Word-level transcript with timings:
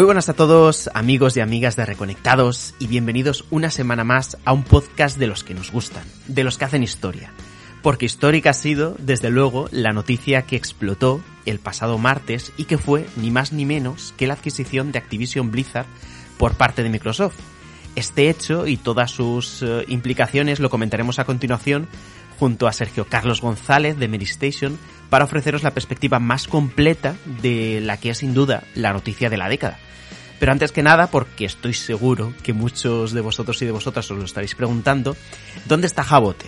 Muy 0.00 0.06
buenas 0.06 0.30
a 0.30 0.32
todos, 0.32 0.88
amigos 0.94 1.36
y 1.36 1.40
amigas 1.40 1.76
de 1.76 1.84
Reconectados, 1.84 2.74
y 2.78 2.86
bienvenidos 2.86 3.44
una 3.50 3.68
semana 3.70 4.02
más 4.02 4.38
a 4.46 4.54
un 4.54 4.64
podcast 4.64 5.18
de 5.18 5.26
los 5.26 5.44
que 5.44 5.52
nos 5.52 5.70
gustan, 5.70 6.04
de 6.26 6.42
los 6.42 6.56
que 6.56 6.64
hacen 6.64 6.82
historia. 6.82 7.34
Porque 7.82 8.06
histórica 8.06 8.48
ha 8.48 8.54
sido, 8.54 8.96
desde 8.98 9.28
luego, 9.28 9.68
la 9.72 9.92
noticia 9.92 10.46
que 10.46 10.56
explotó 10.56 11.20
el 11.44 11.58
pasado 11.58 11.98
martes 11.98 12.50
y 12.56 12.64
que 12.64 12.78
fue 12.78 13.06
ni 13.16 13.30
más 13.30 13.52
ni 13.52 13.66
menos 13.66 14.14
que 14.16 14.26
la 14.26 14.32
adquisición 14.32 14.90
de 14.90 15.00
Activision 15.00 15.50
Blizzard 15.50 15.84
por 16.38 16.54
parte 16.54 16.82
de 16.82 16.88
Microsoft. 16.88 17.36
Este 17.94 18.30
hecho 18.30 18.66
y 18.66 18.78
todas 18.78 19.10
sus 19.10 19.60
eh, 19.60 19.84
implicaciones 19.88 20.60
lo 20.60 20.70
comentaremos 20.70 21.18
a 21.18 21.26
continuación 21.26 21.88
junto 22.38 22.66
a 22.66 22.72
Sergio 22.72 23.04
Carlos 23.04 23.42
González 23.42 23.98
de 23.98 24.08
Medistation 24.08 24.78
para 25.10 25.24
ofreceros 25.24 25.62
la 25.62 25.74
perspectiva 25.74 26.18
más 26.18 26.48
completa 26.48 27.16
de 27.42 27.80
la 27.82 27.98
que 27.98 28.10
es 28.10 28.18
sin 28.18 28.32
duda 28.32 28.62
la 28.74 28.92
noticia 28.92 29.28
de 29.28 29.36
la 29.36 29.48
década. 29.48 29.78
Pero 30.38 30.52
antes 30.52 30.72
que 30.72 30.82
nada, 30.82 31.08
porque 31.08 31.44
estoy 31.44 31.74
seguro 31.74 32.32
que 32.42 32.54
muchos 32.54 33.12
de 33.12 33.20
vosotros 33.20 33.60
y 33.60 33.66
de 33.66 33.72
vosotras 33.72 34.10
os 34.10 34.16
lo 34.16 34.24
estaréis 34.24 34.54
preguntando, 34.54 35.14
¿dónde 35.66 35.86
está 35.86 36.02
Jabote? 36.02 36.46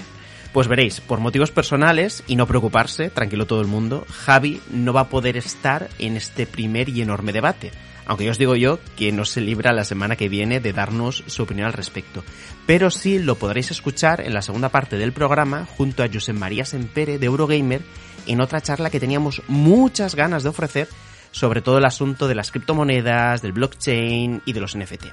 Pues 0.54 0.68
veréis, 0.68 1.00
por 1.00 1.20
motivos 1.20 1.50
personales, 1.50 2.22
y 2.26 2.36
no 2.36 2.46
preocuparse, 2.46 3.10
tranquilo 3.10 3.46
todo 3.46 3.60
el 3.60 3.66
mundo, 3.66 4.06
Javi 4.08 4.62
no 4.70 4.92
va 4.92 5.02
a 5.02 5.08
poder 5.08 5.36
estar 5.36 5.90
en 5.98 6.16
este 6.16 6.46
primer 6.46 6.88
y 6.88 7.02
enorme 7.02 7.32
debate 7.32 7.72
aunque 8.06 8.24
yo 8.24 8.32
os 8.32 8.38
digo 8.38 8.56
yo 8.56 8.78
que 8.96 9.12
no 9.12 9.24
se 9.24 9.40
libra 9.40 9.72
la 9.72 9.84
semana 9.84 10.16
que 10.16 10.28
viene 10.28 10.60
de 10.60 10.72
darnos 10.72 11.24
su 11.26 11.42
opinión 11.42 11.66
al 11.66 11.72
respecto. 11.72 12.24
Pero 12.66 12.90
sí 12.90 13.18
lo 13.18 13.36
podréis 13.36 13.70
escuchar 13.70 14.20
en 14.20 14.34
la 14.34 14.42
segunda 14.42 14.68
parte 14.70 14.96
del 14.96 15.12
programa 15.12 15.66
junto 15.76 16.02
a 16.02 16.08
Josep 16.12 16.36
María 16.36 16.64
Sempere 16.64 17.18
de 17.18 17.26
Eurogamer 17.26 17.82
en 18.26 18.40
otra 18.40 18.60
charla 18.60 18.90
que 18.90 19.00
teníamos 19.00 19.42
muchas 19.48 20.14
ganas 20.14 20.42
de 20.42 20.48
ofrecer 20.50 20.88
sobre 21.32 21.62
todo 21.62 21.78
el 21.78 21.84
asunto 21.84 22.28
de 22.28 22.34
las 22.34 22.50
criptomonedas, 22.50 23.42
del 23.42 23.52
blockchain 23.52 24.42
y 24.44 24.52
de 24.52 24.60
los 24.60 24.76
NFT. 24.76 25.06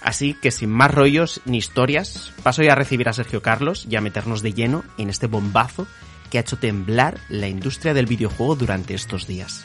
Así 0.00 0.34
que 0.34 0.50
sin 0.50 0.70
más 0.70 0.90
rollos 0.90 1.40
ni 1.44 1.58
historias, 1.58 2.32
paso 2.42 2.62
ya 2.62 2.72
a 2.72 2.76
recibir 2.76 3.08
a 3.08 3.12
Sergio 3.12 3.40
Carlos 3.40 3.86
y 3.88 3.94
a 3.94 4.00
meternos 4.00 4.42
de 4.42 4.52
lleno 4.52 4.82
en 4.98 5.10
este 5.10 5.28
bombazo 5.28 5.86
que 6.28 6.38
ha 6.38 6.40
hecho 6.40 6.56
temblar 6.56 7.18
la 7.28 7.46
industria 7.46 7.94
del 7.94 8.06
videojuego 8.06 8.56
durante 8.56 8.94
estos 8.94 9.26
días. 9.26 9.64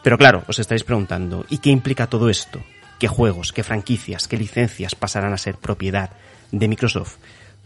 Pero 0.03 0.17
claro, 0.17 0.43
os 0.47 0.59
estáis 0.59 0.83
preguntando, 0.83 1.45
¿y 1.49 1.57
qué 1.59 1.69
implica 1.69 2.07
todo 2.07 2.29
esto? 2.29 2.61
¿Qué 2.99 3.07
juegos, 3.07 3.53
qué 3.53 3.63
franquicias, 3.63 4.27
qué 4.27 4.37
licencias 4.37 4.95
pasarán 4.95 5.33
a 5.33 5.37
ser 5.37 5.57
propiedad 5.57 6.11
de 6.51 6.67
Microsoft? 6.67 7.17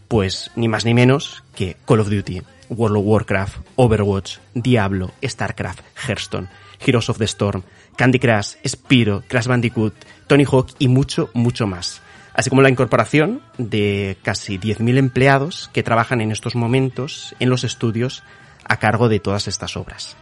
Pues 0.08 0.50
ni 0.56 0.68
más 0.68 0.84
ni 0.84 0.92
menos 0.92 1.42
que 1.54 1.76
Call 1.86 2.00
of 2.00 2.10
Duty, 2.10 2.42
World 2.68 2.98
of 2.98 3.04
Warcraft, 3.06 3.56
Overwatch, 3.76 4.38
Diablo, 4.54 5.12
StarCraft, 5.24 5.80
Hearthstone, 6.06 6.48
Heroes 6.84 7.08
of 7.08 7.18
the 7.18 7.24
Storm, 7.24 7.62
Candy 7.96 8.18
Crush, 8.18 8.56
Spiro, 8.66 9.22
Crash 9.28 9.46
Bandicoot, 9.46 9.94
Tony 10.26 10.44
Hawk 10.44 10.70
y 10.78 10.88
mucho, 10.88 11.30
mucho 11.34 11.66
más. 11.66 12.02
Así 12.34 12.48
como 12.48 12.62
la 12.62 12.70
incorporación 12.70 13.42
de 13.58 14.16
casi 14.22 14.58
10.000 14.58 14.98
empleados 14.98 15.70
que 15.72 15.82
trabajan 15.82 16.20
en 16.20 16.32
estos 16.32 16.54
momentos 16.54 17.34
en 17.40 17.50
los 17.50 17.64
estudios 17.64 18.22
a 18.64 18.78
cargo 18.78 19.08
de 19.08 19.20
todas 19.20 19.48
estas 19.48 19.76
obras. 19.76 20.16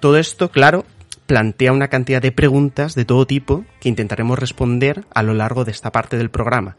Todo 0.00 0.18
esto, 0.18 0.50
claro, 0.50 0.84
plantea 1.26 1.72
una 1.72 1.88
cantidad 1.88 2.20
de 2.20 2.32
preguntas 2.32 2.94
de 2.94 3.04
todo 3.04 3.26
tipo 3.26 3.64
que 3.80 3.88
intentaremos 3.88 4.38
responder 4.38 5.04
a 5.14 5.22
lo 5.22 5.34
largo 5.34 5.64
de 5.64 5.72
esta 5.72 5.92
parte 5.92 6.16
del 6.16 6.30
programa. 6.30 6.76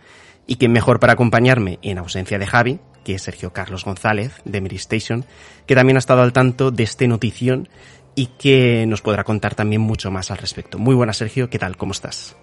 Y 0.47 0.57
que 0.57 0.69
mejor 0.69 0.99
para 0.99 1.13
acompañarme 1.13 1.79
en 1.81 1.97
ausencia 1.97 2.37
de 2.37 2.45
Javi, 2.45 2.79
que 3.03 3.15
es 3.15 3.23
Sergio 3.23 3.51
Carlos 3.51 3.85
González 3.85 4.33
de 4.45 4.59
Station, 4.75 5.25
que 5.65 5.75
también 5.75 5.97
ha 5.97 5.99
estado 5.99 6.21
al 6.21 6.33
tanto 6.33 6.71
de 6.71 6.83
este 6.83 7.07
notición 7.07 7.67
y 8.13 8.27
que 8.27 8.85
nos 8.87 9.01
podrá 9.01 9.23
contar 9.23 9.55
también 9.55 9.81
mucho 9.81 10.11
más 10.11 10.29
al 10.31 10.37
respecto. 10.37 10.77
Muy 10.77 10.95
buenas 10.95 11.17
Sergio, 11.17 11.49
¿qué 11.49 11.59
tal? 11.59 11.77
¿Cómo 11.77 11.91
estás? 11.91 12.35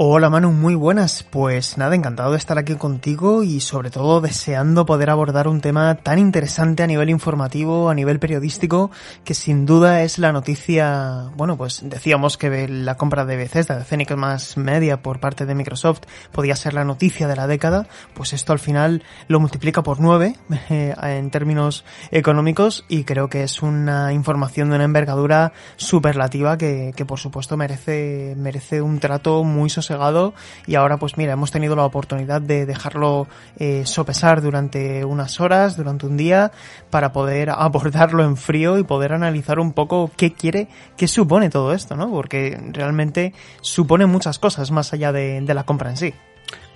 Hola 0.00 0.30
Manu, 0.30 0.52
muy 0.52 0.76
buenas. 0.76 1.24
Pues 1.24 1.76
nada, 1.76 1.96
encantado 1.96 2.30
de 2.30 2.38
estar 2.38 2.56
aquí 2.56 2.76
contigo 2.76 3.42
y 3.42 3.58
sobre 3.58 3.90
todo 3.90 4.20
deseando 4.20 4.86
poder 4.86 5.10
abordar 5.10 5.48
un 5.48 5.60
tema 5.60 5.96
tan 5.96 6.20
interesante 6.20 6.84
a 6.84 6.86
nivel 6.86 7.10
informativo, 7.10 7.90
a 7.90 7.94
nivel 7.94 8.20
periodístico, 8.20 8.92
que 9.24 9.34
sin 9.34 9.66
duda 9.66 10.02
es 10.04 10.20
la 10.20 10.30
noticia, 10.30 11.32
bueno, 11.34 11.56
pues 11.56 11.80
decíamos 11.82 12.38
que 12.38 12.68
la 12.68 12.96
compra 12.96 13.24
de 13.24 13.38
Bethesda, 13.38 13.76
de 13.76 13.84
Phoenix 13.84 14.16
más 14.16 14.56
Media 14.56 15.02
por 15.02 15.18
parte 15.18 15.46
de 15.46 15.56
Microsoft 15.56 16.02
podía 16.30 16.54
ser 16.54 16.74
la 16.74 16.84
noticia 16.84 17.26
de 17.26 17.34
la 17.34 17.48
década, 17.48 17.88
pues 18.14 18.32
esto 18.34 18.52
al 18.52 18.60
final 18.60 19.02
lo 19.26 19.40
multiplica 19.40 19.82
por 19.82 19.98
nueve 19.98 20.36
eh, 20.70 20.94
en 21.02 21.30
términos 21.32 21.84
económicos 22.12 22.84
y 22.88 23.02
creo 23.02 23.28
que 23.28 23.42
es 23.42 23.62
una 23.62 24.12
información 24.12 24.68
de 24.68 24.76
una 24.76 24.84
envergadura 24.84 25.52
superlativa 25.76 26.56
que, 26.56 26.92
que 26.94 27.04
por 27.04 27.18
supuesto 27.18 27.56
merece, 27.56 28.36
merece 28.36 28.80
un 28.80 29.00
trato 29.00 29.42
muy 29.42 29.68
sostenible 29.68 29.87
y 30.66 30.74
ahora 30.74 30.96
pues 30.96 31.16
mira, 31.16 31.32
hemos 31.32 31.50
tenido 31.50 31.76
la 31.76 31.84
oportunidad 31.84 32.40
de 32.40 32.66
dejarlo 32.66 33.26
eh, 33.58 33.84
sopesar 33.86 34.42
durante 34.42 35.04
unas 35.04 35.40
horas, 35.40 35.76
durante 35.76 36.06
un 36.06 36.16
día, 36.16 36.52
para 36.90 37.12
poder 37.12 37.50
abordarlo 37.56 38.24
en 38.24 38.36
frío 38.36 38.78
y 38.78 38.84
poder 38.84 39.12
analizar 39.12 39.58
un 39.58 39.72
poco 39.72 40.10
qué 40.16 40.32
quiere, 40.32 40.68
qué 40.96 41.08
supone 41.08 41.50
todo 41.50 41.72
esto, 41.72 41.96
¿no? 41.96 42.10
Porque 42.10 42.58
realmente 42.72 43.32
supone 43.60 44.06
muchas 44.06 44.38
cosas 44.38 44.70
más 44.70 44.92
allá 44.92 45.12
de, 45.12 45.42
la 45.48 45.64
compra 45.64 45.90
en 45.90 45.96
sí. 45.96 46.14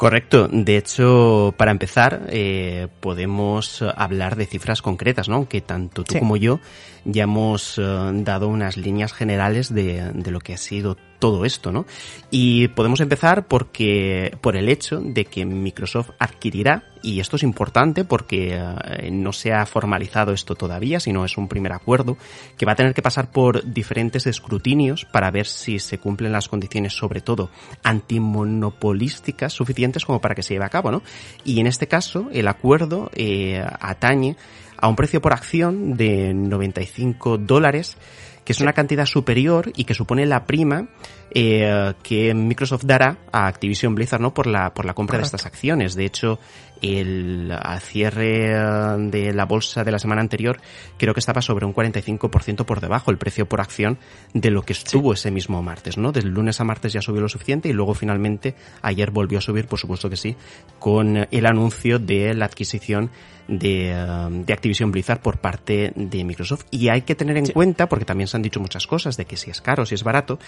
Correcto. 0.03 0.49
De 0.51 0.79
hecho, 0.79 1.55
para 1.57 1.71
empezar, 1.71 2.27
eh, 2.31 2.89
podemos 2.99 3.83
hablar 3.83 4.35
de 4.35 4.47
cifras 4.47 4.83
concretas, 4.83 5.29
¿no? 5.29 5.49
Que 5.49 5.61
tanto 5.61 6.03
tú 6.03 6.19
como 6.19 6.37
yo 6.37 6.59
ya 7.05 7.25
hemos 7.25 7.79
eh, 7.79 7.83
dado 7.83 8.49
unas 8.49 8.77
líneas 8.77 9.13
generales 9.13 9.73
de, 9.73 10.11
de, 10.13 10.31
lo 10.31 10.41
que 10.41 10.55
ha 10.55 10.57
sido 10.57 10.97
todo 11.19 11.45
esto, 11.45 11.71
¿no? 11.71 11.87
Y 12.31 12.69
podemos 12.69 13.01
empezar 13.01 13.47
porque 13.47 14.37
por 14.41 14.57
el 14.57 14.69
hecho 14.69 14.99
de 15.01 15.25
que 15.25 15.45
Microsoft 15.45 16.11
adquirirá 16.19 16.85
y 17.03 17.21
esto 17.21 17.37
es 17.37 17.43
importante 17.43 18.05
porque 18.05 18.55
eh, 18.55 19.11
no 19.11 19.33
se 19.33 19.53
ha 19.53 19.67
formalizado 19.67 20.33
esto 20.33 20.55
todavía, 20.55 21.01
sino 21.01 21.25
es 21.25 21.37
un 21.37 21.49
primer 21.49 21.73
acuerdo 21.73 22.17
que 22.57 22.67
va 22.67 22.73
a 22.73 22.77
tener 22.77 22.95
que 22.95 23.03
pasar 23.03 23.31
por 23.31 23.73
diferentes 23.73 24.27
escrutinios 24.27 25.05
para 25.05 25.31
ver 25.31 25.47
si 25.47 25.79
se 25.79 25.99
cumplen 25.99 26.33
las 26.33 26.49
condiciones, 26.49 26.95
sobre 26.95 27.21
todo 27.21 27.51
antimonopolísticas 27.83 29.53
suficientes 29.53 29.92
como 30.05 30.21
para 30.21 30.35
que 30.35 30.43
se 30.43 30.55
lleve 30.55 30.65
a 30.65 30.71
cabo, 30.71 30.91
¿no? 30.91 31.03
Y 31.45 31.61
en 31.61 31.67
este 31.67 31.89
caso, 31.89 32.29
el 32.33 32.49
acuerdo 32.49 33.11
eh, 33.15 33.65
atañe 33.81 34.37
a 34.77 34.89
un 34.89 34.97
precio 34.97 35.21
por 35.21 35.33
acción 35.33 35.97
de 35.97 36.35
95 36.35 37.39
dólares 37.39 37.97
que 38.45 38.53
es 38.53 38.61
una 38.61 38.73
cantidad 38.73 39.07
superior 39.07 39.71
y 39.77 39.85
que 39.85 39.95
supone 39.95 40.27
la 40.27 40.47
prima 40.47 40.89
eh, 41.31 41.93
que 42.03 42.35
Microsoft 42.35 42.85
dará 42.85 43.19
a 43.31 43.47
Activision 43.47 43.95
Blizzard 43.95 44.21
no 44.21 44.35
por 44.35 44.47
la 44.47 44.75
por 44.75 44.85
la 44.85 44.95
compra 44.95 45.19
de 45.19 45.25
estas 45.25 45.47
acciones. 45.47 45.95
De 45.95 46.05
hecho, 46.05 46.39
el 46.83 47.53
cierre 47.81 48.53
eh, 48.53 48.97
de 48.99 49.33
la 49.33 49.45
bolsa 49.45 49.85
de 49.85 49.93
la 49.93 49.99
semana 49.99 50.21
anterior 50.21 50.61
creo 50.99 51.15
que 51.15 51.21
estaba 51.21 51.41
sobre 51.41 51.65
un 51.65 51.75
45% 51.75 52.65
por 52.65 52.81
debajo 52.81 53.11
el 53.11 53.19
precio 53.19 53.47
por 53.47 53.61
acción 53.61 53.99
de 54.35 54.51
lo 54.51 54.63
que 54.63 54.73
estuvo 54.73 55.13
ese 55.13 55.31
mismo 55.31 55.63
martes, 55.63 55.97
¿no? 55.97 56.13
Del 56.13 56.29
lunes 56.29 56.61
a 56.61 56.65
martes 56.65 56.93
ya 56.93 57.01
subió 57.01 57.21
lo 57.21 57.29
suficiente 57.29 57.69
y 57.69 57.73
luego 57.73 57.95
finalmente 57.95 58.55
ayer 58.83 59.11
volvió 59.11 59.39
a 59.39 59.41
subir, 59.41 59.67
por 59.67 59.79
supuesto 59.79 60.11
que 60.11 60.17
sí, 60.17 60.37
con 60.79 61.27
el 61.31 61.47
anuncio 61.47 61.99
de 61.99 62.35
la 62.35 62.47
adquisición 62.47 63.11
de, 63.49 63.91
eh, 63.91 64.29
de 64.31 64.53
Activision 64.53 64.91
Blizzard 64.91 65.21
por 65.21 65.39
parte 65.39 65.93
de 65.95 66.25
Microsoft. 66.25 66.65
Y 66.71 66.89
hay 66.89 67.03
que 67.03 67.15
tener 67.15 67.37
en 67.37 67.47
cuenta, 67.47 67.89
porque 67.89 68.05
también 68.05 68.29
se 68.29 68.37
han 68.37 68.43
dicho 68.43 68.61
muchas 68.61 68.87
cosas 68.87 69.17
de 69.17 69.25
que 69.25 69.37
si 69.37 69.51
es 69.51 69.61
caro, 69.61 69.87
si 69.87 69.95
es 69.95 70.05
barato, 70.05 70.39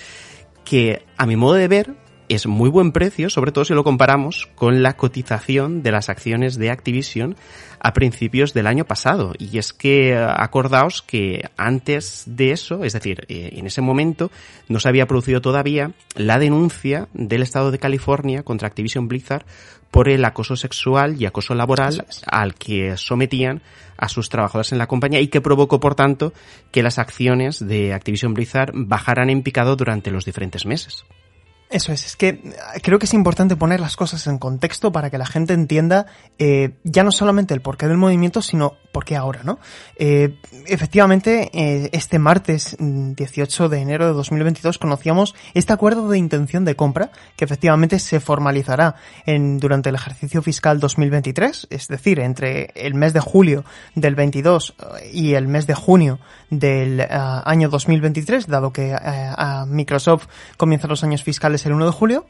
que 0.64 1.04
a 1.16 1.26
mi 1.26 1.36
modo 1.36 1.54
de 1.54 1.68
ver 1.68 1.94
es 2.28 2.46
muy 2.46 2.70
buen 2.70 2.92
precio, 2.92 3.30
sobre 3.30 3.52
todo 3.52 3.64
si 3.64 3.74
lo 3.74 3.84
comparamos 3.84 4.48
con 4.54 4.82
la 4.82 4.96
cotización 4.96 5.82
de 5.82 5.92
las 5.92 6.08
acciones 6.08 6.56
de 6.56 6.70
Activision 6.70 7.36
a 7.80 7.92
principios 7.92 8.54
del 8.54 8.66
año 8.66 8.84
pasado. 8.84 9.32
Y 9.38 9.58
es 9.58 9.72
que 9.72 10.16
acordaos 10.16 11.02
que 11.02 11.50
antes 11.56 12.24
de 12.26 12.52
eso, 12.52 12.84
es 12.84 12.94
decir, 12.94 13.26
eh, 13.28 13.50
en 13.52 13.66
ese 13.66 13.82
momento 13.82 14.30
no 14.68 14.80
se 14.80 14.88
había 14.88 15.06
producido 15.06 15.40
todavía 15.40 15.92
la 16.16 16.38
denuncia 16.38 17.08
del 17.12 17.42
Estado 17.42 17.70
de 17.70 17.78
California 17.78 18.42
contra 18.42 18.68
Activision 18.68 19.06
Blizzard 19.08 19.44
por 19.90 20.08
el 20.08 20.24
acoso 20.24 20.56
sexual 20.56 21.20
y 21.20 21.26
acoso 21.26 21.54
laboral 21.54 22.04
al 22.26 22.54
que 22.54 22.96
sometían 22.96 23.62
a 23.96 24.08
sus 24.08 24.28
trabajadores 24.28 24.72
en 24.72 24.78
la 24.78 24.88
compañía 24.88 25.20
y 25.20 25.28
que 25.28 25.40
provocó, 25.40 25.78
por 25.78 25.94
tanto, 25.94 26.32
que 26.72 26.82
las 26.82 26.98
acciones 26.98 27.64
de 27.64 27.92
Activision 27.92 28.34
Blizzard 28.34 28.72
bajaran 28.74 29.30
en 29.30 29.42
picado 29.42 29.76
durante 29.76 30.10
los 30.10 30.24
diferentes 30.24 30.66
meses. 30.66 31.04
Eso 31.70 31.92
es, 31.92 32.06
es 32.06 32.16
que 32.16 32.40
creo 32.82 32.98
que 32.98 33.06
es 33.06 33.14
importante 33.14 33.56
poner 33.56 33.80
las 33.80 33.96
cosas 33.96 34.26
en 34.26 34.38
contexto 34.38 34.92
para 34.92 35.10
que 35.10 35.18
la 35.18 35.26
gente 35.26 35.54
entienda 35.54 36.06
eh, 36.38 36.74
ya 36.84 37.02
no 37.02 37.10
solamente 37.10 37.54
el 37.54 37.62
porqué 37.62 37.88
del 37.88 37.96
movimiento, 37.96 38.42
sino 38.42 38.74
por 38.92 39.04
qué 39.04 39.16
ahora, 39.16 39.40
¿no? 39.42 39.58
Eh, 39.96 40.38
efectivamente, 40.66 41.50
eh, 41.52 41.90
este 41.92 42.18
martes 42.18 42.76
18 42.78 43.64
mm, 43.64 43.70
de 43.70 43.80
enero 43.80 44.06
de 44.06 44.12
2022 44.12 44.78
conocíamos 44.78 45.34
este 45.54 45.72
acuerdo 45.72 46.08
de 46.08 46.18
intención 46.18 46.64
de 46.64 46.76
compra 46.76 47.10
que 47.36 47.44
efectivamente 47.44 47.98
se 47.98 48.20
formalizará 48.20 48.94
en, 49.26 49.58
durante 49.58 49.88
el 49.88 49.96
ejercicio 49.96 50.42
fiscal 50.42 50.78
2023, 50.78 51.68
es 51.70 51.88
decir, 51.88 52.20
entre 52.20 52.70
el 52.76 52.94
mes 52.94 53.14
de 53.14 53.20
julio 53.20 53.64
del 53.94 54.14
22 54.14 54.74
y 55.12 55.34
el 55.34 55.48
mes 55.48 55.66
de 55.66 55.74
junio 55.74 56.20
del 56.50 57.04
año 57.08 57.68
2023, 57.68 58.46
dado 58.46 58.72
que 58.72 58.94
a 58.94 59.64
Microsoft 59.66 60.26
comienza 60.56 60.86
los 60.86 61.02
años 61.02 61.24
fiscales 61.24 61.53
el 61.66 61.72
1 61.72 61.86
de 61.86 61.92
julio 61.92 62.26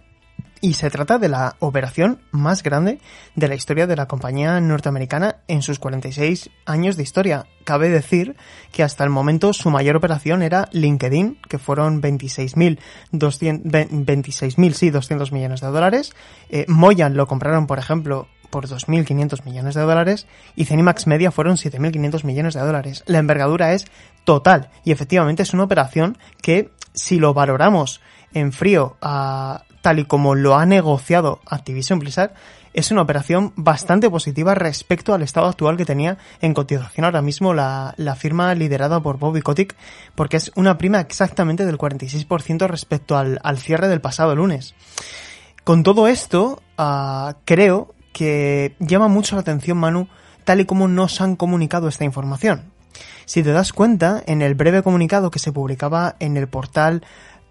y 0.60 0.74
se 0.74 0.88
trata 0.88 1.18
de 1.18 1.28
la 1.28 1.56
operación 1.58 2.20
más 2.30 2.62
grande 2.62 2.98
de 3.34 3.48
la 3.48 3.54
historia 3.54 3.86
de 3.86 3.96
la 3.96 4.08
compañía 4.08 4.58
norteamericana 4.60 5.36
en 5.46 5.60
sus 5.60 5.78
46 5.78 6.48
años 6.64 6.96
de 6.96 7.02
historia. 7.02 7.46
Cabe 7.64 7.90
decir 7.90 8.34
que 8.72 8.82
hasta 8.82 9.04
el 9.04 9.10
momento 9.10 9.52
su 9.52 9.68
mayor 9.68 9.96
operación 9.96 10.42
era 10.42 10.68
LinkedIn, 10.72 11.38
que 11.48 11.58
fueron 11.58 12.00
26.000 12.00 12.78
26 13.90 14.56
sí, 14.74 14.90
200 14.90 15.32
millones 15.32 15.60
de 15.60 15.66
dólares. 15.66 16.14
Eh, 16.48 16.64
Moyan 16.66 17.14
lo 17.14 17.26
compraron, 17.26 17.66
por 17.66 17.78
ejemplo, 17.78 18.28
por 18.48 18.66
2.500 18.66 19.44
millones 19.44 19.74
de 19.74 19.82
dólares 19.82 20.26
y 20.56 20.64
Cenimax 20.64 21.06
Media 21.06 21.30
fueron 21.30 21.56
7.500 21.56 22.24
millones 22.24 22.54
de 22.54 22.60
dólares. 22.60 23.02
La 23.06 23.18
envergadura 23.18 23.72
es 23.74 23.84
total 24.24 24.70
y 24.84 24.92
efectivamente 24.92 25.42
es 25.42 25.52
una 25.52 25.64
operación 25.64 26.16
que, 26.40 26.70
si 26.94 27.18
lo 27.18 27.34
valoramos 27.34 28.00
en 28.34 28.52
frío, 28.52 28.96
tal 29.00 29.98
y 29.98 30.04
como 30.04 30.34
lo 30.34 30.56
ha 30.56 30.66
negociado 30.66 31.40
Activision 31.46 31.98
Blizzard, 31.98 32.34
es 32.74 32.90
una 32.90 33.02
operación 33.02 33.52
bastante 33.54 34.10
positiva 34.10 34.54
respecto 34.54 35.14
al 35.14 35.22
estado 35.22 35.46
actual 35.46 35.76
que 35.76 35.84
tenía 35.84 36.18
en 36.40 36.54
cotización 36.54 37.04
ahora 37.04 37.22
mismo 37.22 37.54
la, 37.54 37.94
firma 38.18 38.54
liderada 38.54 39.00
por 39.00 39.18
Bobby 39.18 39.40
Kotick, 39.40 39.76
porque 40.14 40.36
es 40.36 40.50
una 40.56 40.76
prima 40.76 41.00
exactamente 41.00 41.64
del 41.64 41.78
46% 41.78 42.66
respecto 42.66 43.16
al, 43.16 43.58
cierre 43.58 43.88
del 43.88 44.00
pasado 44.00 44.34
lunes. 44.34 44.74
Con 45.62 45.82
todo 45.82 46.08
esto, 46.08 46.62
ah, 46.76 47.36
creo 47.44 47.94
que 48.12 48.74
llama 48.80 49.08
mucho 49.08 49.36
la 49.36 49.42
atención, 49.42 49.78
Manu, 49.78 50.08
tal 50.44 50.60
y 50.60 50.66
como 50.66 50.88
nos 50.88 51.20
han 51.20 51.36
comunicado 51.36 51.88
esta 51.88 52.04
información. 52.04 52.72
Si 53.24 53.42
te 53.42 53.52
das 53.52 53.72
cuenta, 53.72 54.22
en 54.26 54.42
el 54.42 54.54
breve 54.54 54.82
comunicado 54.82 55.30
que 55.30 55.38
se 55.38 55.52
publicaba 55.52 56.16
en 56.20 56.36
el 56.36 56.48
portal 56.48 57.02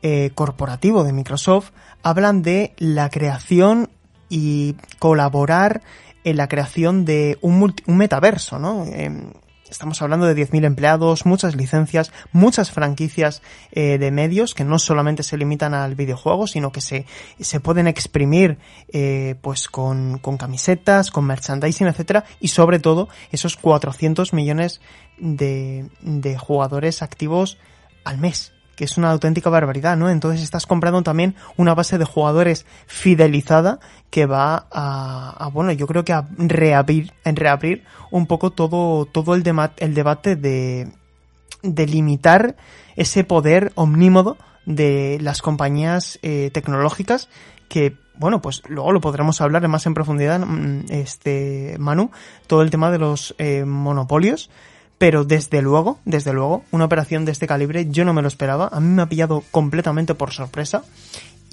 eh, 0.04 0.32
corporativo 0.36 1.06
de 1.06 1.14
Microsoft 1.14 1.72
hablan 2.04 2.42
de 2.42 2.74
la 2.78 3.10
creación 3.10 3.90
y 4.28 4.76
colaborar 5.00 5.82
en 6.26 6.36
la 6.36 6.50
creación 6.50 7.06
de 7.06 7.38
un, 7.42 7.74
un 7.86 7.98
metaverso, 7.98 8.60
¿no? 8.60 8.86
Em, 8.86 9.32
estamos 9.70 10.02
hablando 10.02 10.26
de 10.26 10.36
10.000 10.36 10.66
empleados, 10.66 11.26
muchas 11.26 11.56
licencias, 11.56 12.12
muchas 12.34 12.70
franquicias 12.70 13.42
eh, 13.72 13.98
de 13.98 14.12
medios 14.12 14.54
que 14.54 14.66
no 14.66 14.78
solamente 14.78 15.24
se 15.24 15.38
limitan 15.38 15.74
al 15.74 15.96
videojuego, 15.96 16.48
sino 16.48 16.72
que 16.72 16.82
se, 16.82 17.06
se 17.40 17.60
pueden 17.60 17.88
exprimir 17.88 18.58
eh, 18.92 19.36
pues 19.42 19.68
con, 19.68 20.20
con, 20.20 20.38
camisetas, 20.38 21.12
con 21.12 21.26
merchandising, 21.26 21.88
etcétera, 21.88 22.26
y 22.40 22.50
sobre 22.50 22.80
todo 22.80 23.10
esos 23.32 23.56
400 23.56 24.34
millones 24.34 24.82
de, 25.18 25.90
de 26.02 26.38
jugadores 26.38 27.02
activos 27.02 27.58
al 28.04 28.18
mes 28.18 28.53
que 28.76 28.86
es 28.86 28.98
una 28.98 29.12
auténtica 29.12 29.50
barbaridad, 29.50 29.98
¿no? 29.98 30.10
Entonces 30.10 30.42
estás 30.42 30.66
comprando 30.66 31.02
también 31.04 31.36
una 31.58 31.76
base 31.76 31.98
de 31.98 32.06
jugadores 32.06 32.66
fidelizada 32.88 33.80
que 34.10 34.26
va 34.26 34.68
a, 34.72 35.50
bueno, 35.54 35.72
yo 35.72 35.88
creo 35.88 36.04
que 36.04 36.14
a 36.14 36.28
reabrir, 36.38 37.14
en 37.24 37.36
reabrir 37.36 37.84
un 38.12 38.28
poco 38.28 38.52
todo, 38.52 39.06
todo 39.06 39.36
el, 39.36 39.44
el 39.78 39.94
debate 39.94 40.36
de, 40.36 40.92
de 41.62 41.88
limitar 41.88 42.56
ese 42.96 43.24
poder 43.24 43.72
omnímodo 43.76 44.38
de 44.66 45.18
las 45.22 45.42
compañías 45.42 46.20
eh, 46.22 46.50
tecnológicas 46.54 47.30
que 47.68 47.98
bueno, 48.16 48.42
pues 48.42 48.62
luego 48.68 48.92
lo 48.92 49.02
podremos 49.02 49.42
hablar 49.42 49.68
más 49.68 49.88
en 49.88 49.96
profundidad, 49.96 50.40
mm, 50.40 50.86
este 50.90 51.76
Manu, 51.80 52.12
todo 52.48 52.62
el 52.62 52.70
tema 52.70 52.92
de 52.92 53.00
los 53.00 53.34
eh, 53.40 53.66
monopolios 53.66 54.50
pero 54.98 55.24
desde 55.24 55.62
luego, 55.62 56.00
desde 56.06 56.34
luego, 56.34 56.64
una 56.72 56.86
operación 56.86 57.26
de 57.26 57.32
este 57.32 57.48
calibre 57.48 57.88
yo 57.90 58.06
no 58.06 58.14
me 58.14 58.22
lo 58.22 58.28
esperaba, 58.28 58.70
a 58.72 58.80
mí 58.80 58.88
me 58.88 59.02
ha 59.02 59.10
pillado 59.10 59.44
completamente 59.52 60.16
por 60.16 60.32
sorpresa 60.32 60.84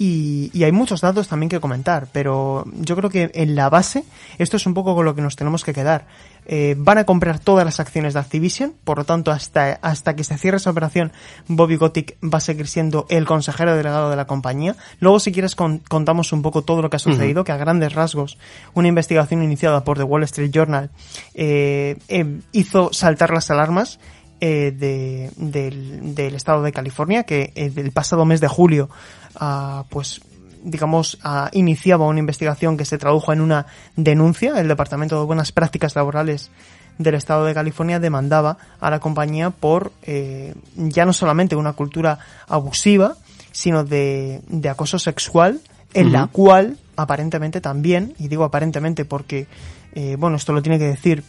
y, 0.03 0.65
hay 0.65 0.73
muchos 0.73 1.03
datos 1.03 1.29
también 1.29 1.51
que 1.51 1.61
comentar, 1.61 2.09
pero 2.11 2.65
yo 2.73 2.97
creo 2.97 3.11
que 3.11 3.31
en 3.35 3.55
la 3.55 3.69
base 3.69 4.05
esto 4.39 4.57
es 4.57 4.65
un 4.65 4.73
poco 4.73 4.95
con 4.95 5.05
lo 5.05 5.15
que 5.15 5.21
nos 5.21 5.37
tenemos 5.37 5.63
que 5.63 5.75
quedar. 5.75 6.07
Eh, 6.53 6.75
van 6.77 6.99
a 6.99 7.05
comprar 7.05 7.39
todas 7.39 7.65
las 7.65 7.79
acciones 7.79 8.15
de 8.15 8.19
Activision, 8.19 8.75
por 8.83 8.99
lo 8.99 9.05
tanto 9.05 9.31
hasta, 9.31 9.79
hasta 9.83 10.17
que 10.17 10.25
se 10.25 10.37
cierre 10.37 10.57
esa 10.57 10.71
operación 10.71 11.13
Bobby 11.47 11.79
Kotick 11.79 12.17
va 12.23 12.39
a 12.39 12.41
seguir 12.41 12.67
siendo 12.67 13.07
el 13.09 13.25
consejero 13.25 13.77
delegado 13.77 14.11
de 14.11 14.17
la 14.17 14.27
compañía. 14.27 14.75
Luego 14.99 15.21
si 15.21 15.31
quieres 15.31 15.55
contamos 15.55 16.33
un 16.33 16.43
poco 16.43 16.63
todo 16.63 16.83
lo 16.83 16.91
que 16.91 16.97
ha 16.97 16.99
sucedido, 16.99 17.45
que 17.45 17.53
a 17.53 17.57
grandes 17.57 17.95
rasgos 17.95 18.37
una 18.75 18.89
investigación 18.89 19.45
iniciada 19.45 19.85
por 19.85 19.97
The 19.97 20.03
Wall 20.03 20.25
Street 20.25 20.51
Journal 20.51 20.91
eh, 21.35 21.97
eh, 22.09 22.41
hizo 22.51 22.93
saltar 22.93 23.31
las 23.31 23.49
alarmas 23.53 24.01
eh, 24.43 24.73
de, 24.75 25.31
del, 25.37 26.15
del, 26.15 26.35
estado 26.35 26.63
de 26.63 26.73
California, 26.73 27.25
que 27.25 27.53
eh, 27.55 27.71
el 27.77 27.93
pasado 27.93 28.25
mes 28.25 28.41
de 28.41 28.49
julio, 28.49 28.89
ah, 29.37 29.85
pues 29.91 30.23
digamos, 30.63 31.19
ah, 31.23 31.51
iniciaba 31.53 32.07
una 32.07 32.21
investigación 32.21 32.77
que 32.77 32.85
se 32.85 32.99
tradujo 32.99 33.33
en 33.33 33.41
una 33.41 33.67
denuncia. 33.97 34.59
El 34.61 34.69
Departamento 34.69 35.19
de 35.19 35.27
Buenas 35.27 35.53
Prácticas 35.53 35.97
Laborales 35.97 36.51
del 36.99 37.15
Estado 37.15 37.47
de 37.47 37.55
California 37.55 37.99
demandaba 37.99 38.59
a 38.79 38.91
la 38.91 39.01
compañía 39.01 39.51
por 39.51 39.93
eh, 40.03 40.55
ya 40.77 41.07
no 41.07 41.13
solamente 41.13 41.57
una 41.57 41.73
cultura 41.73 42.19
abusiva, 42.47 43.15
sino 43.53 43.85
de, 43.85 44.43
de 44.49 44.69
acoso 44.69 44.99
sexual, 44.99 45.61
en 45.95 46.13
la 46.13 46.27
cual 46.27 46.77
aparentemente 46.97 47.61
también, 47.61 48.15
y 48.19 48.29
digo 48.29 48.45
aparentemente 48.45 49.05
porque, 49.05 49.47
eh, 49.95 50.17
bueno, 50.19 50.37
esto 50.37 50.53
lo 50.53 50.63
tiene 50.63 50.79
que 50.79 50.85
decir 50.85 51.25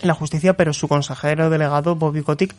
la 0.00 0.14
justicia, 0.14 0.56
pero 0.56 0.72
su 0.72 0.88
consejero 0.88 1.50
delegado, 1.50 1.96
Bobby 1.96 2.22
Kotick, 2.22 2.54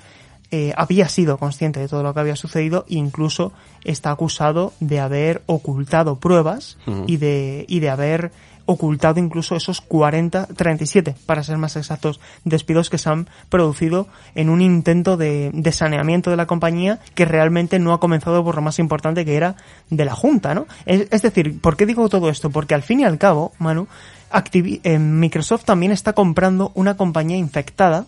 eh, 0.52 0.74
había 0.78 1.10
sido 1.10 1.38
consciente 1.38 1.80
de 1.80 1.88
todo 1.88 2.04
lo 2.04 2.14
que 2.14 2.20
había 2.22 2.36
sucedido 2.36 2.86
e 2.90 2.96
incluso 2.96 3.52
está 3.84 4.12
acusado 4.12 4.74
de 4.80 5.00
haber 5.00 5.42
ocultado 5.46 6.18
pruebas 6.18 6.78
y 7.06 7.18
de 7.18 7.66
y 7.68 7.80
de 7.80 7.90
haber 7.90 8.32
ocultado 8.68 9.20
incluso 9.20 9.56
esos 9.56 9.82
40, 9.82 10.48
37 10.48 11.16
para 11.26 11.42
ser 11.42 11.58
más 11.58 11.76
exactos, 11.76 12.20
despidos 12.44 12.90
que 12.90 12.98
se 12.98 13.10
han 13.10 13.28
producido 13.50 14.08
en 14.36 14.50
un 14.50 14.62
intento 14.62 15.18
de, 15.18 15.52
de, 15.54 15.72
saneamiento 15.72 16.30
de 16.30 16.38
la 16.38 16.48
compañía 16.48 17.00
que 17.16 17.26
realmente 17.26 17.80
no 17.80 17.94
ha 17.94 18.00
comenzado 18.00 18.44
por 18.44 18.56
lo 18.56 18.62
más 18.62 18.78
importante 18.78 19.26
que 19.26 19.36
era 19.36 19.56
de 19.90 20.06
la 20.06 20.16
Junta, 20.16 20.54
¿no? 20.54 20.68
Es, 20.86 21.08
es 21.12 21.22
decir, 21.22 21.60
¿por 21.62 21.78
qué 21.78 21.86
digo 21.86 22.10
todo 22.10 22.30
esto? 22.30 22.50
Porque 22.50 22.76
al 22.76 22.84
fin 22.84 23.00
y 23.00 23.06
al 23.06 23.18
cabo, 23.18 23.54
Manu, 23.58 23.88
Activi 24.30 24.82
eh, 24.84 25.00
Microsoft 25.00 25.64
también 25.64 25.94
está 25.94 26.14
comprando 26.14 26.72
una 26.76 26.98
compañía 26.98 27.38
infectada 27.38 28.06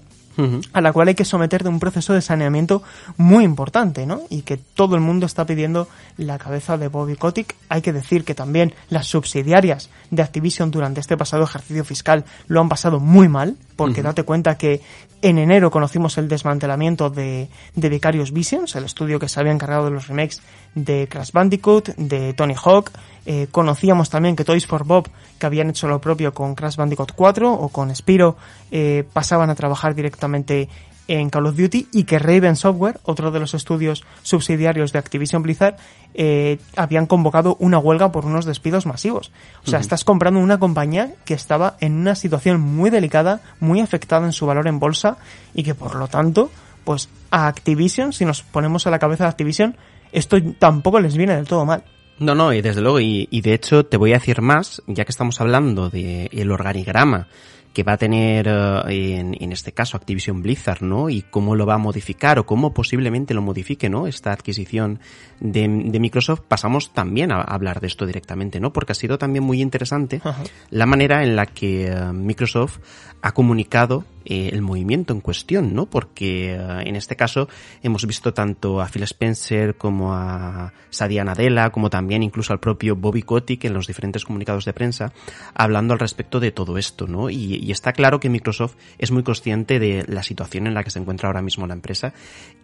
a 0.72 0.82
la 0.82 0.94
cual 0.94 1.10
hay 1.10 1.16
que 1.16 1.26
someter 1.26 1.64
de 1.64 1.70
un 1.70 1.80
proceso 1.80 2.14
de 2.14 2.22
saneamiento 2.22 2.82
muy 3.18 3.44
importante, 3.44 4.06
¿no? 4.06 4.22
Y 4.30 4.44
que 4.44 4.58
todo 4.58 4.96
el 4.96 5.02
mundo 5.02 5.26
está 5.26 5.46
pidiendo 5.46 5.88
la 6.18 6.38
cabeza 6.38 6.78
de 6.78 6.88
Bobby 6.88 7.16
Kotick. 7.16 7.56
Hay 7.68 7.82
que 7.82 7.92
decir 7.92 8.24
que 8.24 8.36
también 8.36 8.74
las 8.90 9.08
subsidiarias 9.08 9.90
de 10.12 10.22
Activision 10.22 10.72
durante 10.72 11.02
este 11.02 11.18
pasado 11.18 11.44
ejercicio 11.44 11.84
fiscal 11.84 12.24
lo 12.48 12.62
han 12.62 12.70
pasado 12.70 13.00
muy 13.00 13.28
mal, 13.28 13.58
porque 13.76 14.02
date 14.02 14.24
cuenta 14.24 14.58
que 14.58 14.82
en 15.22 15.38
enero 15.38 15.72
conocimos 15.72 16.18
el 16.18 16.28
desmantelamiento 16.28 17.10
de, 17.10 17.50
de 17.76 17.90
Vicarious 17.90 18.32
Visions, 18.32 18.76
el 18.76 18.86
estudio 18.86 19.20
que 19.20 19.28
se 19.28 19.40
había 19.40 19.52
encargado 19.52 19.86
de 19.86 19.92
los 19.92 20.08
remakes 20.08 20.42
de 20.76 21.08
Crash 21.10 21.32
Bandicoot, 21.32 21.96
de 21.96 22.34
Tony 22.34 22.56
Hawk. 22.62 22.92
Eh, 23.26 23.48
conocíamos 23.52 24.10
también 24.10 24.36
que 24.36 24.46
Toys 24.46 24.66
for 24.66 24.86
Bob, 24.86 25.10
que 25.38 25.46
habían 25.46 25.70
hecho 25.70 25.88
lo 25.88 26.00
propio 26.00 26.34
con 26.34 26.56
Crash 26.56 26.76
Bandicoot 26.76 27.12
4 27.14 27.52
o 27.54 27.70
con 27.70 27.94
Spiro, 27.96 28.38
eh, 28.72 29.04
pasaban 29.12 29.50
a 29.50 29.56
trabajar 29.56 29.94
directamente 29.94 30.70
en 31.10 31.32
Call 31.32 31.48
of 31.48 31.58
Duty 31.58 31.88
y 31.92 32.04
que 32.04 32.20
Raven 32.20 32.56
Software, 32.56 33.00
otro 33.04 33.32
de 33.32 33.40
los 33.40 33.56
estudios 33.56 34.04
subsidiarios 34.22 34.94
de 34.94 35.00
Activision 35.00 35.42
Blizzard, 35.42 35.76
eh, 36.14 36.60
habían 36.78 37.08
convocado 37.08 37.58
una 37.60 37.80
huelga 37.80 38.12
por 38.12 38.26
unos 38.26 38.46
despidos 38.46 38.86
masivos. 38.86 39.32
O 39.66 39.70
sea, 39.70 39.80
estás 39.80 40.04
comprando 40.04 40.40
una 40.40 40.60
compañía 40.60 41.16
que 41.26 41.34
estaba 41.34 41.78
en 41.80 41.96
una 41.96 42.14
situación 42.14 42.62
muy 42.62 42.92
delicada, 42.92 43.42
muy 43.60 43.82
afectada 43.82 44.26
en 44.28 44.34
su 44.34 44.46
valor 44.46 44.68
en 44.68 44.80
bolsa 44.80 45.18
y 45.56 45.64
que 45.64 45.74
por 45.74 45.96
lo 45.96 46.08
tanto, 46.08 46.52
pues 46.84 47.10
a 47.32 47.48
Activision, 47.48 48.14
si 48.14 48.24
nos 48.24 48.44
ponemos 48.44 48.86
a 48.86 48.92
la 48.92 49.00
cabeza 49.00 49.24
de 49.24 49.32
Activision, 49.32 49.78
esto 50.12 50.38
tampoco 50.60 51.00
les 51.00 51.18
viene 51.18 51.36
del 51.36 51.48
todo 51.48 51.66
mal. 51.66 51.84
No, 52.20 52.36
no, 52.36 52.54
y 52.54 52.62
desde 52.62 52.82
luego, 52.82 53.00
y, 53.00 53.28
y 53.32 53.42
de 53.42 53.54
hecho 53.56 53.86
te 53.86 53.98
voy 53.98 54.12
a 54.12 54.20
decir 54.20 54.42
más, 54.42 54.84
ya 54.86 55.06
que 55.06 55.12
estamos 55.12 55.42
hablando 55.42 55.90
del 55.90 56.30
el 56.32 56.52
organigrama 56.52 57.28
que 57.80 57.84
va 57.84 57.94
a 57.94 57.98
tener 57.98 58.46
eh, 58.46 59.16
en, 59.16 59.38
en, 59.40 59.54
este 59.54 59.72
caso 59.72 59.96
Activision 59.96 60.42
Blizzard, 60.42 60.82
¿no? 60.82 61.10
Y 61.10 61.22
cómo 61.22 61.56
lo 61.56 61.66
va 61.66 61.76
a 61.76 61.78
modificar 61.78 62.38
o 62.38 62.46
cómo 62.46 62.74
posiblemente 62.74 63.34
lo 63.34 63.42
modifique, 63.42 63.90
¿no? 63.90 64.06
Esta 64.06 64.34
adquisición 64.34 65.00
de, 65.40 65.66
de 65.86 66.00
Microsoft, 66.02 66.42
pasamos 66.46 66.92
también 66.92 67.32
a, 67.32 67.40
hablar 67.40 67.80
de 67.80 67.88
esto 67.88 68.06
directamente, 68.06 68.60
¿no? 68.60 68.74
Porque 68.74 68.92
ha 68.92 68.96
sido 68.96 69.18
también 69.18 69.46
muy 69.46 69.62
interesante 69.62 70.20
Ajá. 70.22 70.44
la 70.72 70.86
manera 70.86 71.24
en 71.24 71.38
la 71.38 71.46
que 71.46 71.90
uh, 71.90 72.12
Microsoft 72.12 72.80
ha 73.22 73.32
comunicado 73.34 74.06
eh, 74.26 74.50
el 74.54 74.62
movimiento 74.62 75.14
en 75.14 75.22
cuestión, 75.22 75.74
¿no? 75.74 75.86
Porque 75.86 76.58
uh, 76.60 76.88
en 76.88 76.96
este 76.96 77.16
caso 77.16 77.50
hemos 77.82 78.06
visto 78.06 78.34
tanto 78.34 78.82
a 78.82 78.88
Phil 78.88 79.04
Spencer 79.04 79.76
como 79.76 80.14
a 80.14 80.74
Sadia 80.90 81.24
Nadella, 81.24 81.72
como 81.72 81.90
también 81.90 82.22
incluso 82.22 82.54
al 82.54 82.60
propio 82.60 82.96
Bobby 82.96 83.24
Kotick 83.24 83.66
en 83.66 83.74
los 83.74 83.88
diferentes 83.88 84.26
comunicados 84.26 84.66
de 84.66 84.74
prensa, 84.74 85.14
hablando 85.54 85.94
al 85.94 86.00
respecto 86.00 86.40
de 86.40 86.52
todo 86.52 86.78
esto, 86.78 87.08
¿no? 87.08 87.30
Y 87.30 87.72
está 87.72 87.94
claro 87.94 88.20
que 88.20 88.30
Microsoft 88.30 88.76
es 88.98 89.12
muy 89.12 89.24
consciente 89.24 89.80
de 89.80 90.06
la 90.08 90.22
situación 90.22 90.68
en 90.68 90.74
la 90.74 90.84
que 90.84 90.92
se 90.92 91.00
encuentra 91.00 91.28
ahora 91.28 91.42
mismo 91.42 91.66
la 91.66 91.74
empresa 91.74 92.14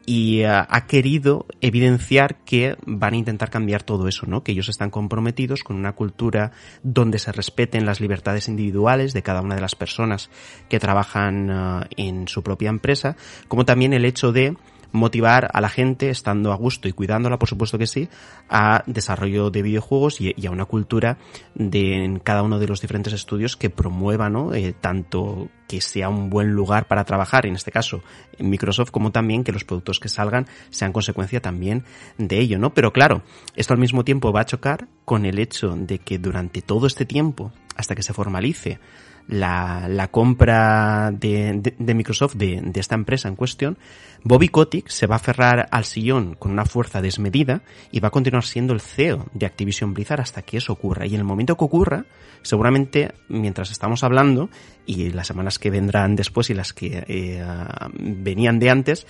y 0.06 0.44
uh, 0.44 0.66
ha 0.68 0.86
querido 0.88 1.46
evidenciar 1.62 2.38
que 2.46 2.76
van 2.86 3.14
a 3.14 3.18
intentar 3.18 3.50
cambiar 3.50 3.84
todo 3.84 4.08
eso, 4.08 4.26
¿no? 4.28 4.44
Que 4.44 4.52
ellos 4.52 4.70
están 4.70 4.90
comprometidos 4.90 5.64
con 5.64 5.76
una 5.76 5.94
cultura 5.94 6.52
donde 6.84 7.20
se 7.20 7.32
respeten 7.32 7.86
las 7.86 8.00
libertades 8.00 8.48
individuales 8.48 9.14
de 9.14 9.24
cada 9.24 9.42
una 9.42 9.56
de 9.56 9.62
las 9.62 9.76
personas 9.76 10.30
que 10.70 10.80
trabajan 10.80 11.50
uh, 11.50 11.82
en 11.98 12.28
su 12.28 12.44
propia 12.44 12.70
empresa, 12.70 13.16
como 13.48 13.66
también 13.66 13.94
el 13.94 14.06
hecho 14.06 14.32
de 14.32 14.56
motivar 14.92 15.50
a 15.54 15.62
la 15.62 15.70
gente, 15.70 16.10
estando 16.10 16.52
a 16.52 16.56
gusto 16.56 16.88
y 16.88 16.94
cuidándola, 16.94 17.40
por 17.40 17.50
supuesto 17.50 17.78
que 17.78 17.88
sí, 17.88 18.10
a 18.50 18.84
desarrollo 18.86 19.50
de 19.50 19.62
videojuegos 19.62 20.22
y, 20.22 20.34
a 20.46 20.52
una 20.52 20.66
cultura 20.66 21.18
de 21.54 22.04
en 22.04 22.20
cada 22.20 22.44
uno 22.44 22.60
de 22.60 22.68
los 22.68 22.82
diferentes 22.82 23.14
estudios 23.14 23.58
que 23.58 23.70
promueva, 23.70 24.30
¿no? 24.30 24.54
Eh, 24.54 24.74
tanto 24.80 25.50
que 25.68 25.82
sea 25.82 26.10
un 26.10 26.30
buen 26.30 26.52
lugar 26.52 26.88
para 26.88 27.06
trabajar, 27.06 27.46
en 27.46 27.56
este 27.56 27.72
caso 27.72 28.04
en 28.38 28.50
Microsoft, 28.50 28.92
como 28.92 29.12
también 29.12 29.44
que 29.44 29.52
los 29.52 29.64
productos 29.64 30.00
que 30.00 30.10
salgan 30.10 30.48
sean 30.70 30.92
consecuencia 30.92 31.42
también 31.42 31.86
de 32.18 32.40
ello, 32.40 32.60
¿no? 32.60 32.74
Pero 32.74 32.94
claro, 32.94 33.24
esto 33.56 33.74
al 33.74 33.80
mismo 33.80 34.04
tiempo 34.04 34.32
va 34.32 34.42
a 34.42 34.46
chocar 34.46 34.88
con 35.06 35.26
el 35.26 35.40
hecho 35.40 35.76
de 35.76 36.00
que 36.00 36.20
durante 36.20 36.62
todo 36.62 36.88
este 36.88 37.06
tiempo, 37.06 37.52
hasta 37.76 37.96
que 37.96 38.04
se 38.04 38.14
formalice 38.14 38.80
la, 39.28 39.88
la 39.90 40.08
compra 40.10 41.12
de, 41.12 41.54
de, 41.60 41.76
de 41.78 41.94
Microsoft 41.94 42.36
de, 42.36 42.62
de, 42.62 42.80
esta 42.80 42.96
empresa 42.96 43.28
en 43.28 43.36
cuestión, 43.36 43.78
Bobby 44.24 44.50
Kotick 44.50 44.90
se 44.90 45.08
va 45.08 45.16
a 45.16 45.18
aferrar 45.18 45.68
al 45.72 45.86
sillón 45.86 46.36
con 46.36 46.52
una 46.52 46.66
fuerza 46.66 47.02
desmedida 47.02 47.62
y 47.92 48.00
va 48.00 48.10
a 48.10 48.12
continuar 48.12 48.44
siendo 48.44 48.74
el 48.74 48.82
CEO 48.82 49.26
de 49.34 49.46
Activision 49.46 49.94
Blizzard 49.94 50.22
hasta 50.22 50.42
que 50.42 50.58
eso 50.58 50.74
ocurra. 50.74 51.06
Y 51.06 51.14
en 51.14 51.22
el 51.22 51.26
momento 51.26 51.58
que 51.58 51.64
ocurra, 51.64 52.06
seguramente 52.42 53.14
mientras 53.28 53.72
estamos 53.72 54.04
hablando 54.04 54.50
y 54.86 55.12
las 55.12 55.28
semanas 55.28 55.60
que 55.60 55.70
vendrán 55.70 56.16
después 56.16 56.50
y 56.50 56.54
las 56.54 56.74
que 56.74 57.04
eh, 57.08 57.46
venían 57.94 58.60
de 58.60 58.70
antes, 58.70 59.08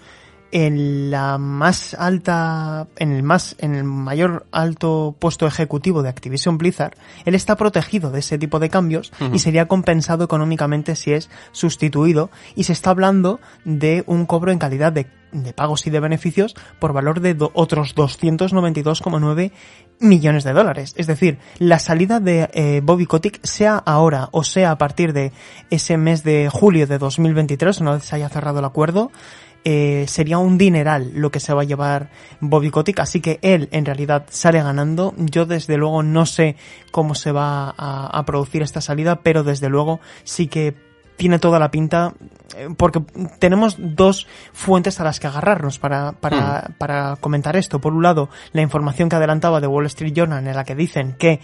en 0.50 1.10
la 1.10 1.38
más 1.38 1.94
alta, 1.94 2.86
en 2.96 3.12
el 3.12 3.22
más, 3.22 3.56
en 3.58 3.74
el 3.74 3.84
mayor 3.84 4.46
alto 4.50 5.14
puesto 5.18 5.46
ejecutivo 5.46 6.02
de 6.02 6.08
Activision 6.08 6.58
Blizzard, 6.58 6.96
él 7.24 7.34
está 7.34 7.56
protegido 7.56 8.10
de 8.10 8.20
ese 8.20 8.38
tipo 8.38 8.58
de 8.58 8.70
cambios 8.70 9.12
y 9.32 9.38
sería 9.38 9.68
compensado 9.68 10.24
económicamente 10.24 10.96
si 10.96 11.12
es 11.12 11.30
sustituido 11.52 12.30
y 12.54 12.64
se 12.64 12.72
está 12.72 12.90
hablando 12.90 13.40
de 13.64 14.04
un 14.06 14.26
cobro 14.26 14.50
en 14.52 14.58
calidad 14.58 14.92
de, 14.92 15.06
de 15.32 15.52
pagos 15.52 15.86
y 15.86 15.90
de 15.90 16.00
beneficios 16.00 16.54
por 16.78 16.92
valor 16.92 17.20
de 17.20 17.36
otros 17.52 17.94
292,9 17.94 19.52
millones 20.00 20.44
de 20.44 20.52
dólares. 20.52 20.94
Es 20.96 21.06
decir, 21.06 21.38
la 21.58 21.78
salida 21.78 22.20
de 22.20 22.48
eh, 22.52 22.80
Bobby 22.82 23.06
Kotick, 23.06 23.40
sea 23.44 23.76
ahora 23.76 24.28
o 24.32 24.44
sea 24.44 24.70
a 24.70 24.78
partir 24.78 25.12
de 25.12 25.32
ese 25.70 25.96
mes 25.96 26.22
de 26.22 26.48
julio 26.50 26.86
de 26.86 26.98
2023, 26.98 27.80
una 27.80 27.92
vez 27.92 28.04
se 28.04 28.16
haya 28.16 28.28
cerrado 28.28 28.60
el 28.60 28.64
acuerdo, 28.64 29.10
eh, 29.64 30.04
sería 30.08 30.38
un 30.38 30.58
dineral 30.58 31.12
lo 31.14 31.30
que 31.30 31.40
se 31.40 31.52
va 31.52 31.62
a 31.62 31.64
llevar 31.64 32.10
Bobby 32.40 32.70
Kotick, 32.70 33.00
así 33.00 33.20
que 33.20 33.38
él 33.42 33.68
en 33.72 33.84
realidad 33.84 34.26
sale 34.30 34.62
ganando. 34.62 35.14
Yo 35.18 35.46
desde 35.46 35.76
luego 35.76 36.02
no 36.02 36.26
sé 36.26 36.56
cómo 36.90 37.14
se 37.14 37.32
va 37.32 37.74
a, 37.76 38.06
a 38.06 38.24
producir 38.24 38.62
esta 38.62 38.80
salida, 38.80 39.20
pero 39.22 39.44
desde 39.44 39.68
luego 39.68 40.00
sí 40.24 40.46
que 40.46 40.88
tiene 41.18 41.38
toda 41.38 41.58
la 41.58 41.70
pinta 41.70 42.14
eh, 42.56 42.68
porque 42.74 43.02
tenemos 43.38 43.76
dos 43.78 44.26
fuentes 44.54 45.00
a 45.00 45.04
las 45.04 45.20
que 45.20 45.26
agarrarnos 45.26 45.78
para, 45.78 46.12
para, 46.12 46.68
mm. 46.68 46.72
para 46.78 47.16
comentar 47.16 47.56
esto. 47.56 47.80
Por 47.80 47.92
un 47.92 48.02
lado, 48.02 48.30
la 48.52 48.62
información 48.62 49.10
que 49.10 49.16
adelantaba 49.16 49.60
de 49.60 49.66
Wall 49.66 49.86
Street 49.86 50.14
Journal 50.14 50.46
en 50.46 50.56
la 50.56 50.64
que 50.64 50.74
dicen 50.74 51.14
que 51.18 51.40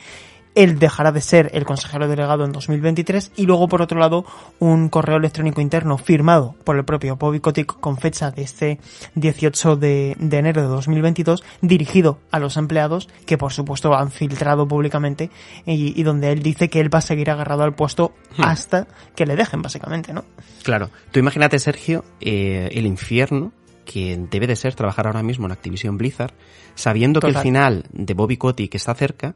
él 0.54 0.78
dejará 0.78 1.12
de 1.12 1.20
ser 1.20 1.50
el 1.54 1.64
consejero 1.64 2.08
delegado 2.08 2.44
en 2.44 2.52
2023 2.52 3.32
y 3.36 3.46
luego 3.46 3.68
por 3.68 3.82
otro 3.82 3.98
lado 3.98 4.24
un 4.58 4.88
correo 4.88 5.16
electrónico 5.16 5.60
interno 5.60 5.98
firmado 5.98 6.54
por 6.64 6.76
el 6.76 6.84
propio 6.84 7.16
Bobby 7.16 7.40
Kotick 7.40 7.78
con 7.80 7.98
fecha 7.98 8.30
de 8.30 8.42
este 8.42 8.78
18 9.14 9.76
de, 9.76 10.16
enero 10.18 10.62
de 10.62 10.68
2022 10.68 11.42
dirigido 11.60 12.18
a 12.30 12.38
los 12.38 12.56
empleados 12.56 13.08
que 13.26 13.38
por 13.38 13.52
supuesto 13.52 13.94
han 13.94 14.10
filtrado 14.10 14.66
públicamente 14.66 15.30
y, 15.66 16.02
donde 16.02 16.32
él 16.32 16.42
dice 16.42 16.68
que 16.68 16.80
él 16.80 16.92
va 16.92 16.98
a 16.98 17.02
seguir 17.02 17.30
agarrado 17.30 17.62
al 17.62 17.74
puesto 17.74 18.12
hmm. 18.36 18.42
hasta 18.42 18.86
que 19.16 19.26
le 19.26 19.36
dejen 19.36 19.62
básicamente, 19.62 20.12
¿no? 20.12 20.24
Claro, 20.62 20.90
tú 21.10 21.18
imagínate 21.18 21.58
Sergio 21.58 22.04
eh, 22.20 22.68
el 22.72 22.86
infierno 22.86 23.52
que 23.84 24.16
debe 24.30 24.46
de 24.46 24.56
ser 24.56 24.74
trabajar 24.74 25.06
ahora 25.06 25.22
mismo 25.22 25.46
en 25.46 25.52
Activision 25.52 25.98
Blizzard, 25.98 26.34
sabiendo 26.74 27.20
que 27.20 27.28
el 27.28 27.38
final 27.38 27.84
de 27.92 28.14
Bobby 28.14 28.36
Kotick 28.36 28.74
está 28.74 28.94
cerca, 28.94 29.34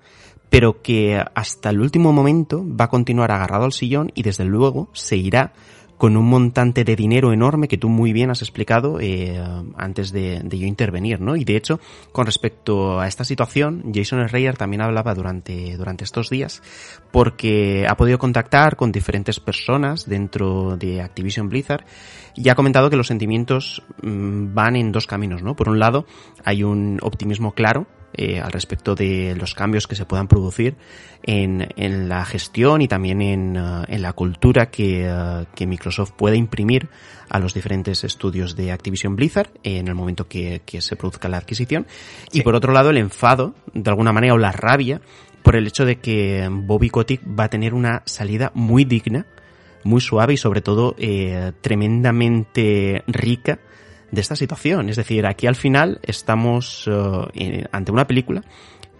pero 0.51 0.83
que 0.83 1.23
hasta 1.35 1.71
el 1.71 1.81
último 1.81 2.13
momento 2.13 2.65
va 2.69 2.87
a 2.87 2.89
continuar 2.89 3.31
agarrado 3.31 3.65
al 3.65 3.73
sillón 3.73 4.11
y 4.15 4.23
desde 4.23 4.45
luego 4.45 4.89
se 4.93 5.17
irá 5.17 5.53
con 5.99 6.17
un 6.17 6.27
montante 6.29 6.85
de 6.85 6.97
dinero 6.97 7.33
enorme 7.33 7.69
que 7.69 7.77
tú 7.77 7.89
muy 7.89 8.13
bien 8.13 8.31
has 8.31 8.41
explicado 8.41 9.01
eh, 9.01 9.39
antes 9.77 10.13
de, 10.13 10.41
yo 10.49 10.67
intervenir, 10.67 11.21
¿no? 11.21 11.37
Y 11.37 11.45
de 11.45 11.57
hecho, 11.57 11.81
con 12.13 12.27
respecto 12.27 13.01
a 13.01 13.09
esta 13.09 13.25
situación, 13.25 13.93
Jason 13.93 14.27
Schreier 14.27 14.57
también 14.57 14.81
hablaba 14.81 15.15
durante, 15.15 15.77
durante 15.77 16.05
estos 16.05 16.31
días 16.31 16.63
porque 17.11 17.87
ha 17.89 17.97
podido 17.97 18.19
contactar 18.19 18.77
con 18.77 18.93
diferentes 18.93 19.41
personas 19.41 20.09
dentro 20.09 20.77
de 20.77 21.03
Activision 21.03 21.49
Blizzard 21.49 21.85
y 22.37 22.49
ha 22.49 22.55
comentado 22.55 22.89
que 22.89 22.97
los 22.97 23.09
sentimientos 23.09 23.83
mm, 24.03 24.55
van 24.55 24.77
en 24.77 24.93
dos 24.93 25.07
caminos, 25.09 25.43
¿no? 25.43 25.57
Por 25.57 25.69
un 25.69 25.81
lado, 25.81 26.07
hay 26.45 26.63
un 26.63 26.99
optimismo 27.03 27.53
claro 27.53 27.87
eh, 28.15 28.41
al 28.41 28.51
respecto 28.53 28.95
de 28.95 29.35
los 29.39 29.55
cambios 29.55 29.87
que 29.87 29.95
se 29.95 30.07
puedan 30.07 30.29
producir 30.29 30.77
en, 31.23 31.69
en 31.77 32.09
la 32.09 32.25
gestión 32.25 32.81
y 32.81 32.89
también 32.89 33.21
en, 33.21 33.57
uh, 33.57 33.85
en 33.87 34.03
la 34.03 34.13
cultura 34.15 34.71
que, 34.71 35.11
uh, 35.11 35.45
que, 35.55 35.67
Microsoft 35.67 36.13
puede 36.13 36.37
imprimir 36.37 36.89
a 37.29 37.39
los 37.39 37.53
diferentes 37.53 38.05
estudios 38.05 38.57
de 38.57 38.73
Activision 38.73 39.15
Blizzard 39.15 39.51
en 39.63 39.89
el 39.89 39.95
momento 39.95 40.27
que, 40.27 40.63
que 40.65 40.81
se 40.81 40.97
produzca 40.97 41.29
la 41.29 41.37
adquisición. 41.37 41.87
Sí. 42.31 42.39
Y 42.41 42.43
por 42.43 42.55
otro 42.55 42.73
lado, 42.73 42.91
el 42.91 42.97
enfado, 42.97 43.55
de 43.75 43.91
alguna 43.91 44.13
manera, 44.13 44.35
o 44.35 44.39
la 44.39 44.53
rabia 44.53 45.01
por 45.43 45.57
el 45.57 45.67
hecho 45.67 45.85
de 45.85 45.97
que 45.97 46.49
Bobby 46.51 46.91
Kotick 46.91 47.23
va 47.23 47.45
a 47.45 47.49
tener 47.51 47.75
una 47.75 48.03
salida 48.07 48.53
muy 48.55 48.85
digna, 48.85 49.27
muy 49.85 50.01
suave 50.01 50.35
y 50.35 50.37
sobre 50.37 50.61
todo 50.61 50.95
eh, 50.99 51.53
tremendamente 51.61 53.03
rica 53.07 53.59
de 54.11 54.21
esta 54.21 54.37
situación. 54.37 54.89
Es 54.89 54.97
decir, 54.97 55.27
aquí 55.27 55.47
al 55.47 55.57
final 55.57 56.01
estamos 56.03 56.89
en, 57.35 57.69
ante 57.73 57.93
una 57.93 58.07
película 58.07 58.43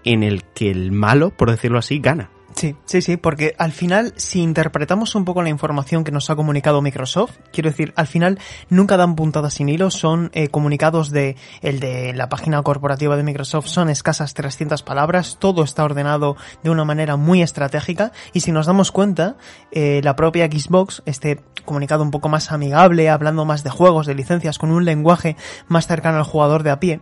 en 0.05 0.23
el 0.23 0.45
que 0.45 0.71
el 0.71 0.93
malo, 0.93 1.31
por 1.31 1.51
decirlo 1.51 1.79
así, 1.79 1.99
gana. 1.99 2.31
Sí, 2.59 2.75
sí, 2.87 3.03
sí, 3.03 3.17
porque 3.17 3.55
al 3.57 3.71
final, 3.71 4.15
si 4.17 4.41
interpretamos 4.43 5.15
un 5.15 5.25
poco 5.25 5.45
la 5.45 5.49
información 5.49 6.03
que 6.03 6.11
nos 6.11 6.29
ha 6.29 6.35
comunicado 6.35 6.83
Microsoft, 6.83 7.37
quiero 7.53 7.71
decir, 7.71 7.93
al 7.95 8.09
final 8.09 8.41
nunca 8.69 8.97
dan 8.97 9.15
puntadas 9.15 9.55
sin 9.55 9.69
hilo, 9.69 9.93
son 9.93 10.33
eh, 10.35 10.49
comunicados 10.49 11.13
de 11.13 11.37
el 11.63 11.79
de 11.79 12.13
la 12.15 12.29
página 12.29 12.61
corporativa 12.65 13.17
de 13.17 13.23
Microsoft, 13.23 13.69
son 13.69 13.91
escasas 13.91 14.35
300 14.35 14.83
palabras, 14.83 15.37
todo 15.39 15.63
está 15.63 15.85
ordenado 15.85 16.37
de 16.65 16.71
una 16.71 16.85
manera 16.85 17.15
muy 17.15 17.43
estratégica 17.43 18.11
y 18.33 18.41
si 18.41 18.51
nos 18.51 18.67
damos 18.67 18.91
cuenta, 18.91 19.37
eh, 19.71 20.01
la 20.03 20.17
propia 20.17 20.47
Xbox, 20.47 21.05
este 21.07 21.39
comunicado 21.65 22.03
un 22.03 22.11
poco 22.11 22.29
más 22.29 22.51
amigable, 22.51 23.09
hablando 23.09 23.45
más 23.45 23.63
de 23.63 23.71
juegos, 23.71 24.09
de 24.09 24.17
licencias, 24.17 24.59
con 24.59 24.73
un 24.73 24.85
lenguaje 24.85 25.37
más 25.69 25.87
cercano 25.87 26.19
al 26.19 26.25
jugador 26.25 26.65
de 26.65 26.71
a 26.71 26.81
pie, 26.81 27.01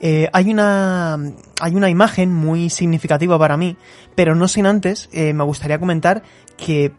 eh, 0.00 0.28
hay 0.32 0.50
una 0.50 1.18
hay 1.60 1.74
una 1.74 1.90
imagen 1.90 2.32
muy 2.32 2.70
significativa 2.70 3.38
para 3.38 3.56
mí, 3.56 3.76
pero 4.14 4.34
no 4.34 4.48
sin 4.48 4.66
antes 4.66 5.08
eh, 5.12 5.32
me 5.32 5.44
gustaría 5.44 5.78
comentar 5.78 6.22
que 6.56 6.92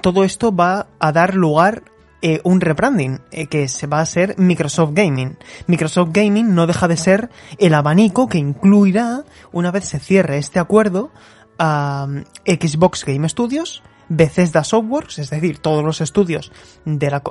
todo 0.00 0.24
esto 0.24 0.54
va 0.54 0.86
a 0.98 1.12
dar 1.12 1.34
lugar 1.34 1.82
eh, 2.26 2.40
un 2.42 2.62
rebranding 2.62 3.20
eh, 3.32 3.48
que 3.48 3.68
se 3.68 3.86
va 3.86 4.00
a 4.00 4.06
ser 4.06 4.34
Microsoft 4.38 4.92
Gaming. 4.94 5.36
Microsoft 5.66 6.08
Gaming 6.10 6.54
no 6.54 6.66
deja 6.66 6.88
de 6.88 6.96
ser 6.96 7.28
el 7.58 7.74
abanico 7.74 8.28
que 8.28 8.38
incluirá, 8.38 9.24
una 9.52 9.70
vez 9.70 9.84
se 9.84 9.98
cierre 9.98 10.38
este 10.38 10.58
acuerdo, 10.58 11.10
a 11.58 12.08
Xbox 12.46 13.04
Game 13.04 13.28
Studios, 13.28 13.82
Bethesda 14.08 14.64
Softworks, 14.64 15.18
es 15.18 15.30
decir, 15.30 15.58
todos 15.58 15.84
los 15.84 16.00
estudios 16.00 16.52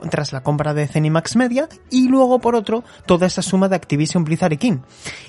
tras 0.09 0.33
la 0.33 0.43
compra 0.43 0.73
de 0.73 0.87
Zenimax 0.87 1.35
Media, 1.35 1.67
y 1.89 2.07
luego 2.07 2.39
por 2.39 2.55
otro, 2.55 2.83
toda 3.05 3.27
esa 3.27 3.41
suma 3.41 3.69
de 3.69 3.75
Activision 3.75 4.23
Blizzard 4.23 4.53
y 4.53 4.57
King. 4.57 4.77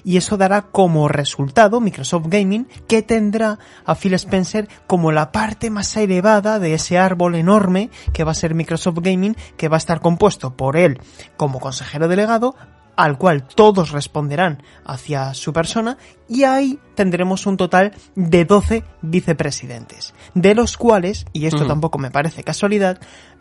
Y 0.05 0.17
eso 0.17 0.37
dará 0.37 0.63
como 0.63 1.09
resultado 1.09 1.81
Microsoft 1.81 2.27
Gaming, 2.29 2.67
que 2.89 3.03
tendrá 3.03 3.59
a 3.85 3.95
Phil 3.95 4.15
Spencer 4.15 4.69
como 4.87 5.13
la 5.13 5.33
parte 5.33 5.71
más 5.71 5.97
elevada 5.97 6.59
de 6.59 6.75
ese 6.75 6.99
árbol 6.99 7.35
enorme 7.35 7.91
que 8.13 8.25
va 8.25 8.33
a 8.33 8.35
ser 8.35 8.55
Microsoft 8.55 8.99
Gaming, 9.01 9.37
que 9.57 9.69
va 9.69 9.77
a 9.77 9.79
estar 9.79 10.01
compuesto 10.01 10.57
por 10.57 10.77
él 10.77 11.01
como 11.37 11.61
consejero 11.61 12.09
delegado, 12.09 12.55
al 12.97 13.19
cual 13.19 13.47
todos 13.47 13.91
responderán 13.91 14.63
hacia 14.85 15.35
su 15.35 15.53
persona 15.53 15.99
y 16.29 16.45
ahí 16.45 16.79
tendremos 16.95 17.47
un 17.47 17.57
total 17.57 17.93
de 18.15 18.45
12 18.45 18.85
vicepresidentes, 19.03 20.15
de 20.35 20.55
los 20.55 20.77
cuales, 20.77 21.27
y 21.33 21.47
esto 21.47 21.65
mm. 21.65 21.69
tampoco 21.69 21.99
me 21.99 22.11
parece 22.11 22.45
casualidad, 22.45 23.01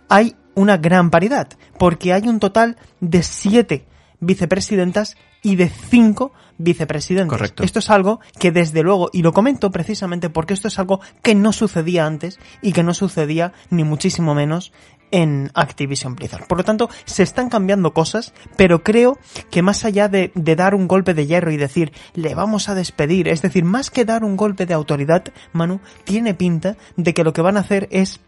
hay 0.10 0.36
una 0.56 0.78
gran 0.78 1.10
paridad, 1.10 1.50
porque 1.78 2.14
hay 2.14 2.28
un 2.28 2.40
total 2.40 2.78
de 3.00 3.24
7 3.24 3.86
vicepresidentas 4.20 5.18
y 5.42 5.56
de 5.56 5.70
5 5.70 6.32
vicepresidentes. 6.58 7.30
Correcto. 7.30 7.64
Esto 7.64 7.80
es 7.80 7.90
algo 7.90 8.20
que 8.40 8.52
desde 8.52 8.82
luego, 8.82 9.10
y 9.12 9.22
lo 9.22 9.34
comento 9.34 9.72
precisamente 9.72 10.30
porque 10.30 10.54
esto 10.54 10.68
es 10.68 10.80
algo 10.80 11.02
que 11.22 11.36
no 11.36 11.52
sucedía 11.52 12.06
antes 12.06 12.40
y 12.62 12.72
que 12.72 12.84
no 12.84 12.94
sucedía 12.94 13.54
ni 13.70 13.84
muchísimo 13.84 14.34
menos 14.34 14.72
en 15.14 15.52
Activision 15.54 16.16
Blizzard. 16.16 16.48
Por 16.48 16.58
lo 16.58 16.64
tanto, 16.64 16.90
se 17.06 17.22
están 17.22 17.48
cambiando 17.48 17.94
cosas, 17.94 18.34
pero 18.58 18.84
creo 18.84 19.20
que 19.52 19.62
más 19.62 19.86
allá 19.86 20.10
de, 20.10 20.32
de, 20.34 20.56
dar 20.56 20.74
un 20.74 20.88
golpe 20.88 21.14
de 21.14 21.28
hierro 21.28 21.52
y 21.52 21.58
decir, 21.58 21.94
le 22.16 22.34
vamos 22.34 22.68
a 22.68 22.74
despedir, 22.74 23.28
es 23.28 23.44
decir, 23.44 23.64
más 23.64 23.92
que 23.92 24.06
dar 24.06 24.24
un 24.24 24.36
golpe 24.36 24.66
de 24.66 24.74
autoridad, 24.74 25.24
Manu, 25.54 25.82
tiene 26.04 26.34
pinta 26.34 26.78
de 26.98 27.14
que 27.14 27.24
lo 27.24 27.32
que 27.32 27.44
van 27.44 27.58
a 27.58 27.60
hacer 27.60 27.88
es 27.92 28.22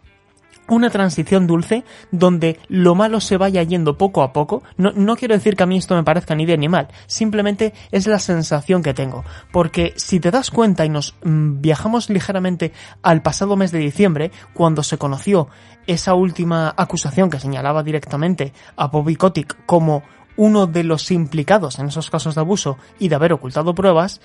una 0.68 0.90
transición 0.90 1.46
dulce 1.46 1.84
donde 2.10 2.58
lo 2.68 2.94
malo 2.94 3.20
se 3.20 3.36
vaya 3.36 3.62
yendo 3.62 3.96
poco 3.98 4.22
a 4.22 4.32
poco. 4.32 4.62
No, 4.76 4.92
no, 4.92 5.16
quiero 5.16 5.34
decir 5.34 5.56
que 5.56 5.62
a 5.62 5.66
mí 5.66 5.76
esto 5.76 5.94
me 5.94 6.04
parezca 6.04 6.34
ni 6.34 6.46
bien 6.46 6.60
ni 6.60 6.68
mal, 6.68 6.88
simplemente 7.06 7.72
es 7.90 8.06
la 8.06 8.18
sensación 8.18 8.82
que 8.82 8.94
tengo. 8.94 9.24
Porque 9.52 9.94
si 9.96 10.20
te 10.20 10.30
das 10.30 10.50
cuenta 10.50 10.84
y 10.84 10.88
nos 10.88 11.14
mm, 11.22 11.60
viajamos 11.60 12.10
ligeramente 12.10 12.72
al 13.02 13.22
pasado 13.22 13.56
mes 13.56 13.72
de 13.72 13.78
diciembre, 13.78 14.30
cuando 14.54 14.82
se 14.82 14.98
conoció 14.98 15.48
esa 15.86 16.14
última 16.14 16.74
acusación 16.76 17.30
que 17.30 17.40
señalaba 17.40 17.82
directamente 17.82 18.52
a 18.76 18.88
Bobby 18.88 19.16
Kotick 19.16 19.64
como 19.66 20.02
uno 20.36 20.66
de 20.66 20.84
los 20.84 21.10
implicados 21.10 21.78
en 21.78 21.86
esos 21.86 22.10
casos 22.10 22.34
de 22.34 22.40
abuso 22.40 22.76
y 22.98 23.08
de 23.08 23.14
haber 23.14 23.32
ocultado 23.32 23.74
pruebas, 23.74 24.20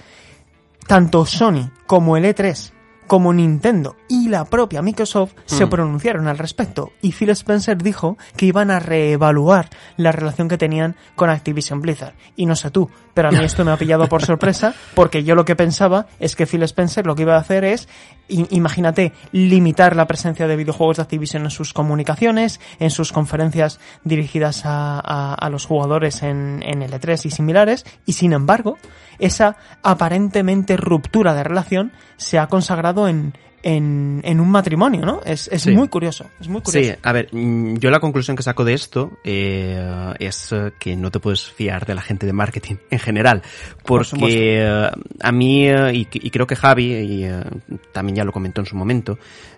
tanto 0.87 1.25
Sony 1.25 1.69
como 1.85 2.17
el 2.17 2.25
E3 2.25 2.73
como 3.07 3.33
Nintendo 3.33 3.97
y 4.07 4.29
la 4.29 4.45
propia 4.45 4.81
Microsoft 4.81 5.33
se 5.45 5.65
Mm. 5.65 5.69
pronunciaron 5.69 6.27
al 6.27 6.37
respecto 6.37 6.91
y 7.01 7.11
Phil 7.11 7.29
Spencer 7.31 7.77
dijo 7.77 8.17
que 8.37 8.45
iban 8.45 8.71
a 8.71 8.79
reevaluar 8.79 9.69
la 9.97 10.11
relación 10.11 10.47
que 10.47 10.57
tenían 10.57 10.95
con 11.15 11.29
Activision 11.29 11.81
Blizzard. 11.81 12.13
Y 12.37 12.45
no 12.45 12.55
sé 12.55 12.71
tú, 12.71 12.89
pero 13.13 13.27
a 13.27 13.31
mí 13.31 13.43
esto 13.43 13.65
me 13.65 13.71
ha 13.71 13.77
pillado 13.77 14.07
por 14.07 14.23
sorpresa 14.23 14.73
porque 14.95 15.23
yo 15.23 15.35
lo 15.35 15.43
que 15.45 15.55
pensaba 15.57 16.07
es 16.19 16.35
que 16.35 16.45
Phil 16.47 16.63
Spencer 16.63 17.05
lo 17.05 17.15
que 17.15 17.23
iba 17.23 17.35
a 17.35 17.39
hacer 17.39 17.65
es, 17.65 17.89
imagínate, 18.29 19.11
limitar 19.31 19.95
la 19.95 20.07
presencia 20.07 20.47
de 20.47 20.55
videojuegos 20.55 20.97
de 20.97 21.03
Activision 21.03 21.43
en 21.43 21.51
sus 21.51 21.73
comunicaciones, 21.73 22.59
en 22.79 22.89
sus 22.89 23.11
conferencias 23.11 23.79
dirigidas 24.03 24.65
a, 24.65 24.99
a- 24.99 25.33
a 25.33 25.49
los 25.49 25.65
jugadores 25.65 26.23
en, 26.23 26.63
en 26.65 26.81
L3 26.81 27.25
y 27.25 27.31
similares, 27.31 27.85
y 28.05 28.13
sin 28.13 28.31
embargo, 28.33 28.77
esa 29.19 29.57
aparentemente 29.83 30.77
ruptura 30.77 31.33
de 31.33 31.43
relación 31.43 31.91
se 32.21 32.37
ha 32.37 32.47
consagrado 32.47 33.07
en, 33.07 33.33
en, 33.63 34.21
en 34.23 34.39
un 34.39 34.49
matrimonio, 34.49 35.01
¿no? 35.05 35.21
Es, 35.25 35.47
es 35.51 35.61
Sí. 35.63 35.71
muy 35.71 35.87
curioso, 35.87 36.25
es 36.39 36.47
muy 36.47 36.61
curioso. 36.61 36.91
Sí, 36.93 36.99
a 37.01 37.11
ver, 37.13 37.29
mm, 37.31 37.75
yo 37.77 37.91
la 37.91 37.99
conclusión 37.99 38.35
que 38.35 38.43
saco 38.43 38.63
de 38.65 38.73
esto 38.73 39.11
eh, 39.23 40.13
es 40.19 40.53
que 40.79 40.95
no 40.95 41.11
te 41.11 41.19
puedes 41.19 41.49
fiar 41.51 41.85
de 41.85 41.95
la 41.95 42.01
gente 42.01 42.25
de 42.25 42.33
marketing 42.33 42.75
en 42.89 42.99
general, 42.99 43.41
Por 43.85 44.07
porque 44.09 44.61
eh, 44.63 44.89
a 45.21 45.31
mí, 45.31 45.67
eh, 45.67 45.93
y, 45.93 46.07
y 46.11 46.29
creo 46.31 46.47
que 46.47 46.55
Javi, 46.55 46.93
y 46.93 47.23
eh, 47.25 47.43
también 47.91 48.15
ya 48.15 48.23
lo 48.23 48.31
comentó 48.31 48.61
en 48.61 48.65
su 48.67 48.75
momento, 48.75 49.17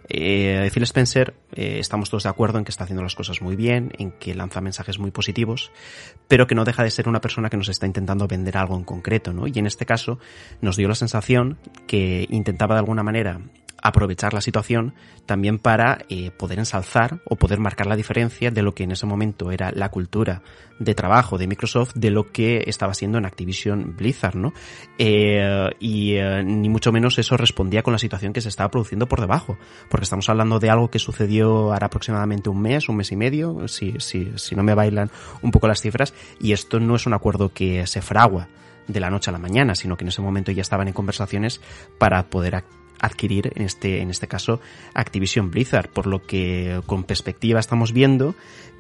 eh, 0.10 0.70
Phil 0.74 0.84
Spencer, 0.84 1.34
eh, 1.54 1.78
estamos 1.80 2.10
todos 2.10 2.24
de 2.24 2.30
acuerdo 2.30 2.58
en 2.58 2.66
que 2.66 2.72
está 2.72 2.84
haciendo 2.84 3.04
las 3.04 3.16
cosas 3.16 3.42
muy 3.42 3.56
bien, 3.56 3.92
en 3.98 4.12
que 4.12 4.36
lanza 4.36 4.60
mensajes 4.60 5.00
muy 5.00 5.12
positivos, 5.12 5.72
pero 6.28 6.46
que 6.46 6.56
no 6.56 6.66
deja 6.66 6.84
de 6.84 6.92
ser 6.92 7.08
una 7.08 7.22
persona 7.22 7.50
que 7.50 7.58
nos 7.58 7.70
está 7.70 7.86
intentando 7.86 8.28
vender 8.28 8.58
algo 8.58 8.76
en 8.76 8.84
concreto, 8.84 9.32
¿no? 9.32 9.48
Y 9.48 9.54
en 9.58 9.66
este 9.66 9.86
caso 9.86 10.20
nos 10.62 10.76
dio 10.76 10.88
la 10.90 10.96
sensación 10.96 11.58
que 11.88 12.28
intentaba 12.30 12.76
de 12.76 12.80
alguna 12.80 13.02
manera 13.04 13.40
aprovechar 13.84 14.34
la 14.34 14.42
situación 14.42 14.96
también 15.26 15.60
para 15.60 16.00
eh, 16.10 16.32
poder 16.32 16.58
ensalzar 16.58 17.20
o 17.26 17.36
poder 17.36 17.60
marcar 17.60 17.86
la 17.86 17.98
diferencia 17.98 18.50
de 18.50 18.64
lo 18.64 18.74
que 18.74 18.84
en 18.84 18.92
ese 18.92 19.06
momento 19.06 19.52
era 19.52 19.72
la 19.72 19.90
cultura 19.90 20.42
de 20.80 20.96
trabajo 20.96 21.38
de 21.38 21.48
Microsoft 21.48 21.94
de 21.94 22.10
lo 22.10 22.32
que 22.32 22.64
estaba 22.66 22.94
siendo 22.94 23.18
en 23.18 23.26
Activision 23.26 23.96
Blizzard, 23.96 24.36
¿no? 24.36 24.54
Eh, 24.98 25.70
y 25.80 26.14
eh, 26.14 26.44
ni 26.44 26.70
mucho 26.70 26.92
menos 26.92 27.20
eso 27.20 27.36
respondía 27.36 27.84
con 27.84 27.92
la 27.92 28.00
situación 28.00 28.32
que 28.32 28.42
se 28.42 28.50
estaba 28.50 28.72
produciendo 28.72 29.08
por 29.08 29.20
debajo, 29.20 29.58
porque 29.90 30.06
estamos 30.06 30.30
hablando 30.30 30.60
de 30.60 30.70
algo 30.70 30.90
que 30.90 31.00
sucedió 31.00 31.74
ahora 31.74 31.88
aproximadamente 31.88 32.50
un 32.50 32.62
mes, 32.62 32.88
un 32.88 32.96
mes 32.96 33.12
y 33.12 33.18
medio, 33.18 33.68
si, 33.68 33.96
si, 34.00 34.32
si 34.38 34.56
no 34.56 34.64
me 34.64 34.74
bailan 34.74 35.12
un 35.42 35.52
poco 35.52 35.68
las 35.68 35.82
cifras, 35.82 36.14
y 36.40 36.54
esto 36.54 36.80
no 36.80 36.96
es 36.96 37.06
un 37.06 37.14
acuerdo 37.14 37.54
que 37.54 37.86
se 37.86 38.02
fragua 38.02 38.48
de 38.88 39.00
la 39.00 39.10
noche 39.10 39.30
a 39.30 39.34
la 39.34 39.40
mañana, 39.40 39.76
sino 39.76 39.98
que 39.98 40.04
en 40.04 40.10
ese 40.10 40.22
momento 40.22 40.52
ya 40.52 40.62
estaban 40.62 40.88
en 40.88 40.94
conversaciones 40.94 41.62
para 41.98 42.24
poder 42.24 42.56
adquirir, 43.04 43.52
en 43.56 43.64
este, 43.64 44.02
en 44.02 44.10
este 44.10 44.28
caso, 44.28 44.62
Activision 44.94 45.52
Blizzard, 45.52 45.90
por 45.90 46.08
lo 46.08 46.26
que 46.26 46.82
con 46.86 47.04
perspectiva 47.04 47.60
estamos 47.60 47.92
viendo 47.92 48.34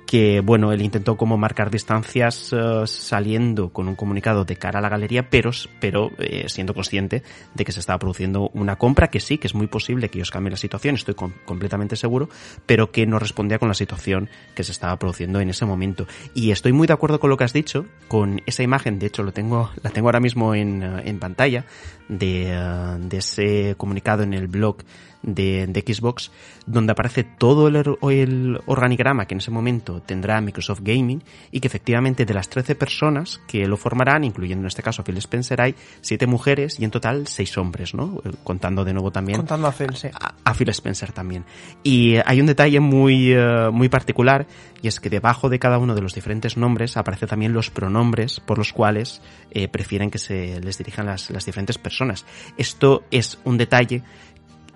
que, 0.05 0.41
bueno, 0.41 0.71
él 0.71 0.81
intentó 0.81 1.17
como 1.17 1.37
marcar 1.37 1.71
distancias 1.71 2.53
eh, 2.53 2.83
saliendo 2.85 3.69
con 3.69 3.87
un 3.87 3.95
comunicado 3.95 4.45
de 4.45 4.55
cara 4.55 4.79
a 4.79 4.81
la 4.81 4.89
galería, 4.89 5.29
pero, 5.29 5.51
pero 5.79 6.11
eh, 6.19 6.45
siendo 6.49 6.73
consciente 6.73 7.23
de 7.53 7.65
que 7.65 7.71
se 7.71 7.79
estaba 7.79 7.99
produciendo 7.99 8.49
una 8.53 8.75
compra 8.75 9.07
que 9.07 9.19
sí, 9.19 9.37
que 9.37 9.47
es 9.47 9.55
muy 9.55 9.67
posible 9.67 10.09
que 10.09 10.19
ellos 10.19 10.31
cambien 10.31 10.51
la 10.51 10.57
situación, 10.57 10.95
estoy 10.95 11.15
com- 11.15 11.33
completamente 11.45 11.95
seguro, 11.95 12.29
pero 12.65 12.91
que 12.91 13.05
no 13.05 13.17
respondía 13.19 13.59
con 13.59 13.69
la 13.69 13.73
situación 13.73 14.29
que 14.55 14.63
se 14.63 14.71
estaba 14.71 14.97
produciendo 14.97 15.39
en 15.39 15.49
ese 15.49 15.65
momento. 15.65 16.05
Y 16.33 16.51
estoy 16.51 16.73
muy 16.73 16.87
de 16.87 16.93
acuerdo 16.93 17.19
con 17.19 17.29
lo 17.29 17.37
que 17.37 17.45
has 17.45 17.53
dicho, 17.53 17.85
con 18.07 18.41
esa 18.45 18.63
imagen, 18.63 18.99
de 18.99 19.07
hecho 19.07 19.23
lo 19.23 19.31
tengo, 19.31 19.71
la 19.81 19.89
tengo 19.89 20.09
ahora 20.09 20.19
mismo 20.19 20.53
en, 20.53 20.83
eh, 20.83 21.01
en 21.05 21.19
pantalla, 21.19 21.65
de, 22.09 22.53
de 22.99 23.17
ese 23.17 23.75
comunicado 23.77 24.23
en 24.23 24.33
el 24.33 24.47
blog 24.47 24.77
de, 25.23 25.65
de 25.67 25.81
Xbox, 25.81 26.31
donde 26.65 26.91
aparece 26.91 27.23
todo 27.23 27.67
el, 27.67 27.75
el 28.11 28.59
organigrama 28.65 29.25
que 29.25 29.33
en 29.33 29.39
ese 29.39 29.51
momento 29.51 30.01
tendrá 30.01 30.39
Microsoft 30.41 30.81
Gaming 30.83 31.23
y 31.51 31.59
que 31.59 31.67
efectivamente 31.67 32.25
de 32.25 32.33
las 32.33 32.49
13 32.49 32.75
personas 32.75 33.41
que 33.47 33.65
lo 33.65 33.77
formarán, 33.77 34.23
incluyendo 34.23 34.63
en 34.63 34.67
este 34.67 34.83
caso 34.83 35.01
a 35.01 35.05
Phil 35.05 35.17
Spencer, 35.17 35.61
hay 35.61 35.75
7 36.01 36.27
mujeres 36.27 36.79
y 36.79 36.83
en 36.83 36.91
total 36.91 37.27
6 37.27 37.57
hombres, 37.57 37.93
¿no? 37.93 38.21
Eh, 38.25 38.31
Contando 38.43 38.83
de 38.83 38.93
nuevo 38.93 39.11
también 39.11 39.37
Contando 39.37 39.67
a 39.67 39.71
Phil, 39.71 39.95
sí. 39.95 40.09
a, 40.13 40.35
a 40.43 40.53
Phil 40.53 40.69
Spencer 40.69 41.11
también. 41.11 41.45
Y 41.81 42.15
hay 42.25 42.39
un 42.41 42.47
detalle 42.47 42.79
muy, 42.79 43.33
eh, 43.33 43.69
muy 43.71 43.89
particular 43.89 44.45
y 44.81 44.87
es 44.87 44.99
que 44.99 45.09
debajo 45.09 45.49
de 45.49 45.59
cada 45.59 45.77
uno 45.77 45.95
de 45.95 46.01
los 46.01 46.13
diferentes 46.13 46.57
nombres 46.57 46.97
aparece 46.97 47.25
también 47.25 47.53
los 47.53 47.69
pronombres 47.69 48.41
por 48.41 48.57
los 48.57 48.73
cuales 48.73 49.21
eh, 49.51 49.69
prefieren 49.69 50.11
que 50.11 50.17
se 50.17 50.59
les 50.59 50.77
dirijan 50.77 51.05
las, 51.05 51.29
las 51.29 51.45
diferentes 51.45 51.77
personas. 51.77 52.25
Esto 52.57 53.03
es 53.09 53.39
un 53.45 53.57
detalle 53.57 54.03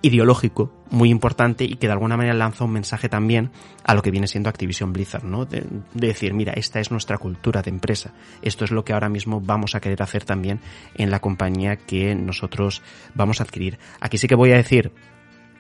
ideológico 0.02 0.72
muy 0.90 1.10
importante 1.10 1.64
y 1.66 1.76
que 1.76 1.88
de 1.88 1.94
alguna 1.94 2.18
manera 2.18 2.36
lanza 2.36 2.64
un 2.64 2.72
mensaje 2.72 3.10
también 3.10 3.52
a 3.84 3.94
lo 3.94 4.02
que 4.02 4.12
viene 4.12 4.28
siendo 4.28 4.50
Activision 4.50 4.94
Blizzard, 4.94 5.24
¿no? 5.24 5.46
De, 5.46 5.66
de, 5.94 6.08
decir, 6.08 6.34
mira, 6.34 6.54
esta 6.54 6.80
es 6.80 6.92
nuestra 6.92 7.18
cultura 7.18 7.62
de 7.62 7.72
empresa. 7.72 8.14
Esto 8.42 8.64
es 8.64 8.72
lo 8.72 8.86
que 8.86 8.94
ahora 8.94 9.10
mismo 9.10 9.42
vamos 9.42 9.76
a 9.76 9.80
querer 9.80 10.02
hacer 10.02 10.24
también 10.24 10.60
en 10.96 11.12
la 11.12 11.20
compañía 11.20 11.76
que 11.76 12.16
nosotros 12.16 12.82
vamos 13.16 13.42
a 13.42 13.44
adquirir. 13.44 13.80
Aquí 14.00 14.18
sí 14.18 14.28
que 14.28 14.36
voy 14.36 14.52
a 14.52 14.58
decir 14.58 14.92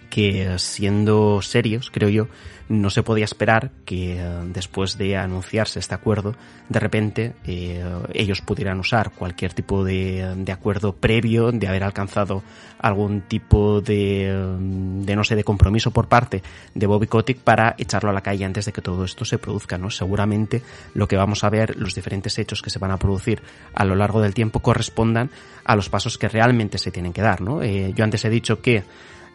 que 0.09 0.57
siendo 0.57 1.41
serios, 1.41 1.91
creo 1.91 2.09
yo, 2.09 2.27
no 2.69 2.89
se 2.89 3.03
podía 3.03 3.25
esperar 3.25 3.71
que 3.85 4.19
eh, 4.19 4.23
después 4.47 4.97
de 4.97 5.15
anunciarse 5.15 5.79
este 5.79 5.95
acuerdo, 5.95 6.35
de 6.67 6.79
repente 6.79 7.33
eh, 7.45 7.83
ellos 8.13 8.41
pudieran 8.41 8.79
usar 8.79 9.11
cualquier 9.11 9.53
tipo 9.53 9.83
de, 9.85 10.35
de, 10.37 10.51
acuerdo 10.51 10.93
previo, 10.93 11.51
de 11.51 11.67
haber 11.67 11.83
alcanzado 11.83 12.43
algún 12.79 13.21
tipo 13.21 13.79
de, 13.79 14.57
de, 14.59 15.15
no 15.15 15.23
sé, 15.23 15.35
de 15.35 15.43
compromiso 15.43 15.91
por 15.91 16.07
parte 16.07 16.43
de 16.73 16.87
Bobby 16.87 17.07
Kotick 17.07 17.39
para 17.39 17.75
echarlo 17.77 18.09
a 18.09 18.13
la 18.13 18.21
calle 18.21 18.43
antes 18.43 18.65
de 18.65 18.73
que 18.73 18.81
todo 18.81 19.05
esto 19.05 19.23
se 19.23 19.37
produzca, 19.37 19.77
¿no? 19.77 19.89
Seguramente 19.89 20.61
lo 20.93 21.07
que 21.07 21.15
vamos 21.15 21.43
a 21.43 21.49
ver, 21.49 21.77
los 21.77 21.95
diferentes 21.95 22.37
hechos 22.37 22.61
que 22.61 22.69
se 22.69 22.79
van 22.79 22.91
a 22.91 22.97
producir 22.97 23.41
a 23.73 23.85
lo 23.85 23.95
largo 23.95 24.21
del 24.21 24.33
tiempo 24.33 24.59
correspondan 24.59 25.29
a 25.63 25.75
los 25.75 25.89
pasos 25.89 26.17
que 26.17 26.27
realmente 26.27 26.77
se 26.77 26.91
tienen 26.91 27.13
que 27.13 27.21
dar, 27.21 27.41
¿no? 27.41 27.63
Eh, 27.63 27.93
yo 27.95 28.03
antes 28.03 28.25
he 28.25 28.29
dicho 28.29 28.61
que 28.61 28.83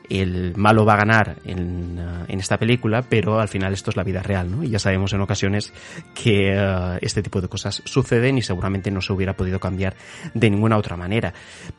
el 0.09 0.55
malo 0.57 0.85
va 0.85 0.95
a 0.95 0.99
ganar 0.99 1.37
en, 1.45 1.99
uh, 1.99 2.25
en, 2.29 2.41
esta 2.41 2.59
película, 2.59 3.03
pero 3.03 3.41
al 3.41 3.49
final 3.49 3.73
esto 3.73 3.91
es 3.91 3.97
la 3.97 4.03
vida 4.03 4.23
real, 4.23 4.51
¿no? 4.51 4.63
Y 4.63 4.71
ya 4.71 4.79
sabemos 4.79 5.13
en 5.13 5.21
ocasiones 5.21 5.73
que 6.15 6.55
uh, 6.57 6.99
este 7.01 7.23
tipo 7.23 7.41
de 7.41 7.49
cosas 7.49 7.83
suceden 7.85 8.39
y 8.39 8.43
seguramente 8.43 8.91
no 8.91 9.01
se 9.01 9.13
hubiera 9.13 9.35
podido 9.35 9.61
cambiar 9.61 9.95
de 10.35 10.51
ninguna 10.51 10.77
otra 10.77 10.97
manera. 10.97 11.33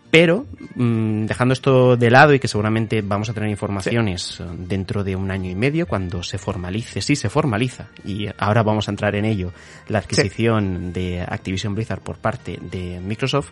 Pero, 0.10 0.46
mmm, 0.76 1.26
dejando 1.26 1.54
esto 1.54 1.98
de 1.98 2.12
lado 2.12 2.34
y 2.34 2.40
que 2.40 2.48
seguramente 2.48 3.02
vamos 3.02 3.30
a 3.30 3.34
tener 3.34 3.50
informaciones 3.50 4.22
sí. 4.38 4.44
dentro 4.60 5.04
de 5.04 5.16
un 5.16 5.32
año 5.32 5.50
y 5.50 5.56
medio, 5.56 5.88
cuando 5.88 6.22
se 6.22 6.38
formalice, 6.38 7.02
sí 7.02 7.16
se 7.16 7.30
formaliza, 7.30 7.88
y 8.06 8.28
ahora 8.38 8.62
vamos 8.62 8.88
a 8.88 8.92
entrar 8.92 9.16
en 9.16 9.26
ello, 9.26 9.52
la 9.88 10.00
adquisición 10.00 10.92
sí. 10.94 11.00
de 11.00 11.22
Activision 11.22 11.74
Blizzard 11.74 12.02
por 12.02 12.18
parte 12.18 12.60
de 12.62 13.00
Microsoft, 13.00 13.52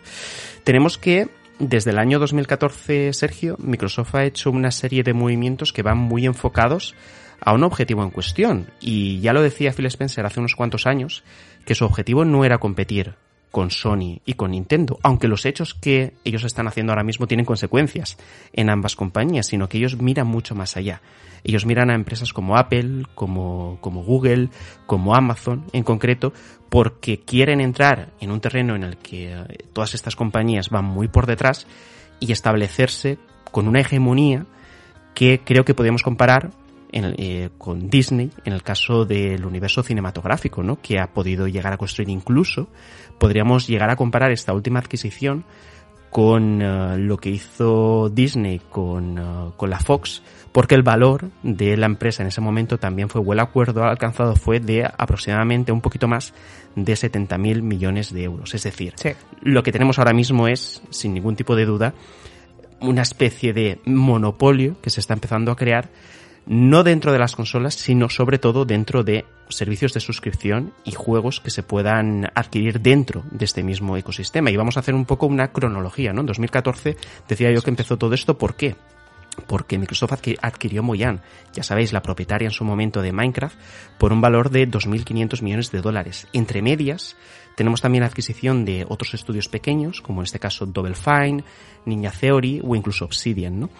tenemos 0.62 0.98
que 0.98 1.28
desde 1.62 1.92
el 1.92 1.98
año 2.00 2.18
2014, 2.18 3.12
Sergio, 3.12 3.56
Microsoft 3.60 4.16
ha 4.16 4.24
hecho 4.24 4.50
una 4.50 4.72
serie 4.72 5.04
de 5.04 5.12
movimientos 5.12 5.72
que 5.72 5.82
van 5.82 5.96
muy 5.96 6.26
enfocados 6.26 6.96
a 7.40 7.52
un 7.52 7.62
objetivo 7.62 8.02
en 8.02 8.10
cuestión. 8.10 8.66
Y 8.80 9.20
ya 9.20 9.32
lo 9.32 9.42
decía 9.42 9.72
Phil 9.72 9.86
Spencer 9.86 10.26
hace 10.26 10.40
unos 10.40 10.56
cuantos 10.56 10.88
años, 10.88 11.22
que 11.64 11.76
su 11.76 11.84
objetivo 11.84 12.24
no 12.24 12.44
era 12.44 12.58
competir 12.58 13.14
con 13.52 13.70
Sony 13.70 14.20
y 14.24 14.32
con 14.32 14.50
Nintendo, 14.50 14.98
aunque 15.02 15.28
los 15.28 15.46
hechos 15.46 15.74
que 15.74 16.14
ellos 16.24 16.42
están 16.42 16.66
haciendo 16.66 16.92
ahora 16.92 17.04
mismo 17.04 17.28
tienen 17.28 17.46
consecuencias 17.46 18.16
en 18.52 18.70
ambas 18.70 18.96
compañías, 18.96 19.46
sino 19.46 19.68
que 19.68 19.78
ellos 19.78 20.00
miran 20.00 20.26
mucho 20.26 20.56
más 20.56 20.76
allá. 20.76 21.02
Ellos 21.44 21.66
miran 21.66 21.90
a 21.90 21.94
empresas 21.94 22.32
como 22.32 22.56
Apple, 22.56 23.04
como, 23.14 23.78
como 23.80 24.02
Google, 24.02 24.48
como 24.86 25.14
Amazon 25.14 25.64
en 25.72 25.84
concreto, 25.84 26.32
porque 26.70 27.20
quieren 27.20 27.60
entrar 27.60 28.12
en 28.20 28.30
un 28.30 28.40
terreno 28.40 28.74
en 28.74 28.84
el 28.84 28.96
que 28.96 29.36
todas 29.72 29.94
estas 29.94 30.16
compañías 30.16 30.70
van 30.70 30.86
muy 30.86 31.08
por 31.08 31.26
detrás 31.26 31.66
y 32.20 32.32
establecerse 32.32 33.18
con 33.50 33.68
una 33.68 33.80
hegemonía 33.80 34.46
que 35.14 35.42
creo 35.44 35.64
que 35.64 35.74
podemos 35.74 36.02
comparar 36.02 36.50
en 36.92 37.14
eh, 37.18 37.50
con 37.58 37.88
Disney 37.88 38.30
en 38.44 38.52
el 38.52 38.62
caso 38.62 39.04
del 39.04 39.44
universo 39.44 39.82
cinematográfico, 39.82 40.62
¿no? 40.62 40.80
Que 40.80 41.00
ha 41.00 41.08
podido 41.08 41.48
llegar 41.48 41.72
a 41.72 41.78
construir 41.78 42.10
incluso, 42.10 42.68
podríamos 43.22 43.68
llegar 43.68 43.88
a 43.88 43.94
comparar 43.94 44.32
esta 44.32 44.52
última 44.52 44.80
adquisición 44.80 45.44
con 46.10 46.60
uh, 46.60 46.98
lo 46.98 47.18
que 47.18 47.30
hizo 47.30 48.10
Disney 48.10 48.60
con, 48.68 49.16
uh, 49.16 49.52
con 49.56 49.70
la 49.70 49.78
Fox, 49.78 50.24
porque 50.50 50.74
el 50.74 50.82
valor 50.82 51.30
de 51.44 51.76
la 51.76 51.86
empresa 51.86 52.24
en 52.24 52.30
ese 52.30 52.40
momento 52.40 52.78
también 52.78 53.08
fue, 53.08 53.22
el 53.22 53.38
acuerdo 53.38 53.84
alcanzado 53.84 54.34
fue 54.34 54.58
de 54.58 54.84
aproximadamente 54.84 55.70
un 55.70 55.80
poquito 55.80 56.08
más 56.08 56.34
de 56.74 56.96
70 56.96 57.38
mil 57.38 57.62
millones 57.62 58.12
de 58.12 58.24
euros. 58.24 58.56
Es 58.56 58.64
decir, 58.64 58.94
sí. 58.96 59.10
lo 59.40 59.62
que 59.62 59.70
tenemos 59.70 60.00
ahora 60.00 60.12
mismo 60.12 60.48
es, 60.48 60.82
sin 60.90 61.14
ningún 61.14 61.36
tipo 61.36 61.54
de 61.54 61.64
duda, 61.64 61.94
una 62.80 63.02
especie 63.02 63.52
de 63.52 63.78
monopolio 63.84 64.80
que 64.82 64.90
se 64.90 64.98
está 64.98 65.14
empezando 65.14 65.52
a 65.52 65.56
crear 65.56 65.90
no 66.46 66.82
dentro 66.82 67.12
de 67.12 67.18
las 67.18 67.36
consolas, 67.36 67.74
sino 67.74 68.08
sobre 68.08 68.38
todo 68.38 68.64
dentro 68.64 69.04
de 69.04 69.24
servicios 69.48 69.92
de 69.92 70.00
suscripción 70.00 70.72
y 70.84 70.92
juegos 70.92 71.40
que 71.40 71.50
se 71.50 71.62
puedan 71.62 72.30
adquirir 72.34 72.80
dentro 72.80 73.22
de 73.30 73.44
este 73.44 73.62
mismo 73.62 73.96
ecosistema. 73.96 74.50
Y 74.50 74.56
vamos 74.56 74.76
a 74.76 74.80
hacer 74.80 74.94
un 74.94 75.04
poco 75.04 75.26
una 75.26 75.52
cronología, 75.52 76.12
¿no? 76.12 76.20
En 76.20 76.26
2014 76.26 76.96
decía 77.28 77.52
yo 77.52 77.62
que 77.62 77.70
empezó 77.70 77.96
todo 77.96 78.14
esto, 78.14 78.38
¿por 78.38 78.54
qué? 78.54 78.76
Porque 79.46 79.78
Microsoft 79.78 80.12
adquirió 80.40 80.82
Mojang, 80.82 81.20
ya 81.52 81.62
sabéis, 81.62 81.92
la 81.92 82.02
propietaria 82.02 82.46
en 82.46 82.52
su 82.52 82.64
momento 82.64 83.02
de 83.02 83.12
Minecraft, 83.12 83.56
por 83.98 84.12
un 84.12 84.20
valor 84.20 84.50
de 84.50 84.68
2.500 84.68 85.42
millones 85.42 85.70
de 85.70 85.80
dólares. 85.80 86.26
Entre 86.32 86.62
medias, 86.62 87.16
tenemos 87.56 87.80
también 87.80 88.02
la 88.02 88.08
adquisición 88.08 88.64
de 88.64 88.84
otros 88.88 89.14
estudios 89.14 89.48
pequeños, 89.48 90.00
como 90.00 90.20
en 90.20 90.24
este 90.24 90.38
caso 90.38 90.66
Double 90.66 90.94
Fine, 90.94 91.44
Ninja 91.84 92.10
Theory 92.10 92.60
o 92.64 92.74
incluso 92.74 93.04
Obsidian, 93.04 93.58
¿no? 93.58 93.70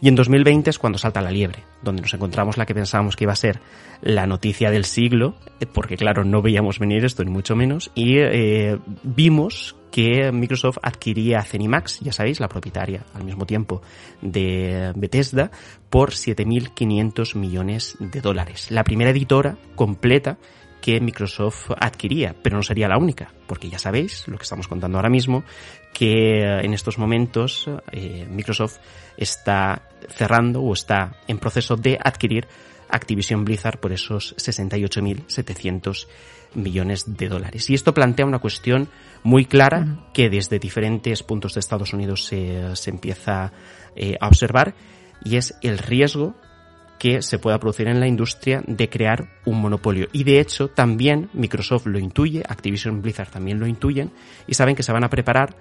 Y 0.00 0.08
en 0.08 0.14
2020 0.14 0.70
es 0.70 0.78
cuando 0.78 0.98
salta 0.98 1.20
la 1.20 1.30
liebre, 1.30 1.64
donde 1.82 2.02
nos 2.02 2.12
encontramos 2.14 2.56
la 2.56 2.66
que 2.66 2.74
pensábamos 2.74 3.16
que 3.16 3.24
iba 3.24 3.32
a 3.32 3.36
ser 3.36 3.60
la 4.00 4.26
noticia 4.26 4.70
del 4.70 4.84
siglo, 4.84 5.36
eh, 5.60 5.66
porque 5.66 5.96
claro, 5.96 6.24
no 6.24 6.42
veíamos 6.42 6.78
venir 6.78 7.04
esto 7.04 7.24
ni 7.24 7.30
mucho 7.30 7.54
menos, 7.54 7.90
y 7.94 8.18
eh, 8.18 8.78
vimos 9.02 9.76
que 9.92 10.32
Microsoft 10.32 10.78
adquiría 10.82 11.42
Cenimax, 11.42 12.00
ya 12.00 12.12
sabéis, 12.12 12.40
la 12.40 12.48
propietaria 12.48 13.04
al 13.14 13.24
mismo 13.24 13.44
tiempo 13.44 13.82
de 14.22 14.92
Bethesda, 14.96 15.50
por 15.90 16.12
7.500 16.12 17.36
millones 17.36 17.96
de 18.00 18.20
dólares. 18.22 18.70
La 18.70 18.84
primera 18.84 19.10
editora 19.10 19.56
completa 19.76 20.38
que 20.80 20.98
Microsoft 21.00 21.70
adquiría, 21.78 22.34
pero 22.42 22.56
no 22.56 22.62
sería 22.62 22.88
la 22.88 22.98
única, 22.98 23.32
porque 23.46 23.68
ya 23.68 23.78
sabéis, 23.78 24.26
lo 24.26 24.38
que 24.38 24.42
estamos 24.44 24.66
contando 24.66 24.96
ahora 24.98 25.10
mismo, 25.10 25.44
que 25.92 26.42
en 26.42 26.72
estos 26.72 26.98
momentos 26.98 27.70
eh, 27.92 28.26
Microsoft 28.28 28.78
está 29.16 29.88
cerrando 30.08 30.62
o 30.62 30.72
está 30.72 31.20
en 31.28 31.38
proceso 31.38 31.76
de 31.76 31.98
adquirir 32.02 32.48
Activision 32.88 33.44
Blizzard 33.44 33.78
por 33.78 33.92
esos 33.92 34.34
68.700 34.36 36.06
millones 36.54 37.16
de 37.16 37.28
dólares. 37.28 37.70
Y 37.70 37.74
esto 37.74 37.94
plantea 37.94 38.26
una 38.26 38.38
cuestión 38.38 38.88
muy 39.22 39.44
clara 39.44 40.06
que 40.12 40.28
desde 40.30 40.58
diferentes 40.58 41.22
puntos 41.22 41.54
de 41.54 41.60
Estados 41.60 41.92
Unidos 41.92 42.24
se, 42.24 42.74
se 42.76 42.90
empieza 42.90 43.52
eh, 43.94 44.16
a 44.20 44.28
observar 44.28 44.74
y 45.24 45.36
es 45.36 45.54
el 45.62 45.78
riesgo 45.78 46.34
que 46.98 47.20
se 47.20 47.38
pueda 47.38 47.58
producir 47.58 47.88
en 47.88 47.98
la 47.98 48.06
industria 48.06 48.62
de 48.66 48.88
crear 48.88 49.28
un 49.44 49.60
monopolio. 49.60 50.06
Y 50.12 50.22
de 50.22 50.38
hecho 50.38 50.68
también 50.68 51.30
Microsoft 51.32 51.86
lo 51.86 51.98
intuye, 51.98 52.44
Activision 52.48 53.02
Blizzard 53.02 53.30
también 53.30 53.58
lo 53.58 53.66
intuyen 53.66 54.12
y 54.46 54.54
saben 54.54 54.76
que 54.76 54.84
se 54.84 54.92
van 54.92 55.04
a 55.04 55.10
preparar 55.10 55.56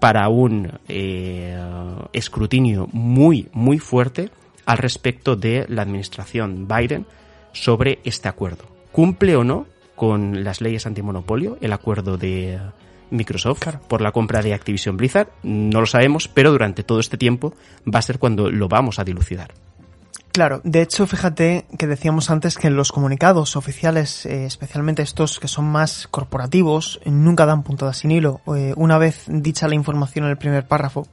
para 0.00 0.28
un 0.28 0.78
eh, 0.88 1.58
escrutinio 2.12 2.88
muy, 2.92 3.48
muy 3.52 3.78
fuerte 3.78 4.30
al 4.64 4.78
respecto 4.78 5.36
de 5.36 5.66
la 5.68 5.82
administración 5.82 6.66
Biden 6.66 7.06
sobre 7.52 7.98
este 8.04 8.28
acuerdo. 8.28 8.64
¿Cumple 8.92 9.36
o 9.36 9.44
no 9.44 9.66
con 9.94 10.44
las 10.44 10.60
leyes 10.60 10.86
antimonopolio 10.86 11.58
el 11.60 11.72
acuerdo 11.72 12.16
de 12.16 12.58
Microsoft 13.10 13.66
por 13.88 14.00
la 14.00 14.12
compra 14.12 14.42
de 14.42 14.54
Activision 14.54 14.96
Blizzard. 14.96 15.28
No 15.42 15.80
lo 15.80 15.86
sabemos, 15.86 16.28
pero 16.28 16.50
durante 16.50 16.82
todo 16.82 17.00
este 17.00 17.16
tiempo 17.16 17.54
va 17.86 17.98
a 17.98 18.02
ser 18.02 18.18
cuando 18.18 18.50
lo 18.50 18.68
vamos 18.68 18.98
a 18.98 19.04
dilucidar. 19.04 19.52
Claro, 20.38 20.60
de 20.62 20.82
hecho, 20.82 21.06
fíjate 21.06 21.64
que 21.78 21.88
decíamos 21.88 22.30
antes 22.30 22.58
que 22.58 22.70
los 22.70 22.92
comunicados 22.92 23.56
oficiales, 23.56 24.24
eh, 24.24 24.44
especialmente 24.44 25.02
estos 25.02 25.40
que 25.40 25.48
son 25.48 25.64
más 25.64 26.06
corporativos, 26.06 27.00
nunca 27.06 27.44
dan 27.44 27.64
puntada 27.64 27.92
sin 27.92 28.12
hilo. 28.12 28.40
Eh, 28.54 28.72
una 28.76 28.98
vez 28.98 29.24
dicha 29.26 29.66
la 29.66 29.74
información 29.74 30.26
en 30.26 30.30
el 30.30 30.38
primer 30.38 30.64
párrafo, 30.64 31.08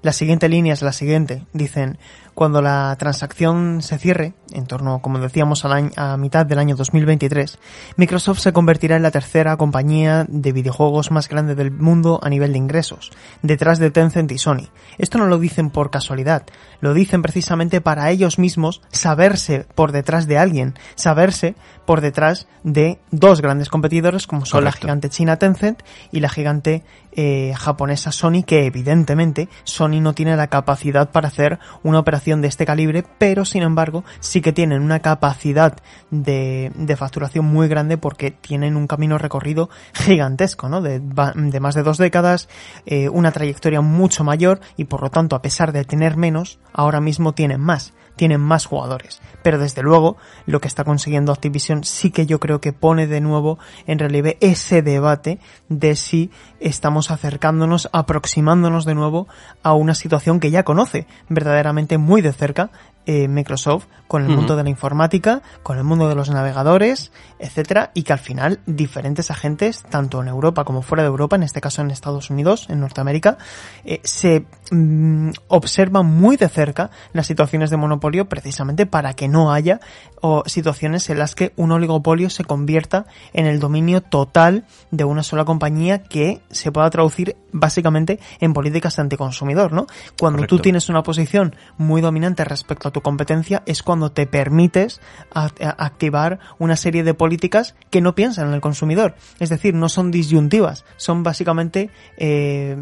la 0.00 0.12
siguiente 0.14 0.48
línea 0.48 0.72
es 0.72 0.80
la 0.80 0.92
siguiente. 0.92 1.44
Dicen, 1.52 1.98
cuando 2.34 2.62
la 2.62 2.94
transacción 2.98 3.82
se 3.82 3.98
cierre, 3.98 4.34
en 4.52 4.66
torno, 4.66 5.00
como 5.00 5.18
decíamos, 5.18 5.64
a, 5.64 6.16
mitad 6.16 6.46
del 6.46 6.58
año 6.58 6.76
2023, 6.76 7.58
Microsoft 7.96 8.40
se 8.40 8.52
convertirá 8.52 8.96
en 8.96 9.02
la 9.02 9.10
tercera 9.10 9.56
compañía 9.56 10.26
de 10.28 10.52
videojuegos 10.52 11.10
más 11.10 11.28
grande 11.28 11.54
del 11.54 11.70
mundo 11.70 12.20
a 12.22 12.28
nivel 12.28 12.52
de 12.52 12.58
ingresos, 12.58 13.10
detrás 13.42 13.78
de 13.78 13.90
Tencent 13.90 14.32
y 14.32 14.38
Sony. 14.38 14.68
Esto 14.98 15.18
no 15.18 15.26
lo 15.26 15.38
dicen 15.38 15.70
por 15.70 15.90
casualidad, 15.90 16.44
lo 16.80 16.94
dicen 16.94 17.22
precisamente 17.22 17.80
para 17.80 18.10
ellos 18.10 18.38
mismos 18.38 18.82
saberse 18.90 19.66
por 19.74 19.92
detrás 19.92 20.26
de 20.26 20.38
alguien, 20.38 20.74
saberse 20.94 21.54
por 21.86 22.00
detrás 22.00 22.46
de 22.62 22.98
dos 23.10 23.40
grandes 23.40 23.68
competidores 23.68 24.26
como 24.26 24.46
son 24.46 24.64
la 24.64 24.72
gigante 24.72 25.08
china 25.08 25.36
Tencent 25.36 25.82
y 26.12 26.20
la 26.20 26.28
gigante 26.28 26.84
eh, 27.12 27.52
japonesa 27.56 28.12
Sony, 28.12 28.42
que 28.44 28.66
evidentemente 28.66 29.48
Sony 29.64 30.00
no 30.00 30.14
tiene 30.14 30.36
la 30.36 30.48
capacidad 30.48 31.10
para 31.10 31.28
hacer 31.28 31.58
una 31.82 31.98
operación 31.98 32.40
de 32.40 32.48
este 32.48 32.66
calibre, 32.66 33.04
pero 33.18 33.44
sin 33.44 33.62
embargo 33.62 34.04
sí 34.20 34.40
que 34.40 34.52
tienen 34.52 34.82
una 34.82 35.00
capacidad 35.00 35.76
de, 36.10 36.72
de 36.74 36.96
facturación 36.96 37.44
muy 37.44 37.68
grande 37.68 37.98
porque 37.98 38.30
tienen 38.30 38.76
un 38.76 38.86
camino 38.86 39.18
recorrido 39.18 39.70
gigantesco, 39.92 40.68
¿no? 40.68 40.80
De, 40.80 41.00
más 41.00 41.74
de 41.74 41.82
dos 41.82 41.98
décadas, 41.98 42.48
eh, 42.86 43.08
una 43.08 43.32
trayectoria 43.32 43.80
mucho 43.80 44.24
mayor 44.24 44.60
y 44.76 44.84
por 44.84 45.02
lo 45.02 45.10
tanto, 45.10 45.36
a 45.36 45.42
pesar 45.42 45.72
de 45.72 45.84
tener 45.84 46.16
menos, 46.16 46.58
ahora 46.72 47.00
mismo 47.00 47.32
tienen 47.32 47.60
más 47.60 47.94
tienen 48.16 48.40
más 48.40 48.66
jugadores. 48.66 49.20
Pero 49.42 49.58
desde 49.58 49.82
luego, 49.82 50.16
lo 50.46 50.60
que 50.60 50.68
está 50.68 50.84
consiguiendo 50.84 51.32
Activision 51.32 51.84
sí 51.84 52.10
que 52.10 52.26
yo 52.26 52.40
creo 52.40 52.60
que 52.60 52.72
pone 52.72 53.06
de 53.06 53.20
nuevo 53.20 53.58
en 53.86 53.98
relieve 53.98 54.38
ese 54.40 54.82
debate 54.82 55.38
de 55.68 55.96
si 55.96 56.30
estamos 56.60 57.10
acercándonos, 57.10 57.88
aproximándonos 57.92 58.84
de 58.84 58.94
nuevo 58.94 59.28
a 59.62 59.74
una 59.74 59.94
situación 59.94 60.40
que 60.40 60.50
ya 60.50 60.64
conoce 60.64 61.06
verdaderamente 61.28 61.98
muy 61.98 62.22
de 62.22 62.32
cerca 62.32 62.70
eh, 63.06 63.28
Microsoft 63.28 63.86
con 64.12 64.24
el 64.24 64.28
mundo 64.28 64.56
de 64.56 64.62
la 64.62 64.68
informática, 64.68 65.40
con 65.62 65.78
el 65.78 65.84
mundo 65.84 66.06
de 66.06 66.14
los 66.14 66.28
navegadores, 66.28 67.12
etcétera, 67.38 67.92
y 67.94 68.02
que 68.02 68.12
al 68.12 68.18
final 68.18 68.60
diferentes 68.66 69.30
agentes, 69.30 69.84
tanto 69.84 70.20
en 70.20 70.28
Europa 70.28 70.64
como 70.64 70.82
fuera 70.82 71.02
de 71.02 71.08
Europa, 71.08 71.36
en 71.36 71.42
este 71.42 71.62
caso 71.62 71.80
en 71.80 71.90
Estados 71.90 72.28
Unidos, 72.28 72.66
en 72.68 72.80
Norteamérica, 72.80 73.38
eh, 73.86 74.00
se 74.04 74.44
mm, 74.70 75.30
observan 75.48 76.04
muy 76.04 76.36
de 76.36 76.50
cerca 76.50 76.90
las 77.14 77.26
situaciones 77.26 77.70
de 77.70 77.78
monopolio 77.78 78.28
precisamente 78.28 78.84
para 78.84 79.14
que 79.14 79.28
no 79.28 79.50
haya 79.50 79.80
o 80.20 80.42
situaciones 80.46 81.08
en 81.08 81.18
las 81.18 81.34
que 81.34 81.54
un 81.56 81.72
oligopolio 81.72 82.28
se 82.28 82.44
convierta 82.44 83.06
en 83.32 83.46
el 83.46 83.60
dominio 83.60 84.02
total 84.02 84.64
de 84.90 85.04
una 85.04 85.22
sola 85.22 85.46
compañía 85.46 86.02
que 86.02 86.42
se 86.50 86.70
pueda 86.70 86.90
traducir 86.90 87.36
básicamente 87.50 88.20
en 88.40 88.52
políticas 88.52 88.98
anticonsumidor, 88.98 89.72
¿no? 89.72 89.86
Cuando 90.18 90.46
tú 90.46 90.58
tienes 90.58 90.88
una 90.88 91.02
posición 91.02 91.56
muy 91.78 92.00
dominante 92.00 92.44
respecto 92.44 92.88
a 92.88 92.91
tu 92.92 93.00
competencia 93.00 93.62
es 93.66 93.82
cuando 93.82 94.12
te 94.12 94.26
permites 94.26 95.00
activar 95.32 96.38
una 96.58 96.76
serie 96.76 97.02
de 97.02 97.14
políticas 97.14 97.74
que 97.90 98.00
no 98.00 98.14
piensan 98.14 98.48
en 98.48 98.54
el 98.54 98.60
consumidor. 98.60 99.14
Es 99.40 99.48
decir, 99.48 99.74
no 99.74 99.88
son 99.88 100.10
disyuntivas, 100.10 100.84
son 100.96 101.22
básicamente 101.22 101.90
eh, 102.16 102.76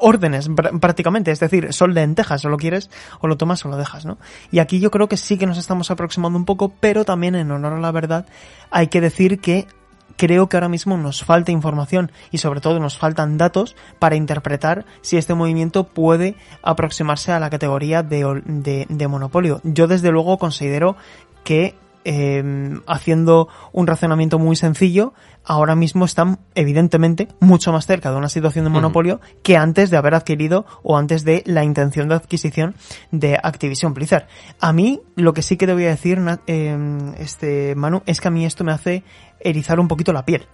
órdenes 0.00 0.48
prácticamente. 0.80 1.30
Es 1.30 1.40
decir, 1.40 1.72
son 1.72 1.94
lentejas, 1.94 2.44
o 2.44 2.48
lo 2.48 2.56
quieres, 2.56 2.90
o 3.20 3.26
lo 3.26 3.36
tomas 3.36 3.64
o 3.64 3.68
lo 3.68 3.76
dejas, 3.76 4.04
¿no? 4.04 4.18
Y 4.50 4.58
aquí 4.58 4.80
yo 4.80 4.90
creo 4.90 5.08
que 5.08 5.16
sí 5.16 5.38
que 5.38 5.46
nos 5.46 5.58
estamos 5.58 5.90
aproximando 5.90 6.38
un 6.38 6.44
poco, 6.44 6.72
pero 6.80 7.04
también 7.04 7.34
en 7.34 7.50
honor 7.50 7.74
a 7.74 7.80
la 7.80 7.92
verdad 7.92 8.26
hay 8.70 8.88
que 8.88 9.00
decir 9.00 9.40
que 9.40 9.66
creo 10.16 10.48
que 10.48 10.56
ahora 10.56 10.68
mismo 10.68 10.96
nos 10.96 11.24
falta 11.24 11.52
información 11.52 12.12
y 12.30 12.38
sobre 12.38 12.60
todo 12.60 12.78
nos 12.80 12.98
faltan 12.98 13.38
datos 13.38 13.76
para 13.98 14.16
interpretar 14.16 14.84
si 15.00 15.16
este 15.16 15.34
movimiento 15.34 15.84
puede 15.84 16.36
aproximarse 16.62 17.32
a 17.32 17.40
la 17.40 17.50
categoría 17.50 18.02
de, 18.02 18.86
de, 18.88 19.08
monopolio. 19.08 19.60
Yo 19.64 19.86
desde 19.86 20.10
luego 20.10 20.38
considero 20.38 20.96
que 21.44 21.74
em, 22.04 22.82
haciendo 22.86 23.48
un 23.72 23.86
razonamiento 23.86 24.38
muy 24.38 24.56
sencillo, 24.56 25.14
ahora 25.44 25.74
mismo 25.74 26.04
están 26.04 26.38
evidentemente 26.54 27.28
mucho 27.40 27.72
más 27.72 27.86
cerca 27.86 28.10
de 28.10 28.16
una 28.16 28.28
situación 28.28 28.64
de 28.64 28.70
monopolio 28.70 29.20
que 29.42 29.56
antes 29.56 29.90
de 29.90 29.96
haber 29.96 30.14
adquirido 30.14 30.66
o 30.82 30.96
antes 30.96 31.24
de 31.24 31.42
la 31.46 31.64
intención 31.64 32.08
de 32.08 32.14
adquisición 32.16 32.74
de 33.10 33.38
Activision 33.42 33.94
Blizzard. 33.94 34.26
A 34.60 34.72
mí 34.72 35.00
lo 35.16 35.32
que 35.32 35.42
sí 35.42 35.56
que 35.56 35.66
te 35.66 35.74
voy 35.74 35.84
a 35.84 35.88
decir, 35.88 36.20
em, 36.46 37.14
este 37.18 37.74
Manu, 37.74 38.02
es 38.06 38.20
que 38.20 38.28
a 38.28 38.30
mí 38.30 38.44
esto 38.44 38.64
me 38.64 38.72
hace 38.72 39.04
erizar 39.44 39.78
un 39.78 39.86
poquito 39.86 40.12
la 40.12 40.24
piel. 40.24 40.46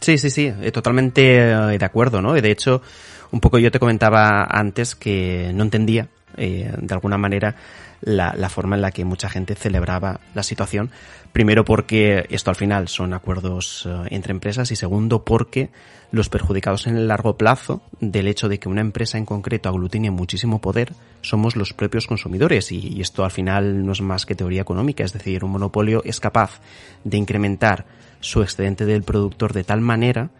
Sí, 0.00 0.18
sí, 0.18 0.30
sí, 0.30 0.52
eh, 0.60 0.72
totalmente 0.72 1.50
eh, 1.50 1.78
de 1.78 1.84
acuerdo, 1.84 2.20
¿no? 2.20 2.34
De 2.34 2.50
hecho, 2.50 2.82
un 3.30 3.40
poco 3.40 3.58
yo 3.58 3.70
te 3.70 3.78
comentaba 3.78 4.44
antes 4.44 4.94
que 4.94 5.52
no 5.54 5.62
entendía, 5.62 6.08
eh, 6.36 6.72
de 6.76 6.94
alguna 6.94 7.16
manera, 7.16 7.56
la, 8.00 8.34
la, 8.36 8.50
forma 8.50 8.76
en 8.76 8.82
la 8.82 8.90
que 8.90 9.04
mucha 9.04 9.28
gente 9.30 9.54
celebraba 9.54 10.20
la 10.34 10.42
situación. 10.42 10.90
Primero 11.32 11.64
porque 11.64 12.26
esto 12.28 12.50
al 12.50 12.56
final 12.56 12.88
son 12.88 13.14
acuerdos 13.14 13.88
entre 14.10 14.32
empresas 14.32 14.70
y 14.70 14.76
segundo 14.76 15.24
porque 15.24 15.70
los 16.10 16.28
perjudicados 16.28 16.86
en 16.86 16.96
el 16.96 17.08
largo 17.08 17.38
plazo 17.38 17.82
del 18.00 18.28
hecho 18.28 18.48
de 18.48 18.58
que 18.58 18.68
una 18.68 18.82
empresa 18.82 19.16
en 19.16 19.24
concreto 19.24 19.68
aglutine 19.68 20.10
muchísimo 20.10 20.60
poder 20.60 20.92
somos 21.22 21.56
los 21.56 21.72
propios 21.72 22.06
consumidores 22.06 22.70
y 22.70 23.00
esto 23.00 23.24
al 23.24 23.30
final 23.30 23.84
no 23.84 23.92
es 23.92 24.00
más 24.00 24.26
que 24.26 24.36
teoría 24.36 24.60
económica, 24.60 25.02
es 25.02 25.12
decir, 25.12 25.44
un 25.44 25.52
monopolio 25.52 26.02
es 26.04 26.20
capaz 26.20 26.60
de 27.02 27.16
incrementar 27.16 27.86
su 28.24 28.42
excedente 28.42 28.86
del 28.86 29.02
productor 29.02 29.52
de 29.52 29.64
tal 29.64 29.80
manera 29.80 30.30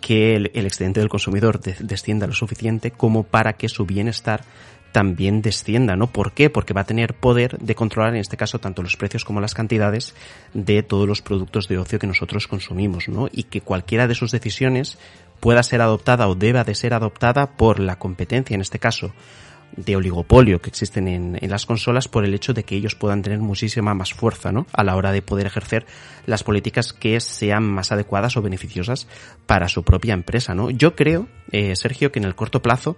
que 0.00 0.36
el, 0.36 0.50
excedente 0.54 1.00
del 1.00 1.08
consumidor 1.08 1.60
descienda 1.60 2.26
lo 2.26 2.32
suficiente 2.32 2.90
como 2.90 3.24
para 3.24 3.54
que 3.54 3.68
su 3.68 3.86
bienestar 3.86 4.44
también 4.92 5.42
descienda, 5.42 5.96
¿no? 5.96 6.06
¿Por 6.06 6.32
qué? 6.32 6.50
Porque 6.50 6.72
va 6.72 6.82
a 6.82 6.86
tener 6.86 7.14
poder 7.14 7.58
de 7.58 7.74
controlar, 7.74 8.14
en 8.14 8.20
este 8.20 8.36
caso, 8.36 8.60
tanto 8.60 8.82
los 8.82 8.96
precios 8.96 9.24
como 9.24 9.40
las 9.40 9.52
cantidades 9.52 10.14
de 10.52 10.84
todos 10.84 11.08
los 11.08 11.22
productos 11.22 11.66
de 11.66 11.78
ocio 11.78 11.98
que 11.98 12.06
nosotros 12.06 12.46
consumimos, 12.46 13.08
¿no? 13.08 13.28
Y 13.32 13.44
que 13.44 13.60
cualquiera 13.60 14.06
de 14.06 14.14
sus 14.14 14.30
decisiones 14.30 14.96
pueda 15.40 15.64
ser 15.64 15.80
adoptada 15.80 16.28
o 16.28 16.36
deba 16.36 16.62
de 16.62 16.76
ser 16.76 16.94
adoptada 16.94 17.56
por 17.56 17.80
la 17.80 17.98
competencia, 17.98 18.54
en 18.54 18.60
este 18.60 18.78
caso, 18.78 19.12
de 19.76 19.96
oligopolio 19.96 20.60
que 20.60 20.70
existen 20.70 21.08
en, 21.08 21.38
en, 21.40 21.50
las 21.50 21.66
consolas 21.66 22.08
por 22.08 22.24
el 22.24 22.34
hecho 22.34 22.54
de 22.54 22.64
que 22.64 22.76
ellos 22.76 22.94
puedan 22.94 23.22
tener 23.22 23.38
muchísima 23.38 23.94
más 23.94 24.12
fuerza, 24.12 24.52
¿no? 24.52 24.66
A 24.72 24.84
la 24.84 24.96
hora 24.96 25.12
de 25.12 25.22
poder 25.22 25.46
ejercer 25.46 25.86
las 26.26 26.42
políticas 26.42 26.92
que 26.92 27.20
sean 27.20 27.64
más 27.64 27.92
adecuadas 27.92 28.36
o 28.36 28.42
beneficiosas 28.42 29.06
para 29.46 29.68
su 29.68 29.82
propia 29.82 30.14
empresa, 30.14 30.54
¿no? 30.54 30.70
Yo 30.70 30.94
creo, 30.94 31.28
eh, 31.50 31.74
Sergio, 31.76 32.12
que 32.12 32.18
en 32.18 32.24
el 32.24 32.34
corto 32.34 32.62
plazo 32.62 32.96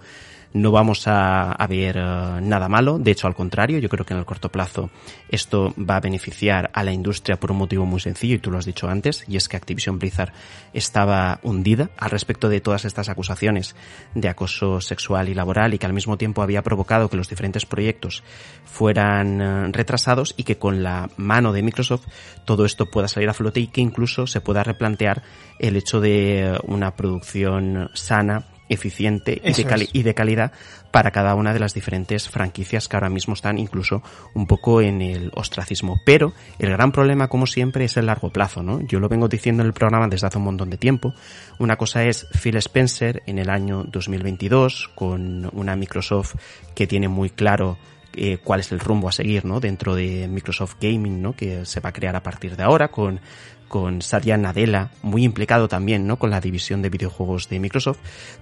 no 0.57 0.71
vamos 0.71 1.07
a, 1.07 1.53
a 1.53 1.67
ver 1.67 1.99
uh, 1.99 2.41
nada 2.41 2.69
malo. 2.69 2.99
De 2.99 3.11
hecho, 3.11 3.27
al 3.27 3.35
contrario, 3.35 3.79
yo 3.79 3.89
creo 3.89 4.07
que 4.07 4.15
en 4.15 4.21
el 4.21 4.25
corto 4.25 4.49
plazo 4.49 4.91
esto 5.29 5.75
va 5.79 5.97
a 5.97 6.01
beneficiar 6.01 6.71
a 6.73 6.83
la 6.83 6.93
industria 6.93 7.39
por 7.39 7.53
un 7.53 7.59
motivo 7.59 7.85
muy 7.85 8.01
sencillo, 8.01 8.37
y 8.37 8.39
tú 8.39 8.51
lo 8.51 8.59
has 8.59 8.65
dicho 8.65 8.89
antes, 8.89 9.25
y 9.29 9.37
es 9.37 9.49
que 9.49 9.57
Activision 9.57 9.99
Blizzard 9.99 10.33
estaba 10.73 11.41
hundida 11.43 11.91
al 11.99 12.11
respecto 12.11 12.49
de 12.49 12.61
todas 12.61 12.85
estas 12.85 13.09
acusaciones 13.09 13.77
de 14.15 14.29
acoso 14.29 14.81
sexual 14.81 15.29
y 15.29 15.35
laboral 15.35 15.75
y 15.75 15.79
que 15.79 15.87
al 15.87 15.93
mismo 15.93 16.17
tiempo 16.17 16.43
había 16.43 16.63
provocado 16.63 17.09
que 17.09 17.17
los 17.17 17.29
diferentes 17.29 17.67
proyectos 17.67 18.23
fueran 18.65 19.41
uh, 19.41 19.73
retrasados 19.73 20.35
y 20.37 20.45
que 20.45 20.59
con 20.59 20.83
la 20.83 21.11
mano 21.17 21.53
de 21.53 21.63
Microsoft 21.63 22.07
todo 22.45 22.65
esto 22.65 22.87
pueda 22.87 23.09
salir 23.09 23.29
a 23.29 23.35
flote 23.35 23.61
y 23.61 23.67
que 23.67 23.81
incluso 23.81 24.27
se 24.27 24.41
pueda 24.41 24.63
replantear 24.63 25.23
el 25.59 25.77
hecho 25.77 26.01
de 26.01 26.59
una 26.65 26.97
producción 26.97 27.91
sana 27.95 28.45
eficiente 28.69 29.41
y 29.45 29.53
de, 29.53 29.65
cali 29.65 29.89
y 29.93 30.03
de, 30.03 30.15
calidad 30.15 30.53
para 30.91 31.11
cada 31.11 31.35
una 31.35 31.53
de 31.53 31.59
las 31.59 31.75
diferentes 31.75 32.29
franquicias 32.29 32.89
que 32.89 32.97
ahora 32.97 33.09
mismo 33.09 33.35
están 33.35 33.59
incluso 33.59 34.03
un 34.35 34.47
poco 34.47 34.81
en 34.81 35.03
el 35.03 35.31
ostracismo. 35.35 36.01
Pero 36.05 36.33
el 36.59 36.71
gran 36.71 36.93
problema, 36.93 37.29
como 37.29 37.47
siempre, 37.47 37.85
es 37.85 37.97
el 37.97 38.07
largo 38.07 38.31
plazo, 38.31 38.63
¿no? 38.63 38.81
Yo 38.81 39.01
lo 39.01 39.09
vengo 39.09 39.29
diciendo 39.29 39.63
en 39.63 39.69
el 39.69 39.73
programa 39.73 40.09
desde 40.09 40.27
hace 40.27 40.39
un 40.39 40.45
montón 40.45 40.71
de 40.71 40.79
tiempo. 40.79 41.15
Una 41.59 41.77
cosa 41.77 42.05
es 42.05 42.27
Phil 42.41 42.57
Spencer 42.57 43.23
en 43.27 43.39
el 43.39 43.51
año 43.51 43.85
2022 43.85 44.91
con 44.95 45.49
una 45.53 45.77
Microsoft 45.77 46.37
que 46.75 46.87
tiene 46.87 47.09
muy 47.09 47.31
claro 47.31 47.79
eh, 48.19 48.39
cuál 48.43 48.61
es 48.61 48.73
el 48.73 48.81
rumbo 48.81 49.11
a 49.11 49.13
seguir, 49.13 49.45
¿no? 49.45 49.61
Dentro 49.61 49.95
de 49.95 50.27
Microsoft 50.27 50.77
Gaming, 50.81 51.21
¿no? 51.21 51.35
Que 51.35 51.67
se 51.67 51.81
va 51.81 51.91
a 51.91 51.93
crear 51.93 52.17
a 52.17 52.23
partir 52.23 52.57
de 52.57 52.63
ahora 52.63 52.89
con 52.89 53.21
con 53.69 54.03
Satya 54.03 54.37
Nadella, 54.37 54.91
muy 55.03 55.25
implicado 55.25 55.69
también, 55.69 56.07
¿no? 56.07 56.19
Con 56.19 56.31
la 56.31 56.41
división 56.41 56.83
de 56.83 56.91
videojuegos 56.91 57.49
de 57.49 57.61
Microsoft, 57.61 57.99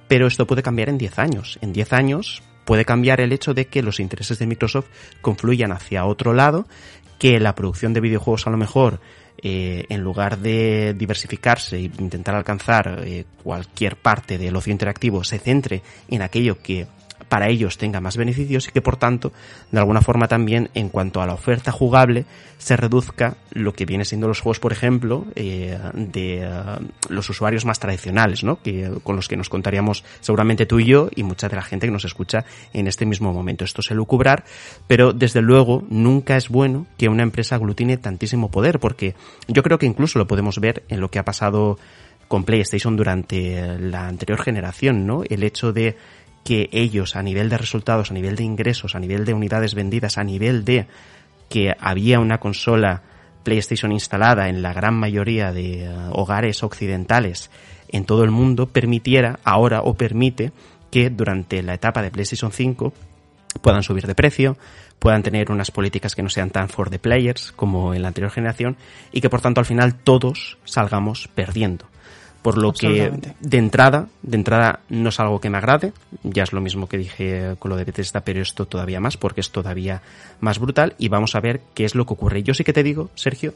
pero 0.09 0.27
esto 0.27 0.47
puede 0.47 0.63
cambiar 0.63 0.89
en 0.89 0.99
10 0.99 1.19
años. 1.19 1.59
En 1.63 1.73
10 1.73 1.93
años 1.93 2.43
puede 2.65 2.85
cambiar 2.85 3.21
el 3.21 3.33
hecho 3.33 3.55
de 3.55 3.67
que 3.67 3.83
los 3.83 4.01
intereses 4.01 4.39
de 4.39 4.47
Microsoft 4.47 4.87
confluyan 5.21 5.73
hacia 5.73 6.05
otro 6.05 6.33
lado, 6.33 6.67
que 7.19 7.41
la 7.41 7.55
producción 7.55 7.93
de 7.93 8.01
videojuegos 8.01 8.47
a 8.47 8.51
lo 8.51 8.57
mejor 8.57 9.01
eh, 9.39 9.85
en 9.89 10.01
lugar 10.01 10.39
de 10.39 10.95
diversificarse 10.95 11.77
e 11.77 11.91
intentar 11.99 12.35
alcanzar 12.35 13.03
eh, 13.05 13.25
cualquier 13.43 13.97
parte 13.97 14.39
del 14.39 14.57
ocio 14.57 14.73
interactivo, 14.73 15.25
se 15.25 15.39
centre 15.39 15.83
en 16.09 16.23
aquello 16.23 16.63
que 16.63 16.87
para 17.35 17.49
ellos 17.49 17.79
tenga 17.79 18.01
más 18.01 18.17
beneficios 18.17 18.69
y 18.69 18.71
que 18.71 18.81
por 18.81 18.97
tanto, 18.97 19.33
de 19.73 19.81
alguna 19.81 20.01
forma 20.01 20.29
también, 20.29 20.71
en 20.73 20.89
cuanto 20.89 21.21
a 21.21 21.27
la 21.27 21.35
oferta 21.35 21.73
jugable, 21.73 22.27
se 22.59 22.77
reduzca 22.77 23.39
lo 23.51 23.73
que 23.73 23.87
viene 23.87 24.05
siendo 24.05 24.29
los 24.29 24.39
juegos, 24.39 24.61
por 24.61 24.71
ejemplo, 24.71 25.27
eh, 25.35 25.77
de 25.95 26.49
uh, 26.49 27.13
los 27.13 27.29
usuarios 27.29 27.65
más 27.65 27.81
tradicionales, 27.81 28.45
¿no? 28.45 28.63
Que, 28.63 28.89
con 29.03 29.17
los 29.17 29.27
que 29.27 29.37
nos 29.37 29.49
contaríamos 29.49 30.05
seguramente 30.21 30.65
tú 30.65 30.79
y 30.79 30.85
yo 30.85 31.09
y 31.13 31.25
mucha 31.25 31.49
de 31.49 31.57
la 31.57 31.63
gente 31.63 31.89
que 31.89 31.93
nos 31.93 32.05
escucha 32.05 32.45
en 32.73 32.87
este 32.87 33.05
mismo 33.05 33.33
momento. 33.33 33.65
Esto 33.65 33.81
es 33.81 33.91
lucubrar, 33.91 34.45
pero 34.87 35.13
desde 35.13 35.43
luego 35.43 35.83
nunca 35.91 36.37
es 36.37 36.49
bueno 36.49 36.87
que 36.97 37.09
una 37.09 37.25
empresa 37.25 37.57
aglutine 37.57 37.97
tantísimo 37.97 38.49
poder, 38.49 38.79
porque 38.79 39.17
yo 39.49 39.65
creo 39.65 39.81
que 39.81 39.87
incluso 39.87 40.21
lo 40.21 40.29
podemos 40.29 40.61
ver 40.61 40.85
en 40.89 41.01
lo 41.01 41.11
que 41.11 41.19
ha 41.19 41.25
pasado 41.25 41.81
con 42.29 42.45
PlayStation 42.45 42.97
durante 42.97 43.77
la 43.79 44.07
anterior 44.07 44.41
generación, 44.41 45.05
¿no? 45.05 45.25
El 45.29 45.43
hecho 45.43 45.73
de 45.73 45.97
que 46.45 46.69
ellos 46.73 47.17
a 47.17 47.23
nivel 47.23 47.49
de 47.49 47.59
resultados, 47.59 48.11
a 48.11 48.15
nivel 48.15 48.37
de 48.37 48.45
ingresos, 48.45 48.95
a 48.95 49.01
nivel 49.01 49.25
de 49.25 49.35
unidades 49.35 49.75
vendidas, 49.75 50.19
a 50.19 50.25
nivel 50.25 50.65
de 50.65 50.87
que 51.49 51.75
había 51.81 52.21
una 52.21 52.39
consola 52.39 53.03
PlayStation 53.43 53.93
instalada 53.93 54.49
en 54.49 54.63
la 54.63 54.73
gran 54.73 54.95
mayoría 54.95 55.53
de 55.53 55.89
uh, 55.89 56.13
hogares 56.13 56.63
occidentales 56.63 57.51
en 57.89 58.05
todo 58.05 58.25
el 58.25 58.31
mundo, 58.31 58.67
permitiera 58.67 59.39
ahora 59.45 59.83
o 59.83 59.95
permite 59.95 60.53
que 60.91 61.11
durante 61.11 61.63
la 61.63 61.75
etapa 61.75 62.03
de 62.03 62.11
PlayStation 62.11 62.53
5 62.53 62.93
puedan 63.61 63.83
subir 63.83 64.07
de 64.07 64.15
precio, 64.15 64.57
puedan 64.99 65.23
tener 65.23 65.51
unas 65.51 65.71
políticas 65.71 66.15
que 66.15 66.23
no 66.23 66.29
sean 66.29 66.51
tan 66.51 66.69
for 66.69 66.91
the 66.91 66.99
players 66.99 67.53
como 67.53 67.95
en 67.95 68.03
la 68.03 68.09
anterior 68.09 68.33
generación 68.33 68.77
y 69.13 69.21
que 69.21 69.31
por 69.31 69.41
tanto 69.41 69.61
al 69.61 69.67
final 69.67 69.95
todos 69.95 70.59
salgamos 70.65 71.29
perdiendo. 71.29 71.87
Por 72.45 72.59
lo 72.59 72.75
que 72.75 73.11
de 73.41 73.57
entrada, 73.57 74.09
de 74.21 74.37
entrada 74.37 74.81
no 74.91 75.09
es 75.09 75.19
algo 75.19 75.41
que 75.41 75.49
me 75.49 75.57
agrade, 75.57 75.95
ya 76.25 76.43
es 76.43 76.53
lo 76.53 76.61
mismo 76.61 76.87
que 76.87 76.99
dije 76.99 77.57
con 77.59 77.71
lo 77.71 77.77
de 77.79 77.85
Bethesda, 77.85 78.21
pero 78.21 78.43
esto 78.43 78.67
todavía 78.67 79.01
más, 79.01 79.17
porque 79.17 79.41
es 79.41 79.51
todavía 79.51 80.03
más 80.41 80.59
brutal 80.59 80.95
y 80.99 81.09
vamos 81.09 81.35
a 81.37 81.41
ver 81.41 81.63
qué 81.73 81.87
es 81.87 81.95
lo 81.95 82.05
que 82.05 82.13
ocurre. 82.13 82.43
Yo 82.43 82.53
sí 82.53 82.63
que 82.63 82.75
te 82.75 82.83
digo, 82.83 83.09
Sergio, 83.15 83.55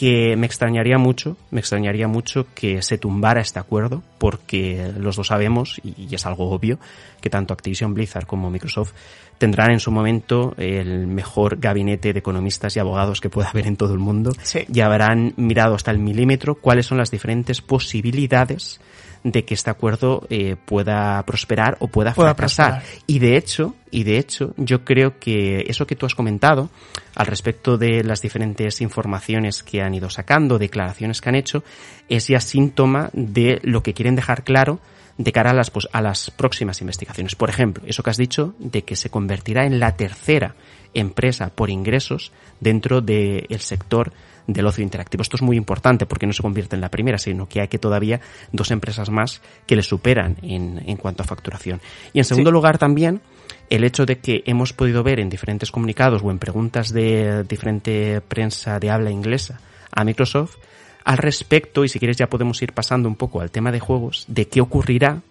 que 0.00 0.34
me 0.34 0.46
extrañaría 0.46 0.96
mucho, 0.96 1.36
me 1.50 1.60
extrañaría 1.60 2.08
mucho 2.08 2.46
que 2.54 2.80
se 2.80 2.96
tumbara 2.96 3.42
este 3.42 3.58
acuerdo, 3.58 4.02
porque 4.16 4.94
los 4.96 5.16
dos 5.16 5.26
sabemos, 5.26 5.78
y 5.84 6.14
es 6.14 6.24
algo 6.24 6.48
obvio, 6.48 6.78
que 7.20 7.28
tanto 7.28 7.52
Activision 7.52 7.92
Blizzard 7.92 8.24
como 8.24 8.50
Microsoft 8.50 8.94
tendrán 9.36 9.72
en 9.72 9.78
su 9.78 9.90
momento 9.90 10.54
el 10.56 11.06
mejor 11.06 11.58
gabinete 11.58 12.14
de 12.14 12.20
economistas 12.20 12.74
y 12.76 12.80
abogados 12.80 13.20
que 13.20 13.28
pueda 13.28 13.50
haber 13.50 13.66
en 13.66 13.76
todo 13.76 13.92
el 13.92 13.98
mundo 13.98 14.32
sí. 14.42 14.60
y 14.72 14.80
habrán 14.80 15.34
mirado 15.36 15.74
hasta 15.74 15.90
el 15.90 15.98
milímetro 15.98 16.54
cuáles 16.54 16.86
son 16.86 16.96
las 16.96 17.10
diferentes 17.10 17.60
posibilidades 17.60 18.80
de 19.22 19.44
que 19.44 19.54
este 19.54 19.70
acuerdo 19.70 20.26
eh, 20.30 20.56
pueda 20.64 21.22
prosperar 21.24 21.76
o 21.80 21.88
pueda, 21.88 22.14
pueda 22.14 22.34
fracasar. 22.34 22.80
prosperar. 22.80 23.02
Y 23.06 23.18
de 23.18 23.36
hecho, 23.36 23.74
y 23.90 24.04
de 24.04 24.18
hecho, 24.18 24.54
yo 24.56 24.84
creo 24.84 25.18
que 25.18 25.64
eso 25.68 25.86
que 25.86 25.96
tú 25.96 26.06
has 26.06 26.14
comentado 26.14 26.70
al 27.14 27.26
respecto 27.26 27.76
de 27.76 28.02
las 28.02 28.22
diferentes 28.22 28.80
informaciones 28.80 29.62
que 29.62 29.82
han 29.82 29.94
ido 29.94 30.08
sacando, 30.08 30.58
declaraciones 30.58 31.20
que 31.20 31.28
han 31.28 31.34
hecho, 31.34 31.62
es 32.08 32.28
ya 32.28 32.40
síntoma 32.40 33.10
de 33.12 33.60
lo 33.62 33.82
que 33.82 33.94
quieren 33.94 34.16
dejar 34.16 34.44
claro 34.44 34.80
de 35.18 35.32
cara 35.32 35.50
a 35.50 35.54
las, 35.54 35.70
pues, 35.70 35.86
a 35.92 36.00
las 36.00 36.30
próximas 36.30 36.80
investigaciones. 36.80 37.34
Por 37.34 37.50
ejemplo, 37.50 37.84
eso 37.86 38.02
que 38.02 38.10
has 38.10 38.16
dicho 38.16 38.54
de 38.58 38.84
que 38.84 38.96
se 38.96 39.10
convertirá 39.10 39.66
en 39.66 39.78
la 39.78 39.96
tercera 39.96 40.54
empresa 40.94 41.50
por 41.50 41.68
ingresos 41.68 42.32
dentro 42.58 43.00
del 43.02 43.46
de 43.48 43.58
sector 43.58 44.12
del 44.52 44.66
ocio 44.66 44.82
interactivo. 44.82 45.22
Esto 45.22 45.36
es 45.36 45.42
muy 45.42 45.56
importante 45.56 46.06
porque 46.06 46.26
no 46.26 46.32
se 46.32 46.42
convierte 46.42 46.76
en 46.76 46.80
la 46.80 46.90
primera, 46.90 47.18
sino 47.18 47.48
que 47.48 47.60
hay 47.60 47.68
que 47.68 47.78
todavía 47.78 48.20
dos 48.52 48.70
empresas 48.70 49.10
más 49.10 49.40
que 49.66 49.76
le 49.76 49.82
superan 49.82 50.36
en, 50.42 50.82
en 50.86 50.96
cuanto 50.96 51.22
a 51.22 51.26
facturación. 51.26 51.80
Y 52.12 52.18
en 52.18 52.24
segundo 52.24 52.50
sí. 52.50 52.54
lugar 52.54 52.78
también 52.78 53.20
el 53.68 53.84
hecho 53.84 54.04
de 54.04 54.18
que 54.18 54.42
hemos 54.46 54.72
podido 54.72 55.02
ver 55.02 55.20
en 55.20 55.30
diferentes 55.30 55.70
comunicados 55.70 56.22
o 56.22 56.30
en 56.30 56.38
preguntas 56.38 56.92
de 56.92 57.44
diferente 57.44 58.20
prensa 58.20 58.80
de 58.80 58.90
habla 58.90 59.10
inglesa 59.10 59.60
a 59.92 60.04
Microsoft 60.04 60.56
al 61.04 61.18
respecto, 61.18 61.84
y 61.84 61.88
si 61.88 61.98
quieres 61.98 62.16
ya 62.16 62.28
podemos 62.28 62.60
ir 62.62 62.72
pasando 62.72 63.08
un 63.08 63.16
poco 63.16 63.40
al 63.40 63.50
tema 63.50 63.72
de 63.72 63.80
juegos, 63.80 64.24
de 64.28 64.48
qué 64.48 64.60
ocurrirá 64.60 65.22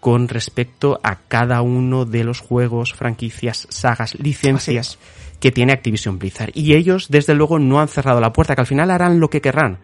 con 0.00 0.28
respecto 0.28 1.00
a 1.02 1.16
cada 1.16 1.62
uno 1.62 2.04
de 2.04 2.24
los 2.24 2.40
juegos, 2.40 2.92
franquicias, 2.94 3.66
sagas, 3.70 4.14
licencias 4.18 4.98
que 5.44 5.52
tiene 5.52 5.74
Activision 5.74 6.18
Blizzard. 6.18 6.52
Y 6.54 6.72
ellos, 6.72 7.08
desde 7.10 7.34
luego, 7.34 7.58
no 7.58 7.78
han 7.78 7.88
cerrado 7.88 8.18
la 8.18 8.32
puerta, 8.32 8.54
que 8.54 8.62
al 8.62 8.66
final 8.66 8.90
harán 8.90 9.20
lo 9.20 9.28
que 9.28 9.42
querrán, 9.42 9.76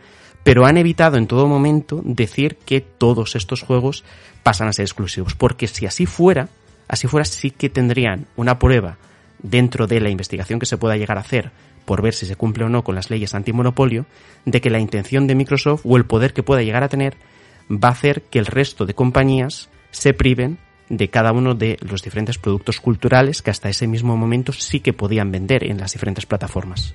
pero 0.42 0.64
han 0.64 0.78
evitado 0.78 1.18
en 1.18 1.26
todo 1.26 1.46
momento 1.46 2.00
decir 2.02 2.56
que 2.64 2.80
todos 2.80 3.36
estos 3.36 3.60
juegos 3.60 4.02
pasan 4.42 4.68
a 4.68 4.72
ser 4.72 4.86
exclusivos, 4.86 5.34
porque 5.34 5.66
si 5.66 5.84
así 5.84 6.06
fuera, 6.06 6.48
así 6.88 7.08
fuera 7.08 7.26
sí 7.26 7.50
que 7.50 7.68
tendrían 7.68 8.26
una 8.36 8.58
prueba 8.58 8.96
dentro 9.42 9.86
de 9.86 10.00
la 10.00 10.08
investigación 10.08 10.60
que 10.60 10.64
se 10.64 10.78
pueda 10.78 10.96
llegar 10.96 11.18
a 11.18 11.20
hacer 11.20 11.50
por 11.84 12.00
ver 12.00 12.14
si 12.14 12.24
se 12.24 12.36
cumple 12.36 12.64
o 12.64 12.70
no 12.70 12.82
con 12.82 12.94
las 12.94 13.10
leyes 13.10 13.34
antimonopolio, 13.34 14.06
de 14.46 14.62
que 14.62 14.70
la 14.70 14.80
intención 14.80 15.26
de 15.26 15.34
Microsoft 15.34 15.82
o 15.84 15.98
el 15.98 16.06
poder 16.06 16.32
que 16.32 16.42
pueda 16.42 16.62
llegar 16.62 16.84
a 16.84 16.88
tener 16.88 17.18
va 17.70 17.88
a 17.88 17.92
hacer 17.92 18.22
que 18.22 18.38
el 18.38 18.46
resto 18.46 18.86
de 18.86 18.94
compañías 18.94 19.68
se 19.90 20.14
priven 20.14 20.56
de 20.90 21.08
cada 21.08 21.32
uno 21.32 21.54
de 21.54 21.78
los 21.80 22.02
diferentes 22.02 22.36
productos 22.36 22.80
culturales 22.80 23.40
que 23.40 23.50
hasta 23.50 23.70
ese 23.70 23.86
mismo 23.86 24.16
momento 24.16 24.52
sí 24.52 24.80
que 24.80 24.92
podían 24.92 25.32
vender 25.32 25.64
en 25.64 25.78
las 25.78 25.92
diferentes 25.92 26.26
plataformas. 26.26 26.94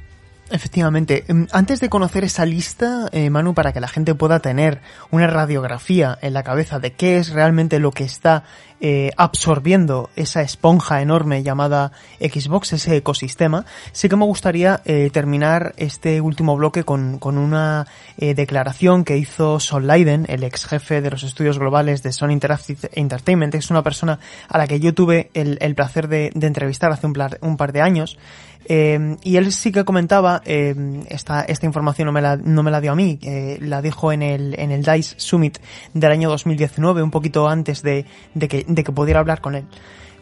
Efectivamente. 0.51 1.25
Antes 1.51 1.79
de 1.79 1.89
conocer 1.89 2.23
esa 2.23 2.45
lista, 2.45 3.09
eh, 3.11 3.31
Manu, 3.31 3.55
para 3.55 3.73
que 3.73 3.79
la 3.79 3.87
gente 3.87 4.13
pueda 4.13 4.39
tener 4.39 4.79
una 5.09 5.25
radiografía 5.25 6.19
en 6.21 6.33
la 6.33 6.43
cabeza 6.43 6.79
de 6.79 6.93
qué 6.93 7.17
es 7.17 7.29
realmente 7.29 7.79
lo 7.79 7.91
que 7.91 8.03
está 8.03 8.43
eh, 8.81 9.11
absorbiendo 9.15 10.09
esa 10.17 10.41
esponja 10.41 11.01
enorme 11.01 11.43
llamada 11.43 11.93
Xbox, 12.19 12.73
ese 12.73 12.97
ecosistema, 12.97 13.65
sí 13.93 14.09
que 14.09 14.17
me 14.17 14.25
gustaría 14.25 14.81
eh, 14.83 15.09
terminar 15.13 15.73
este 15.77 16.19
último 16.19 16.57
bloque 16.57 16.83
con, 16.83 17.17
con 17.17 17.37
una 17.37 17.87
eh, 18.17 18.33
declaración 18.33 19.05
que 19.05 19.17
hizo 19.17 19.61
Sol 19.61 19.87
Leiden, 19.87 20.25
el 20.27 20.43
ex 20.43 20.65
jefe 20.65 21.01
de 21.01 21.09
los 21.09 21.23
estudios 21.23 21.57
globales 21.57 22.03
de 22.03 22.11
Sony 22.11 22.31
Interactive 22.31 22.89
Entertainment. 22.91 23.55
Es 23.55 23.69
una 23.69 23.81
persona 23.81 24.19
a 24.49 24.57
la 24.57 24.67
que 24.67 24.81
yo 24.81 24.93
tuve 24.93 25.31
el, 25.33 25.57
el 25.61 25.73
placer 25.73 26.09
de, 26.09 26.31
entrevistar 26.35 26.91
hace 26.91 27.07
un, 27.07 27.17
un 27.41 27.57
par 27.57 27.71
de 27.71 27.81
años. 27.81 28.17
Eh, 28.67 29.17
y 29.23 29.37
él 29.37 29.51
sí 29.51 29.71
que 29.71 29.85
comentaba, 29.85 30.41
eh, 30.45 30.75
esta, 31.07 31.45
información 31.63 32.07
no 32.07 32.11
me 32.11 32.21
la, 32.21 32.35
no 32.35 32.63
me 32.63 32.71
la 32.71 32.81
dio 32.81 32.93
a 32.93 32.95
mí, 32.95 33.19
eh, 33.21 33.57
la 33.61 33.81
dijo 33.81 34.11
en 34.11 34.21
el, 34.21 34.59
en 34.59 34.71
el 34.71 34.83
DICE 34.83 35.15
Summit 35.17 35.59
del 35.93 36.11
año 36.11 36.29
2019, 36.29 37.03
un 37.03 37.11
poquito 37.11 37.47
antes 37.47 37.81
de, 37.83 38.05
de, 38.33 38.47
que, 38.47 38.65
de 38.67 38.83
que 38.83 38.91
pudiera 38.91 39.19
hablar 39.19 39.41
con 39.41 39.55
él. 39.55 39.65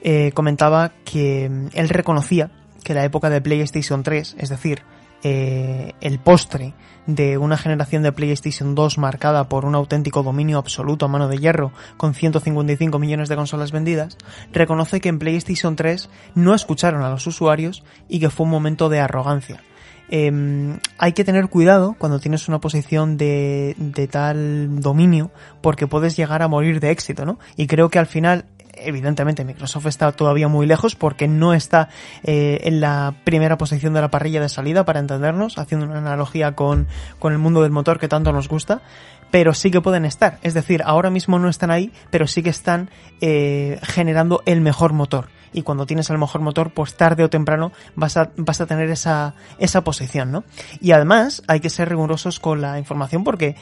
eh, 0.04 0.32
comentaba 0.34 0.92
que 1.06 1.50
mm, 1.50 1.68
él 1.74 1.90
reconocía 1.90 2.52
que 2.84 2.94
la 2.94 3.06
época 3.06 3.30
de 3.30 3.42
PlayStation 3.42 4.04
3, 4.04 4.36
es 4.38 4.50
decir, 4.50 4.82
eh, 5.24 5.94
el 6.02 6.20
postre 6.20 6.74
de 7.08 7.38
una 7.38 7.58
generación 7.58 8.04
de 8.04 8.12
PlayStation 8.12 8.76
2 8.76 8.98
marcada 8.98 9.50
por 9.50 9.66
un 9.66 9.76
auténtico 9.76 10.24
dominio 10.24 10.58
absoluto 10.58 11.06
a 11.06 11.10
mano 11.10 11.28
de 11.28 11.38
hierro 11.38 11.72
con 11.98 12.14
155 12.14 13.00
millones 13.00 13.30
de 13.30 13.36
consolas 13.36 13.72
vendidas, 13.72 14.18
reconoce 14.52 15.02
que 15.02 15.10
en 15.10 15.20
PlayStation 15.20 15.76
3 15.76 16.10
no 16.36 16.54
escucharon 16.54 17.04
a 17.04 17.10
los 17.10 17.28
usuarios 17.28 17.84
y 18.08 18.20
que 18.20 18.30
fue 18.30 18.46
un 18.46 18.52
momento 18.52 18.90
de 18.90 19.00
arrogancia. 19.00 19.62
Em, 20.10 20.80
hay 20.98 21.14
que 21.14 21.24
tener 21.24 21.48
cuidado 21.48 21.96
cuando 21.98 22.20
tienes 22.20 22.48
una 22.48 22.60
posición 22.60 23.18
de, 23.18 23.76
de 23.78 24.08
tal 24.08 24.80
dominio 24.80 25.32
porque 25.62 25.88
puedes 25.88 26.16
llegar 26.16 26.42
a 26.42 26.48
morir 26.48 26.80
de 26.80 26.92
éxito, 26.92 27.26
¿no? 27.26 27.40
Y 27.56 27.68
creo 27.68 27.90
que 27.90 28.00
al 28.00 28.06
final 28.06 28.46
evidentemente 28.74 29.46
Microsoft 29.46 29.88
está 29.88 30.12
todavía 30.12 30.48
muy 30.48 30.66
lejos 30.66 30.96
porque 30.96 31.28
no 31.28 31.54
está 31.54 31.90
eh, 32.24 32.62
en 32.64 32.82
la 32.82 33.16
primera 33.24 33.58
posición 33.58 33.94
de 33.94 34.02
la 34.02 34.12
parrilla 34.12 34.42
de 34.42 34.50
salida 34.50 34.86
para 34.86 35.00
entendernos, 35.00 35.58
haciendo 35.58 35.86
una 35.86 35.98
analogía 35.98 36.54
con, 36.54 36.88
con 37.20 37.34
el 37.34 37.40
mundo 37.40 37.62
del 37.62 37.72
motor 37.72 38.00
que 38.00 38.08
tanto 38.08 38.32
nos 38.32 38.48
gusta, 38.48 38.82
pero 39.32 39.54
sí 39.54 39.72
que 39.72 39.82
pueden 39.82 40.06
estar. 40.06 40.38
Es 40.44 40.54
decir, 40.54 40.84
ahora 40.86 41.10
mismo 41.10 41.40
no 41.40 41.50
están 41.50 41.72
ahí, 41.72 41.92
pero 42.12 42.28
sí 42.28 42.44
que 42.44 42.52
están 42.52 42.92
eh, 43.20 43.80
generando 43.82 44.44
el 44.46 44.62
mejor 44.62 44.94
motor. 44.94 45.30
Y 45.54 45.62
cuando 45.62 45.86
tienes 45.86 46.10
el 46.10 46.18
mejor 46.18 46.42
motor, 46.42 46.72
pues 46.72 46.96
tarde 46.96 47.24
o 47.24 47.30
temprano 47.30 47.72
vas 47.96 48.18
a, 48.18 48.32
vas 48.38 48.62
a 48.62 48.66
tener 48.66 48.90
esa, 48.90 49.34
esa 49.60 49.84
posición, 49.84 50.32
¿no? 50.32 50.44
Y 50.82 50.92
además 50.92 51.44
hay 51.48 51.62
que 51.62 51.70
ser 51.70 51.90
rigurosos 51.90 52.40
con 52.40 52.62
la 52.62 52.78
información 52.80 53.24
porque 53.24 53.56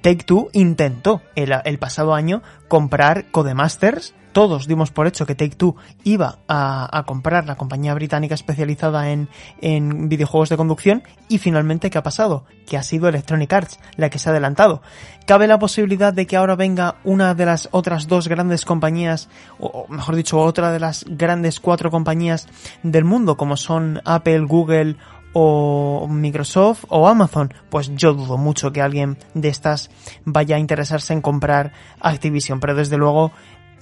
Take 0.00 0.24
Two 0.24 0.48
intentó 0.52 1.22
el, 1.34 1.52
el 1.64 1.78
pasado 1.78 2.14
año 2.14 2.42
comprar 2.68 3.26
Codemasters 3.30 4.14
todos 4.36 4.66
dimos 4.66 4.90
por 4.90 5.06
hecho 5.06 5.24
que 5.24 5.34
Take 5.34 5.56
Two 5.56 5.76
iba 6.04 6.40
a, 6.46 7.04
comprar 7.06 7.46
la 7.46 7.54
compañía 7.54 7.94
británica 7.94 8.34
especializada 8.34 9.10
en, 9.10 9.30
en, 9.62 10.10
videojuegos 10.10 10.50
de 10.50 10.58
conducción 10.58 11.02
y 11.30 11.38
finalmente 11.38 11.88
¿qué 11.88 11.96
ha 11.96 12.02
pasado? 12.02 12.44
Que 12.66 12.76
ha 12.76 12.82
sido 12.82 13.08
Electronic 13.08 13.50
Arts 13.50 13.80
la 13.96 14.10
que 14.10 14.18
se 14.18 14.28
ha 14.28 14.32
adelantado. 14.32 14.82
¿Cabe 15.24 15.46
la 15.46 15.58
posibilidad 15.58 16.12
de 16.12 16.26
que 16.26 16.36
ahora 16.36 16.54
venga 16.54 16.96
una 17.02 17.34
de 17.34 17.46
las 17.46 17.70
otras 17.72 18.08
dos 18.08 18.28
grandes 18.28 18.66
compañías, 18.66 19.30
o 19.58 19.86
mejor 19.88 20.16
dicho, 20.16 20.38
otra 20.38 20.70
de 20.70 20.80
las 20.80 21.06
grandes 21.08 21.58
cuatro 21.58 21.90
compañías 21.90 22.46
del 22.82 23.06
mundo 23.06 23.38
como 23.38 23.56
son 23.56 24.02
Apple, 24.04 24.40
Google 24.40 24.96
o 25.38 26.08
Microsoft 26.08 26.84
o 26.88 27.06
Amazon, 27.08 27.52
pues 27.68 27.90
yo 27.94 28.14
dudo 28.14 28.38
mucho 28.38 28.72
que 28.72 28.80
alguien 28.80 29.18
de 29.34 29.48
estas 29.48 29.90
vaya 30.24 30.56
a 30.56 30.58
interesarse 30.58 31.12
en 31.12 31.20
comprar 31.20 31.72
Activision, 32.00 32.58
pero 32.58 32.74
desde 32.74 32.96
luego 32.96 33.32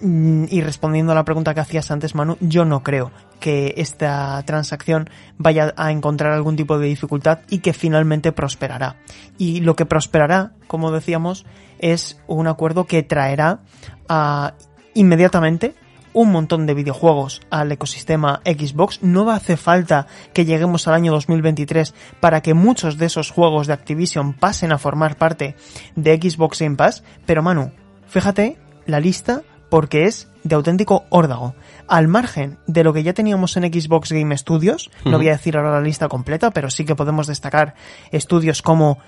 y 0.01 0.61
respondiendo 0.61 1.13
a 1.13 1.15
la 1.15 1.25
pregunta 1.25 1.55
que 1.55 1.61
hacías 1.61 1.91
antes, 1.91 2.15
Manu, 2.15 2.37
yo 2.41 2.65
no 2.65 2.83
creo 2.83 3.13
que 3.41 3.75
esta 3.77 4.43
transacción 4.45 5.09
vaya 5.39 5.73
a 5.77 5.93
encontrar 5.93 6.33
algún 6.33 6.57
tipo 6.57 6.79
de 6.79 6.89
dificultad 6.89 7.41
y 7.49 7.59
que 7.59 7.73
finalmente 7.73 8.33
prosperará. 8.33 8.97
Y 9.39 9.61
lo 9.61 9.77
que 9.77 9.87
prosperará, 9.87 10.53
como 10.67 10.91
decíamos, 10.91 11.47
es 11.79 12.21
un 12.27 12.49
acuerdo 12.49 12.87
que 12.87 13.03
traerá 13.03 13.61
a, 14.09 14.55
inmediatamente 14.95 15.75
un 16.13 16.31
montón 16.31 16.67
de 16.67 16.75
videojuegos 16.75 17.43
al 17.51 17.71
ecosistema 17.73 18.41
Xbox. 18.45 19.03
No 19.03 19.25
va 19.25 19.35
a 19.35 19.37
hacer 19.37 19.59
falta 19.59 20.07
que 20.33 20.45
lleguemos 20.45 20.89
al 20.89 20.95
año 20.95 21.13
2023 21.13 21.95
para 22.21 22.41
que 22.41 22.55
muchos 22.55 22.99
de 22.99 23.07
esos 23.07 23.31
juegos 23.31 23.67
de 23.67 23.75
Activision 23.75 24.33
pasen 24.33 24.73
a 24.73 24.79
formar 24.79 25.17
parte 25.17 25.57
de 25.97 26.17
Xbox 26.17 26.61
Game 26.61 26.77
Pass. 26.77 27.05
Pero 27.27 27.43
Manu, 27.43 27.73
fíjate 28.07 28.59
la 28.87 29.01
lista 29.01 29.43
porque 29.75 30.05
es 30.05 30.29
de 30.45 30.55
auténtico 30.55 31.05
órdago. 31.09 31.57
Al 31.89 32.07
margen 32.07 32.59
de 32.69 32.85
lo 32.85 32.93
que 32.93 33.03
ya 33.03 33.13
teníamos 33.13 33.57
en 33.57 33.65
Xbox 33.65 34.13
Game 34.13 34.39
Studios, 34.39 34.89
no 35.05 35.17
voy 35.17 35.27
a 35.27 35.33
decir 35.33 35.57
ahora 35.57 35.73
la 35.73 35.81
lista 35.81 36.07
completa, 36.07 36.53
pero 36.53 36.71
sí 36.71 36.85
que 36.85 36.95
podemos 36.95 37.27
destacar 37.27 37.75
estudios 38.13 38.63
como 38.63 38.99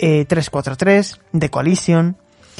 343, 0.00 1.12
eh, 1.12 1.38
The 1.38 1.50
Coalition, 1.50 2.16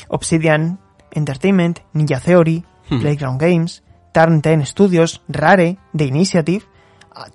Obsidian 0.07 0.79
Entertainment, 1.11 1.81
Ninja 1.95 2.21
Theory, 2.21 2.65
Playground 2.89 3.41
Games, 3.41 3.83
Turn 4.13 4.41
10 4.41 4.65
Studios, 4.65 5.23
Rare, 5.27 5.79
The 5.97 6.05
Initiative, 6.05 6.65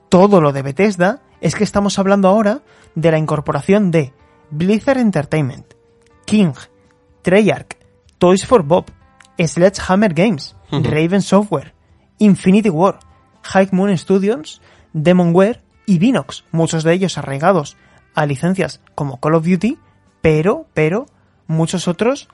todo 0.08 0.40
lo 0.40 0.54
de 0.54 0.62
Bethesda, 0.62 1.22
es 1.42 1.54
que 1.54 1.66
estamos 1.66 2.00
hablando 2.00 2.30
ahora 2.30 2.62
de 2.96 3.12
la 3.12 3.18
incorporación 3.18 3.92
de 3.92 4.14
Blizzard 4.52 5.00
Entertainment, 5.00 5.74
King, 6.24 6.54
Treyarch, 7.24 7.76
Toys 8.20 8.46
for 8.46 8.64
Bob, 8.64 8.86
Sledgehammer 9.38 10.14
Games, 10.14 10.56
Raven 10.72 11.22
Software, 11.22 11.74
Infinity 12.20 12.70
War, 12.70 13.00
High 13.44 13.70
Moon 13.72 13.98
Studios, 13.98 14.62
Demonware 14.94 15.62
y 15.86 15.98
Vinox, 16.00 16.46
muchos 16.52 16.84
de 16.84 16.94
ellos 16.94 17.18
arraigados 17.18 17.78
a 18.16 18.26
licencias 18.26 18.82
como 18.96 19.20
Call 19.20 19.36
of 19.36 19.46
Duty, 19.46 19.78
pero, 20.22 20.68
pero, 20.74 21.08
muchos 21.48 21.88
otros 21.88 22.30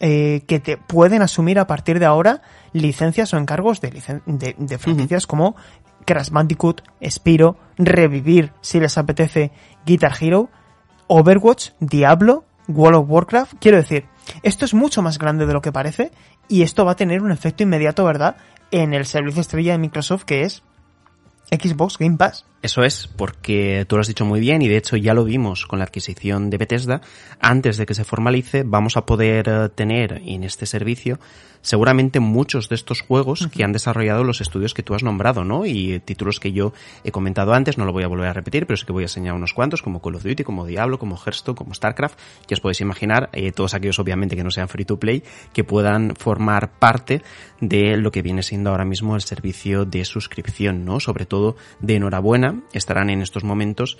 eh, 0.00 0.42
que 0.46 0.60
te 0.60 0.76
pueden 0.76 1.22
asumir 1.22 1.58
a 1.58 1.66
partir 1.66 1.98
de 1.98 2.06
ahora 2.06 2.42
licencias 2.72 3.34
o 3.34 3.36
encargos 3.36 3.80
de, 3.80 3.90
de, 4.26 4.78
franquicias 4.78 5.26
como 5.26 5.56
Crash 6.04 6.30
Bandicoot, 6.30 6.82
Spiro, 7.08 7.56
Revivir, 7.76 8.52
si 8.60 8.80
les 8.80 8.96
apetece, 8.96 9.52
Guitar 9.84 10.12
Hero, 10.20 10.50
Overwatch, 11.08 11.70
Diablo, 11.80 12.44
World 12.68 12.98
of 12.98 13.10
Warcraft. 13.10 13.54
Quiero 13.60 13.78
decir, 13.78 14.06
esto 14.42 14.64
es 14.64 14.74
mucho 14.74 15.02
más 15.02 15.18
grande 15.18 15.46
de 15.46 15.52
lo 15.52 15.60
que 15.60 15.72
parece 15.72 16.12
y 16.48 16.62
esto 16.62 16.84
va 16.84 16.92
a 16.92 16.96
tener 16.96 17.22
un 17.22 17.30
efecto 17.30 17.62
inmediato, 17.62 18.04
¿verdad?, 18.04 18.36
en 18.70 18.92
el 18.92 19.06
servicio 19.06 19.40
estrella 19.40 19.72
de 19.72 19.78
Microsoft 19.78 20.24
que 20.24 20.42
es 20.42 20.62
Xbox 21.50 21.96
Game 21.98 22.16
Pass. 22.16 22.44
Eso 22.60 22.82
es, 22.82 23.06
porque 23.06 23.86
tú 23.88 23.94
lo 23.94 24.00
has 24.00 24.08
dicho 24.08 24.24
muy 24.24 24.40
bien 24.40 24.62
y 24.62 24.68
de 24.68 24.76
hecho 24.76 24.96
ya 24.96 25.14
lo 25.14 25.24
vimos 25.24 25.64
con 25.64 25.78
la 25.78 25.84
adquisición 25.84 26.50
de 26.50 26.58
Bethesda. 26.58 27.00
Antes 27.40 27.76
de 27.76 27.86
que 27.86 27.94
se 27.94 28.04
formalice, 28.04 28.64
vamos 28.64 28.96
a 28.96 29.06
poder 29.06 29.48
eh, 29.48 29.68
tener 29.72 30.20
en 30.24 30.42
este 30.42 30.66
servicio 30.66 31.20
seguramente 31.62 32.20
muchos 32.20 32.68
de 32.68 32.74
estos 32.74 33.00
juegos 33.00 33.48
que 33.48 33.64
han 33.64 33.72
desarrollado 33.72 34.24
los 34.24 34.40
estudios 34.40 34.74
que 34.74 34.82
tú 34.82 34.94
has 34.94 35.02
nombrado, 35.02 35.44
¿no? 35.44 35.66
Y 35.66 36.00
títulos 36.00 36.40
que 36.40 36.52
yo 36.52 36.72
he 37.04 37.10
comentado 37.10 37.52
antes, 37.52 37.78
no 37.78 37.84
lo 37.84 37.92
voy 37.92 38.04
a 38.04 38.08
volver 38.08 38.28
a 38.28 38.32
repetir, 38.32 38.66
pero 38.66 38.76
sí 38.76 38.86
que 38.86 38.92
voy 38.92 39.04
a 39.04 39.08
señalar 39.08 39.36
unos 39.36 39.52
cuantos, 39.52 39.82
como 39.82 40.00
Call 40.00 40.16
of 40.16 40.22
Duty, 40.22 40.44
como 40.44 40.66
Diablo, 40.66 40.98
como 40.98 41.16
Hearthstone, 41.16 41.56
como 41.56 41.74
StarCraft. 41.74 42.18
Ya 42.48 42.54
os 42.54 42.60
podéis 42.60 42.80
imaginar, 42.80 43.28
eh, 43.32 43.52
todos 43.52 43.74
aquellos 43.74 43.98
obviamente 43.98 44.36
que 44.36 44.44
no 44.44 44.50
sean 44.50 44.68
free 44.68 44.84
to 44.84 44.98
play, 44.98 45.22
que 45.52 45.64
puedan 45.64 46.14
formar 46.16 46.70
parte 46.78 47.22
de 47.60 47.96
lo 47.96 48.12
que 48.12 48.22
viene 48.22 48.42
siendo 48.42 48.70
ahora 48.70 48.84
mismo 48.84 49.14
el 49.14 49.22
servicio 49.22 49.84
de 49.84 50.04
suscripción, 50.04 50.84
¿no? 50.84 51.00
Sobre 51.00 51.26
todo 51.26 51.56
de 51.80 51.96
enhorabuena, 51.96 52.47
estarán 52.72 53.10
en 53.10 53.22
estos 53.22 53.44
momentos 53.44 53.98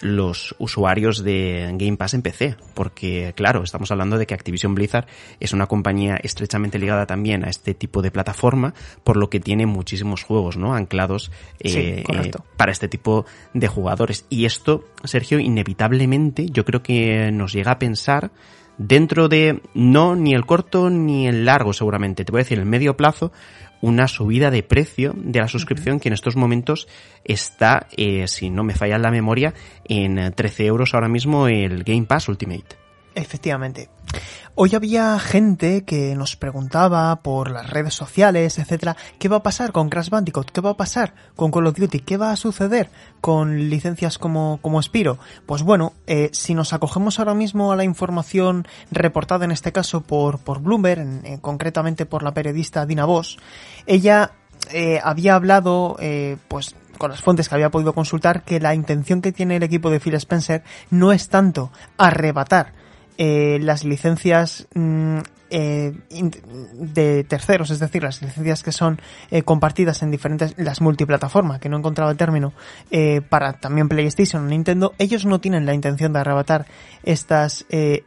los 0.00 0.54
usuarios 0.58 1.24
de 1.24 1.68
Game 1.74 1.96
Pass 1.96 2.14
en 2.14 2.22
PC, 2.22 2.56
porque 2.74 3.32
claro, 3.34 3.62
estamos 3.62 3.90
hablando 3.90 4.18
de 4.18 4.26
que 4.26 4.34
Activision 4.34 4.74
Blizzard 4.74 5.06
es 5.40 5.52
una 5.52 5.66
compañía 5.66 6.16
estrechamente 6.22 6.78
ligada 6.78 7.06
también 7.06 7.44
a 7.44 7.50
este 7.50 7.74
tipo 7.74 8.02
de 8.02 8.10
plataforma, 8.10 8.74
por 9.04 9.16
lo 9.16 9.30
que 9.30 9.40
tiene 9.40 9.66
muchísimos 9.66 10.22
juegos, 10.22 10.56
¿no? 10.56 10.74
Anclados 10.74 11.30
eh, 11.60 12.04
eh, 12.08 12.30
para 12.56 12.72
este 12.72 12.88
tipo 12.88 13.26
de 13.52 13.68
jugadores. 13.68 14.26
Y 14.28 14.44
esto, 14.44 14.84
Sergio, 15.04 15.38
inevitablemente, 15.38 16.46
yo 16.50 16.64
creo 16.64 16.82
que 16.82 17.30
nos 17.32 17.52
llega 17.52 17.72
a 17.72 17.78
pensar 17.78 18.30
dentro 18.78 19.28
de 19.28 19.60
no 19.74 20.16
ni 20.16 20.34
el 20.34 20.46
corto 20.46 20.88
ni 20.88 21.28
el 21.28 21.44
largo 21.44 21.74
seguramente, 21.74 22.24
te 22.24 22.32
voy 22.32 22.40
a 22.40 22.44
decir 22.44 22.58
el 22.58 22.64
medio 22.64 22.96
plazo, 22.96 23.30
una 23.80 24.08
subida 24.08 24.50
de 24.50 24.62
precio 24.62 25.12
de 25.16 25.40
la 25.40 25.48
suscripción 25.48 26.00
que 26.00 26.08
en 26.08 26.14
estos 26.14 26.36
momentos 26.36 26.88
está, 27.24 27.86
eh, 27.96 28.26
si 28.28 28.50
no 28.50 28.64
me 28.64 28.74
falla 28.74 28.98
la 28.98 29.10
memoria, 29.10 29.54
en 29.84 30.32
13 30.32 30.66
euros 30.66 30.94
ahora 30.94 31.08
mismo 31.08 31.48
el 31.48 31.84
Game 31.84 32.06
Pass 32.06 32.28
Ultimate. 32.28 32.79
Efectivamente. 33.14 33.88
Hoy 34.54 34.74
había 34.74 35.18
gente 35.18 35.84
que 35.84 36.14
nos 36.16 36.36
preguntaba 36.36 37.14
por 37.22 37.50
las 37.50 37.70
redes 37.70 37.94
sociales, 37.94 38.58
etcétera, 38.58 38.96
¿qué 39.18 39.28
va 39.28 39.36
a 39.36 39.42
pasar 39.42 39.72
con 39.72 39.88
Crash 39.88 40.10
Bandicoot? 40.10 40.50
¿Qué 40.50 40.60
va 40.60 40.70
a 40.70 40.76
pasar 40.76 41.14
con 41.36 41.50
Call 41.50 41.68
of 41.68 41.78
Duty? 41.78 42.00
¿Qué 42.00 42.16
va 42.16 42.32
a 42.32 42.36
suceder 42.36 42.90
con 43.20 43.70
licencias 43.70 44.18
como, 44.18 44.58
como 44.60 44.82
Spiro? 44.82 45.18
Pues 45.46 45.62
bueno, 45.62 45.94
eh, 46.06 46.30
si 46.32 46.54
nos 46.54 46.72
acogemos 46.72 47.18
ahora 47.18 47.34
mismo 47.34 47.72
a 47.72 47.76
la 47.76 47.84
información 47.84 48.66
reportada 48.90 49.44
en 49.44 49.52
este 49.52 49.72
caso 49.72 50.02
por, 50.02 50.38
por 50.40 50.60
Bloomberg, 50.60 51.40
concretamente 51.40 52.04
por 52.04 52.22
la 52.22 52.34
periodista 52.34 52.84
Dina 52.86 53.04
Voss, 53.04 53.38
ella 53.86 54.32
eh, 54.72 55.00
había 55.02 55.36
hablado, 55.36 55.96
eh, 56.00 56.36
pues 56.48 56.74
con 56.98 57.10
las 57.10 57.22
fuentes 57.22 57.48
que 57.48 57.54
había 57.54 57.70
podido 57.70 57.94
consultar, 57.94 58.42
que 58.42 58.60
la 58.60 58.74
intención 58.74 59.22
que 59.22 59.32
tiene 59.32 59.56
el 59.56 59.62
equipo 59.62 59.90
de 59.90 60.00
Phil 60.00 60.14
Spencer 60.14 60.62
no 60.90 61.12
es 61.12 61.28
tanto 61.28 61.70
arrebatar 61.96 62.79
eh, 63.18 63.58
las 63.60 63.84
licencias 63.84 64.66
mm, 64.74 65.18
eh, 65.50 65.92
de 66.74 67.24
terceros, 67.24 67.70
es 67.70 67.80
decir, 67.80 68.02
las 68.02 68.22
licencias 68.22 68.62
que 68.62 68.72
son 68.72 69.00
eh, 69.30 69.42
compartidas 69.42 70.02
en 70.02 70.10
diferentes, 70.10 70.54
las 70.56 70.80
multiplataformas, 70.80 71.58
que 71.58 71.68
no 71.68 71.76
he 71.76 71.80
encontrado 71.80 72.10
el 72.10 72.16
término, 72.16 72.52
eh, 72.90 73.20
para 73.20 73.54
también 73.54 73.88
PlayStation 73.88 74.44
o 74.44 74.46
Nintendo, 74.46 74.94
ellos 74.98 75.26
no 75.26 75.40
tienen 75.40 75.66
la 75.66 75.74
intención 75.74 76.12
de 76.12 76.20
arrebatar 76.20 76.66
estas 77.02 77.66
eh, 77.70 78.04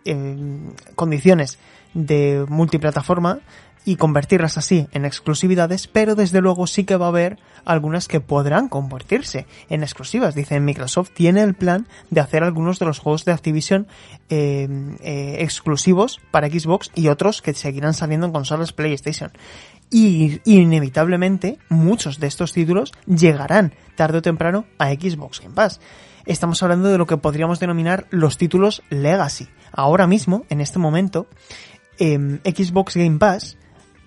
condiciones 0.95 1.59
de 1.93 2.45
multiplataforma, 2.47 3.39
y 3.85 3.97
convertirlas 3.97 4.57
así 4.57 4.87
en 4.91 5.05
exclusividades, 5.05 5.87
pero 5.87 6.15
desde 6.15 6.41
luego 6.41 6.67
sí 6.67 6.83
que 6.83 6.95
va 6.95 7.07
a 7.07 7.09
haber 7.09 7.39
algunas 7.65 8.07
que 8.07 8.21
podrán 8.21 8.69
convertirse 8.69 9.45
en 9.69 9.83
exclusivas. 9.83 10.35
Dice 10.35 10.59
Microsoft 10.59 11.11
tiene 11.13 11.41
el 11.41 11.53
plan 11.53 11.87
de 12.09 12.21
hacer 12.21 12.43
algunos 12.43 12.79
de 12.79 12.85
los 12.85 12.99
juegos 12.99 13.25
de 13.25 13.33
Activision 13.33 13.87
eh, 14.29 14.67
eh, 15.01 15.37
exclusivos 15.39 16.19
para 16.31 16.49
Xbox 16.49 16.91
y 16.95 17.07
otros 17.07 17.41
que 17.41 17.53
seguirán 17.53 17.93
saliendo 17.93 18.27
en 18.27 18.33
consolas 18.33 18.73
PlayStation. 18.73 19.31
Y 19.89 20.41
inevitablemente 20.45 21.59
muchos 21.69 22.19
de 22.19 22.27
estos 22.27 22.53
títulos 22.53 22.91
llegarán 23.05 23.73
tarde 23.95 24.19
o 24.19 24.21
temprano 24.21 24.65
a 24.79 24.89
Xbox 24.91 25.39
Game 25.39 25.53
Pass. 25.53 25.79
Estamos 26.25 26.63
hablando 26.63 26.87
de 26.87 26.97
lo 26.97 27.05
que 27.05 27.17
podríamos 27.17 27.59
denominar 27.59 28.07
los 28.09 28.37
títulos 28.37 28.81
Legacy. 28.89 29.49
Ahora 29.73 30.07
mismo, 30.07 30.45
en 30.49 30.61
este 30.61 30.79
momento, 30.79 31.27
eh, 31.99 32.39
Xbox 32.45 32.95
Game 32.95 33.19
Pass 33.19 33.57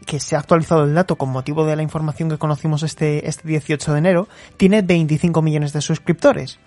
que 0.06 0.20
se 0.20 0.36
ha 0.36 0.38
actualizado 0.38 0.84
el 0.84 0.94
dato 0.94 1.16
con 1.16 1.28
motivo 1.30 1.66
de 1.66 1.76
la 1.76 1.82
información 1.82 2.30
que 2.30 2.38
conocimos 2.38 2.82
este, 2.82 3.28
este 3.28 3.46
18 3.46 3.92
de 3.92 3.98
enero, 3.98 4.28
tiene 4.56 4.80
25 4.80 5.42
millones 5.42 5.72
de 5.74 5.82
suscriptores. 5.82 6.58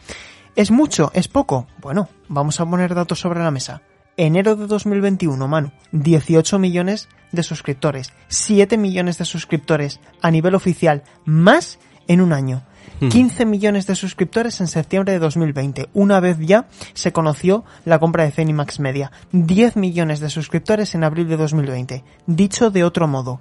¿Es 0.55 0.69
mucho? 0.69 1.09
¿Es 1.15 1.27
poco? 1.27 1.67
Bueno, 1.81 2.09
vamos 2.27 2.59
a 2.59 2.65
poner 2.65 2.93
datos 2.93 3.19
sobre 3.19 3.39
la 3.39 3.49
mesa. 3.49 3.81
Enero 4.17 4.57
de 4.57 4.67
2021, 4.67 5.47
Manu, 5.47 5.71
18 5.93 6.59
millones 6.59 7.07
de 7.31 7.41
suscriptores, 7.41 8.11
7 8.27 8.77
millones 8.77 9.17
de 9.17 9.25
suscriptores 9.25 10.01
a 10.21 10.29
nivel 10.29 10.55
oficial, 10.55 11.03
más 11.23 11.79
en 12.07 12.19
un 12.19 12.33
año. 12.33 12.63
15 12.99 13.45
millones 13.45 13.87
de 13.87 13.95
suscriptores 13.95 14.59
en 14.61 14.67
septiembre 14.67 15.13
de 15.13 15.19
2020. 15.19 15.89
Una 15.93 16.19
vez 16.19 16.37
ya 16.39 16.67
se 16.93 17.13
conoció 17.13 17.63
la 17.85 17.99
compra 17.99 18.23
de 18.23 18.31
Zenimax 18.31 18.79
Media. 18.79 19.11
10 19.31 19.77
millones 19.77 20.19
de 20.19 20.29
suscriptores 20.29 20.95
en 20.95 21.03
abril 21.03 21.27
de 21.27 21.37
2020. 21.37 22.03
Dicho 22.27 22.71
de 22.71 22.83
otro 22.83 23.07
modo, 23.07 23.39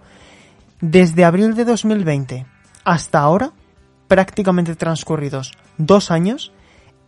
desde 0.80 1.24
abril 1.24 1.54
de 1.54 1.64
2020 1.64 2.46
hasta 2.84 3.18
ahora, 3.18 3.52
prácticamente 4.06 4.76
transcurridos 4.76 5.52
dos 5.76 6.10
años, 6.10 6.52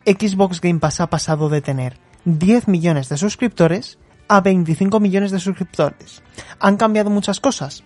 Xbox 0.04 0.60
Game 0.60 0.80
Pass 0.80 1.00
ha 1.00 1.08
pasado 1.08 1.48
de 1.48 1.60
tener 1.62 1.98
10 2.24 2.68
millones 2.68 3.08
de 3.08 3.16
suscriptores 3.16 3.98
a 4.28 4.40
25 4.40 5.00
millones 5.00 5.30
de 5.30 5.40
suscriptores. 5.40 6.22
¿Han 6.58 6.76
cambiado 6.76 7.10
muchas 7.10 7.40
cosas? 7.40 7.84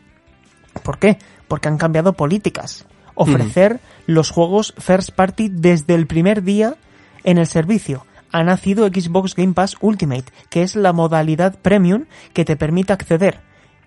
¿Por 0.82 0.98
qué? 0.98 1.18
Porque 1.48 1.68
han 1.68 1.78
cambiado 1.78 2.14
políticas 2.14 2.86
ofrecer 3.14 3.80
los 4.06 4.30
juegos 4.30 4.74
first 4.78 5.10
party 5.10 5.48
desde 5.50 5.94
el 5.94 6.06
primer 6.06 6.42
día 6.42 6.76
en 7.22 7.38
el 7.38 7.46
servicio. 7.46 8.06
Ha 8.30 8.42
nacido 8.42 8.86
Xbox 8.88 9.34
Game 9.34 9.52
Pass 9.52 9.76
Ultimate, 9.80 10.32
que 10.50 10.62
es 10.62 10.74
la 10.76 10.92
modalidad 10.92 11.58
premium 11.60 12.06
que 12.32 12.44
te 12.44 12.56
permite 12.56 12.92
acceder 12.92 13.40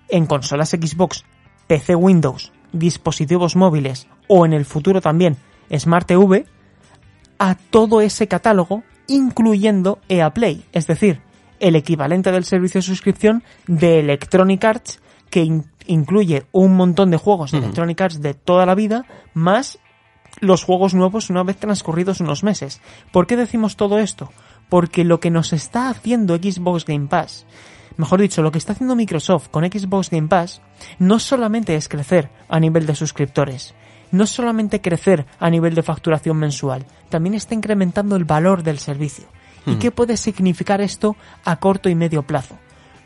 en 0.09 0.25
consolas 0.25 0.69
Xbox, 0.69 1.25
PC 1.67 1.95
Windows, 1.95 2.53
dispositivos 2.71 3.55
móviles 3.55 4.07
o 4.27 4.45
en 4.45 4.53
el 4.53 4.65
futuro 4.65 5.01
también 5.01 5.37
Smart 5.75 6.07
TV 6.07 6.45
a 7.39 7.55
todo 7.55 8.01
ese 8.01 8.27
catálogo 8.27 8.83
incluyendo 9.07 9.99
EA 10.09 10.33
Play, 10.33 10.65
es 10.73 10.87
decir, 10.87 11.21
el 11.59 11.75
equivalente 11.75 12.31
del 12.31 12.43
servicio 12.43 12.79
de 12.79 12.83
suscripción 12.85 13.43
de 13.67 13.99
Electronic 13.99 14.63
Arts 14.63 14.99
que 15.29 15.41
incluye 15.87 16.45
un 16.51 16.75
montón 16.75 17.11
de 17.11 17.17
juegos 17.17 17.51
de 17.51 17.59
Electronic 17.59 18.01
Arts 18.01 18.21
de 18.21 18.33
toda 18.33 18.65
la 18.65 18.75
vida, 18.75 19.05
más 19.33 19.79
los 20.39 20.63
juegos 20.63 20.93
nuevos 20.93 21.29
una 21.29 21.43
vez 21.43 21.57
transcurridos 21.57 22.19
unos 22.19 22.43
meses. 22.43 22.81
¿Por 23.11 23.27
qué 23.27 23.35
decimos 23.35 23.75
todo 23.75 23.99
esto? 23.99 24.31
Porque 24.69 25.03
lo 25.03 25.19
que 25.19 25.31
nos 25.31 25.53
está 25.53 25.89
haciendo 25.89 26.35
Xbox 26.35 26.85
Game 26.85 27.07
Pass, 27.07 27.45
mejor 27.95 28.21
dicho, 28.21 28.41
lo 28.41 28.51
que 28.51 28.57
está 28.57 28.73
haciendo 28.73 28.95
Microsoft 28.95 29.49
con 29.49 29.65
Xbox 29.65 30.09
Game 30.09 30.27
Pass, 30.27 30.61
no 30.99 31.19
solamente 31.19 31.75
es 31.75 31.87
crecer 31.89 32.29
a 32.49 32.59
nivel 32.59 32.85
de 32.85 32.95
suscriptores, 32.95 33.73
no 34.11 34.25
solamente 34.25 34.81
crecer 34.81 35.25
a 35.39 35.49
nivel 35.49 35.75
de 35.75 35.83
facturación 35.83 36.37
mensual, 36.37 36.85
también 37.09 37.33
está 37.33 37.55
incrementando 37.55 38.15
el 38.15 38.25
valor 38.25 38.63
del 38.63 38.79
servicio. 38.79 39.25
¿Y 39.65 39.75
qué 39.75 39.91
puede 39.91 40.15
significar 40.15 40.79
esto 40.79 41.17
a 41.43 41.57
corto 41.57 41.89
y 41.89 41.95
medio 41.95 42.23
plazo? 42.23 42.57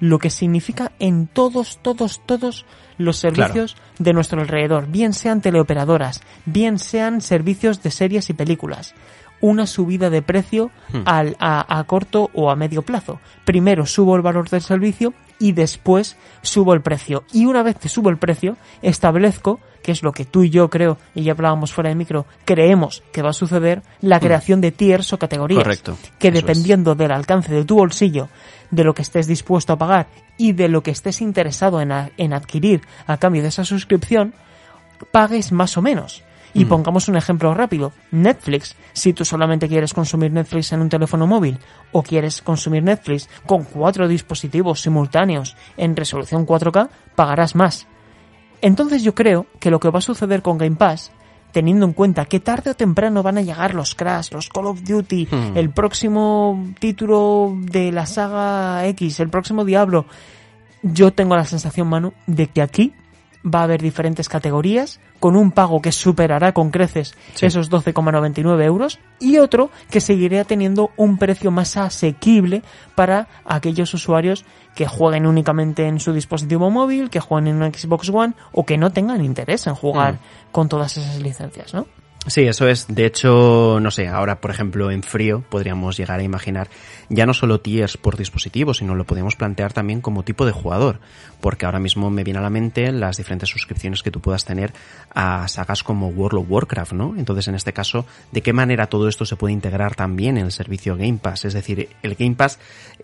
Lo 0.02 0.20
que 0.20 0.30
significa 0.32 0.91
en 0.99 1.28
todos, 1.28 1.80
todos, 1.82 2.22
todos 2.26 2.66
los 2.97 3.18
servicios 3.18 3.78
de 3.99 4.14
nuestro 4.14 4.41
alrededor, 4.41 4.88
bien 4.88 5.14
sean 5.14 5.41
teleoperadoras, 5.41 6.22
bien 6.45 6.80
sean 6.80 7.22
servicios 7.22 7.82
de 7.84 7.91
series 7.91 8.30
y 8.30 8.34
películas. 8.34 8.93
Una 9.42 9.66
subida 9.66 10.10
de 10.10 10.22
precio 10.22 10.72
hmm. 10.94 11.02
al, 11.06 11.36
a, 11.39 11.80
a 11.80 11.84
corto 11.86 12.30
o 12.34 12.52
a 12.52 12.56
medio 12.56 12.84
plazo. 12.84 13.20
Primero 13.44 13.86
subo 13.86 14.16
el 14.16 14.22
valor 14.22 14.50
del 14.50 14.62
servicio 14.62 15.14
y 15.39 15.54
después 15.54 16.16
subo 16.44 16.74
el 16.74 16.82
precio. 16.82 17.24
Y 17.34 17.46
una 17.48 17.64
vez 17.64 17.76
que 17.78 17.89
subo 17.89 18.10
el 18.10 18.18
precio, 18.18 18.58
establezco, 18.84 19.60
que 19.82 19.92
es 19.92 20.04
lo 20.04 20.12
que 20.12 20.26
tú 20.26 20.44
y 20.44 20.52
yo 20.52 20.70
creo, 20.70 21.00
y 21.16 21.24
ya 21.24 21.32
hablábamos 21.32 21.74
fuera 21.74 21.89
de 21.89 21.96
micro, 21.96 22.28
creemos 22.46 23.02
que 23.12 23.24
va 23.24 23.32
a 23.32 23.34
suceder, 23.34 23.82
la 24.02 24.18
hmm. 24.18 24.22
creación 24.22 24.62
de 24.62 24.72
tiers 24.72 25.12
o 25.14 25.18
categorías. 25.18 25.64
Correcto. 25.64 25.98
Que 26.20 26.32
dependiendo 26.32 26.94
del 26.94 27.12
alcance 27.12 27.52
de 27.52 27.66
tu 27.66 27.76
bolsillo, 27.76 28.30
de 28.70 28.84
lo 28.84 28.94
que 28.94 29.02
estés 29.02 29.28
dispuesto 29.28 29.74
a 29.74 29.78
pagar 29.78 30.08
y 30.38 30.54
de 30.54 30.70
lo 30.70 30.82
que 30.84 30.92
estés 30.92 31.22
interesado 31.22 31.82
en, 31.82 31.92
en 32.18 32.34
adquirir 32.34 32.82
a 33.08 33.18
cambio 33.18 33.42
de 33.42 33.50
esa 33.50 33.66
suscripción, 33.66 34.34
pagues 35.12 35.52
más 35.52 35.78
o 35.78 35.82
menos. 35.82 36.24
Y 36.54 36.66
mm. 36.66 36.68
pongamos 36.68 37.08
un 37.08 37.16
ejemplo 37.16 37.54
rápido. 37.54 37.93
Netflix, 38.12 38.76
si 38.93 39.14
tú 39.14 39.26
solamente 39.26 39.68
quieres 39.68 39.93
consumir 39.93 40.32
Netflix 40.32 40.74
en 40.74 40.82
un 40.82 40.89
teléfono 40.89 41.28
móvil 41.28 41.58
o 41.91 42.04
quieres 42.04 42.41
consumir 42.41 42.84
Netflix 42.84 43.30
con 43.45 43.64
cuatro 43.64 44.08
dispositivos 44.08 44.82
simultáneos 44.82 45.56
en 45.78 45.95
resolución 45.95 46.45
4K, 46.45 46.89
pagarás 47.16 47.56
más. 47.56 47.88
Entonces 48.62 49.04
yo 49.04 49.16
creo 49.16 49.47
que 49.60 49.72
lo 49.72 49.80
que 49.80 49.89
va 49.89 49.99
a 49.99 50.04
suceder 50.04 50.41
con 50.41 50.58
Game 50.58 50.76
Pass 50.76 51.12
teniendo 51.52 51.86
en 51.86 51.93
cuenta 51.93 52.26
que 52.26 52.39
tarde 52.39 52.72
o 52.72 52.76
temprano 52.76 53.24
van 53.24 53.38
a 53.38 53.41
llegar 53.41 53.74
los 53.74 53.95
Crash, 53.95 54.32
los 54.32 54.49
Call 54.49 54.68
of 54.68 54.84
Duty, 54.84 55.28
hmm. 55.30 55.58
el 55.58 55.70
próximo 55.70 56.66
título 56.80 57.54
de 57.58 57.91
la 57.91 58.06
saga 58.06 58.86
X, 58.88 59.20
el 59.20 59.30
próximo 59.30 59.66
Diablo, 59.66 60.06
yo 60.82 61.12
tengo 61.12 61.36
la 61.36 61.45
sensación, 61.45 61.88
Manu, 61.88 62.14
de 62.26 62.47
que 62.47 62.62
aquí 62.62 62.93
va 63.46 63.62
a 63.62 63.64
haber 63.64 63.82
diferentes 63.82 64.30
categorías 64.30 65.00
con 65.20 65.36
un 65.36 65.52
pago 65.52 65.82
que 65.82 65.92
superará 65.92 66.52
con 66.52 66.72
creces 66.72 67.16
esos 67.42 67.70
12,99 67.70 68.64
euros 68.64 69.00
y 69.20 69.38
otro 69.38 69.70
que 69.89 70.02
seguirá 70.02 70.44
teniendo 70.46 70.92
un 70.98 71.18
precio 71.18 71.52
más 71.52 71.78
asequible 71.78 72.64
para 72.96 73.28
aquellos 73.46 73.94
usuarios 73.94 74.46
que 74.76 74.88
jueguen 74.88 75.26
únicamente 75.26 75.88
en 75.88 76.00
su 76.00 76.14
dispositivo 76.14 76.70
móvil, 76.70 77.10
que 77.10 77.20
jueguen 77.20 77.56
en 77.56 77.62
un 77.62 77.74
Xbox 77.74 78.10
One 78.10 78.34
o 78.52 78.66
que 78.66 78.78
no 78.78 78.92
tengan 78.92 79.24
interés 79.24 79.68
en 79.68 79.76
jugar 79.76 80.16
mm. 80.16 80.52
con 80.52 80.70
todas 80.70 80.98
esas 80.98 81.20
licencias, 81.22 81.74
¿no? 81.74 81.88
Sí, 82.28 82.42
eso 82.42 82.68
es. 82.68 82.86
De 82.88 83.06
hecho, 83.06 83.80
no 83.82 83.89
sé, 83.89 84.08
ahora 84.08 84.39
por 84.39 84.52
ejemplo 84.52 84.92
en 84.92 85.02
frío 85.02 85.44
podríamos 85.50 85.98
llegar 85.98 86.20
a 86.20 86.24
imaginar 86.24 86.70
ya 87.12 87.26
no 87.26 87.34
solo 87.34 87.59
tiers 87.59 87.97
por 87.97 88.16
dispositivo, 88.16 88.74
sino 88.74 88.95
lo 88.95 89.03
podemos 89.03 89.36
plantear 89.36 89.74
también 89.74 89.99
como 90.01 90.24
tipo 90.24 90.45
de 90.45 90.53
jugador, 90.53 90.99
porque 91.41 91.66
ahora 91.66 91.80
mismo 91.80 92.09
me 92.09 92.24
viene 92.24 92.39
a 92.39 92.41
la 92.41 92.49
mente 92.49 92.91
las 92.91 93.18
diferentes 93.18 93.49
suscripciones 93.49 94.01
que 94.01 94.12
tú 94.12 94.22
puedas 94.22 94.45
tener 94.45 94.74
a 95.14 95.47
sagas 95.49 95.84
como 95.84 96.07
World 96.07 96.39
of 96.39 96.45
Warcraft, 96.49 96.93
¿no? 96.93 97.14
Entonces, 97.18 97.49
en 97.49 97.55
este 97.55 97.74
caso, 97.74 98.05
¿de 98.32 98.41
qué 98.41 98.53
manera 98.53 98.88
todo 98.88 99.09
esto 99.09 99.26
se 99.26 99.36
puede 99.36 99.53
integrar 99.53 99.95
también 99.95 100.38
en 100.38 100.45
el 100.45 100.51
servicio 100.53 100.95
Game 100.95 101.20
Pass? 101.22 101.45
Es 101.45 101.53
decir, 101.53 101.89
el 102.01 102.16
Game 102.16 102.36
Pass, 102.36 102.59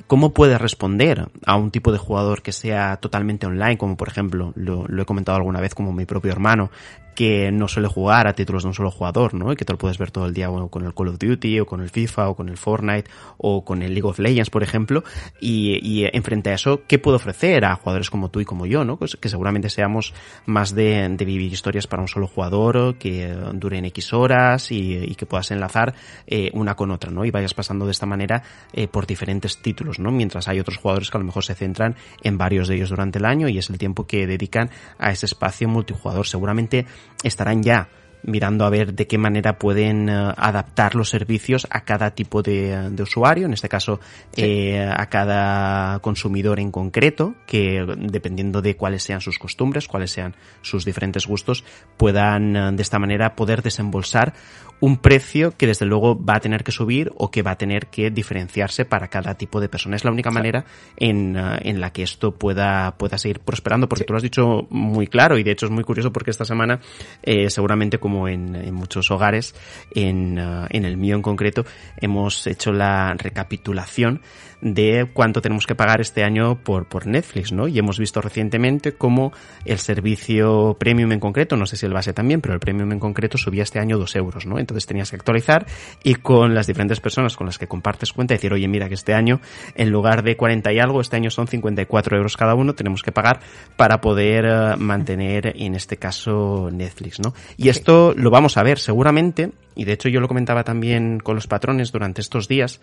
¿cómo 0.07 0.33
puede 0.33 0.57
responder 0.57 1.27
a 1.45 1.55
un 1.57 1.71
tipo 1.71 1.91
de 1.91 1.97
jugador 1.97 2.41
que 2.41 2.53
sea 2.53 2.97
totalmente 2.97 3.45
online, 3.45 3.77
como 3.77 3.97
por 3.97 4.07
ejemplo, 4.07 4.53
lo, 4.55 4.85
he 4.87 5.05
comentado 5.05 5.35
alguna 5.35 5.59
vez 5.59 5.75
como 5.75 5.91
mi 5.91 6.05
propio 6.05 6.31
hermano, 6.31 6.71
que 7.13 7.51
no 7.51 7.67
suele 7.67 7.87
jugar 7.87 8.27
a 8.27 8.33
títulos 8.33 8.61
de 8.61 8.67
un 8.67 8.73
solo 8.75 8.91
jugador, 8.91 9.33
¿no? 9.33 9.51
Y 9.51 9.55
que 9.55 9.65
te 9.65 9.73
lo 9.73 9.79
puedes 9.79 9.97
ver 9.97 10.11
todo 10.11 10.27
el 10.27 10.35
día 10.35 10.49
bueno, 10.49 10.67
con 10.67 10.85
el 10.85 10.93
Call 10.93 11.07
of 11.07 11.17
Duty 11.17 11.59
o 11.59 11.65
con 11.65 11.81
el 11.81 11.89
FIFA 11.89 12.29
o 12.29 12.35
con 12.35 12.47
el 12.47 12.57
Fortnite 12.57 13.09
o 13.37 13.65
con 13.65 13.81
el 13.81 13.96
League 13.97 14.07
of 14.07 14.19
Legends, 14.19 14.49
por 14.49 14.63
ejemplo. 14.63 15.03
Y, 15.39 15.79
y 15.81 16.05
enfrente 16.05 16.51
a 16.51 16.53
eso, 16.53 16.81
¿qué 16.87 16.99
puede 16.99 17.17
ofrecer 17.17 17.65
a 17.65 17.75
jugadores 17.75 18.09
como 18.09 18.29
tú 18.29 18.39
y 18.39 18.45
como 18.45 18.65
yo, 18.65 18.85
¿no? 18.85 18.97
Pues 18.97 19.17
que 19.19 19.29
seguramente 19.29 19.69
seamos 19.69 20.13
más 20.45 20.73
de, 20.73 21.15
vivir 21.17 21.51
historias 21.51 21.87
para 21.87 22.01
un 22.01 22.07
solo 22.07 22.27
jugador, 22.27 22.97
que 22.97 23.27
duren 23.53 23.85
X 23.85 24.13
horas 24.13 24.71
y, 24.71 24.93
y 24.97 25.15
que 25.15 25.25
puedas 25.25 25.51
enlazar 25.51 25.93
eh, 26.25 26.49
una 26.53 26.75
con 26.75 26.91
otra, 26.91 27.11
¿no? 27.11 27.25
Y 27.25 27.31
vayas 27.31 27.53
pasando 27.53 27.85
de 27.85 27.91
esta 27.91 28.05
manera 28.05 28.43
eh, 28.73 28.87
por 28.87 29.05
diferentes 29.05 29.61
títulos, 29.61 29.99
¿no? 29.99 30.11
Mientras 30.11 30.47
hay 30.47 30.59
otros 30.59 30.77
jugadores 30.77 31.09
que 31.09 31.17
a 31.17 31.19
lo 31.19 31.25
mejor 31.25 31.43
se 31.43 31.55
centran 31.55 31.95
en 32.23 32.37
varios 32.37 32.67
de 32.67 32.75
ellos 32.75 32.89
durante 32.89 33.19
el 33.19 33.25
año 33.25 33.47
y 33.49 33.57
es 33.57 33.69
el 33.69 33.77
tiempo 33.77 34.07
que 34.07 34.27
dedican 34.27 34.69
a 34.97 35.11
ese 35.11 35.25
espacio 35.25 35.67
multijugador. 35.67 36.27
Seguramente 36.27 36.85
estarán 37.23 37.63
ya 37.63 37.89
mirando 38.23 38.65
a 38.65 38.69
ver 38.69 38.93
de 38.93 39.07
qué 39.07 39.17
manera 39.17 39.57
pueden 39.57 40.09
eh, 40.09 40.33
adaptar 40.35 40.95
los 40.95 41.09
servicios 41.09 41.67
a 41.69 41.81
cada 41.81 42.11
tipo 42.11 42.41
de, 42.41 42.93
usuario, 43.01 43.45
en 43.45 43.53
este 43.53 43.69
caso 43.69 43.99
eh, 44.35 44.79
a 44.79 45.05
cada 45.07 45.99
consumidor 45.99 46.59
en 46.59 46.71
concreto, 46.71 47.35
que 47.45 47.85
dependiendo 47.97 48.61
de 48.61 48.75
cuáles 48.75 49.03
sean 49.03 49.21
sus 49.21 49.39
costumbres, 49.39 49.87
cuáles 49.87 50.11
sean 50.11 50.35
sus 50.61 50.85
diferentes 50.85 51.27
gustos, 51.27 51.63
puedan 51.97 52.55
eh, 52.55 52.71
de 52.73 52.81
esta 52.81 52.99
manera 52.99 53.35
poder 53.35 53.61
desembolsar 53.61 54.33
un 54.79 54.97
precio 54.97 55.57
que 55.57 55.65
desde 55.65 55.87
luego 55.87 56.23
va 56.23 56.35
a 56.35 56.39
tener 56.39 56.63
que 56.63 56.71
subir 56.71 57.11
o 57.15 57.31
que 57.31 57.41
va 57.41 57.51
a 57.51 57.57
tener 57.57 57.87
que 57.87 58.11
diferenciarse 58.11 58.85
para 58.85 59.07
cada 59.07 59.33
tipo 59.33 59.59
de 59.59 59.69
persona. 59.69 59.95
Es 59.95 60.05
la 60.05 60.11
única 60.11 60.29
manera 60.29 60.65
en, 60.97 61.35
en 61.35 61.81
la 61.81 61.91
que 61.91 62.03
esto 62.03 62.35
pueda, 62.35 62.95
pueda 62.95 63.17
seguir 63.17 63.39
prosperando, 63.39 63.89
porque 63.89 64.03
tú 64.03 64.13
lo 64.13 64.17
has 64.17 64.23
dicho 64.23 64.67
muy 64.69 65.07
claro 65.07 65.39
y 65.39 65.43
de 65.43 65.49
hecho 65.51 65.65
es 65.65 65.71
muy 65.71 65.83
curioso 65.83 66.11
porque 66.11 66.29
esta 66.29 66.45
semana 66.45 66.79
eh, 67.23 67.49
seguramente 67.49 67.97
como 68.07 68.29
en, 68.29 68.73
muchos 68.73 69.11
hogares, 69.11 69.53
en, 69.91 70.39
uh, 70.39 70.65
en 70.69 70.85
el 70.85 70.95
mío 70.95 71.17
en 71.17 71.21
concreto, 71.21 71.65
hemos 71.97 72.47
hecho 72.47 72.71
la 72.71 73.13
recapitulación 73.15 74.21
de 74.61 75.07
cuánto 75.13 75.41
tenemos 75.41 75.67
que 75.67 75.75
pagar 75.75 76.01
este 76.01 76.23
año 76.23 76.57
por, 76.63 76.87
por 76.87 77.05
Netflix, 77.05 77.51
¿no? 77.51 77.67
Y 77.67 77.77
hemos 77.77 77.99
visto 77.99 78.21
recientemente 78.21 78.93
cómo 78.93 79.31
el 79.65 79.77
servicio 79.77 80.75
premium 80.79 81.11
en 81.11 81.19
concreto, 81.19 81.55
no 81.57 81.65
sé 81.65 81.77
si 81.77 81.85
el 81.85 81.93
base 81.93 82.13
también, 82.13 82.41
pero 82.41 82.53
el 82.53 82.59
premium 82.59 82.91
en 82.91 82.99
concreto 82.99 83.37
subía 83.37 83.63
este 83.63 83.79
año 83.79 83.97
dos 83.97 84.15
euros, 84.15 84.45
¿no? 84.45 84.57
Entonces 84.59 84.85
tenías 84.85 85.09
que 85.09 85.15
actualizar 85.15 85.67
y 86.03 86.15
con 86.15 86.55
las 86.55 86.67
diferentes 86.67 86.99
personas 86.99 87.35
con 87.35 87.45
las 87.45 87.57
que 87.57 87.67
compartes 87.67 88.13
cuenta 88.13 88.33
decir, 88.33 88.51
oye, 88.53 88.67
mira 88.67 88.87
que 88.87 88.95
este 88.95 89.13
año, 89.13 89.41
en 89.75 89.89
lugar 89.89 90.23
de 90.23 90.35
40 90.35 90.73
y 90.73 90.79
algo, 90.79 91.01
este 91.01 91.15
año 91.15 91.29
son 91.29 91.47
54 91.47 92.17
euros 92.17 92.35
cada 92.35 92.55
uno, 92.55 92.73
tenemos 92.73 93.03
que 93.03 93.11
pagar 93.11 93.39
para 93.75 94.01
poder 94.01 94.45
uh, 94.45 94.77
mantener, 94.77 95.53
en 95.55 95.75
este 95.75 95.97
caso, 95.97 96.69
Netflix, 96.71 97.19
¿no? 97.19 97.33
Y 97.57 97.69
esto 97.69 98.13
lo 98.15 98.31
vamos 98.31 98.57
a 98.57 98.63
ver 98.63 98.79
seguramente, 98.79 99.51
y 99.75 99.85
de 99.85 99.93
hecho 99.93 100.09
yo 100.09 100.19
lo 100.19 100.27
comentaba 100.27 100.63
también 100.63 101.19
con 101.19 101.35
los 101.35 101.47
patrones 101.47 101.91
durante 101.91 102.21
estos 102.21 102.47
días, 102.47 102.81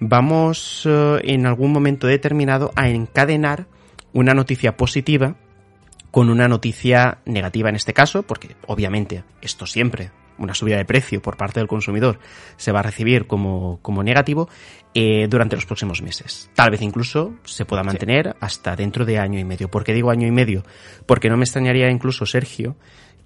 vamos 0.00 0.86
uh, 0.86 1.18
en 1.22 1.46
algún 1.46 1.72
momento 1.72 2.06
determinado 2.06 2.72
a 2.74 2.88
encadenar 2.88 3.66
una 4.12 4.34
noticia 4.34 4.76
positiva 4.76 5.36
con 6.10 6.28
una 6.28 6.48
noticia 6.48 7.18
negativa 7.24 7.68
en 7.68 7.76
este 7.76 7.92
caso, 7.92 8.24
porque 8.24 8.56
obviamente 8.66 9.22
esto 9.42 9.66
siempre, 9.66 10.10
una 10.38 10.54
subida 10.54 10.76
de 10.76 10.84
precio 10.84 11.22
por 11.22 11.36
parte 11.36 11.60
del 11.60 11.68
consumidor, 11.68 12.18
se 12.56 12.72
va 12.72 12.80
a 12.80 12.82
recibir 12.82 13.26
como, 13.26 13.78
como 13.82 14.02
negativo 14.02 14.48
eh, 14.94 15.28
durante 15.28 15.54
los 15.54 15.66
próximos 15.66 16.02
meses. 16.02 16.50
Tal 16.54 16.70
vez 16.70 16.82
incluso 16.82 17.34
se 17.44 17.64
pueda 17.64 17.84
mantener 17.84 18.30
sí. 18.30 18.38
hasta 18.40 18.74
dentro 18.74 19.04
de 19.04 19.18
año 19.18 19.38
y 19.38 19.44
medio. 19.44 19.70
¿Por 19.70 19.84
qué 19.84 19.94
digo 19.94 20.10
año 20.10 20.26
y 20.26 20.32
medio? 20.32 20.64
Porque 21.06 21.28
no 21.28 21.36
me 21.36 21.44
extrañaría 21.44 21.88
incluso, 21.90 22.26
Sergio, 22.26 22.74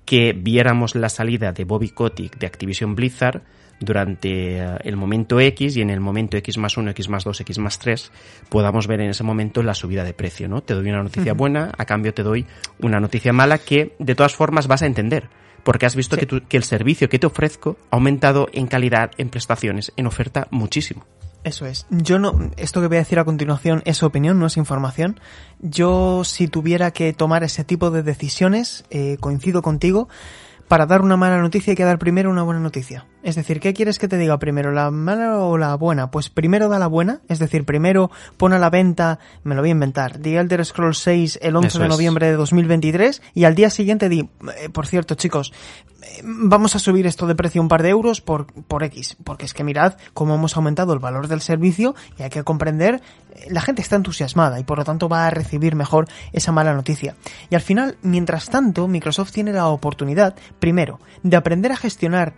que 0.05 0.35
viéramos 0.35 0.95
la 0.95 1.09
salida 1.09 1.53
de 1.53 1.64
Bobby 1.64 1.89
Kotick 1.89 2.37
de 2.37 2.47
Activision 2.47 2.95
Blizzard 2.95 3.43
durante 3.81 4.59
el 4.87 4.97
momento 4.97 5.41
X 5.41 5.77
y 5.77 5.83
en 5.83 5.91
el 5.91 6.01
momento 6.01 6.37
X 6.37 6.59
más 6.59 6.77
1, 6.77 6.91
X 6.91 7.09
más 7.09 7.25
2, 7.25 7.41
X 7.41 7.59
más 7.59 7.79
3 7.79 8.12
podamos 8.49 8.87
ver 8.87 9.01
en 9.01 9.11
ese 9.11 9.25
momento 9.25 9.62
la 9.62 9.75
subida 9.75 10.05
de 10.05 10.14
precio, 10.14 10.49
¿no? 10.49 10.62
Te 10.62 10.75
doy 10.75 10.89
una 10.89 11.03
noticia 11.03 11.33
uh 11.33 11.35
-huh. 11.35 11.39
buena, 11.39 11.72
a 11.77 11.85
cambio 11.85 12.14
te 12.14 12.22
doy 12.22 12.47
una 12.81 13.01
noticia 13.01 13.33
mala 13.33 13.59
que 13.59 13.95
de 13.99 14.14
todas 14.14 14.35
formas 14.35 14.66
vas 14.66 14.83
a 14.83 14.87
entender 14.87 15.29
porque 15.64 15.87
has 15.87 15.97
visto 15.97 16.16
sí. 16.16 16.20
que, 16.20 16.27
tu, 16.27 16.43
que 16.47 16.57
el 16.57 16.62
servicio 16.64 17.09
que 17.09 17.18
te 17.18 17.27
ofrezco 17.27 17.77
ha 17.91 17.97
aumentado 17.97 18.49
en 18.53 18.66
calidad, 18.66 19.11
en 19.16 19.31
prestaciones, 19.31 19.93
en 19.97 20.07
oferta 20.07 20.47
muchísimo. 20.51 21.05
Eso 21.45 21.66
es. 21.66 21.87
Yo 21.91 22.18
no, 22.18 22.51
esto 22.57 22.81
que 22.81 22.89
voy 22.89 22.97
a 22.97 23.01
decir 23.01 23.18
a 23.18 23.25
continuación 23.25 23.83
es 23.85 24.03
opinión, 24.03 24.39
no 24.39 24.47
es 24.47 24.57
información. 24.57 25.20
Yo, 25.61 26.25
si 26.25 26.49
tuviera 26.49 26.91
que 26.91 27.12
tomar 27.12 27.45
ese 27.45 27.64
tipo 27.64 27.91
de 27.91 28.03
decisiones, 28.03 28.85
eh, 28.91 29.18
coincido 29.20 29.61
contigo. 29.61 30.09
Para 30.68 30.87
dar 30.87 31.03
una 31.03 31.18
mala 31.18 31.39
noticia 31.39 31.72
hay 31.72 31.77
que 31.77 31.85
dar 31.85 31.99
primero 31.99 32.31
una 32.31 32.43
buena 32.43 32.61
noticia. 32.61 33.07
Es 33.25 33.37
decir, 33.37 33.59
¿qué 33.59 33.72
quieres 33.72 33.99
que 33.99 34.07
te 34.07 34.18
diga 34.18 34.39
primero, 34.39 34.70
la 34.70 34.91
mala 34.91 35.39
o 35.39 35.57
la 35.57 35.75
buena? 35.77 36.11
Pues 36.11 36.29
primero 36.29 36.68
da 36.68 36.79
la 36.79 36.89
buena, 36.89 37.22
es 37.27 37.39
decir, 37.39 37.64
primero 37.64 38.11
pon 38.37 38.53
a 38.53 38.59
la 38.59 38.68
venta, 38.68 39.18
me 39.45 39.55
lo 39.55 39.62
voy 39.62 39.70
a 39.70 39.72
inventar, 39.72 40.18
The 40.18 40.37
Elder 40.37 40.62
Scrolls 40.62 40.99
6 40.99 41.39
el 41.41 41.57
11 41.57 41.68
Eso 41.68 41.79
de 41.79 41.89
noviembre 41.89 42.27
es. 42.27 42.33
de 42.33 42.37
2023 42.37 43.22
y 43.33 43.45
al 43.45 43.55
día 43.55 43.70
siguiente 43.70 44.11
di, 44.11 44.29
eh, 44.59 44.68
por 44.70 44.87
cierto 44.87 45.14
chicos, 45.14 45.55
eh, 46.03 46.20
vamos 46.22 46.77
a 46.77 46.79
subir 46.79 47.07
esto 47.07 47.27
de 47.27 47.35
precio 47.35 47.62
un 47.62 47.68
par 47.68 47.83
de 47.83 47.89
euros 47.89 48.20
por, 48.20 48.45
por 48.45 48.83
X, 48.85 49.16
porque 49.25 49.47
es 49.47 49.55
que 49.55 49.64
mirad 49.64 49.95
cómo 50.12 50.35
hemos 50.35 50.55
aumentado 50.59 50.93
el 50.93 50.99
valor 50.99 51.27
del 51.27 51.41
servicio 51.41 51.95
y 52.18 52.25
hay 52.25 52.31
que 52.31 52.45
comprender, 52.45 53.01
eh, 53.33 53.47
la 53.49 53.62
gente 53.62 53.81
está 53.81 53.97
entusiasmada 53.97 54.61
y 54.61 54.64
por 54.64 54.77
lo 54.77 54.85
tanto 54.85 55.09
va 55.09 55.27
a 55.27 55.31
recibir 55.31 55.77
mejor 55.77 56.09
esa 56.35 56.53
mala 56.53 56.75
noticia. 56.75 57.16
Y 57.49 57.55
al 57.55 57.62
final, 57.62 57.97
mientras 58.03 58.51
tanto, 58.51 58.87
Microsoft 58.87 59.33
tiene 59.33 59.55
la 59.55 59.68
oportunidad, 59.68 60.37
primero, 60.59 61.01
de 61.22 61.39
aprender 61.39 61.72
a 61.72 61.77
gestionar 61.77 62.35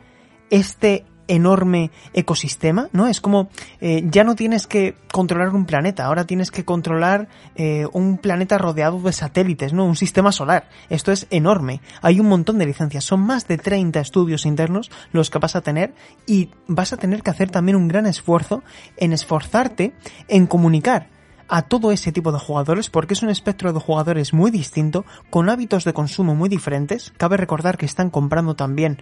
este 0.50 1.04
enorme 1.28 1.90
ecosistema, 2.12 2.88
¿no? 2.92 3.06
Es 3.06 3.20
como 3.20 3.48
eh, 3.80 4.04
ya 4.10 4.24
no 4.24 4.34
tienes 4.34 4.66
que 4.66 4.94
controlar 5.12 5.54
un 5.54 5.66
planeta, 5.66 6.04
ahora 6.04 6.24
tienes 6.24 6.50
que 6.50 6.64
controlar 6.64 7.28
eh, 7.56 7.86
un 7.92 8.18
planeta 8.18 8.58
rodeado 8.58 9.00
de 9.00 9.12
satélites, 9.12 9.72
¿no? 9.72 9.84
Un 9.84 9.96
sistema 9.96 10.32
solar. 10.32 10.68
Esto 10.88 11.12
es 11.12 11.26
enorme. 11.30 11.80
Hay 12.02 12.20
un 12.20 12.28
montón 12.28 12.58
de 12.58 12.66
licencias, 12.66 13.04
son 13.04 13.20
más 13.20 13.48
de 13.48 13.58
30 13.58 14.00
estudios 14.00 14.46
internos 14.46 14.90
los 15.12 15.30
que 15.30 15.38
vas 15.38 15.56
a 15.56 15.62
tener 15.62 15.94
y 16.26 16.50
vas 16.66 16.92
a 16.92 16.96
tener 16.96 17.22
que 17.22 17.30
hacer 17.30 17.50
también 17.50 17.76
un 17.76 17.88
gran 17.88 18.06
esfuerzo 18.06 18.62
en 18.96 19.12
esforzarte 19.12 19.94
en 20.28 20.46
comunicar 20.46 21.08
a 21.48 21.62
todo 21.62 21.92
ese 21.92 22.12
tipo 22.12 22.32
de 22.32 22.38
jugadores 22.38 22.90
porque 22.90 23.14
es 23.14 23.22
un 23.22 23.30
espectro 23.30 23.72
de 23.72 23.80
jugadores 23.80 24.32
muy 24.32 24.50
distinto, 24.50 25.04
con 25.30 25.48
hábitos 25.48 25.84
de 25.84 25.92
consumo 25.92 26.34
muy 26.34 26.48
diferentes. 26.48 27.12
Cabe 27.16 27.36
recordar 27.36 27.78
que 27.78 27.86
están 27.86 28.10
comprando 28.10 28.56
también 28.56 29.00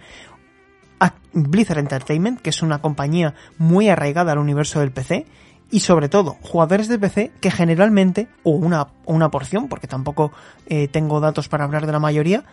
Blizzard 1.33 1.79
Entertainment, 1.79 2.41
que 2.41 2.49
es 2.49 2.61
una 2.61 2.79
compañía 2.79 3.35
muy 3.57 3.89
arraigada 3.89 4.31
al 4.31 4.37
universo 4.37 4.79
del 4.79 4.91
PC, 4.91 5.25
y 5.71 5.81
sobre 5.81 6.09
todo 6.09 6.37
jugadores 6.41 6.87
de 6.87 6.99
PC 6.99 7.31
que 7.41 7.51
generalmente, 7.51 8.27
o 8.43 8.51
una, 8.51 8.87
una 9.05 9.29
porción, 9.29 9.67
porque 9.67 9.87
tampoco 9.87 10.31
eh, 10.67 10.87
tengo 10.87 11.19
datos 11.19 11.49
para 11.49 11.65
hablar 11.65 11.85
de 11.85 11.91
la 11.91 11.99
mayoría, 11.99 12.45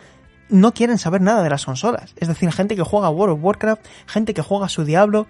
no 0.49 0.73
quieren 0.73 0.97
saber 0.97 1.21
nada 1.21 1.43
de 1.43 1.49
las 1.49 1.65
consolas. 1.65 2.13
Es 2.17 2.27
decir, 2.27 2.51
gente 2.51 2.75
que 2.75 2.83
juega 2.83 3.09
World 3.09 3.37
of 3.37 3.43
Warcraft, 3.43 3.85
gente 4.07 4.33
que 4.33 4.41
juega 4.41 4.67
su 4.67 4.83
Diablo. 4.83 5.27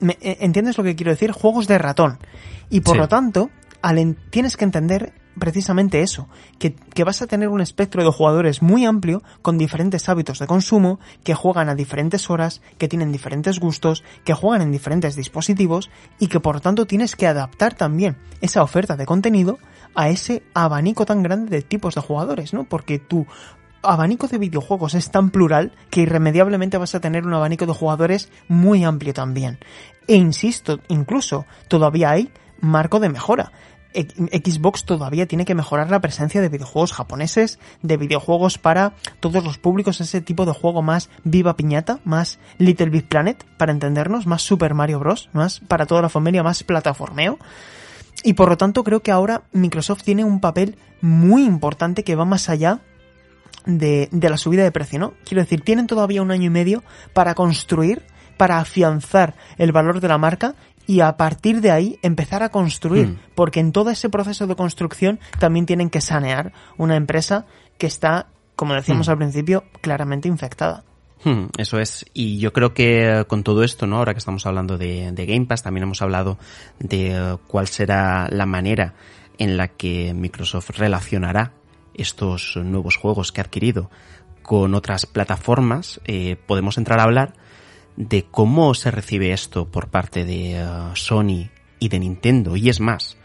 ¿Me, 0.00 0.18
eh, 0.20 0.38
¿Entiendes 0.40 0.76
lo 0.76 0.84
que 0.84 0.96
quiero 0.96 1.12
decir? 1.12 1.32
Juegos 1.32 1.66
de 1.66 1.78
ratón. 1.78 2.18
Y 2.68 2.80
por 2.80 2.94
sí. 2.94 3.00
lo 3.00 3.08
tanto, 3.08 3.50
al, 3.80 4.16
tienes 4.30 4.56
que 4.56 4.64
entender 4.64 5.12
precisamente 5.40 6.02
eso, 6.02 6.28
que, 6.60 6.74
que, 6.74 7.02
vas 7.02 7.20
a 7.22 7.26
tener 7.26 7.48
un 7.48 7.60
espectro 7.60 8.04
de 8.04 8.12
jugadores 8.12 8.62
muy 8.62 8.84
amplio, 8.84 9.24
con 9.42 9.58
diferentes 9.58 10.08
hábitos 10.08 10.38
de 10.38 10.46
consumo, 10.46 11.00
que 11.24 11.34
juegan 11.34 11.68
a 11.68 11.74
diferentes 11.74 12.30
horas, 12.30 12.62
que 12.78 12.86
tienen 12.86 13.10
diferentes 13.10 13.58
gustos, 13.58 14.04
que 14.24 14.34
juegan 14.34 14.62
en 14.62 14.70
diferentes 14.70 15.16
dispositivos 15.16 15.90
y 16.20 16.28
que 16.28 16.38
por 16.38 16.60
tanto 16.60 16.86
tienes 16.86 17.16
que 17.16 17.26
adaptar 17.26 17.74
también 17.74 18.16
esa 18.40 18.62
oferta 18.62 18.96
de 18.96 19.06
contenido 19.06 19.58
a 19.96 20.08
ese 20.08 20.44
abanico 20.54 21.04
tan 21.04 21.24
grande 21.24 21.50
de 21.50 21.62
tipos 21.62 21.96
de 21.96 22.00
jugadores, 22.00 22.52
¿no? 22.54 22.64
Porque 22.64 23.00
tu 23.00 23.26
abanico 23.82 24.28
de 24.28 24.38
videojuegos 24.38 24.94
es 24.94 25.10
tan 25.10 25.30
plural 25.30 25.72
que 25.90 26.02
irremediablemente 26.02 26.78
vas 26.78 26.94
a 26.94 27.00
tener 27.00 27.26
un 27.26 27.34
abanico 27.34 27.66
de 27.66 27.72
jugadores 27.72 28.30
muy 28.48 28.84
amplio 28.84 29.14
también. 29.14 29.58
E 30.06 30.16
insisto, 30.16 30.80
incluso 30.88 31.46
todavía 31.68 32.10
hay 32.10 32.30
marco 32.60 33.00
de 33.00 33.08
mejora. 33.08 33.52
Xbox 33.94 34.84
todavía 34.84 35.26
tiene 35.26 35.44
que 35.44 35.54
mejorar 35.54 35.90
la 35.90 36.00
presencia 36.00 36.40
de 36.40 36.48
videojuegos 36.48 36.92
japoneses, 36.92 37.58
de 37.82 37.96
videojuegos 37.96 38.58
para 38.58 38.94
todos 39.20 39.44
los 39.44 39.58
públicos, 39.58 40.00
ese 40.00 40.20
tipo 40.20 40.46
de 40.46 40.52
juego 40.52 40.82
más 40.82 41.10
viva 41.24 41.56
piñata, 41.56 41.98
más 42.04 42.38
Little 42.58 42.90
Big 42.90 43.08
Planet, 43.08 43.44
para 43.56 43.72
entendernos, 43.72 44.26
más 44.26 44.42
Super 44.42 44.74
Mario 44.74 45.00
Bros, 45.00 45.28
más 45.32 45.60
para 45.60 45.86
toda 45.86 46.02
la 46.02 46.08
familia, 46.08 46.42
más 46.42 46.62
plataformeo. 46.62 47.38
Y 48.22 48.34
por 48.34 48.48
lo 48.48 48.56
tanto 48.56 48.84
creo 48.84 49.02
que 49.02 49.10
ahora 49.10 49.42
Microsoft 49.52 50.02
tiene 50.02 50.24
un 50.24 50.40
papel 50.40 50.76
muy 51.00 51.44
importante 51.44 52.04
que 52.04 52.16
va 52.16 52.24
más 52.24 52.48
allá 52.48 52.80
de, 53.66 54.08
de 54.12 54.30
la 54.30 54.36
subida 54.36 54.62
de 54.62 54.72
precio, 54.72 54.98
¿no? 54.98 55.14
Quiero 55.24 55.42
decir, 55.42 55.62
tienen 55.62 55.86
todavía 55.86 56.22
un 56.22 56.30
año 56.30 56.46
y 56.46 56.50
medio 56.50 56.82
para 57.12 57.34
construir, 57.34 58.02
para 58.36 58.58
afianzar 58.58 59.34
el 59.58 59.72
valor 59.72 60.00
de 60.00 60.08
la 60.08 60.18
marca 60.18 60.54
y 60.86 61.00
a 61.00 61.16
partir 61.16 61.60
de 61.60 61.70
ahí 61.70 61.98
empezar 62.02 62.42
a 62.42 62.48
construir, 62.48 63.08
mm. 63.08 63.18
porque 63.34 63.60
en 63.60 63.72
todo 63.72 63.90
ese 63.90 64.08
proceso 64.08 64.46
de 64.46 64.56
construcción 64.56 65.20
también 65.38 65.66
tienen 65.66 65.90
que 65.90 66.00
sanear 66.00 66.52
una 66.76 66.96
empresa 66.96 67.46
que 67.78 67.86
está, 67.86 68.26
como 68.56 68.74
decíamos 68.74 69.08
mm. 69.08 69.10
al 69.10 69.18
principio, 69.18 69.64
claramente 69.80 70.28
infectada. 70.28 70.84
Hmm, 71.22 71.46
eso 71.58 71.78
es. 71.78 72.06
Y 72.14 72.38
yo 72.38 72.52
creo 72.52 72.72
que 72.72 73.24
con 73.28 73.42
todo 73.42 73.62
esto, 73.62 73.86
¿no? 73.86 73.98
Ahora 73.98 74.14
que 74.14 74.18
estamos 74.18 74.46
hablando 74.46 74.78
de, 74.78 75.12
de 75.12 75.26
Game 75.26 75.46
Pass, 75.46 75.62
también 75.62 75.84
hemos 75.84 76.00
hablado 76.00 76.38
de 76.78 77.34
uh, 77.34 77.38
cuál 77.46 77.68
será 77.68 78.28
la 78.30 78.46
manera 78.46 78.94
en 79.38 79.56
la 79.56 79.68
que 79.68 80.14
Microsoft 80.14 80.70
relacionará 80.70 81.52
estos 81.94 82.56
nuevos 82.56 82.96
juegos 82.96 83.32
que 83.32 83.40
ha 83.40 83.44
adquirido 83.44 83.90
con 84.42 84.74
otras 84.74 85.06
plataformas. 85.06 86.00
Eh, 86.06 86.36
podemos 86.46 86.78
entrar 86.78 87.00
a 87.00 87.04
hablar 87.04 87.34
de 87.96 88.24
cómo 88.30 88.74
se 88.74 88.90
recibe 88.90 89.32
esto 89.32 89.66
por 89.66 89.88
parte 89.88 90.24
de 90.24 90.64
uh, 90.64 90.96
Sony 90.96 91.50
y 91.78 91.88
de 91.88 91.98
Nintendo, 91.98 92.56
y 92.56 92.68
es 92.68 92.80
más, 92.80 93.16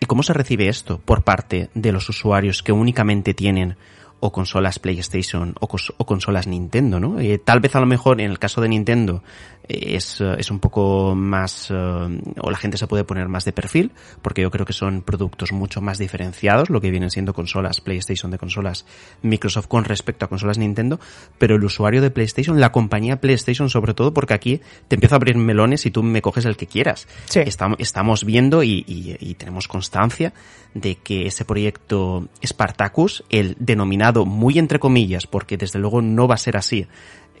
y 0.00 0.06
cómo 0.06 0.22
se 0.22 0.32
recibe 0.32 0.68
esto 0.68 0.98
por 0.98 1.22
parte 1.22 1.70
de 1.74 1.92
los 1.92 2.08
usuarios 2.08 2.62
que 2.62 2.72
únicamente 2.72 3.34
tienen 3.34 3.76
o 4.20 4.32
consolas 4.32 4.78
PlayStation 4.78 5.54
o, 5.60 5.68
consolas 6.06 6.46
Nintendo, 6.46 6.98
¿no? 6.98 7.20
Eh, 7.20 7.38
tal 7.38 7.60
vez 7.60 7.76
a 7.76 7.80
lo 7.80 7.86
mejor 7.86 8.22
en 8.22 8.30
el 8.30 8.38
caso 8.38 8.62
de 8.62 8.70
Nintendo 8.70 9.22
eh, 9.22 9.53
es, 9.68 10.20
eh, 10.20 10.36
es 10.38 10.50
un 10.50 10.60
poco 10.60 11.14
más, 11.14 11.70
o 11.70 12.50
la 12.50 12.56
gente 12.56 12.76
se 12.76 12.86
puede 12.86 13.04
poner 13.04 13.28
más 13.28 13.44
de 13.44 13.52
perfil, 13.52 13.92
porque 14.22 14.42
yo 14.42 14.50
creo 14.50 14.66
que 14.66 14.72
son 14.72 15.02
productos 15.02 15.52
mucho 15.52 15.80
más 15.80 15.98
diferenciados, 15.98 16.70
lo 16.70 16.80
que 16.80 16.90
vienen 16.90 17.10
siendo 17.10 17.34
consolas 17.34 17.80
PlayStation 17.80 18.30
de 18.30 18.38
consolas 18.38 18.86
Microsoft 19.22 19.66
con 19.68 19.84
respecto 19.84 20.24
a 20.24 20.28
consolas 20.28 20.58
Nintendo, 20.58 21.00
pero 21.38 21.56
el 21.56 21.64
usuario 21.64 22.02
de 22.02 22.10
PlayStation, 22.10 22.60
la 22.60 22.72
compañía 22.72 23.20
PlayStation 23.20 23.70
sobre 23.70 23.94
todo, 23.94 24.12
porque 24.12 24.34
aquí 24.34 24.60
te 24.88 24.96
empiezo 24.96 25.14
a 25.14 25.16
abrir 25.16 25.36
melones 25.36 25.86
y 25.86 25.90
tú 25.90 26.02
me 26.02 26.22
coges 26.22 26.44
el 26.44 26.56
que 26.56 26.66
quieras. 26.66 27.08
Sí. 27.26 27.40
Estamos, 27.40 27.78
estamos 27.80 28.24
viendo 28.24 28.62
y, 28.62 28.84
y, 28.86 29.16
y 29.18 29.34
tenemos 29.34 29.68
constancia 29.68 30.32
de 30.74 30.96
que 30.96 31.26
ese 31.26 31.44
proyecto 31.44 32.28
Spartacus, 32.44 33.24
el 33.30 33.56
denominado 33.58 34.26
muy 34.26 34.58
entre 34.58 34.78
comillas, 34.78 35.26
porque 35.26 35.56
desde 35.56 35.78
luego 35.78 36.02
no 36.02 36.26
va 36.26 36.34
a 36.34 36.38
ser 36.38 36.56
así, 36.56 36.86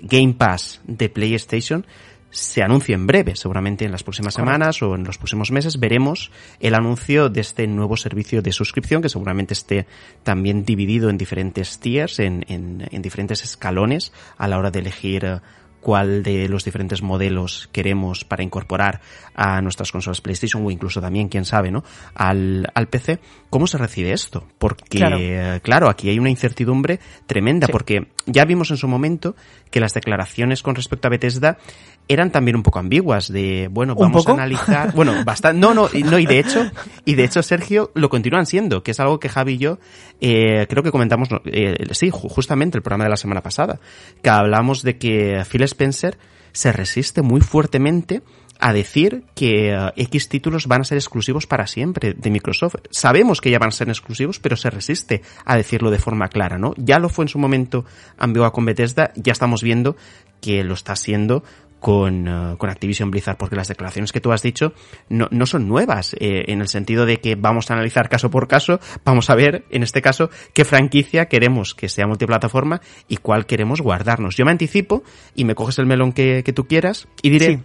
Game 0.00 0.34
Pass 0.34 0.80
de 0.86 1.08
PlayStation, 1.08 1.86
se 2.34 2.64
anuncia 2.64 2.96
en 2.96 3.06
breve, 3.06 3.36
seguramente 3.36 3.84
en 3.84 3.92
las 3.92 4.02
próximas 4.02 4.34
semanas 4.34 4.82
o 4.82 4.96
en 4.96 5.04
los 5.04 5.18
próximos 5.18 5.52
meses 5.52 5.78
veremos 5.78 6.32
el 6.58 6.74
anuncio 6.74 7.28
de 7.28 7.40
este 7.40 7.64
nuevo 7.68 7.96
servicio 7.96 8.42
de 8.42 8.50
suscripción 8.50 9.02
que 9.02 9.08
seguramente 9.08 9.54
esté 9.54 9.86
también 10.24 10.64
dividido 10.64 11.10
en 11.10 11.16
diferentes 11.16 11.78
tiers, 11.78 12.18
en, 12.18 12.44
en, 12.48 12.88
en 12.90 13.02
diferentes 13.02 13.44
escalones 13.44 14.12
a 14.36 14.48
la 14.48 14.58
hora 14.58 14.72
de 14.72 14.80
elegir 14.80 15.24
eh, 15.24 15.40
cuál 15.84 16.22
de 16.22 16.48
los 16.48 16.64
diferentes 16.64 17.02
modelos 17.02 17.68
queremos 17.70 18.24
para 18.24 18.42
incorporar 18.42 19.00
a 19.34 19.60
nuestras 19.60 19.92
consolas 19.92 20.20
PlayStation 20.20 20.64
o 20.64 20.70
incluso 20.70 21.00
también, 21.00 21.28
quién 21.28 21.44
sabe, 21.44 21.70
¿no? 21.70 21.84
Al, 22.14 22.66
al 22.74 22.88
PC. 22.88 23.20
¿Cómo 23.50 23.68
se 23.68 23.78
recibe 23.78 24.12
esto? 24.12 24.48
Porque, 24.58 24.98
claro, 24.98 25.18
claro 25.62 25.88
aquí 25.88 26.08
hay 26.08 26.18
una 26.18 26.30
incertidumbre 26.30 26.98
tremenda 27.26 27.66
sí. 27.66 27.72
porque 27.72 28.08
ya 28.26 28.44
vimos 28.44 28.70
en 28.70 28.78
su 28.78 28.88
momento 28.88 29.36
que 29.70 29.78
las 29.78 29.92
declaraciones 29.92 30.62
con 30.62 30.74
respecto 30.74 31.06
a 31.06 31.10
Bethesda 31.10 31.58
eran 32.06 32.30
también 32.30 32.56
un 32.56 32.62
poco 32.62 32.78
ambiguas 32.78 33.32
de, 33.32 33.68
bueno, 33.70 33.94
vamos 33.94 34.26
a 34.28 34.32
analizar, 34.32 34.92
bueno, 34.94 35.14
bastante, 35.24 35.58
no, 35.58 35.72
no, 35.72 35.88
no, 35.88 36.18
y 36.18 36.26
de 36.26 36.38
hecho, 36.38 36.70
y 37.04 37.14
de 37.14 37.24
hecho, 37.24 37.42
Sergio, 37.42 37.90
lo 37.94 38.10
continúan 38.10 38.46
siendo, 38.46 38.82
que 38.82 38.90
es 38.90 39.00
algo 39.00 39.18
que 39.18 39.28
Javi 39.28 39.54
y 39.54 39.58
yo, 39.58 39.78
eh, 40.20 40.66
creo 40.68 40.82
que 40.82 40.90
comentamos, 40.90 41.28
eh, 41.46 41.74
sí, 41.92 42.10
justamente 42.12 42.76
el 42.76 42.82
programa 42.82 43.04
de 43.04 43.10
la 43.10 43.16
semana 43.16 43.42
pasada, 43.42 43.80
que 44.22 44.30
hablamos 44.30 44.82
de 44.82 44.98
que 44.98 45.42
Phil 45.50 45.62
Spencer 45.74 46.18
se 46.52 46.72
resiste 46.72 47.22
muy 47.22 47.40
fuertemente 47.40 48.22
a 48.60 48.72
decir 48.72 49.24
que 49.34 49.76
uh, 49.76 49.90
X 49.96 50.28
títulos 50.28 50.66
van 50.66 50.82
a 50.82 50.84
ser 50.84 50.96
exclusivos 50.96 51.46
para 51.46 51.66
siempre 51.66 52.14
de 52.14 52.30
Microsoft. 52.30 52.76
Sabemos 52.90 53.40
que 53.40 53.50
ya 53.50 53.58
van 53.58 53.68
a 53.68 53.72
ser 53.72 53.88
exclusivos, 53.88 54.38
pero 54.38 54.56
se 54.56 54.70
resiste 54.70 55.22
a 55.44 55.56
decirlo 55.56 55.90
de 55.90 55.98
forma 55.98 56.28
clara, 56.28 56.56
¿no? 56.56 56.72
Ya 56.76 56.98
lo 56.98 57.08
fue 57.08 57.24
en 57.24 57.28
su 57.28 57.38
momento 57.38 57.84
ambigua 58.16 58.52
con 58.52 58.64
Bethesda, 58.64 59.12
ya 59.16 59.32
estamos 59.32 59.62
viendo 59.62 59.96
que 60.40 60.62
lo 60.62 60.74
está 60.74 60.92
haciendo 60.92 61.42
con, 61.84 62.26
uh, 62.26 62.56
con 62.56 62.70
Activision 62.70 63.10
Blizzard, 63.10 63.36
porque 63.36 63.56
las 63.56 63.68
declaraciones 63.68 64.10
que 64.10 64.22
tú 64.22 64.32
has 64.32 64.40
dicho 64.40 64.72
no, 65.10 65.28
no 65.30 65.44
son 65.44 65.68
nuevas, 65.68 66.16
eh, 66.18 66.46
en 66.48 66.62
el 66.62 66.68
sentido 66.68 67.04
de 67.04 67.18
que 67.20 67.34
vamos 67.34 67.70
a 67.70 67.74
analizar 67.74 68.08
caso 68.08 68.30
por 68.30 68.48
caso, 68.48 68.80
vamos 69.04 69.28
a 69.28 69.34
ver, 69.34 69.66
en 69.68 69.82
este 69.82 70.00
caso, 70.00 70.30
qué 70.54 70.64
franquicia 70.64 71.26
queremos 71.26 71.74
que 71.74 71.90
sea 71.90 72.06
multiplataforma 72.06 72.80
y 73.06 73.18
cuál 73.18 73.44
queremos 73.44 73.82
guardarnos. 73.82 74.34
Yo 74.34 74.46
me 74.46 74.50
anticipo 74.50 75.02
y 75.34 75.44
me 75.44 75.54
coges 75.54 75.78
el 75.78 75.84
melón 75.84 76.14
que, 76.14 76.42
que 76.42 76.54
tú 76.54 76.66
quieras 76.66 77.06
y 77.20 77.28
diré 77.28 77.46
sí. 77.56 77.62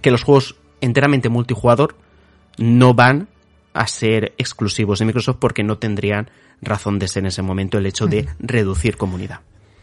que 0.00 0.12
los 0.12 0.22
juegos 0.22 0.54
enteramente 0.80 1.28
multijugador 1.28 1.96
no 2.58 2.94
van 2.94 3.26
a 3.74 3.88
ser 3.88 4.32
exclusivos 4.38 5.00
de 5.00 5.06
Microsoft 5.06 5.38
porque 5.40 5.64
no 5.64 5.76
tendrían 5.78 6.30
razón 6.62 7.00
de 7.00 7.08
ser 7.08 7.24
en 7.24 7.26
ese 7.26 7.42
momento 7.42 7.78
el 7.78 7.86
hecho 7.86 8.06
de 8.06 8.28
reducir 8.38 8.96
comunidad. 8.96 9.40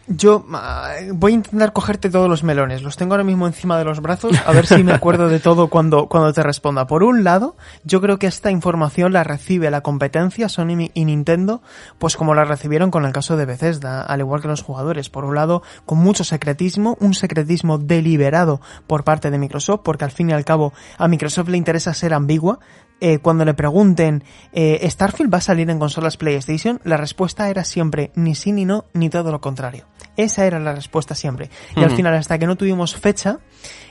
Yo 0.07 0.45
uh, 0.49 1.13
voy 1.13 1.31
a 1.31 1.35
intentar 1.35 1.71
cogerte 1.71 2.09
todos 2.09 2.27
los 2.29 2.43
melones. 2.43 2.83
Los 2.83 2.97
tengo 2.97 3.13
ahora 3.13 3.23
mismo 3.23 3.47
encima 3.47 3.77
de 3.77 3.85
los 3.85 4.01
brazos. 4.01 4.33
A 4.45 4.51
ver 4.51 4.65
si 4.65 4.83
me 4.83 4.91
acuerdo 4.91 5.29
de 5.29 5.39
todo 5.39 5.67
cuando, 5.69 6.07
cuando 6.07 6.33
te 6.33 6.43
responda. 6.43 6.87
Por 6.87 7.03
un 7.03 7.23
lado, 7.23 7.55
yo 7.85 8.01
creo 8.01 8.19
que 8.19 8.27
esta 8.27 8.51
información 8.51 9.13
la 9.13 9.23
recibe 9.23 9.71
la 9.71 9.81
competencia 9.81 10.49
Sony 10.49 10.89
y 10.93 11.05
Nintendo, 11.05 11.61
pues 11.99 12.17
como 12.17 12.33
la 12.33 12.43
recibieron 12.43 12.91
con 12.91 13.05
el 13.05 13.13
caso 13.13 13.37
de 13.37 13.45
Bethesda, 13.45 14.01
al 14.01 14.19
igual 14.19 14.41
que 14.41 14.49
los 14.49 14.61
jugadores. 14.61 15.09
Por 15.09 15.23
un 15.23 15.35
lado, 15.35 15.63
con 15.85 15.99
mucho 15.99 16.25
secretismo, 16.25 16.97
un 16.99 17.13
secretismo 17.13 17.77
deliberado 17.77 18.59
por 18.87 19.05
parte 19.05 19.31
de 19.31 19.37
Microsoft, 19.37 19.81
porque 19.83 20.03
al 20.03 20.11
fin 20.11 20.31
y 20.31 20.33
al 20.33 20.43
cabo 20.43 20.73
a 20.97 21.07
Microsoft 21.07 21.47
le 21.47 21.57
interesa 21.57 21.93
ser 21.93 22.13
ambigua 22.13 22.59
eh, 23.05 23.19
cuando 23.19 23.43
le 23.43 23.53
pregunten 23.53 24.23
eh, 24.53 24.89
¿Starfield 24.89 25.33
va 25.33 25.39
a 25.39 25.41
salir 25.41 25.69
en 25.69 25.77
consolas 25.77 26.15
PlayStation? 26.15 26.79
La 26.85 26.95
respuesta 26.95 27.49
era 27.49 27.65
siempre 27.65 28.11
ni 28.15 28.33
sí 28.33 28.53
ni 28.53 28.63
no, 28.63 28.85
ni 28.93 29.09
todo 29.09 29.29
lo 29.29 29.41
contrario. 29.41 29.87
Esa 30.15 30.45
era 30.45 30.57
la 30.57 30.73
respuesta 30.73 31.13
siempre. 31.13 31.49
Y 31.75 31.79
uh 31.79 31.83
-huh. 31.83 31.85
al 31.85 31.91
final, 31.91 32.13
hasta 32.13 32.39
que 32.39 32.47
no 32.47 32.55
tuvimos 32.55 32.95
fecha, 32.95 33.39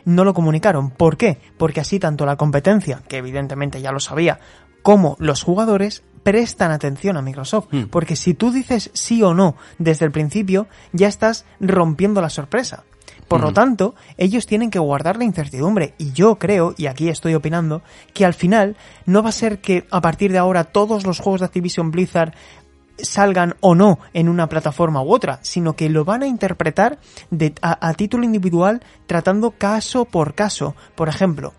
no 0.06 0.24
lo 0.24 0.32
comunicaron. 0.32 0.88
¿Por 0.88 1.18
qué? 1.18 1.38
Porque 1.58 1.80
así 1.80 1.98
tanto 1.98 2.24
la 2.24 2.36
competencia, 2.36 3.02
que 3.06 3.18
evidentemente 3.18 3.82
ya 3.82 3.92
lo 3.92 4.00
sabía, 4.00 4.40
como 4.80 5.16
los 5.18 5.42
jugadores 5.42 6.04
prestan 6.22 6.70
atención 6.70 7.18
a 7.18 7.22
Microsoft. 7.22 7.66
Mm. 7.70 7.82
Porque 7.90 8.16
si 8.16 8.32
tú 8.32 8.50
dices 8.50 8.90
sí 8.94 9.22
o 9.22 9.34
no 9.34 9.56
desde 9.78 10.06
el 10.06 10.10
principio, 10.10 10.68
ya 10.92 11.08
estás 11.08 11.44
rompiendo 11.60 12.22
la 12.22 12.30
sorpresa. 12.30 12.84
Por 13.32 13.40
lo 13.42 13.52
tanto, 13.52 13.94
ellos 14.18 14.46
tienen 14.46 14.70
que 14.70 14.78
guardar 14.78 15.16
la 15.16 15.24
incertidumbre. 15.24 15.94
Y 15.98 16.12
yo 16.12 16.38
creo, 16.38 16.74
y 16.76 16.86
aquí 16.86 17.08
estoy 17.08 17.34
opinando, 17.34 17.82
que 18.12 18.26
al 18.26 18.34
final 18.34 18.76
no 19.06 19.22
va 19.22 19.30
a 19.30 19.32
ser 19.32 19.60
que 19.60 19.86
a 19.90 20.00
partir 20.00 20.32
de 20.32 20.38
ahora 20.38 20.64
todos 20.64 21.06
los 21.06 21.18
juegos 21.18 21.40
de 21.40 21.46
Activision 21.46 21.90
Blizzard 21.90 22.34
salgan 22.98 23.54
o 23.60 23.74
no 23.74 23.98
en 24.12 24.28
una 24.28 24.48
plataforma 24.48 25.02
u 25.02 25.12
otra, 25.12 25.38
sino 25.42 25.74
que 25.74 25.88
lo 25.88 26.04
van 26.04 26.22
a 26.22 26.26
interpretar 26.26 26.98
de, 27.30 27.54
a, 27.62 27.88
a 27.88 27.94
título 27.94 28.24
individual 28.24 28.82
tratando 29.06 29.52
caso 29.52 30.04
por 30.04 30.34
caso. 30.34 30.76
Por 30.94 31.08
ejemplo, 31.08 31.54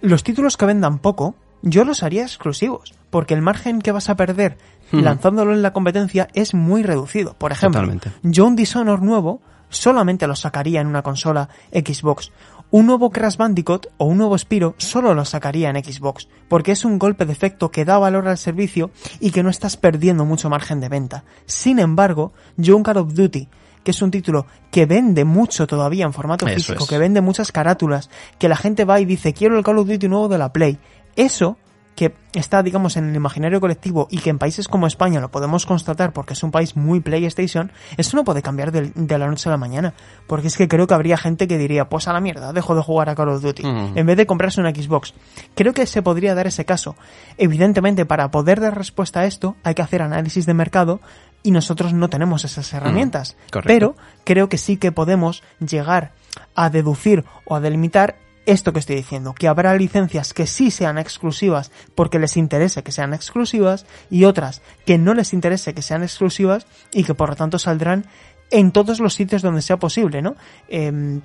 los 0.00 0.24
títulos 0.24 0.56
que 0.56 0.66
vendan 0.66 0.98
poco, 0.98 1.36
yo 1.62 1.84
los 1.84 2.02
haría 2.02 2.22
exclusivos, 2.22 2.92
porque 3.10 3.34
el 3.34 3.40
margen 3.40 3.80
que 3.80 3.92
vas 3.92 4.10
a 4.10 4.16
perder 4.16 4.58
lanzándolo 4.92 5.52
en 5.52 5.62
la 5.62 5.72
competencia 5.72 6.28
es 6.34 6.54
muy 6.54 6.82
reducido. 6.82 7.34
Por 7.34 7.52
ejemplo, 7.52 7.80
Totalmente. 7.80 8.12
yo 8.22 8.46
un 8.46 8.56
Dishonor 8.56 9.02
nuevo 9.02 9.40
solamente 9.74 10.26
lo 10.26 10.36
sacaría 10.36 10.80
en 10.80 10.86
una 10.86 11.02
consola 11.02 11.48
Xbox. 11.72 12.32
Un 12.70 12.86
nuevo 12.86 13.10
Crash 13.10 13.36
Bandicoot 13.36 13.86
o 13.98 14.06
un 14.06 14.18
nuevo 14.18 14.36
Spiro 14.36 14.74
solo 14.78 15.14
lo 15.14 15.24
sacaría 15.24 15.70
en 15.70 15.84
Xbox, 15.84 16.28
porque 16.48 16.72
es 16.72 16.84
un 16.84 16.98
golpe 16.98 17.26
de 17.26 17.32
efecto 17.32 17.70
que 17.70 17.84
da 17.84 17.98
valor 17.98 18.26
al 18.26 18.38
servicio 18.38 18.90
y 19.20 19.30
que 19.30 19.42
no 19.42 19.50
estás 19.50 19.76
perdiendo 19.76 20.24
mucho 20.24 20.50
margen 20.50 20.80
de 20.80 20.88
venta. 20.88 21.24
Sin 21.46 21.78
embargo, 21.78 22.32
yo 22.56 22.76
un 22.76 22.82
Call 22.82 22.98
of 22.98 23.14
Duty 23.14 23.48
que 23.84 23.90
es 23.90 24.00
un 24.00 24.10
título 24.10 24.46
que 24.70 24.86
vende 24.86 25.24
mucho 25.24 25.66
todavía 25.66 26.06
en 26.06 26.14
formato 26.14 26.46
Eso 26.46 26.54
físico, 26.54 26.84
es. 26.84 26.88
que 26.88 26.98
vende 26.98 27.20
muchas 27.20 27.52
carátulas, 27.52 28.08
que 28.38 28.48
la 28.48 28.56
gente 28.56 28.86
va 28.86 28.98
y 28.98 29.04
dice 29.04 29.34
quiero 29.34 29.58
el 29.58 29.62
Call 29.62 29.78
of 29.78 29.86
Duty 29.86 30.08
nuevo 30.08 30.28
de 30.28 30.38
la 30.38 30.52
Play. 30.52 30.78
Eso 31.16 31.58
que 31.94 32.12
está, 32.32 32.62
digamos, 32.64 32.96
en 32.96 33.08
el 33.08 33.14
imaginario 33.14 33.60
colectivo 33.60 34.08
y 34.10 34.18
que 34.18 34.30
en 34.30 34.38
países 34.38 34.66
como 34.66 34.88
España 34.88 35.20
lo 35.20 35.30
podemos 35.30 35.64
constatar 35.64 36.12
porque 36.12 36.32
es 36.32 36.42
un 36.42 36.50
país 36.50 36.76
muy 36.76 36.98
PlayStation, 37.00 37.70
eso 37.96 38.16
no 38.16 38.24
puede 38.24 38.42
cambiar 38.42 38.72
de, 38.72 38.90
de 38.94 39.18
la 39.18 39.28
noche 39.28 39.48
a 39.48 39.52
la 39.52 39.58
mañana. 39.58 39.94
Porque 40.26 40.48
es 40.48 40.56
que 40.56 40.66
creo 40.66 40.88
que 40.88 40.94
habría 40.94 41.16
gente 41.16 41.46
que 41.46 41.56
diría, 41.56 41.88
pues 41.88 42.08
a 42.08 42.12
la 42.12 42.20
mierda, 42.20 42.52
dejo 42.52 42.74
de 42.74 42.82
jugar 42.82 43.08
a 43.10 43.14
Call 43.14 43.28
of 43.28 43.42
Duty, 43.42 43.62
Uh 43.62 43.66
-huh. 43.66 43.92
en 43.94 44.06
vez 44.06 44.16
de 44.16 44.26
comprarse 44.26 44.60
una 44.60 44.70
Xbox. 44.74 45.14
Creo 45.54 45.72
que 45.72 45.86
se 45.86 46.02
podría 46.02 46.34
dar 46.34 46.48
ese 46.48 46.64
caso. 46.64 46.96
Evidentemente, 47.38 48.04
para 48.06 48.30
poder 48.30 48.60
dar 48.60 48.76
respuesta 48.76 49.20
a 49.20 49.24
esto, 49.26 49.54
hay 49.62 49.74
que 49.74 49.82
hacer 49.82 50.02
análisis 50.02 50.46
de 50.46 50.54
mercado 50.54 51.00
y 51.42 51.50
nosotros 51.50 51.92
no 51.92 52.08
tenemos 52.08 52.44
esas 52.44 52.72
herramientas. 52.72 53.36
Pero 53.68 53.94
creo 54.24 54.48
que 54.48 54.58
sí 54.58 54.78
que 54.78 54.90
podemos 54.92 55.42
llegar 55.60 56.12
a 56.56 56.70
deducir 56.70 57.24
o 57.44 57.54
a 57.54 57.60
delimitar 57.60 58.16
esto 58.46 58.72
que 58.72 58.78
estoy 58.78 58.96
diciendo, 58.96 59.34
que 59.34 59.48
habrá 59.48 59.74
licencias 59.74 60.34
que 60.34 60.46
sí 60.46 60.70
sean 60.70 60.98
exclusivas 60.98 61.70
porque 61.94 62.18
les 62.18 62.36
interese 62.36 62.82
que 62.82 62.92
sean 62.92 63.14
exclusivas 63.14 63.86
y 64.10 64.24
otras 64.24 64.62
que 64.84 64.98
no 64.98 65.14
les 65.14 65.32
interese 65.32 65.74
que 65.74 65.82
sean 65.82 66.02
exclusivas 66.02 66.66
y 66.92 67.04
que 67.04 67.14
por 67.14 67.30
lo 67.30 67.36
tanto 67.36 67.58
saldrán 67.58 68.06
en 68.50 68.72
todos 68.72 69.00
los 69.00 69.14
sitios 69.14 69.42
donde 69.42 69.62
sea 69.62 69.78
posible, 69.78 70.22
¿no? 70.22 70.36
Eh, 70.68 71.20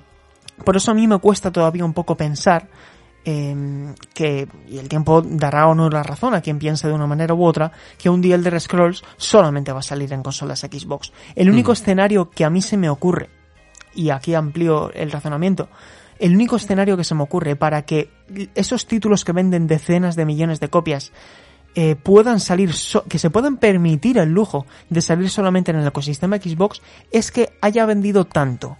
por 0.64 0.76
eso 0.76 0.90
a 0.90 0.94
mí 0.94 1.06
me 1.06 1.18
cuesta 1.18 1.50
todavía 1.50 1.84
un 1.84 1.92
poco 1.92 2.16
pensar 2.16 2.68
eh, 3.24 3.94
que, 4.14 4.48
y 4.66 4.78
el 4.78 4.88
tiempo 4.88 5.22
dará 5.22 5.68
o 5.68 5.74
no 5.74 5.90
la 5.90 6.02
razón 6.02 6.34
a 6.34 6.40
quien 6.40 6.58
piense 6.58 6.88
de 6.88 6.94
una 6.94 7.06
manera 7.06 7.34
u 7.34 7.44
otra, 7.44 7.72
que 7.98 8.08
un 8.08 8.20
día 8.20 8.34
el 8.34 8.42
de 8.42 8.58
Scrolls 8.58 9.02
solamente 9.16 9.72
va 9.72 9.80
a 9.80 9.82
salir 9.82 10.12
en 10.12 10.22
consolas 10.22 10.60
Xbox. 10.60 11.12
El 11.34 11.50
único 11.50 11.70
mm. 11.70 11.74
escenario 11.74 12.30
que 12.30 12.44
a 12.44 12.50
mí 12.50 12.62
se 12.62 12.76
me 12.76 12.88
ocurre, 12.88 13.28
y 13.94 14.10
aquí 14.10 14.34
amplío 14.34 14.92
el 14.92 15.10
razonamiento, 15.10 15.68
el 16.20 16.34
único 16.34 16.56
escenario 16.56 16.96
que 16.96 17.04
se 17.04 17.14
me 17.14 17.22
ocurre 17.22 17.56
para 17.56 17.82
que 17.82 18.10
esos 18.54 18.86
títulos 18.86 19.24
que 19.24 19.32
venden 19.32 19.66
decenas 19.66 20.16
de 20.16 20.26
millones 20.26 20.60
de 20.60 20.68
copias 20.68 21.12
eh, 21.74 21.96
puedan 21.96 22.40
salir, 22.40 22.72
so 22.72 23.04
que 23.04 23.18
se 23.18 23.30
puedan 23.30 23.56
permitir 23.56 24.18
el 24.18 24.30
lujo 24.30 24.66
de 24.88 25.00
salir 25.00 25.30
solamente 25.30 25.70
en 25.70 25.78
el 25.78 25.86
ecosistema 25.86 26.36
Xbox 26.36 26.82
es 27.10 27.30
que 27.32 27.52
haya 27.60 27.86
vendido 27.86 28.26
tanto, 28.26 28.76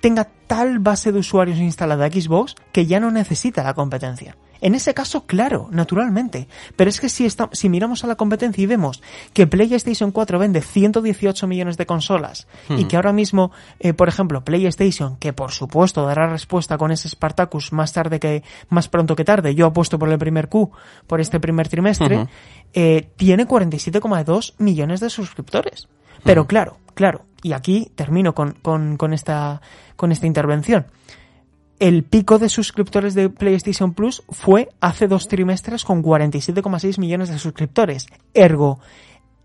tenga 0.00 0.28
tal 0.46 0.78
base 0.78 1.12
de 1.12 1.18
usuarios 1.18 1.58
instalada 1.58 2.08
Xbox 2.08 2.54
que 2.72 2.86
ya 2.86 3.00
no 3.00 3.10
necesita 3.10 3.62
la 3.62 3.74
competencia. 3.74 4.36
En 4.60 4.74
ese 4.74 4.94
caso, 4.94 5.26
claro, 5.26 5.68
naturalmente. 5.70 6.48
Pero 6.76 6.88
es 6.88 7.00
que 7.00 7.08
si, 7.08 7.28
si 7.52 7.68
miramos 7.68 8.04
a 8.04 8.06
la 8.06 8.16
competencia 8.16 8.62
y 8.62 8.66
vemos 8.66 9.02
que 9.32 9.46
PlayStation 9.46 10.10
4 10.10 10.38
vende 10.38 10.60
118 10.60 11.46
millones 11.46 11.76
de 11.76 11.86
consolas 11.86 12.46
y 12.68 12.84
hmm. 12.84 12.88
que 12.88 12.96
ahora 12.96 13.12
mismo, 13.12 13.52
eh, 13.78 13.92
por 13.92 14.08
ejemplo, 14.08 14.44
PlayStation, 14.44 15.16
que 15.16 15.32
por 15.32 15.52
supuesto 15.52 16.06
dará 16.06 16.28
respuesta 16.28 16.78
con 16.78 16.92
ese 16.92 17.08
Spartacus 17.08 17.72
más 17.72 17.92
tarde 17.92 18.20
que, 18.20 18.42
más 18.68 18.88
pronto 18.88 19.16
que 19.16 19.24
tarde, 19.24 19.54
yo 19.54 19.66
apuesto 19.66 19.98
por 19.98 20.08
el 20.08 20.18
primer 20.18 20.48
Q, 20.48 20.70
por 21.06 21.20
este 21.20 21.40
primer 21.40 21.68
trimestre, 21.68 22.26
eh, 22.72 23.08
tiene 23.16 23.46
47,2 23.46 24.54
millones 24.58 25.00
de 25.00 25.10
suscriptores. 25.10 25.88
Pero 26.22 26.46
claro, 26.46 26.78
claro, 26.94 27.26
y 27.42 27.52
aquí 27.52 27.90
termino 27.94 28.34
con, 28.34 28.52
con, 28.52 28.96
con, 28.96 29.12
esta, 29.12 29.60
con 29.96 30.10
esta 30.10 30.26
intervención 30.26 30.86
el 31.80 32.04
pico 32.04 32.38
de 32.38 32.48
suscriptores 32.48 33.14
de 33.14 33.28
PlayStation 33.28 33.94
Plus 33.94 34.22
fue 34.28 34.68
hace 34.80 35.08
dos 35.08 35.28
trimestres 35.28 35.84
con 35.84 36.02
47,6 36.02 36.98
millones 36.98 37.28
de 37.28 37.38
suscriptores. 37.38 38.06
Ergo, 38.32 38.78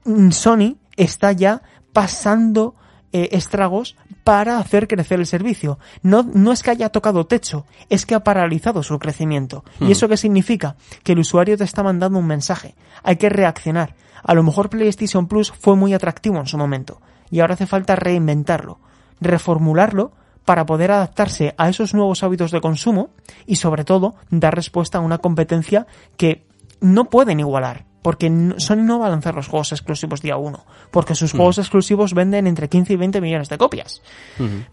mm, 0.06 0.30
Sony 0.32 0.78
está 0.96 1.32
ya 1.32 1.62
pasando 1.94 2.76
eh, 3.12 3.30
estragos 3.32 3.96
para 4.24 4.60
hacer 4.60 4.88
crecer 4.88 5.20
el 5.20 5.26
servicio. 5.26 5.80
No, 6.04 6.22
no 6.22 6.52
es 6.52 6.62
que 6.62 6.70
haya 6.70 6.90
tocado 6.90 7.26
techo, 7.26 7.66
es 7.90 8.06
que 8.06 8.14
ha 8.14 8.24
paralizado 8.24 8.84
su 8.84 9.00
crecimiento. 9.00 9.64
¿Y 9.80 9.86
hmm. 9.86 9.92
eso 9.92 10.08
qué 10.08 10.18
significa? 10.18 10.76
Que 11.04 11.14
el 11.14 11.20
usuario 11.20 11.58
te 11.58 11.64
está 11.64 11.82
mandando 11.82 12.20
un 12.20 12.28
mensaje. 12.28 12.76
Hay 13.02 13.16
que 13.16 13.30
reaccionar. 13.30 13.96
A 14.24 14.36
lo 14.36 14.44
mejor 14.44 14.70
PlayStation 14.70 15.28
Plus 15.28 15.52
fue 15.52 15.76
muy 15.76 15.94
atractivo 15.94 16.38
en 16.38 16.46
su 16.46 16.58
momento 16.58 17.02
y 17.32 17.40
ahora 17.40 17.54
hace 17.56 17.66
falta 17.66 17.96
reinventarlo, 17.96 18.80
reformularlo 19.22 20.12
para 20.50 20.66
poder 20.66 20.90
adaptarse 20.90 21.54
a 21.60 21.70
esos 21.70 21.94
nuevos 21.94 22.24
hábitos 22.24 22.50
de 22.50 22.60
consumo 22.60 23.12
y 23.46 23.58
sobre 23.58 23.84
todo 23.84 24.16
dar 24.32 24.56
respuesta 24.56 24.98
a 24.98 25.02
una 25.02 25.20
competencia 25.20 25.86
que 26.18 26.44
no 26.82 27.06
pueden 27.06 27.40
igualar. 27.40 27.86
Porque 28.02 28.32
Sony 28.58 28.78
no 28.78 28.98
va 28.98 29.06
a 29.06 29.10
lanzar 29.12 29.36
los 29.36 29.48
juegos 29.48 29.74
exclusivos 29.74 30.24
día 30.24 30.38
uno, 30.38 30.66
porque 30.90 31.14
sus 31.14 31.34
juegos 31.34 31.60
exclusivos 31.60 32.16
venden 32.16 32.48
entre 32.48 32.68
15 32.68 32.94
y 32.94 32.96
20 32.96 33.22
millones 33.22 33.50
de 33.50 33.60
copias. 33.60 34.02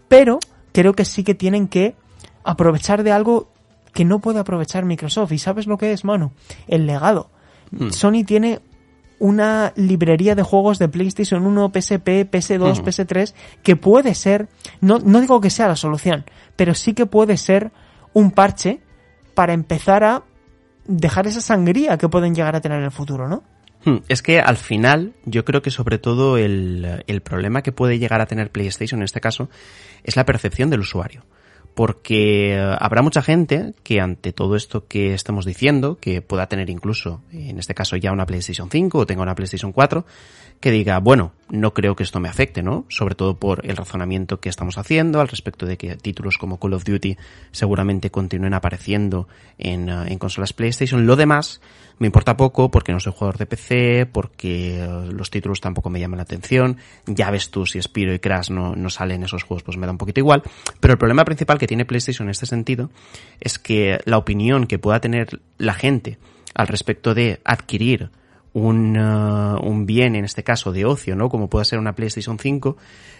Pero 0.07 0.39
creo 0.71 0.93
que 0.93 1.05
sí 1.05 1.23
que 1.23 1.35
tienen 1.35 1.67
que 1.67 1.95
aprovechar 2.43 3.03
de 3.03 3.11
algo 3.11 3.51
que 3.93 4.03
no 4.03 4.17
puede 4.17 4.39
aprovechar 4.39 4.83
Microsoft. 4.83 5.31
¿Y 5.31 5.37
sabes 5.37 5.67
lo 5.67 5.77
que 5.77 5.91
es, 5.91 6.03
mano? 6.03 6.31
El 6.67 6.87
legado. 6.87 7.29
Sony 7.91 8.23
tiene 8.25 8.61
una 9.19 9.73
librería 9.75 10.35
de 10.35 10.43
juegos 10.43 10.79
de 10.79 10.89
PlayStation 10.89 11.45
1, 11.45 11.71
PSP, 11.73 12.29
PS2, 12.29 12.83
PS3, 12.83 13.33
que 13.63 13.75
puede 13.75 14.13
ser, 14.13 14.47
no, 14.81 14.99
no 14.99 15.21
digo 15.21 15.41
que 15.41 15.49
sea 15.49 15.67
la 15.67 15.75
solución, 15.75 16.25
pero 16.55 16.73
sí 16.73 16.93
que 16.93 17.05
puede 17.05 17.37
ser 17.37 17.71
un 18.13 18.31
parche 18.31 18.79
para 19.33 19.53
empezar 19.53 20.03
a 20.03 20.23
dejar 20.85 21.27
esa 21.27 21.41
sangría 21.41 21.97
que 21.97 22.09
pueden 22.09 22.33
llegar 22.33 22.55
a 22.55 22.61
tener 22.61 22.79
en 22.79 22.85
el 22.85 22.91
futuro, 22.91 23.27
¿no? 23.27 23.43
Hmm, 23.85 23.97
es 24.07 24.21
que 24.21 24.39
al 24.39 24.57
final 24.57 25.13
yo 25.25 25.45
creo 25.45 25.61
que 25.61 25.69
sobre 25.69 25.99
todo 25.99 26.37
el, 26.37 27.03
el 27.05 27.21
problema 27.21 27.61
que 27.61 27.71
puede 27.71 27.99
llegar 27.99 28.21
a 28.21 28.25
tener 28.25 28.51
PlayStation 28.51 29.01
en 29.01 29.05
este 29.05 29.21
caso 29.21 29.49
es 30.03 30.15
la 30.15 30.25
percepción 30.25 30.69
del 30.69 30.79
usuario 30.79 31.23
porque 31.77 32.55
eh, 32.55 32.75
habrá 32.79 33.03
mucha 33.03 33.21
gente 33.21 33.75
que 33.83 34.01
ante 34.01 34.33
todo 34.33 34.55
esto 34.55 34.87
que 34.87 35.13
estamos 35.13 35.45
diciendo, 35.45 35.99
que 36.01 36.23
pueda 36.23 36.47
tener 36.47 36.71
incluso, 36.71 37.21
en 37.31 37.59
este 37.59 37.75
caso 37.75 37.95
ya 37.97 38.11
una 38.11 38.25
PlayStation 38.25 38.71
5 38.71 38.97
o 38.97 39.05
tenga 39.05 39.21
una 39.21 39.35
PlayStation 39.35 39.71
4, 39.71 40.03
que 40.59 40.71
diga, 40.71 40.97
bueno, 40.97 41.33
no 41.51 41.75
creo 41.75 41.95
que 41.95 42.01
esto 42.01 42.19
me 42.19 42.29
afecte, 42.29 42.63
¿no? 42.63 42.85
Sobre 42.89 43.13
todo 43.13 43.37
por 43.37 43.63
el 43.63 43.77
razonamiento 43.77 44.39
que 44.39 44.49
estamos 44.49 44.79
haciendo 44.79 45.21
al 45.21 45.27
respecto 45.27 45.67
de 45.67 45.77
que 45.77 45.97
títulos 45.97 46.39
como 46.39 46.59
Call 46.59 46.73
of 46.73 46.83
Duty 46.83 47.15
seguramente 47.51 48.09
continúen 48.09 48.55
apareciendo 48.55 49.27
en, 49.59 49.87
eh, 49.87 50.05
en 50.07 50.17
consolas 50.17 50.53
PlayStation. 50.53 51.05
Lo 51.05 51.15
demás 51.15 51.61
me 51.99 52.07
importa 52.07 52.37
poco 52.37 52.69
porque 52.69 52.91
no 52.91 52.99
soy 52.99 53.13
jugador 53.13 53.37
de 53.37 53.45
PC, 53.45 54.05
porque 54.05 54.79
eh, 54.79 55.11
los 55.11 55.31
títulos 55.31 55.61
tampoco 55.61 55.89
me 55.89 55.99
llaman 55.99 56.17
la 56.17 56.23
atención. 56.23 56.77
Ya 57.05 57.31
ves 57.31 57.49
tú 57.49 57.65
si 57.65 57.81
Spiro 57.81 58.13
y 58.13 58.19
Crash 58.19 58.51
no, 58.51 58.75
no 58.75 58.89
salen 58.89 59.23
esos 59.23 59.43
juegos, 59.43 59.63
pues 59.63 59.77
me 59.77 59.85
da 59.85 59.91
un 59.91 59.97
poquito 59.97 60.19
igual. 60.19 60.43
Pero 60.79 60.93
el 60.93 60.97
problema 60.97 61.25
principal 61.25 61.57
que 61.57 61.67
tiene 61.67 61.85
PlayStation 61.85 62.27
en 62.27 62.31
este 62.31 62.45
sentido 62.45 62.91
es 63.39 63.57
que 63.57 63.99
la 64.05 64.17
opinión 64.17 64.67
que 64.67 64.79
pueda 64.79 64.99
tener 64.99 65.41
la 65.57 65.73
gente 65.73 66.19
al 66.53 66.67
respecto 66.67 67.13
de 67.13 67.39
adquirir 67.43 68.09
un, 68.53 68.97
uh, 68.97 69.59
un 69.61 69.85
bien, 69.85 70.15
en 70.15 70.25
este 70.25 70.43
caso 70.43 70.71
de 70.71 70.85
ocio, 70.85 71.15
¿no? 71.15 71.29
Como 71.29 71.49
puede 71.49 71.65
ser 71.65 71.79
una 71.79 71.93
PlayStation 71.93 72.39
5, 72.39 72.77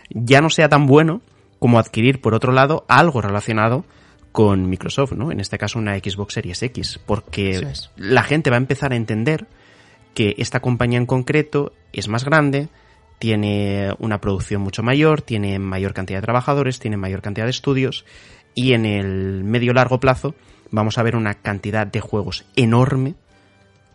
ya 0.10 0.42
no 0.42 0.50
sea 0.50 0.70
tan 0.70 0.86
bueno 0.86 1.22
como 1.60 1.80
adquirir, 1.80 2.22
por 2.22 2.34
otro 2.34 2.52
lado, 2.52 2.86
algo 2.88 3.22
relacionado 3.22 3.86
con 4.32 4.70
Microsoft, 4.70 5.14
¿no? 5.14 5.32
En 5.32 5.40
este 5.40 5.58
caso 5.58 5.80
una 5.80 5.98
Xbox 5.98 6.34
Series 6.34 6.62
X, 6.62 7.00
porque 7.06 7.68
la 7.96 8.24
gente 8.24 8.50
va 8.50 8.58
a 8.58 8.60
empezar 8.60 8.94
a 8.94 8.96
entender 8.96 9.48
que 10.14 10.36
esta 10.38 10.60
compañía 10.60 10.98
en 10.98 11.06
concreto 11.06 11.74
es 11.94 12.08
más 12.08 12.24
grande, 12.24 12.70
tiene 13.20 13.94
una 14.00 14.22
producción 14.22 14.62
mucho 14.62 14.84
mayor, 14.84 15.22
tiene 15.22 15.60
mayor 15.60 15.94
cantidad 15.94 16.20
de 16.20 16.26
trabajadores, 16.26 16.80
tiene 16.80 16.98
mayor 16.98 17.22
cantidad 17.22 17.46
de 17.46 17.52
estudios 17.52 18.06
y 18.54 18.74
en 18.74 18.86
el 18.86 19.44
medio 19.44 19.74
largo 19.74 20.00
plazo 20.00 20.36
vamos 20.72 20.98
a 20.98 21.04
ver 21.04 21.16
una 21.16 21.36
cantidad 21.36 21.88
de 21.88 22.00
juegos 22.00 22.46
enorme 22.56 23.16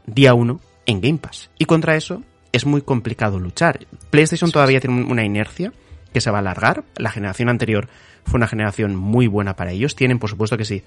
día 0.06 0.34
uno 0.34 0.60
en 0.86 1.00
Game 1.00 1.18
Pass. 1.18 1.50
Y 1.58 1.64
contra 1.64 1.96
eso 1.96 2.22
es 2.52 2.66
muy 2.66 2.82
complicado 2.82 3.38
luchar. 3.38 3.86
PlayStation 4.10 4.50
todavía 4.50 4.80
tiene 4.80 5.04
una 5.04 5.24
inercia 5.24 5.72
que 6.12 6.20
se 6.20 6.30
va 6.30 6.38
a 6.38 6.40
alargar. 6.40 6.84
La 6.96 7.10
generación 7.10 7.48
anterior 7.48 7.88
fue 8.24 8.38
una 8.38 8.48
generación 8.48 8.96
muy 8.96 9.26
buena 9.26 9.56
para 9.56 9.72
ellos. 9.72 9.96
Tienen, 9.96 10.18
por 10.18 10.30
supuesto 10.30 10.56
que 10.56 10.64
sí, 10.64 10.82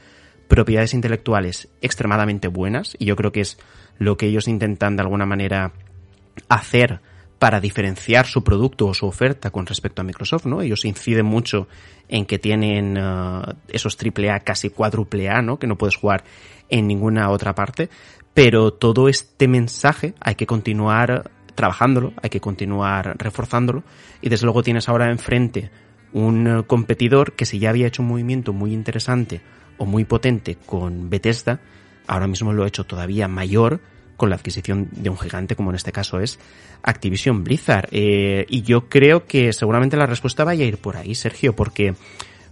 propiedades 0.47 0.93
intelectuales 0.93 1.69
extremadamente 1.81 2.47
buenas 2.47 2.95
y 2.99 3.05
yo 3.05 3.15
creo 3.15 3.31
que 3.31 3.41
es 3.41 3.57
lo 3.97 4.17
que 4.17 4.27
ellos 4.27 4.47
intentan 4.47 4.95
de 4.95 5.03
alguna 5.03 5.25
manera 5.25 5.71
hacer 6.49 6.99
para 7.39 7.59
diferenciar 7.59 8.25
su 8.25 8.43
producto 8.43 8.87
o 8.87 8.93
su 8.93 9.05
oferta 9.05 9.51
con 9.51 9.65
respecto 9.65 10.01
a 10.01 10.05
Microsoft, 10.05 10.45
¿no? 10.45 10.61
Ellos 10.61 10.85
inciden 10.85 11.25
mucho 11.25 11.67
en 12.07 12.25
que 12.25 12.39
tienen 12.39 12.97
uh, 12.97 13.41
esos 13.67 13.97
triple 13.97 14.31
A, 14.31 14.39
casi 14.39 14.69
cuádruple 14.69 15.29
A, 15.29 15.41
¿no? 15.41 15.59
Que 15.59 15.67
no 15.67 15.77
puedes 15.77 15.95
jugar 15.95 16.23
en 16.69 16.87
ninguna 16.87 17.29
otra 17.29 17.53
parte, 17.53 17.89
pero 18.33 18.71
todo 18.71 19.09
este 19.09 19.47
mensaje 19.47 20.13
hay 20.19 20.35
que 20.35 20.45
continuar 20.45 21.31
trabajándolo, 21.55 22.13
hay 22.21 22.29
que 22.29 22.41
continuar 22.41 23.15
reforzándolo 23.17 23.83
y 24.21 24.29
desde 24.29 24.45
luego 24.45 24.63
tienes 24.63 24.89
ahora 24.89 25.09
enfrente 25.09 25.69
un 26.15 26.63
competidor 26.65 27.33
que 27.33 27.45
si 27.45 27.59
ya 27.59 27.69
había 27.69 27.87
hecho 27.87 28.01
un 28.01 28.07
movimiento 28.07 28.53
muy 28.53 28.73
interesante 28.73 29.41
o 29.77 29.85
muy 29.85 30.05
potente 30.05 30.55
con 30.65 31.09
Bethesda, 31.09 31.59
ahora 32.07 32.25
mismo 32.25 32.53
lo 32.53 32.63
ha 32.63 32.67
hecho 32.67 32.85
todavía 32.85 33.27
mayor 33.27 33.81
con 34.15 34.29
la 34.29 34.37
adquisición 34.37 34.87
de 34.93 35.09
un 35.09 35.17
gigante 35.17 35.57
como 35.57 35.71
en 35.71 35.75
este 35.75 35.91
caso 35.91 36.21
es 36.21 36.39
Activision 36.83 37.43
Blizzard. 37.43 37.89
Eh, 37.91 38.45
y 38.47 38.61
yo 38.61 38.87
creo 38.87 39.25
que 39.25 39.51
seguramente 39.51 39.97
la 39.97 40.05
respuesta 40.05 40.45
vaya 40.45 40.63
a 40.63 40.67
ir 40.69 40.77
por 40.77 40.95
ahí, 40.95 41.15
Sergio, 41.15 41.53
porque 41.53 41.95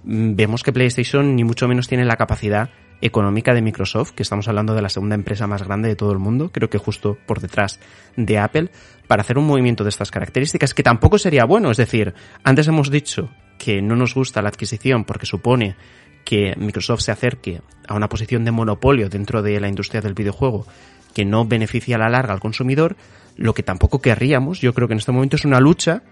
mm, 0.04 0.36
vemos 0.36 0.62
que 0.62 0.74
PlayStation 0.74 1.34
ni 1.34 1.46
mucho 1.46 1.66
menos 1.70 1.88
tiene 1.88 2.04
la 2.04 2.18
capacidad 2.18 2.70
económica 3.00 3.54
de 3.54 3.62
Microsoft, 3.62 4.12
que 4.12 4.24
estamos 4.24 4.50
hablando 4.50 4.76
de 4.76 4.82
la 4.82 4.90
segunda 4.90 5.16
empresa 5.16 5.48
más 5.48 5.64
grande 5.64 5.88
de 5.88 5.96
todo 5.96 6.12
el 6.12 6.20
mundo, 6.20 6.52
creo 6.52 6.70
que 6.70 6.78
justo 6.78 7.18
por 7.26 7.40
detrás 7.40 7.80
de 8.18 8.38
Apple, 8.38 8.72
para 9.08 9.22
hacer 9.22 9.38
un 9.38 9.48
movimiento 9.48 9.84
de 9.84 9.90
estas 9.90 10.12
características, 10.12 10.74
que 10.74 10.84
tampoco 10.84 11.18
sería 11.18 11.46
bueno. 11.46 11.72
Es 11.72 11.78
decir, 11.78 12.14
antes 12.44 12.68
hemos 12.68 12.90
dicho 12.90 13.30
que 13.64 13.82
no 13.82 13.96
nos 13.96 14.14
gusta 14.14 14.42
la 14.42 14.50
adquisición 14.50 15.06
porque 15.06 15.26
supone 15.26 15.78
que 16.26 16.54
Microsoft 16.58 17.00
se 17.00 17.14
acerque 17.14 17.62
a 17.88 17.96
una 17.96 18.10
posición 18.10 18.44
de 18.44 18.52
monopolio 18.52 19.08
dentro 19.08 19.42
de 19.42 19.58
la 19.62 19.70
industria 19.70 20.02
del 20.02 20.14
videojuego 20.14 20.68
que 21.14 21.24
no 21.24 21.46
beneficia 21.46 21.96
a 21.96 22.00
la 22.00 22.10
larga 22.10 22.34
al 22.34 22.42
consumidor, 22.42 22.98
lo 23.38 23.54
que 23.54 23.64
tampoco 23.64 24.02
querríamos, 24.02 24.60
yo 24.60 24.74
creo 24.74 24.90
que 24.90 24.96
en 24.96 25.00
este 25.00 25.14
momento 25.14 25.38
es 25.38 25.46
una 25.46 25.62
lucha 25.62 26.04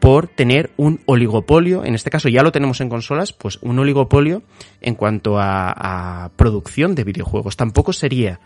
por 0.00 0.26
tener 0.26 0.72
un 0.78 1.00
oligopolio, 1.06 1.84
en 1.84 1.94
este 1.94 2.10
caso 2.10 2.28
ya 2.28 2.42
lo 2.42 2.50
tenemos 2.50 2.80
en 2.80 2.88
consolas, 2.88 3.32
pues 3.32 3.60
un 3.62 3.78
oligopolio 3.78 4.42
en 4.80 4.96
cuanto 4.96 5.38
a, 5.38 6.32
producción 6.34 6.96
de 6.96 7.04
videojuegos. 7.04 7.56
Tampoco 7.56 7.92
sería 7.92 8.40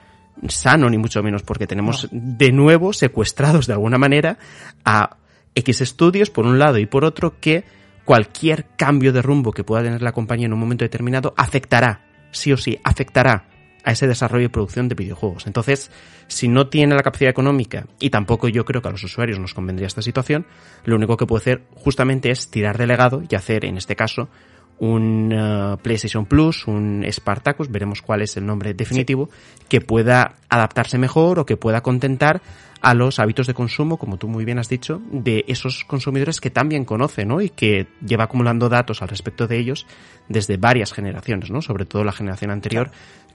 sano 0.48 0.90
ni 0.90 0.98
mucho 0.98 1.22
menos 1.22 1.42
porque 1.44 1.66
tenemos 1.66 2.08
de 2.10 2.52
nuevo 2.52 2.92
secuestrados 2.92 3.66
de 3.66 3.72
alguna 3.72 3.96
manera 3.96 4.36
a 4.84 5.16
X 5.54 5.80
estudios 5.80 6.28
por 6.28 6.44
un 6.44 6.58
lado 6.58 6.78
y 6.78 6.84
por 6.84 7.04
otro 7.06 7.40
que 7.40 7.64
cualquier 8.04 8.66
cambio 8.76 9.12
de 9.12 9.22
rumbo 9.22 9.52
que 9.52 9.64
pueda 9.64 9.82
tener 9.82 10.02
la 10.02 10.12
compañía 10.12 10.46
en 10.46 10.52
un 10.52 10.60
momento 10.60 10.84
determinado 10.84 11.34
afectará, 11.36 12.06
sí 12.30 12.52
o 12.52 12.56
sí, 12.56 12.78
afectará 12.84 13.48
a 13.84 13.92
ese 13.92 14.06
desarrollo 14.06 14.46
y 14.46 14.48
producción 14.48 14.88
de 14.88 14.94
videojuegos. 14.94 15.46
Entonces, 15.46 15.90
si 16.26 16.48
no 16.48 16.68
tiene 16.68 16.94
la 16.94 17.02
capacidad 17.02 17.30
económica, 17.30 17.86
y 18.00 18.10
tampoco 18.10 18.48
yo 18.48 18.64
creo 18.64 18.80
que 18.80 18.88
a 18.88 18.92
los 18.92 19.04
usuarios 19.04 19.38
nos 19.38 19.52
convendría 19.52 19.86
esta 19.86 20.02
situación, 20.02 20.46
lo 20.84 20.96
único 20.96 21.16
que 21.16 21.26
puede 21.26 21.42
hacer 21.42 21.62
justamente 21.74 22.30
es 22.30 22.50
tirar 22.50 22.78
de 22.78 22.86
legado 22.86 23.22
y 23.28 23.34
hacer, 23.34 23.64
en 23.66 23.76
este 23.76 23.94
caso, 23.94 24.30
un 24.78 25.32
uh, 25.32 25.76
PlayStation 25.76 26.26
Plus, 26.26 26.66
un 26.66 27.04
Spartacus, 27.08 27.70
veremos 27.70 28.02
cuál 28.02 28.22
es 28.22 28.36
el 28.36 28.46
nombre 28.46 28.74
definitivo, 28.74 29.28
que 29.68 29.80
pueda 29.80 30.36
adaptarse 30.48 30.98
mejor 30.98 31.38
o 31.38 31.46
que 31.46 31.56
pueda 31.56 31.82
contentar 31.82 32.40
a 32.84 32.92
los 32.92 33.18
hábitos 33.18 33.46
de 33.46 33.54
consumo, 33.54 33.96
como 33.96 34.18
tú 34.18 34.28
muy 34.28 34.44
bien 34.44 34.58
has 34.58 34.68
dicho, 34.68 35.00
de 35.10 35.44
esos 35.48 35.84
consumidores 35.84 36.38
que 36.38 36.50
también 36.50 36.84
conoce, 36.84 37.24
¿no? 37.24 37.40
Y 37.40 37.48
que 37.48 37.86
lleva 38.06 38.24
acumulando 38.24 38.68
datos 38.68 39.00
al 39.00 39.08
respecto 39.08 39.46
de 39.46 39.58
ellos 39.58 39.86
desde 40.28 40.58
varias 40.58 40.92
generaciones, 40.92 41.50
¿no? 41.50 41.62
Sobre 41.62 41.86
todo 41.86 42.04
la 42.04 42.12
generación 42.12 42.50
anterior, 42.50 42.90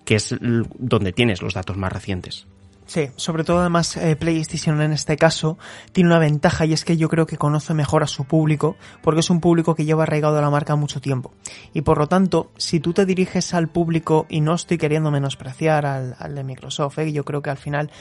que 0.05 0.15
es 0.15 0.35
donde 0.39 1.13
tienes 1.13 1.41
los 1.41 1.55
datos 1.55 1.77
más 1.77 1.91
recientes. 1.91 2.45
Sí, 2.89 3.11
sobre 3.17 3.43
todo 3.43 3.59
además 3.59 3.95
eh, 3.97 4.15
PlayStation 4.15 4.81
en 4.81 4.93
este 4.93 5.15
caso 5.15 5.59
tiene 5.91 6.09
una 6.09 6.17
ventaja 6.17 6.65
y 6.65 6.73
es 6.73 6.83
que 6.83 6.97
yo 6.97 7.07
creo 7.07 7.27
que 7.27 7.37
conoce 7.37 7.75
mejor 7.75 8.01
a 8.01 8.07
su 8.07 8.25
público 8.25 8.77
porque 9.03 9.19
es 9.19 9.29
un 9.29 9.41
público 9.41 9.75
que 9.75 9.85
lleva 9.85 10.01
arraigado 10.01 10.39
a 10.39 10.41
la 10.41 10.49
marca 10.49 10.75
mucho 10.75 10.99
tiempo. 10.99 11.31
Y 11.71 11.81
por 11.81 11.99
lo 11.99 12.07
tanto, 12.07 12.49
si 12.57 12.79
tú 12.79 12.91
te 12.91 13.05
diriges 13.05 13.53
al 13.53 13.67
público 13.67 14.25
y 14.27 14.41
no 14.41 14.55
estoy 14.55 14.79
queriendo 14.79 15.11
menospreciar 15.11 15.85
al, 15.85 16.33
de 16.33 16.43
Microsoft, 16.43 16.97
¿eh? 16.97 17.13
yo 17.13 17.23
creo 17.23 17.43
que 17.43 17.51
al 17.51 17.57
final 17.57 17.91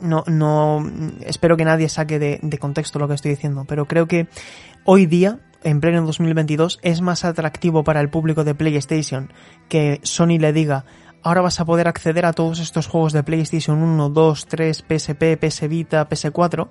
no, 0.00 0.24
no, 0.26 0.90
espero 1.20 1.58
que 1.58 1.66
nadie 1.66 1.90
saque 1.90 2.18
de 2.18 2.58
contexto 2.58 2.98
lo 2.98 3.08
que 3.08 3.14
estoy 3.16 3.32
diciendo, 3.32 3.66
pero 3.68 3.84
creo 3.84 4.08
que 4.08 4.26
hoy 4.84 5.04
día 5.04 5.38
en 5.64 5.80
pleno 5.80 6.06
2022 6.06 6.78
es 6.80 7.02
más 7.02 7.26
atractivo 7.26 7.84
para 7.84 8.00
el 8.00 8.08
público 8.08 8.42
de 8.42 8.54
PlayStation 8.54 9.30
que 9.68 10.00
Sony 10.02 10.38
le 10.38 10.54
diga 10.54 10.86
ahora 11.22 11.40
vas 11.40 11.60
a 11.60 11.64
poder 11.64 11.88
acceder 11.88 12.26
a 12.26 12.32
todos 12.32 12.60
estos 12.60 12.86
juegos 12.86 13.12
de 13.12 13.22
PlayStation 13.22 13.82
1, 13.82 14.10
2, 14.10 14.46
3, 14.46 14.84
PSP, 14.88 15.36
PS 15.36 15.68
Vita, 15.68 16.08
PS4. 16.08 16.68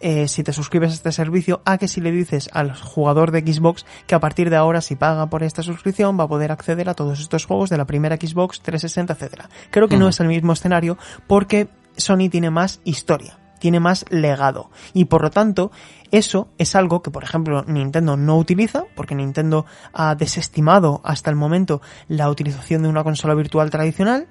Eh, 0.00 0.28
si 0.28 0.42
te 0.42 0.52
suscribes 0.52 0.90
a 0.90 0.94
este 0.94 1.12
servicio, 1.12 1.62
a 1.64 1.78
que 1.78 1.88
si 1.88 2.00
le 2.00 2.10
dices 2.10 2.50
al 2.52 2.76
jugador 2.76 3.30
de 3.30 3.40
Xbox 3.40 3.86
que 4.06 4.14
a 4.14 4.20
partir 4.20 4.50
de 4.50 4.56
ahora 4.56 4.80
si 4.80 4.96
paga 4.96 5.30
por 5.30 5.42
esta 5.42 5.62
suscripción 5.62 6.18
va 6.18 6.24
a 6.24 6.28
poder 6.28 6.52
acceder 6.52 6.88
a 6.88 6.94
todos 6.94 7.20
estos 7.20 7.46
juegos 7.46 7.70
de 7.70 7.78
la 7.78 7.86
primera 7.86 8.16
Xbox 8.16 8.60
360, 8.60 9.14
etcétera. 9.14 9.48
Creo 9.70 9.88
que 9.88 9.96
no 9.96 10.08
es 10.08 10.20
el 10.20 10.28
mismo 10.28 10.52
escenario 10.52 10.98
porque 11.26 11.68
Sony 11.96 12.28
tiene 12.30 12.50
más 12.50 12.80
historia 12.84 13.38
tiene 13.64 13.80
más 13.80 14.04
legado. 14.10 14.68
Y 14.92 15.06
por 15.06 15.22
lo 15.22 15.30
tanto, 15.30 15.70
eso 16.14 16.46
es 16.58 16.76
algo 16.76 17.02
que, 17.02 17.10
por 17.10 17.24
ejemplo, 17.24 17.64
Nintendo 17.66 18.16
no 18.16 18.38
utiliza, 18.38 18.84
porque 18.94 19.16
Nintendo 19.16 19.66
ha 19.92 20.14
desestimado 20.14 21.00
hasta 21.02 21.28
el 21.28 21.34
momento 21.34 21.82
la 22.06 22.30
utilización 22.30 22.82
de 22.82 22.88
una 22.88 23.02
consola 23.02 23.34
virtual 23.34 23.68
tradicional. 23.68 24.28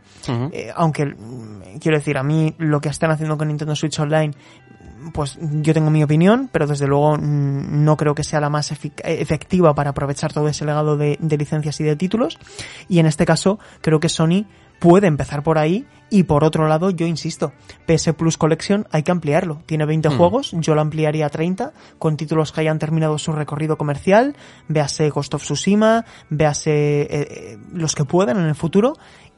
Eh, 0.54 0.72
aunque, 0.74 1.08
mm, 1.08 1.80
quiero 1.82 1.98
decir, 1.98 2.18
a 2.18 2.24
mí 2.24 2.56
lo 2.58 2.80
que 2.80 2.88
están 2.88 3.12
haciendo 3.12 3.38
con 3.38 3.50
Nintendo 3.50 3.76
Switch 3.76 4.00
Online 4.00 4.34
pues 5.12 5.38
yo 5.40 5.74
tengo 5.74 5.90
mi 5.90 6.04
opinión, 6.04 6.50
pero 6.52 6.68
desde 6.68 6.88
luego 6.88 7.18
mm, 7.18 7.84
no 7.84 7.98
creo 7.98 8.16
que 8.16 8.24
sea 8.24 8.40
la 8.40 8.50
más 8.50 8.72
efectiva 8.72 9.76
para 9.76 9.92
aprovechar 9.92 10.34
todo 10.34 10.48
ese 10.48 10.66
legado 10.66 10.98
de, 10.98 11.18
de, 11.20 11.38
licencias 11.38 11.80
y 11.80 11.84
de 11.84 11.96
títulos. 11.96 12.38
Y 12.88 13.00
en 13.00 13.06
este 13.06 13.26
caso, 13.26 13.60
creo 13.82 14.00
que 14.00 14.10
Sony 14.10 14.46
puede 14.80 15.08
empezar 15.08 15.44
por 15.44 15.58
ahí 15.58 15.86
y 16.14 16.24
por 16.24 16.44
otro 16.44 16.68
lado, 16.68 16.92
yo 16.92 17.08
insisto, 17.08 17.54
PS 17.88 18.14
Plus 18.14 18.38
Collection 18.38 18.86
hay 18.92 19.02
que 19.02 19.12
ampliarlo. 19.12 19.64
Tiene 19.66 19.86
20 19.86 20.10
hmm. 20.10 20.12
juegos, 20.18 20.52
yo 20.54 20.76
lo 20.76 20.82
ampliaría 20.82 21.26
a 21.26 21.30
30 21.30 21.74
con 21.98 22.18
títulos 22.18 22.52
que 22.52 22.62
hayan 22.62 22.78
terminado 22.78 23.18
su 23.18 23.32
recorrido 23.32 23.80
comercial, 23.80 24.36
véase 24.68 25.10
Ghost 25.10 25.34
of 25.34 25.42
Tsushima, 25.42 26.06
véase 26.30 27.02
eh, 27.02 27.08
eh, 27.10 27.58
los 27.74 27.96
que 27.96 28.06
puedan 28.06 28.38
en 28.38 28.46
el 28.46 28.54
futuro. 28.54 28.94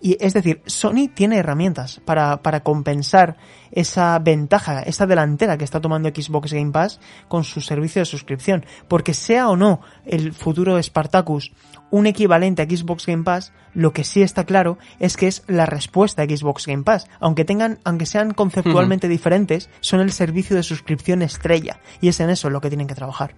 Y 0.05 0.17
es 0.19 0.35
decir, 0.35 0.61
Sony 0.67 1.09
tiene 1.11 1.37
herramientas 1.37 1.99
para, 2.05 2.43
para 2.43 2.59
compensar 2.59 3.37
esa 3.71 4.19
ventaja, 4.19 4.83
esa 4.83 5.07
delantera 5.07 5.57
que 5.57 5.63
está 5.63 5.81
tomando 5.81 6.09
Xbox 6.09 6.53
Game 6.53 6.71
Pass 6.71 6.99
con 7.27 7.43
su 7.43 7.59
servicio 7.59 8.03
de 8.03 8.05
suscripción. 8.05 8.67
Porque 8.87 9.15
sea 9.15 9.49
o 9.49 9.57
no 9.57 9.81
el 10.05 10.31
futuro 10.31 10.79
Spartacus 10.79 11.53
un 11.89 12.05
equivalente 12.05 12.61
a 12.61 12.65
Xbox 12.65 13.07
Game 13.07 13.23
Pass, 13.23 13.51
lo 13.73 13.93
que 13.93 14.03
sí 14.03 14.21
está 14.21 14.43
claro 14.43 14.77
es 14.99 15.17
que 15.17 15.25
es 15.25 15.41
la 15.47 15.65
respuesta 15.65 16.21
a 16.21 16.25
Xbox 16.25 16.67
Game 16.67 16.83
Pass. 16.83 17.07
Aunque 17.19 17.43
tengan, 17.43 17.79
aunque 17.83 18.05
sean 18.05 18.35
conceptualmente 18.35 19.07
diferentes, 19.07 19.71
son 19.79 20.01
el 20.01 20.11
servicio 20.11 20.55
de 20.55 20.61
suscripción 20.61 21.23
estrella. 21.23 21.79
Y 21.99 22.09
es 22.09 22.19
en 22.19 22.29
eso 22.29 22.51
lo 22.51 22.61
que 22.61 22.69
tienen 22.69 22.85
que 22.85 22.93
trabajar. 22.93 23.33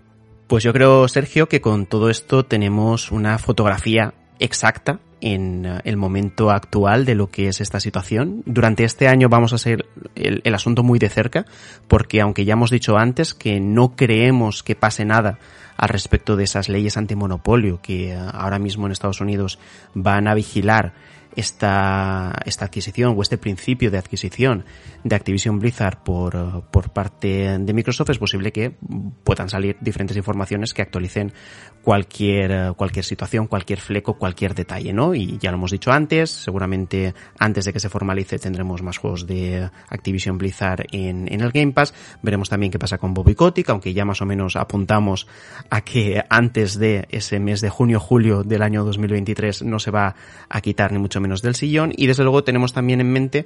Pues 0.47 0.65
yo 0.65 0.74
creo, 0.74 1.07
Sergio, 1.07 1.47
que 1.47 1.61
con 1.61 1.86
todo 1.86 2.09
esto 2.09 2.43
tenemos 2.43 3.09
una 3.13 3.38
fotografía 3.38 4.13
exacta 4.40 5.00
en 5.22 5.66
eh, 5.66 5.82
el 5.84 5.98
momento 5.98 6.52
actual 6.52 7.06
de 7.06 7.16
lo 7.16 7.30
que 7.30 7.48
es 7.48 7.62
esta 7.62 7.80
situación. 7.80 8.44
Durante 8.46 8.84
este 8.84 9.08
año 9.08 9.30
vamos 9.30 9.54
a 9.54 9.58
seguir 9.58 9.86
el, 10.16 10.42
el, 10.44 10.56
asunto 10.56 10.84
muy 10.84 11.00
de 11.00 11.10
cerca, 11.10 11.46
porque 11.88 12.22
aunque 12.22 12.46
ya 12.46 12.54
hemos 12.54 12.72
dicho 12.72 12.98
antes 12.98 13.34
que 13.34 13.60
no 13.60 13.96
creemos 13.96 14.64
que 14.64 14.76
pase 14.76 15.06
nada 15.06 15.40
al 15.78 15.90
respecto 15.90 16.36
de 16.36 16.44
esas 16.44 16.70
leyes 16.70 16.98
antimonopolio 16.98 17.80
que 17.82 18.12
eh, 18.12 18.18
ahora 18.34 18.60
mismo 18.60 18.86
en 18.86 18.92
Estados 18.92 19.22
Unidos 19.22 19.60
van 19.94 20.28
a 20.28 20.34
vigilar 20.34 20.94
esta, 21.36 22.34
esta 22.46 22.66
adquisición 22.66 23.14
o 23.16 23.22
este 23.22 23.38
principio 23.38 23.92
de 23.92 24.00
adquisición 24.00 24.66
de 25.08 25.16
Activision 25.16 25.60
Blizzard 25.60 26.03
por, 26.03 26.64
por 26.72 26.91
parte 26.91 27.58
de 27.58 27.74
Microsoft, 27.74 28.10
es 28.10 28.18
posible 28.18 28.51
que 28.51 28.76
puedan 29.24 29.49
salir 29.49 29.78
diferentes 29.80 30.18
informaciones 30.18 30.74
que 30.74 30.82
actualicen 30.82 31.34
cualquier, 31.82 32.74
cualquier 32.76 33.05
situación, 33.05 33.47
cualquier 33.47 33.80
fleco, 33.80 34.18
cualquier 34.18 34.53
detalle, 34.55 34.93
¿no? 34.93 35.16
Y 35.16 35.38
ya 35.38 35.51
lo 35.51 35.58
hemos 35.58 35.72
dicho 35.72 35.91
antes, 35.91 36.30
seguramente 36.30 37.14
antes 37.39 37.66
de 37.66 37.74
que 37.74 37.80
se 37.80 37.89
formalice 37.89 38.39
tendremos 38.39 38.82
más 38.82 38.97
juegos 38.97 39.26
de 39.26 39.70
Activision 39.89 40.38
Blizzard 40.38 40.86
en, 40.91 41.32
en 41.32 41.41
el 41.41 41.51
Game 41.51 41.72
Pass. 41.72 41.93
Veremos 42.22 42.49
también 42.49 42.72
qué 42.72 42.80
pasa 42.80 42.97
con 42.97 43.14
Bobby 43.14 43.36
Kotick, 43.36 43.70
aunque 43.70 43.93
ya 43.93 44.05
más 44.05 44.22
o 44.22 44.26
menos 44.26 44.55
apuntamos 44.55 45.28
a 45.70 45.82
que 45.82 46.24
antes 46.30 46.78
de 46.78 47.08
ese 47.10 47.39
mes 47.39 47.62
de 47.62 47.70
junio-julio 47.70 48.43
del 48.43 48.62
año 48.62 48.84
2023 48.84 49.64
no 49.64 49.80
se 49.80 49.91
va 49.91 50.16
a 50.49 50.62
quitar 50.62 50.91
ni 50.91 50.99
mucho 50.99 51.22
menos 51.22 51.41
del 51.41 51.55
sillón 51.55 51.93
y 51.95 52.08
desde 52.08 52.24
luego 52.24 52.43
tenemos 52.43 52.74
también 52.74 53.01
en 53.01 53.12
mente 53.12 53.45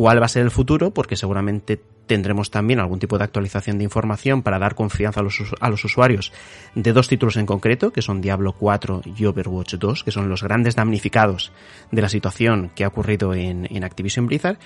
cuál 0.00 0.18
va 0.18 0.24
a 0.24 0.28
ser 0.28 0.44
el 0.44 0.50
futuro 0.50 0.92
porque 0.92 1.14
seguramente 1.14 1.78
tendremos 2.06 2.50
también 2.50 2.80
algún 2.80 2.98
tipo 2.98 3.18
de 3.18 3.24
actualización 3.24 3.76
de 3.76 3.84
información 3.84 4.40
para 4.40 4.58
dar 4.58 4.74
confianza 4.74 5.20
a 5.20 5.22
los, 5.22 5.42
a 5.60 5.68
los 5.68 5.84
usuarios 5.84 6.32
de 6.74 6.94
dos 6.94 7.06
títulos 7.06 7.36
en 7.36 7.44
concreto, 7.44 7.92
que 7.92 8.00
son 8.00 8.22
Diablo 8.22 8.54
4 8.54 9.02
y 9.14 9.26
Overwatch 9.26 9.74
2, 9.74 10.02
que 10.02 10.10
son 10.10 10.30
los 10.30 10.42
grandes 10.42 10.74
damnificados 10.74 11.52
de 11.90 12.00
la 12.00 12.08
situación 12.08 12.70
que 12.74 12.84
ha 12.84 12.88
ocurrido 12.88 13.34
en, 13.34 13.68
en 13.70 13.84
Activision 13.84 14.26
Blizzard. 14.26 14.56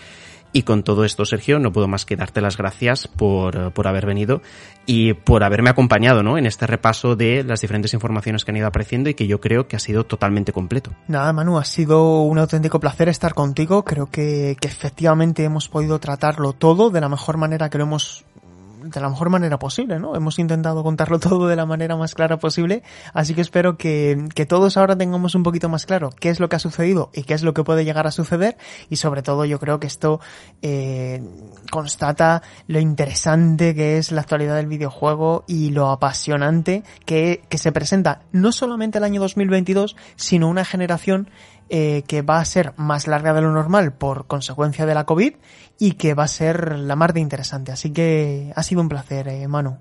Y 0.56 0.62
con 0.62 0.84
todo 0.84 1.04
esto, 1.04 1.24
Sergio, 1.24 1.58
no 1.58 1.72
puedo 1.72 1.88
más 1.88 2.06
que 2.06 2.14
darte 2.14 2.40
las 2.40 2.56
gracias 2.56 3.08
por, 3.08 3.72
por 3.72 3.88
haber 3.88 4.06
venido 4.06 4.40
y 4.86 5.12
por 5.12 5.42
haberme 5.42 5.70
acompañado 5.70 6.22
¿no? 6.22 6.38
en 6.38 6.46
este 6.46 6.68
repaso 6.68 7.16
de 7.16 7.42
las 7.42 7.60
diferentes 7.60 7.92
informaciones 7.92 8.44
que 8.44 8.52
han 8.52 8.58
ido 8.58 8.68
apareciendo 8.68 9.10
y 9.10 9.14
que 9.14 9.26
yo 9.26 9.40
creo 9.40 9.66
que 9.66 9.74
ha 9.74 9.80
sido 9.80 10.04
totalmente 10.04 10.52
completo. 10.52 10.92
Nada, 11.08 11.32
Manu, 11.32 11.58
ha 11.58 11.64
sido 11.64 12.22
un 12.22 12.38
auténtico 12.38 12.78
placer 12.78 13.08
estar 13.08 13.34
contigo. 13.34 13.84
Creo 13.84 14.06
que, 14.06 14.56
que 14.60 14.68
efectivamente 14.68 15.42
hemos 15.42 15.68
podido 15.68 15.98
tratarlo 15.98 16.52
todo 16.52 16.90
de 16.90 17.00
la 17.00 17.08
mejor 17.08 17.36
manera 17.36 17.68
que 17.68 17.78
lo 17.78 17.84
hemos 17.84 18.24
de 18.84 19.00
la 19.00 19.08
mejor 19.08 19.30
manera 19.30 19.58
posible, 19.58 19.98
¿no? 19.98 20.14
Hemos 20.14 20.38
intentado 20.38 20.82
contarlo 20.82 21.18
todo 21.20 21.48
de 21.48 21.56
la 21.56 21.66
manera 21.66 21.96
más 21.96 22.14
clara 22.14 22.38
posible, 22.38 22.82
así 23.12 23.34
que 23.34 23.40
espero 23.40 23.76
que, 23.76 24.28
que 24.34 24.46
todos 24.46 24.76
ahora 24.76 24.96
tengamos 24.96 25.34
un 25.34 25.42
poquito 25.42 25.68
más 25.68 25.86
claro 25.86 26.10
qué 26.10 26.30
es 26.30 26.40
lo 26.40 26.48
que 26.48 26.56
ha 26.56 26.58
sucedido 26.58 27.10
y 27.12 27.24
qué 27.24 27.34
es 27.34 27.42
lo 27.42 27.54
que 27.54 27.64
puede 27.64 27.84
llegar 27.84 28.06
a 28.06 28.10
suceder 28.10 28.56
y 28.90 28.96
sobre 28.96 29.22
todo 29.22 29.44
yo 29.44 29.58
creo 29.58 29.80
que 29.80 29.86
esto 29.86 30.20
eh, 30.62 31.22
constata 31.70 32.42
lo 32.66 32.80
interesante 32.80 33.74
que 33.74 33.98
es 33.98 34.12
la 34.12 34.20
actualidad 34.20 34.56
del 34.56 34.66
videojuego 34.66 35.44
y 35.46 35.70
lo 35.70 35.90
apasionante 35.90 36.82
que, 37.04 37.42
que 37.48 37.58
se 37.58 37.72
presenta 37.72 38.20
no 38.32 38.52
solamente 38.52 38.98
el 38.98 39.04
año 39.04 39.20
2022, 39.20 39.96
sino 40.16 40.48
una 40.48 40.64
generación 40.64 41.30
eh, 41.68 42.02
que 42.06 42.22
va 42.22 42.38
a 42.38 42.44
ser 42.44 42.74
más 42.76 43.06
larga 43.06 43.32
de 43.32 43.40
lo 43.40 43.52
normal 43.52 43.92
por 43.92 44.26
consecuencia 44.26 44.86
de 44.86 44.94
la 44.94 45.04
COVID 45.04 45.34
y 45.78 45.92
que 45.92 46.14
va 46.14 46.24
a 46.24 46.28
ser 46.28 46.78
la 46.78 46.96
mar 46.96 47.12
de 47.12 47.20
interesante. 47.20 47.72
Así 47.72 47.90
que 47.90 48.52
ha 48.54 48.62
sido 48.62 48.80
un 48.80 48.88
placer, 48.88 49.28
eh, 49.28 49.48
Manu. 49.48 49.78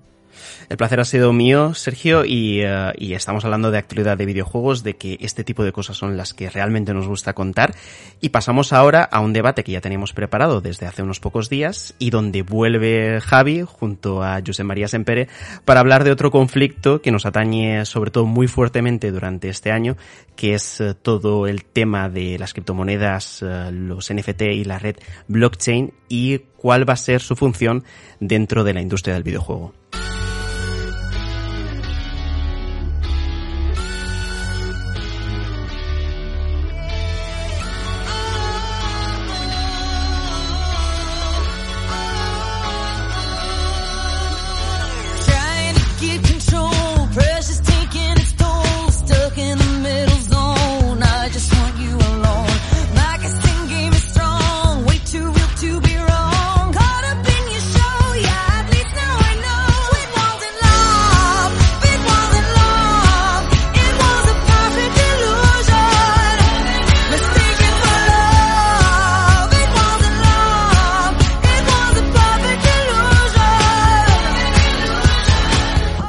El 0.68 0.76
placer 0.76 1.00
ha 1.00 1.04
sido 1.04 1.32
mío, 1.32 1.74
Sergio, 1.74 2.24
y, 2.24 2.64
uh, 2.64 2.92
y, 2.96 3.14
estamos 3.14 3.44
hablando 3.44 3.70
de 3.70 3.78
actualidad 3.78 4.16
de 4.16 4.26
videojuegos, 4.26 4.82
de 4.82 4.94
que 4.94 5.18
este 5.20 5.44
tipo 5.44 5.64
de 5.64 5.72
cosas 5.72 5.96
son 5.96 6.16
las 6.16 6.34
que 6.34 6.50
realmente 6.50 6.94
nos 6.94 7.06
gusta 7.06 7.32
contar. 7.34 7.74
Y 8.20 8.30
pasamos 8.30 8.72
ahora 8.72 9.02
a 9.02 9.20
un 9.20 9.32
debate 9.32 9.64
que 9.64 9.72
ya 9.72 9.80
teníamos 9.80 10.12
preparado 10.12 10.60
desde 10.60 10.86
hace 10.86 11.02
unos 11.02 11.20
pocos 11.20 11.48
días 11.48 11.94
y 11.98 12.10
donde 12.10 12.42
vuelve 12.42 13.20
Javi 13.20 13.62
junto 13.62 14.22
a 14.22 14.40
José 14.44 14.64
María 14.64 14.88
Sempere 14.88 15.28
para 15.64 15.80
hablar 15.80 16.04
de 16.04 16.10
otro 16.10 16.30
conflicto 16.30 17.02
que 17.02 17.10
nos 17.10 17.26
atañe 17.26 17.84
sobre 17.84 18.10
todo 18.10 18.26
muy 18.26 18.48
fuertemente 18.48 19.10
durante 19.10 19.48
este 19.48 19.70
año, 19.70 19.96
que 20.36 20.54
es 20.54 20.80
uh, 20.80 20.94
todo 20.94 21.46
el 21.46 21.64
tema 21.64 22.08
de 22.08 22.38
las 22.38 22.52
criptomonedas, 22.52 23.42
uh, 23.42 23.70
los 23.70 24.12
NFT 24.12 24.42
y 24.42 24.64
la 24.64 24.78
red 24.78 24.96
blockchain 25.28 25.92
y 26.08 26.38
cuál 26.56 26.88
va 26.88 26.94
a 26.94 26.96
ser 26.96 27.20
su 27.20 27.36
función 27.36 27.84
dentro 28.20 28.64
de 28.64 28.74
la 28.74 28.80
industria 28.80 29.14
del 29.14 29.22
videojuego. 29.22 29.74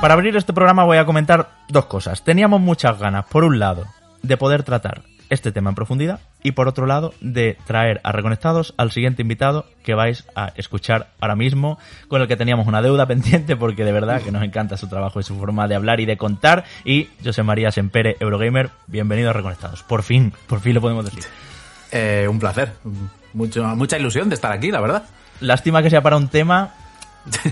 Para 0.06 0.14
abrir 0.14 0.38
este 0.38 0.54
programa 0.54 0.84
voy 0.84 0.98
a 0.98 1.06
comentar 1.08 1.50
dos 1.68 1.88
cosas. 1.88 2.24
Teníamos 2.24 2.62
muchas 2.62 3.00
ganas, 3.00 3.26
por 3.26 3.44
un 3.44 3.58
lado, 3.58 3.88
de 4.22 4.38
poder 4.38 4.62
tratar 4.62 5.02
este 5.32 5.52
tema 5.52 5.72
en 5.72 5.76
profundidad 5.76 6.20
y 6.44 6.52
por 6.52 6.68
otro 6.68 6.86
lado 6.86 7.16
de 7.22 7.58
traer 7.66 8.02
a 8.04 8.12
Reconectados 8.12 8.76
al 8.78 8.92
siguiente 8.92 9.24
invitado 9.24 9.66
que 9.84 9.96
vais 9.96 10.28
a 10.36 10.52
escuchar 10.58 11.08
ahora 11.20 11.36
mismo, 11.36 11.80
con 12.08 12.22
el 12.22 12.28
que 12.28 12.38
teníamos 12.38 12.68
una 12.68 12.84
deuda 12.84 13.08
pendiente 13.08 13.56
porque 13.56 13.84
de 13.84 13.92
verdad 13.94 14.22
que 14.22 14.32
nos 14.32 14.44
encanta 14.44 14.78
su 14.78 14.88
trabajo 14.88 15.20
y 15.20 15.24
su 15.24 15.36
forma 15.40 15.68
de 15.68 15.74
hablar 15.74 16.00
y 16.00 16.06
de 16.06 16.18
contar. 16.18 16.66
Y 16.84 17.10
José 17.24 17.42
María 17.42 17.72
Sempere, 17.72 18.16
Eurogamer, 18.20 18.70
bienvenido 18.86 19.32
a 19.32 19.34
Reconectados. 19.34 19.82
Por 19.82 20.04
fin, 20.04 20.34
por 20.46 20.60
fin 20.60 20.76
lo 20.76 20.82
podemos 20.82 21.04
decir. 21.06 21.24
Eh, 21.92 22.28
un 22.30 22.38
placer. 22.38 22.74
Mucho, 23.34 23.64
mucha 23.76 23.98
ilusión 23.98 24.30
de 24.30 24.36
estar 24.36 24.52
aquí, 24.52 24.70
la 24.70 24.82
verdad. 24.82 25.06
Lástima 25.40 25.82
que 25.82 25.90
sea 25.90 26.04
para 26.04 26.16
un 26.16 26.28
tema 26.28 26.76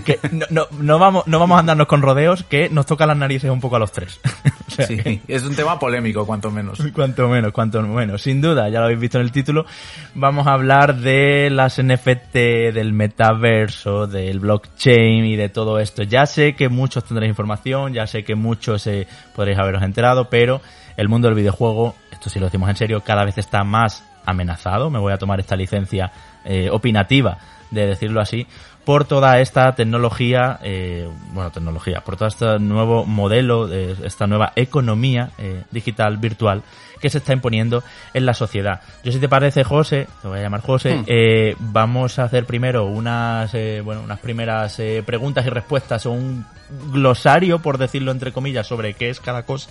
que 0.04 0.20
no, 0.30 0.46
no, 0.50 0.66
no, 0.78 0.98
vamos, 0.98 1.26
no 1.26 1.38
vamos 1.38 1.56
a 1.56 1.60
andarnos 1.60 1.86
con 1.86 2.00
rodeos, 2.00 2.44
que 2.44 2.68
nos 2.68 2.86
toca 2.86 3.06
las 3.06 3.16
narices 3.16 3.50
un 3.50 3.60
poco 3.60 3.76
a 3.76 3.78
los 3.78 3.92
tres. 3.92 4.20
o 4.68 4.70
sea, 4.70 4.86
sí, 4.86 5.20
es 5.26 5.42
un 5.42 5.56
tema 5.56 5.78
polémico, 5.78 6.24
cuanto 6.26 6.50
menos. 6.50 6.78
Cuanto 6.94 7.28
menos, 7.28 7.52
cuanto 7.52 7.82
menos. 7.82 8.22
Sin 8.22 8.40
duda, 8.40 8.68
ya 8.68 8.78
lo 8.78 8.84
habéis 8.84 9.00
visto 9.00 9.18
en 9.18 9.24
el 9.24 9.32
título, 9.32 9.66
vamos 10.14 10.46
a 10.46 10.52
hablar 10.52 10.96
de 10.96 11.50
las 11.50 11.82
NFT, 11.82 12.34
del 12.72 12.92
metaverso, 12.92 14.06
del 14.06 14.38
blockchain 14.38 15.24
y 15.24 15.36
de 15.36 15.48
todo 15.48 15.78
esto. 15.80 16.02
Ya 16.02 16.26
sé 16.26 16.54
que 16.54 16.68
muchos 16.68 17.04
tendréis 17.04 17.30
información, 17.30 17.92
ya 17.92 18.06
sé 18.06 18.24
que 18.24 18.34
muchos 18.34 18.86
eh, 18.86 19.06
podréis 19.34 19.58
haberos 19.58 19.82
enterado, 19.82 20.28
pero 20.30 20.60
el 20.96 21.08
mundo 21.08 21.28
del 21.28 21.36
videojuego, 21.36 21.94
esto 22.12 22.30
sí 22.30 22.38
lo 22.38 22.46
decimos 22.46 22.68
en 22.70 22.76
serio, 22.76 23.00
cada 23.00 23.24
vez 23.24 23.38
está 23.38 23.64
más 23.64 24.04
amenazado. 24.24 24.90
Me 24.90 24.98
voy 24.98 25.12
a 25.12 25.18
tomar 25.18 25.40
esta 25.40 25.56
licencia 25.56 26.12
eh, 26.44 26.68
opinativa 26.70 27.38
de 27.70 27.86
decirlo 27.86 28.20
así, 28.20 28.46
por 28.84 29.04
toda 29.04 29.40
esta 29.40 29.74
tecnología, 29.74 30.58
eh, 30.62 31.08
bueno, 31.32 31.50
tecnología, 31.50 32.02
por 32.02 32.16
todo 32.16 32.28
este 32.28 32.58
nuevo 32.58 33.04
modelo, 33.04 33.66
de 33.66 33.96
esta 34.04 34.26
nueva 34.26 34.52
economía 34.56 35.30
eh, 35.38 35.62
digital, 35.70 36.18
virtual, 36.18 36.62
que 37.04 37.10
se 37.10 37.18
está 37.18 37.34
imponiendo 37.34 37.84
en 38.14 38.24
la 38.24 38.32
sociedad. 38.32 38.80
Yo 39.02 39.12
si 39.12 39.18
te 39.18 39.28
parece, 39.28 39.62
José, 39.62 40.08
te 40.22 40.28
voy 40.28 40.38
a 40.38 40.42
llamar 40.42 40.62
José, 40.62 40.96
hmm. 40.96 41.04
eh, 41.06 41.54
vamos 41.58 42.18
a 42.18 42.24
hacer 42.24 42.46
primero 42.46 42.86
unas, 42.86 43.52
eh, 43.52 43.82
bueno, 43.84 44.00
unas 44.02 44.20
primeras 44.20 44.78
eh, 44.80 45.02
preguntas 45.04 45.44
y 45.44 45.50
respuestas 45.50 46.06
o 46.06 46.12
un 46.12 46.46
glosario, 46.90 47.58
por 47.58 47.76
decirlo 47.76 48.10
entre 48.10 48.32
comillas, 48.32 48.66
sobre 48.66 48.94
qué 48.94 49.10
es 49.10 49.20
cada 49.20 49.42
cosa. 49.42 49.68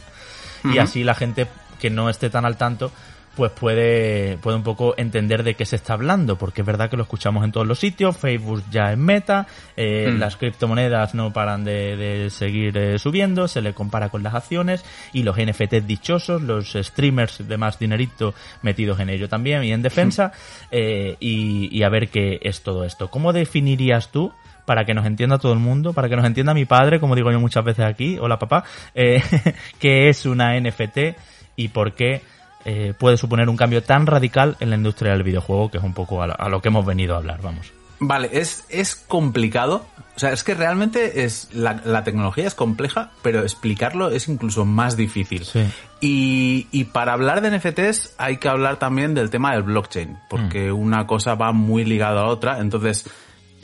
Y 0.63 0.77
así 0.77 1.03
la 1.03 1.15
gente 1.15 1.47
que 1.79 1.89
no 1.89 2.07
esté 2.07 2.29
tan 2.29 2.45
al 2.45 2.55
tanto, 2.55 2.91
pues 3.35 3.51
puede, 3.51 4.37
puede 4.37 4.57
un 4.57 4.63
poco 4.63 4.93
entender 4.97 5.43
de 5.43 5.55
qué 5.55 5.65
se 5.65 5.75
está 5.75 5.93
hablando, 5.93 6.37
porque 6.37 6.61
es 6.61 6.67
verdad 6.67 6.89
que 6.89 6.97
lo 6.97 7.03
escuchamos 7.03 7.43
en 7.43 7.51
todos 7.51 7.65
los 7.65 7.79
sitios, 7.79 8.15
Facebook 8.15 8.63
ya 8.71 8.91
es 8.91 8.97
meta, 8.97 9.47
eh, 9.75 10.11
mm. 10.11 10.19
las 10.19 10.37
criptomonedas 10.37 11.15
no 11.15 11.33
paran 11.33 11.63
de, 11.63 11.97
de 11.97 12.29
seguir 12.29 12.77
eh, 12.77 12.99
subiendo, 12.99 13.47
se 13.47 13.61
le 13.61 13.73
compara 13.73 14.09
con 14.09 14.21
las 14.23 14.35
acciones 14.35 14.85
y 15.13 15.23
los 15.23 15.37
NFTs 15.37 15.87
dichosos, 15.87 16.41
los 16.41 16.73
streamers 16.73 17.47
de 17.47 17.57
más 17.57 17.79
dinerito 17.79 18.33
metidos 18.61 18.99
en 18.99 19.09
ello 19.09 19.27
también 19.27 19.63
y 19.63 19.71
en 19.71 19.81
defensa, 19.81 20.31
eh, 20.71 21.17
y, 21.19 21.75
y 21.75 21.83
a 21.83 21.89
ver 21.89 22.09
qué 22.09 22.39
es 22.43 22.61
todo 22.61 22.83
esto. 22.83 23.09
¿Cómo 23.09 23.33
definirías 23.33 24.11
tú? 24.11 24.31
para 24.65 24.85
que 24.85 24.93
nos 24.93 25.05
entienda 25.05 25.39
todo 25.39 25.53
el 25.53 25.59
mundo, 25.59 25.93
para 25.93 26.09
que 26.09 26.15
nos 26.15 26.25
entienda 26.25 26.53
mi 26.53 26.65
padre, 26.65 26.99
como 26.99 27.15
digo 27.15 27.31
yo 27.31 27.39
muchas 27.39 27.65
veces 27.65 27.85
aquí, 27.85 28.17
hola 28.19 28.39
papá, 28.39 28.63
eh, 28.95 29.21
qué 29.79 30.09
es 30.09 30.25
una 30.25 30.57
NFT 30.57 31.17
y 31.55 31.67
por 31.67 31.93
qué 31.93 32.21
eh, 32.65 32.93
puede 32.97 33.17
suponer 33.17 33.49
un 33.49 33.57
cambio 33.57 33.83
tan 33.83 34.05
radical 34.05 34.55
en 34.59 34.69
la 34.69 34.75
industria 34.75 35.11
del 35.11 35.23
videojuego, 35.23 35.69
que 35.69 35.77
es 35.77 35.83
un 35.83 35.93
poco 35.93 36.21
a 36.21 36.27
lo, 36.27 36.39
a 36.39 36.49
lo 36.49 36.61
que 36.61 36.69
hemos 36.69 36.85
venido 36.85 37.15
a 37.15 37.17
hablar, 37.17 37.41
vamos. 37.41 37.71
Vale, 37.99 38.29
es, 38.33 38.65
es 38.69 38.95
complicado. 38.95 39.85
O 40.15 40.19
sea, 40.19 40.31
es 40.31 40.43
que 40.43 40.53
realmente 40.53 41.23
es 41.23 41.49
la, 41.53 41.81
la, 41.85 42.03
tecnología 42.03 42.45
es 42.45 42.53
compleja, 42.53 43.11
pero 43.21 43.41
explicarlo 43.41 44.09
es 44.09 44.27
incluso 44.27 44.65
más 44.65 44.95
difícil. 44.95 45.45
Sí. 45.45 45.65
Y, 46.01 46.67
y, 46.71 46.83
para 46.85 47.13
hablar 47.13 47.41
de 47.41 47.57
NFTs 47.57 48.15
hay 48.17 48.37
que 48.37 48.49
hablar 48.49 48.77
también 48.77 49.13
del 49.13 49.29
tema 49.29 49.53
del 49.53 49.63
blockchain, 49.63 50.17
porque 50.29 50.71
mm. 50.71 50.75
una 50.75 51.07
cosa 51.07 51.35
va 51.35 51.51
muy 51.51 51.85
ligada 51.85 52.21
a 52.21 52.27
otra. 52.27 52.59
Entonces, 52.59 53.09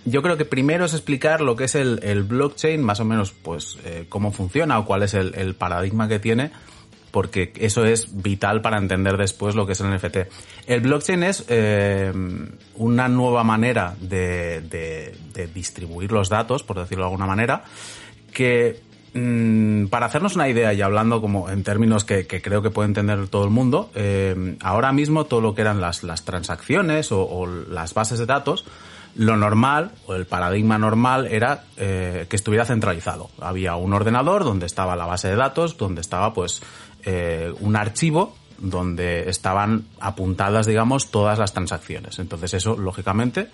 yo 0.06 0.22
creo 0.22 0.38
que 0.38 0.46
primero 0.46 0.86
es 0.86 0.94
explicar 0.94 1.42
lo 1.42 1.56
que 1.56 1.66
es 1.66 1.76
el, 1.76 2.00
el 2.02 2.24
blockchain, 2.24 2.82
más 2.82 3.00
o 3.00 3.06
menos, 3.06 3.32
pues, 3.32 3.78
eh, 3.86 4.06
cómo 4.10 4.32
funciona 4.32 4.80
o 4.80 4.86
cuál 4.86 5.04
es 5.04 5.14
el, 5.14 5.36
el 5.36 5.54
paradigma 5.54 6.08
que 6.08 6.20
tiene 6.20 6.52
porque 7.12 7.54
eso 7.56 7.86
es 7.86 8.22
vital 8.22 8.62
para 8.62 8.78
entender 8.78 9.18
después 9.18 9.56
lo 9.56 9.66
que 9.66 9.74
es 9.74 9.82
el 9.82 9.94
NFT. 9.94 10.18
El 10.68 10.82
blockchain 10.82 11.24
es 11.24 11.46
eh, 11.50 12.12
una 12.76 13.08
nueva 13.08 13.44
manera 13.44 13.96
de, 14.00 14.62
de, 14.62 15.16
de, 15.34 15.48
distribuir 15.48 16.12
los 16.12 16.30
datos, 16.30 16.64
por 16.64 16.80
decirlo 16.80 17.06
de 17.06 17.08
alguna 17.08 17.26
manera, 17.26 17.64
que 18.32 18.82
mmm, 19.14 19.86
para 19.88 20.06
hacernos 20.06 20.36
una 20.36 20.48
idea 20.48 20.74
y 20.74 20.82
hablando 20.82 21.22
como 21.22 21.50
en 21.50 21.64
términos 21.64 22.06
que, 22.06 22.28
que 22.28 22.42
creo 22.42 22.62
que 22.62 22.70
puede 22.70 22.88
entender 22.88 23.28
todo 23.28 23.44
el 23.44 23.52
mundo, 23.52 23.90
eh, 23.96 24.58
ahora 24.62 24.92
mismo 24.92 25.26
todo 25.26 25.42
lo 25.42 25.56
que 25.56 25.62
eran 25.62 25.82
las, 25.82 26.04
las 26.04 26.24
transacciones 26.26 27.12
o, 27.12 27.24
o 27.24 27.46
las 27.46 27.94
bases 27.94 28.20
de 28.20 28.26
datos, 28.26 28.66
lo 29.16 29.36
normal 29.36 29.92
o 30.08 30.14
el 30.16 30.26
paradigma 30.26 30.78
normal 30.78 31.28
era 31.28 31.64
eh, 31.78 32.26
que 32.30 32.36
estuviera 32.36 32.66
centralizado. 32.66 33.30
Había 33.42 33.76
un 33.76 33.94
ordenador 33.94 34.44
donde 34.44 34.66
estaba 34.66 34.96
la 34.96 35.06
base 35.06 35.30
de 35.30 35.36
datos, 35.36 35.78
donde 35.78 36.02
estaba 36.02 36.34
pues 36.34 36.62
eh, 37.12 37.52
un 37.60 37.76
archivo 37.76 38.36
donde 38.60 39.32
estaban 39.32 39.86
apuntadas, 40.00 40.68
digamos, 40.68 41.10
todas 41.10 41.40
las 41.40 41.54
transacciones. 41.54 42.20
Entonces 42.20 42.54
eso, 42.54 42.78
lógicamente, 42.78 43.48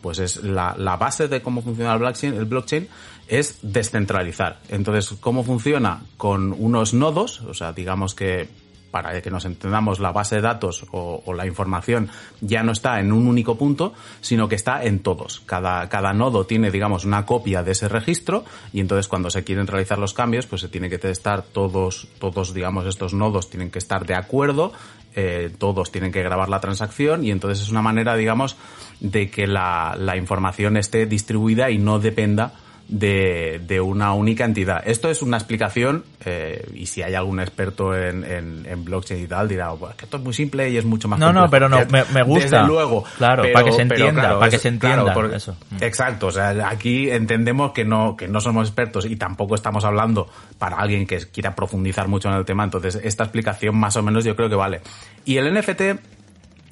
pues 0.00 0.18
es 0.18 0.42
la, 0.42 0.74
la 0.78 0.96
base 0.96 1.28
de 1.28 1.42
cómo 1.42 1.60
funciona 1.60 1.92
el 1.92 1.98
blockchain, 1.98 2.32
el 2.32 2.46
blockchain 2.46 2.88
es 3.28 3.58
descentralizar. 3.60 4.60
Entonces, 4.70 5.18
¿cómo 5.20 5.44
funciona? 5.44 6.00
Con 6.16 6.54
unos 6.56 6.94
nodos, 6.94 7.42
o 7.42 7.52
sea, 7.52 7.74
digamos 7.74 8.14
que 8.14 8.48
para 8.92 9.20
que 9.20 9.30
nos 9.30 9.46
entendamos, 9.46 9.98
la 9.98 10.12
base 10.12 10.36
de 10.36 10.42
datos 10.42 10.84
o, 10.92 11.22
o, 11.24 11.34
la 11.34 11.46
información 11.46 12.10
ya 12.40 12.62
no 12.62 12.70
está 12.70 13.00
en 13.00 13.10
un 13.10 13.26
único 13.26 13.56
punto, 13.56 13.94
sino 14.20 14.48
que 14.48 14.54
está 14.54 14.84
en 14.84 15.00
todos. 15.00 15.40
Cada, 15.46 15.88
cada 15.88 16.12
nodo 16.12 16.44
tiene, 16.44 16.70
digamos, 16.70 17.04
una 17.04 17.26
copia 17.26 17.62
de 17.64 17.72
ese 17.72 17.88
registro 17.88 18.44
y 18.72 18.80
entonces 18.80 19.08
cuando 19.08 19.30
se 19.30 19.42
quieren 19.42 19.66
realizar 19.66 19.98
los 19.98 20.12
cambios, 20.12 20.46
pues 20.46 20.60
se 20.60 20.68
tiene 20.68 20.90
que 20.90 21.00
estar 21.08 21.42
todos, 21.42 22.06
todos, 22.18 22.52
digamos, 22.54 22.86
estos 22.86 23.14
nodos 23.14 23.48
tienen 23.48 23.70
que 23.70 23.78
estar 23.78 24.06
de 24.06 24.14
acuerdo, 24.14 24.72
eh, 25.16 25.50
todos 25.58 25.90
tienen 25.90 26.12
que 26.12 26.22
grabar 26.22 26.50
la 26.50 26.60
transacción 26.60 27.24
y 27.24 27.30
entonces 27.30 27.64
es 27.64 27.70
una 27.70 27.82
manera, 27.82 28.14
digamos, 28.14 28.56
de 29.00 29.30
que 29.30 29.46
la, 29.46 29.96
la 29.98 30.18
información 30.18 30.76
esté 30.76 31.06
distribuida 31.06 31.70
y 31.70 31.78
no 31.78 31.98
dependa 31.98 32.52
de, 32.92 33.58
de, 33.66 33.80
una 33.80 34.12
única 34.12 34.44
entidad. 34.44 34.82
Esto 34.84 35.08
es 35.08 35.22
una 35.22 35.38
explicación, 35.38 36.04
eh, 36.26 36.70
y 36.74 36.84
si 36.86 37.02
hay 37.02 37.14
algún 37.14 37.40
experto 37.40 37.96
en, 37.96 38.22
en, 38.22 38.66
en 38.66 38.84
blockchain 38.84 39.24
y 39.24 39.26
tal, 39.26 39.48
dirá, 39.48 39.72
pues, 39.74 39.94
que 39.94 40.04
esto 40.04 40.18
es 40.18 40.22
muy 40.22 40.34
simple 40.34 40.68
y 40.68 40.76
es 40.76 40.84
mucho 40.84 41.08
más 41.08 41.18
No, 41.18 41.26
complejo. 41.28 41.44
no, 41.44 41.50
pero 41.50 41.68
no, 41.70 41.78
me, 41.90 42.04
me 42.12 42.22
gusta. 42.22 42.58
Desde 42.58 42.66
luego. 42.66 43.02
Claro, 43.16 43.44
pero, 43.44 43.54
para 43.54 43.64
que 43.64 43.72
se 43.72 43.82
entienda, 43.82 44.20
claro, 44.20 44.38
para 44.38 44.48
es, 44.48 44.54
que 44.54 44.58
se 44.58 44.68
entienda 44.68 45.02
claro, 45.04 45.14
por, 45.14 45.34
eso. 45.34 45.56
Exacto, 45.80 46.26
o 46.26 46.30
sea, 46.30 46.68
aquí 46.68 47.10
entendemos 47.10 47.72
que 47.72 47.86
no, 47.86 48.14
que 48.14 48.28
no 48.28 48.42
somos 48.42 48.68
expertos 48.68 49.06
y 49.06 49.16
tampoco 49.16 49.54
estamos 49.54 49.86
hablando 49.86 50.28
para 50.58 50.76
alguien 50.76 51.06
que 51.06 51.18
quiera 51.30 51.54
profundizar 51.54 52.08
mucho 52.08 52.28
en 52.28 52.34
el 52.34 52.44
tema, 52.44 52.64
entonces 52.64 53.00
esta 53.02 53.24
explicación 53.24 53.74
más 53.74 53.96
o 53.96 54.02
menos 54.02 54.22
yo 54.24 54.36
creo 54.36 54.50
que 54.50 54.56
vale. 54.56 54.82
Y 55.24 55.38
el 55.38 55.52
NFT 55.54 55.82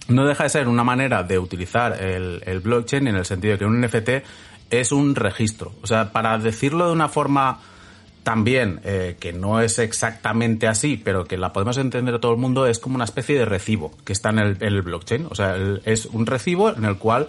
no 0.09 0.27
deja 0.27 0.45
de 0.45 0.51
ser 0.51 0.68
una 0.68 0.85
manera 0.85 1.23
de 1.23 1.39
utilizar 1.39 2.03
el, 2.03 2.43
el 2.45 2.61
blockchain 2.61 3.07
en 3.09 3.16
el 3.16 3.25
sentido 3.25 3.53
de 3.53 3.59
que 3.59 3.64
un 3.64 3.81
NFT 3.81 4.11
es 4.71 4.93
un 4.93 5.14
registro. 5.14 5.73
O 5.83 5.87
sea, 5.87 6.12
para 6.12 6.39
decirlo 6.39 6.87
de 6.87 6.93
una 6.93 7.09
forma 7.09 7.61
también 8.23 8.81
eh, 8.85 9.16
que 9.18 9.33
no 9.33 9.61
es 9.61 9.79
exactamente 9.79 10.66
así, 10.66 11.01
pero 11.03 11.25
que 11.25 11.37
la 11.37 11.53
podemos 11.53 11.79
entender 11.79 12.18
todo 12.18 12.33
el 12.33 12.39
mundo, 12.39 12.66
es 12.66 12.79
como 12.79 12.95
una 12.95 13.05
especie 13.05 13.39
de 13.39 13.45
recibo 13.45 13.93
que 14.05 14.12
está 14.12 14.31
en 14.31 14.39
el, 14.61 14.83
blockchain. 14.83 15.27
O 15.31 15.35
sea, 15.35 15.57
es 15.85 16.07
un 16.07 16.27
recibo 16.27 16.71
en 16.71 16.85
el 16.85 16.99
cual 16.99 17.29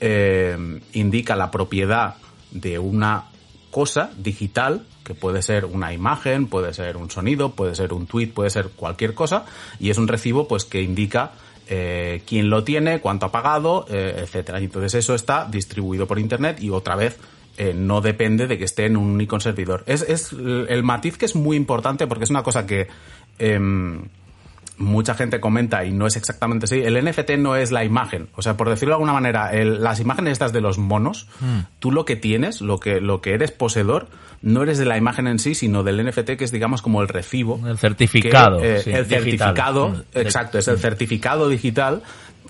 eh, 0.00 0.80
indica 0.92 1.36
la 1.36 1.50
propiedad 1.50 2.16
de 2.50 2.78
una 2.78 3.24
cosa 3.70 4.10
digital, 4.16 4.86
que 5.04 5.14
puede 5.14 5.42
ser 5.42 5.64
una 5.64 5.92
imagen, 5.92 6.46
puede 6.46 6.74
ser 6.74 6.96
un 6.96 7.10
sonido, 7.10 7.52
puede 7.52 7.74
ser 7.74 7.92
un 7.92 8.06
tweet, 8.06 8.28
puede 8.28 8.50
ser 8.50 8.70
cualquier 8.70 9.14
cosa, 9.14 9.44
y 9.78 9.90
es 9.90 9.98
un 9.98 10.08
recibo 10.08 10.48
pues 10.48 10.64
que 10.64 10.82
indica 10.82 11.32
eh, 11.68 12.22
quién 12.26 12.50
lo 12.50 12.64
tiene, 12.64 13.00
cuánto 13.00 13.26
ha 13.26 13.32
pagado, 13.32 13.86
eh, 13.88 14.20
etcétera. 14.22 14.60
Y 14.60 14.64
entonces 14.64 14.94
eso 14.94 15.14
está 15.14 15.46
distribuido 15.50 16.06
por 16.06 16.18
internet 16.18 16.60
y 16.60 16.70
otra 16.70 16.96
vez 16.96 17.18
eh, 17.58 17.72
no 17.74 18.02
depende 18.02 18.46
de 18.46 18.58
que 18.58 18.64
esté 18.64 18.84
en 18.84 18.96
un 18.96 19.08
único 19.08 19.40
servidor. 19.40 19.82
Es, 19.86 20.32
el 20.32 20.82
matiz 20.82 21.16
que 21.16 21.24
es 21.24 21.34
muy 21.34 21.56
importante 21.56 22.06
porque 22.06 22.24
es 22.24 22.30
una 22.30 22.42
cosa 22.42 22.66
que 22.66 22.86
eh, 23.38 23.58
mucha 24.78 25.14
gente 25.14 25.40
comenta 25.40 25.84
y 25.84 25.92
no 25.92 26.06
es 26.06 26.16
exactamente 26.16 26.64
así. 26.64 26.80
El 26.80 27.02
NFT 27.04 27.32
no 27.38 27.56
es 27.56 27.72
la 27.72 27.84
imagen. 27.84 28.28
O 28.34 28.42
sea, 28.42 28.56
por 28.56 28.68
decirlo 28.68 28.92
de 28.92 28.96
alguna 28.96 29.12
manera, 29.12 29.52
el, 29.52 29.82
las 29.82 30.00
imágenes 30.00 30.32
estas 30.32 30.52
de 30.52 30.60
los 30.60 30.78
monos, 30.78 31.28
mm. 31.40 31.60
tú 31.78 31.92
lo 31.92 32.04
que 32.04 32.16
tienes, 32.16 32.60
lo 32.60 32.78
que, 32.78 33.00
lo 33.00 33.20
que 33.20 33.34
eres 33.34 33.52
poseedor, 33.52 34.08
no 34.42 34.62
eres 34.62 34.78
de 34.78 34.84
la 34.84 34.96
imagen 34.96 35.26
en 35.26 35.38
sí, 35.38 35.54
sino 35.54 35.82
del 35.82 36.04
NFT 36.04 36.32
que 36.36 36.44
es, 36.44 36.52
digamos, 36.52 36.82
como 36.82 37.00
el 37.02 37.08
recibo. 37.08 37.60
El 37.66 37.78
certificado. 37.78 38.58
Que, 38.58 38.76
eh, 38.76 38.82
sí, 38.82 38.90
el 38.90 39.08
digital. 39.08 39.22
certificado, 39.22 39.88
Mm. 39.88 40.02
exacto, 40.14 40.58
es 40.58 40.68
el 40.68 40.78
certificado 40.78 41.48
digital 41.48 42.02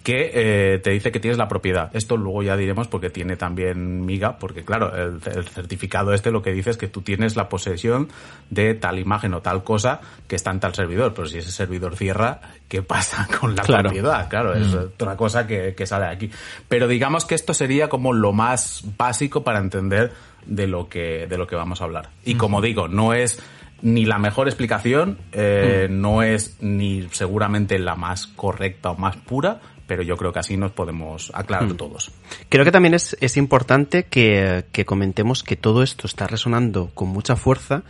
que 0.06 0.30
eh, 0.34 0.78
te 0.78 0.90
dice 0.90 1.10
que 1.10 1.18
tienes 1.18 1.36
la 1.36 1.48
propiedad. 1.48 1.90
Esto 1.92 2.16
luego 2.16 2.40
ya 2.44 2.56
diremos 2.56 2.86
porque 2.86 3.10
tiene 3.10 3.34
también 3.36 4.06
miga, 4.06 4.38
porque 4.38 4.64
claro, 4.64 4.94
el, 4.94 5.20
certificado 5.20 6.12
este 6.12 6.30
lo 6.30 6.42
que 6.42 6.52
dice 6.52 6.70
es 6.70 6.76
que 6.76 6.86
tú 6.86 7.02
tienes 7.02 7.34
la 7.34 7.48
posesión 7.48 8.08
de 8.48 8.74
tal 8.74 9.00
imagen 9.00 9.34
o 9.34 9.42
tal 9.42 9.64
cosa 9.64 10.00
que 10.28 10.36
está 10.36 10.52
en 10.52 10.60
tal 10.60 10.76
servidor, 10.76 11.12
pero 11.12 11.26
si 11.26 11.38
ese 11.38 11.50
servidor 11.50 11.96
cierra, 11.96 12.40
¿qué 12.68 12.82
pasa 12.82 13.26
con 13.40 13.56
la 13.56 13.64
propiedad? 13.64 14.28
Claro, 14.28 14.54
es 14.54 14.68
mm. 14.76 14.78
otra 14.78 15.16
cosa 15.16 15.44
que, 15.44 15.74
que 15.74 15.86
sale 15.86 16.06
aquí. 16.06 16.30
Pero 16.68 16.86
digamos 16.86 17.24
que 17.24 17.34
esto 17.34 17.52
sería 17.52 17.88
como 17.88 18.12
lo 18.12 18.32
más 18.32 18.84
básico 18.96 19.42
para 19.42 19.58
entender 19.58 20.12
de 20.46 20.68
lo 20.68 20.88
que, 20.88 21.26
de 21.26 21.36
lo 21.36 21.48
que 21.48 21.56
vamos 21.56 21.80
a 21.80 21.84
hablar. 21.84 22.10
Y 22.24 22.36
como 22.36 22.60
digo, 22.60 22.86
no 22.86 23.12
es 23.12 23.42
ni 23.82 24.04
la 24.04 24.18
mejor 24.18 24.46
explicación, 24.46 25.18
eh, 25.32 25.88
no 25.90 26.22
es 26.22 26.58
ni 26.60 27.08
seguramente 27.10 27.78
la 27.80 27.96
más 27.96 28.28
correcta 28.28 28.92
o 28.92 28.96
más 28.96 29.16
pura, 29.16 29.60
pero 29.86 30.02
yo 30.02 30.16
creo 30.16 30.32
que 30.32 30.40
así 30.40 30.56
nos 30.56 30.72
podemos 30.72 31.30
aclarar 31.34 31.68
mm. 31.68 31.76
todos. 31.76 32.10
Creo 32.48 32.64
que 32.64 32.72
también 32.72 32.94
es, 32.94 33.16
es 33.20 33.36
importante 33.36 34.04
que, 34.04 34.64
que, 34.72 34.84
comentemos 34.84 35.42
que 35.42 35.56
todo 35.56 35.82
esto 35.82 36.06
está 36.06 36.26
resonando 36.26 36.90
con 36.94 37.08
mucha 37.08 37.36
fuerza 37.36 37.82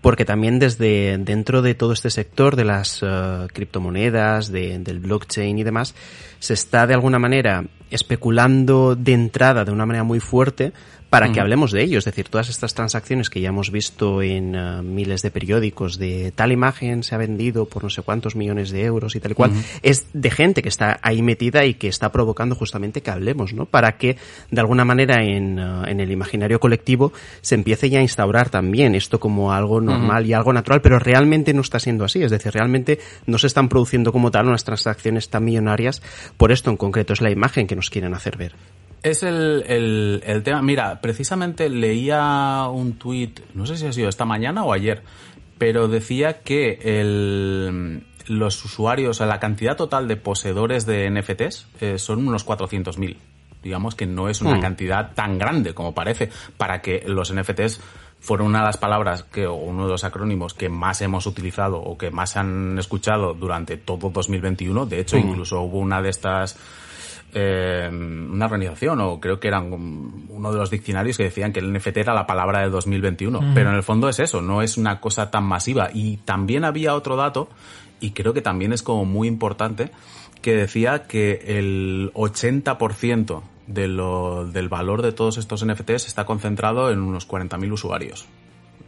porque 0.00 0.24
también 0.24 0.58
desde 0.58 1.18
dentro 1.18 1.62
de 1.62 1.74
todo 1.74 1.92
este 1.92 2.10
sector 2.10 2.56
de 2.56 2.64
las 2.64 3.02
uh, 3.02 3.48
criptomonedas, 3.52 4.50
de, 4.52 4.78
del 4.78 5.00
blockchain 5.00 5.58
y 5.58 5.64
demás, 5.64 5.94
se 6.38 6.54
está 6.54 6.86
de 6.86 6.94
alguna 6.94 7.18
manera 7.18 7.64
especulando 7.90 8.94
de 8.94 9.12
entrada 9.12 9.64
de 9.64 9.72
una 9.72 9.86
manera 9.86 10.04
muy 10.04 10.20
fuerte 10.20 10.72
para 11.10 11.32
que 11.32 11.40
hablemos 11.40 11.72
de 11.72 11.82
ello. 11.82 11.98
Es 11.98 12.04
decir, 12.04 12.28
todas 12.28 12.48
estas 12.48 12.74
transacciones 12.74 13.30
que 13.30 13.40
ya 13.40 13.48
hemos 13.48 13.70
visto 13.70 14.20
en 14.22 14.54
uh, 14.54 14.82
miles 14.82 15.22
de 15.22 15.30
periódicos 15.30 15.98
de 15.98 16.32
tal 16.34 16.52
imagen 16.52 17.02
se 17.02 17.14
ha 17.14 17.18
vendido 17.18 17.64
por 17.66 17.82
no 17.82 17.90
sé 17.90 18.02
cuántos 18.02 18.36
millones 18.36 18.70
de 18.70 18.84
euros 18.84 19.16
y 19.16 19.20
tal 19.20 19.32
y 19.32 19.34
cual, 19.34 19.52
es 19.82 20.06
de 20.12 20.30
gente 20.30 20.62
que 20.62 20.68
está 20.68 20.98
ahí 21.02 21.22
metida 21.22 21.64
y 21.64 21.74
que 21.74 21.88
está 21.88 22.12
provocando 22.12 22.54
justamente 22.54 23.00
que 23.00 23.10
hablemos, 23.10 23.54
¿no? 23.54 23.64
Para 23.64 23.96
que 23.96 24.16
de 24.50 24.60
alguna 24.60 24.84
manera 24.84 25.22
en, 25.22 25.58
uh, 25.58 25.84
en 25.86 26.00
el 26.00 26.10
imaginario 26.10 26.60
colectivo 26.60 27.12
se 27.40 27.54
empiece 27.54 27.88
ya 27.88 28.00
a 28.00 28.02
instaurar 28.02 28.50
también 28.50 28.94
esto 28.94 29.18
como 29.18 29.52
algo 29.52 29.80
normal 29.80 30.26
y 30.26 30.34
algo 30.34 30.52
natural, 30.52 30.82
pero 30.82 30.98
realmente 30.98 31.54
no 31.54 31.62
está 31.62 31.80
siendo 31.80 32.04
así. 32.04 32.22
Es 32.22 32.30
decir, 32.30 32.52
realmente 32.52 32.98
no 33.26 33.38
se 33.38 33.46
están 33.46 33.68
produciendo 33.68 34.12
como 34.12 34.30
tal 34.30 34.48
unas 34.48 34.64
transacciones 34.64 35.30
tan 35.30 35.44
millonarias 35.44 36.02
por 36.36 36.52
esto 36.52 36.70
en 36.70 36.76
concreto. 36.76 37.12
Es 37.14 37.20
la 37.20 37.30
imagen 37.30 37.66
que 37.66 37.76
nos 37.76 37.90
quieren 37.90 38.14
hacer 38.14 38.36
ver. 38.36 38.52
Es 39.02 39.22
el, 39.22 39.64
el, 39.66 40.22
el, 40.26 40.42
tema. 40.42 40.60
Mira, 40.62 41.00
precisamente 41.00 41.68
leía 41.68 42.66
un 42.70 42.94
tuit, 42.94 43.40
no 43.54 43.64
sé 43.64 43.76
si 43.76 43.86
ha 43.86 43.92
sido 43.92 44.08
esta 44.08 44.24
mañana 44.24 44.64
o 44.64 44.72
ayer, 44.72 45.02
pero 45.56 45.88
decía 45.88 46.42
que 46.42 46.78
el, 46.82 48.04
los 48.26 48.64
usuarios, 48.64 49.10
o 49.10 49.14
sea, 49.14 49.26
la 49.26 49.40
cantidad 49.40 49.76
total 49.76 50.08
de 50.08 50.16
poseedores 50.16 50.86
de 50.86 51.10
NFTs 51.10 51.66
eh, 51.80 51.98
son 51.98 52.26
unos 52.26 52.46
400.000. 52.46 53.16
Digamos 53.62 53.94
que 53.94 54.06
no 54.06 54.28
es 54.28 54.40
una 54.40 54.56
hmm. 54.56 54.60
cantidad 54.60 55.14
tan 55.14 55.38
grande 55.38 55.74
como 55.74 55.94
parece 55.94 56.30
para 56.56 56.80
que 56.80 57.02
los 57.06 57.32
NFTs 57.34 57.80
fueron 58.20 58.48
una 58.48 58.60
de 58.60 58.66
las 58.66 58.76
palabras 58.76 59.24
que, 59.24 59.46
o 59.46 59.54
uno 59.54 59.84
de 59.84 59.90
los 59.90 60.04
acrónimos 60.04 60.54
que 60.54 60.68
más 60.68 61.02
hemos 61.02 61.26
utilizado 61.26 61.78
o 61.78 61.98
que 61.98 62.10
más 62.10 62.36
han 62.36 62.78
escuchado 62.78 63.34
durante 63.34 63.76
todo 63.76 64.10
2021. 64.10 64.86
De 64.86 65.00
hecho, 65.00 65.16
hmm. 65.16 65.28
incluso 65.28 65.60
hubo 65.60 65.78
una 65.78 66.00
de 66.02 66.10
estas 66.10 66.56
eh, 67.34 67.88
una 67.92 68.46
organización, 68.46 69.00
o 69.00 69.20
creo 69.20 69.38
que 69.38 69.48
eran 69.48 69.72
uno 69.72 70.52
de 70.52 70.58
los 70.58 70.70
diccionarios 70.70 71.16
que 71.16 71.24
decían 71.24 71.52
que 71.52 71.60
el 71.60 71.72
NFT 71.72 71.98
era 71.98 72.14
la 72.14 72.26
palabra 72.26 72.60
de 72.60 72.70
2021. 72.70 73.52
Pero 73.54 73.70
en 73.70 73.76
el 73.76 73.82
fondo 73.82 74.08
es 74.08 74.18
eso, 74.18 74.40
no 74.40 74.62
es 74.62 74.76
una 74.76 75.00
cosa 75.00 75.30
tan 75.30 75.44
masiva. 75.44 75.90
Y 75.92 76.18
también 76.18 76.64
había 76.64 76.94
otro 76.94 77.16
dato, 77.16 77.48
y 78.00 78.12
creo 78.12 78.32
que 78.32 78.42
también 78.42 78.72
es 78.72 78.82
como 78.82 79.04
muy 79.04 79.28
importante, 79.28 79.90
que 80.42 80.54
decía 80.54 81.06
que 81.06 81.58
el 81.58 82.12
80% 82.14 83.42
de 83.66 83.88
lo, 83.88 84.46
del 84.46 84.68
valor 84.68 85.02
de 85.02 85.12
todos 85.12 85.36
estos 85.36 85.64
NFTs 85.64 86.06
está 86.06 86.24
concentrado 86.24 86.90
en 86.90 87.00
unos 87.00 87.28
40.000 87.28 87.72
usuarios 87.72 88.26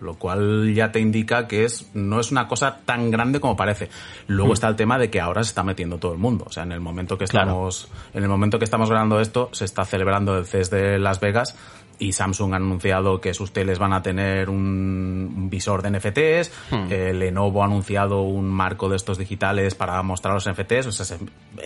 lo 0.00 0.14
cual 0.14 0.74
ya 0.74 0.92
te 0.92 1.00
indica 1.00 1.46
que 1.46 1.64
es 1.64 1.90
no 1.94 2.20
es 2.20 2.30
una 2.30 2.48
cosa 2.48 2.80
tan 2.84 3.10
grande 3.10 3.40
como 3.40 3.56
parece. 3.56 3.88
Luego 4.26 4.50
hmm. 4.50 4.54
está 4.54 4.68
el 4.68 4.76
tema 4.76 4.98
de 4.98 5.10
que 5.10 5.20
ahora 5.20 5.42
se 5.44 5.50
está 5.50 5.62
metiendo 5.62 5.98
todo 5.98 6.12
el 6.12 6.18
mundo, 6.18 6.44
o 6.48 6.52
sea, 6.52 6.62
en 6.62 6.72
el 6.72 6.80
momento 6.80 7.18
que 7.18 7.24
estamos 7.24 7.88
en 8.14 8.22
el 8.22 8.28
momento 8.28 8.58
que 8.58 8.64
estamos 8.64 8.90
grabando 8.90 9.20
esto 9.20 9.48
se 9.52 9.64
está 9.64 9.84
celebrando 9.84 10.36
el 10.38 10.46
CES 10.46 10.70
de 10.70 10.98
Las 10.98 11.20
Vegas 11.20 11.56
y 12.00 12.12
Samsung 12.12 12.54
ha 12.54 12.56
anunciado 12.56 13.20
que 13.20 13.34
sus 13.34 13.52
teles 13.52 13.78
van 13.78 13.92
a 13.92 14.02
tener 14.02 14.48
un, 14.48 15.48
visor 15.50 15.82
de 15.82 15.90
NFTs, 15.90 16.50
hmm. 16.70 16.90
eh, 16.90 17.12
Lenovo 17.12 17.62
ha 17.62 17.66
anunciado 17.66 18.22
un 18.22 18.48
marco 18.48 18.88
de 18.88 18.96
estos 18.96 19.18
digitales 19.18 19.74
para 19.74 20.02
mostrar 20.02 20.34
los 20.34 20.48
NFTs, 20.48 20.86
o 20.86 20.92
sea, 20.92 21.18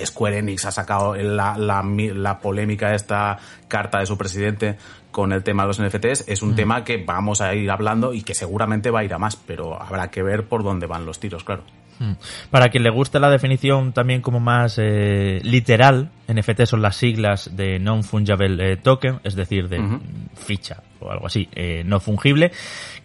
Square 0.05 0.39
Enix 0.39 0.65
ha 0.65 0.73
sacado 0.73 1.15
la, 1.15 1.57
la, 1.57 1.83
la 1.83 2.39
polémica 2.41 2.95
esta 2.95 3.39
carta 3.69 4.01
de 4.01 4.07
su 4.07 4.19
presidente 4.19 4.77
con 5.11 5.33
el 5.33 5.45
tema 5.45 5.63
de 5.63 5.69
los 5.69 5.81
NFTs, 5.81 6.29
es 6.29 6.43
un 6.43 6.53
hmm. 6.53 6.57
tema 6.57 6.85
que 6.85 6.97
vamos 7.05 7.41
a 7.41 7.55
ir 7.55 7.71
hablando 7.71 8.13
y 8.13 8.23
que 8.23 8.35
seguramente 8.35 8.91
va 8.91 9.01
a 9.01 9.05
ir 9.05 9.15
a 9.15 9.19
más, 9.19 9.37
pero 9.37 9.81
habrá 9.81 10.11
que 10.11 10.23
ver 10.23 10.49
por 10.49 10.65
dónde 10.65 10.87
van 10.87 11.07
los 11.07 11.21
tiros, 11.21 11.45
claro. 11.45 11.63
Hmm. 11.99 12.13
Para 12.51 12.69
quien 12.69 12.83
le 12.83 12.91
guste 12.91 13.21
la 13.21 13.31
definición 13.31 13.93
también 13.93 14.21
como 14.21 14.41
más 14.41 14.79
eh, 14.79 15.41
literal, 15.43 16.11
NFT 16.29 16.65
son 16.65 16.83
las 16.83 16.97
siglas 16.97 17.57
de 17.57 17.79
Non-Fungible 17.79 18.73
eh, 18.73 18.77
Token, 18.77 19.21
es 19.25 19.35
decir, 19.35 19.69
de 19.69 19.81
ficha 20.35 20.83
o 21.05 21.11
algo 21.11 21.27
así, 21.27 21.49
eh, 21.55 21.83
no 21.85 22.01
fungible, 22.01 22.51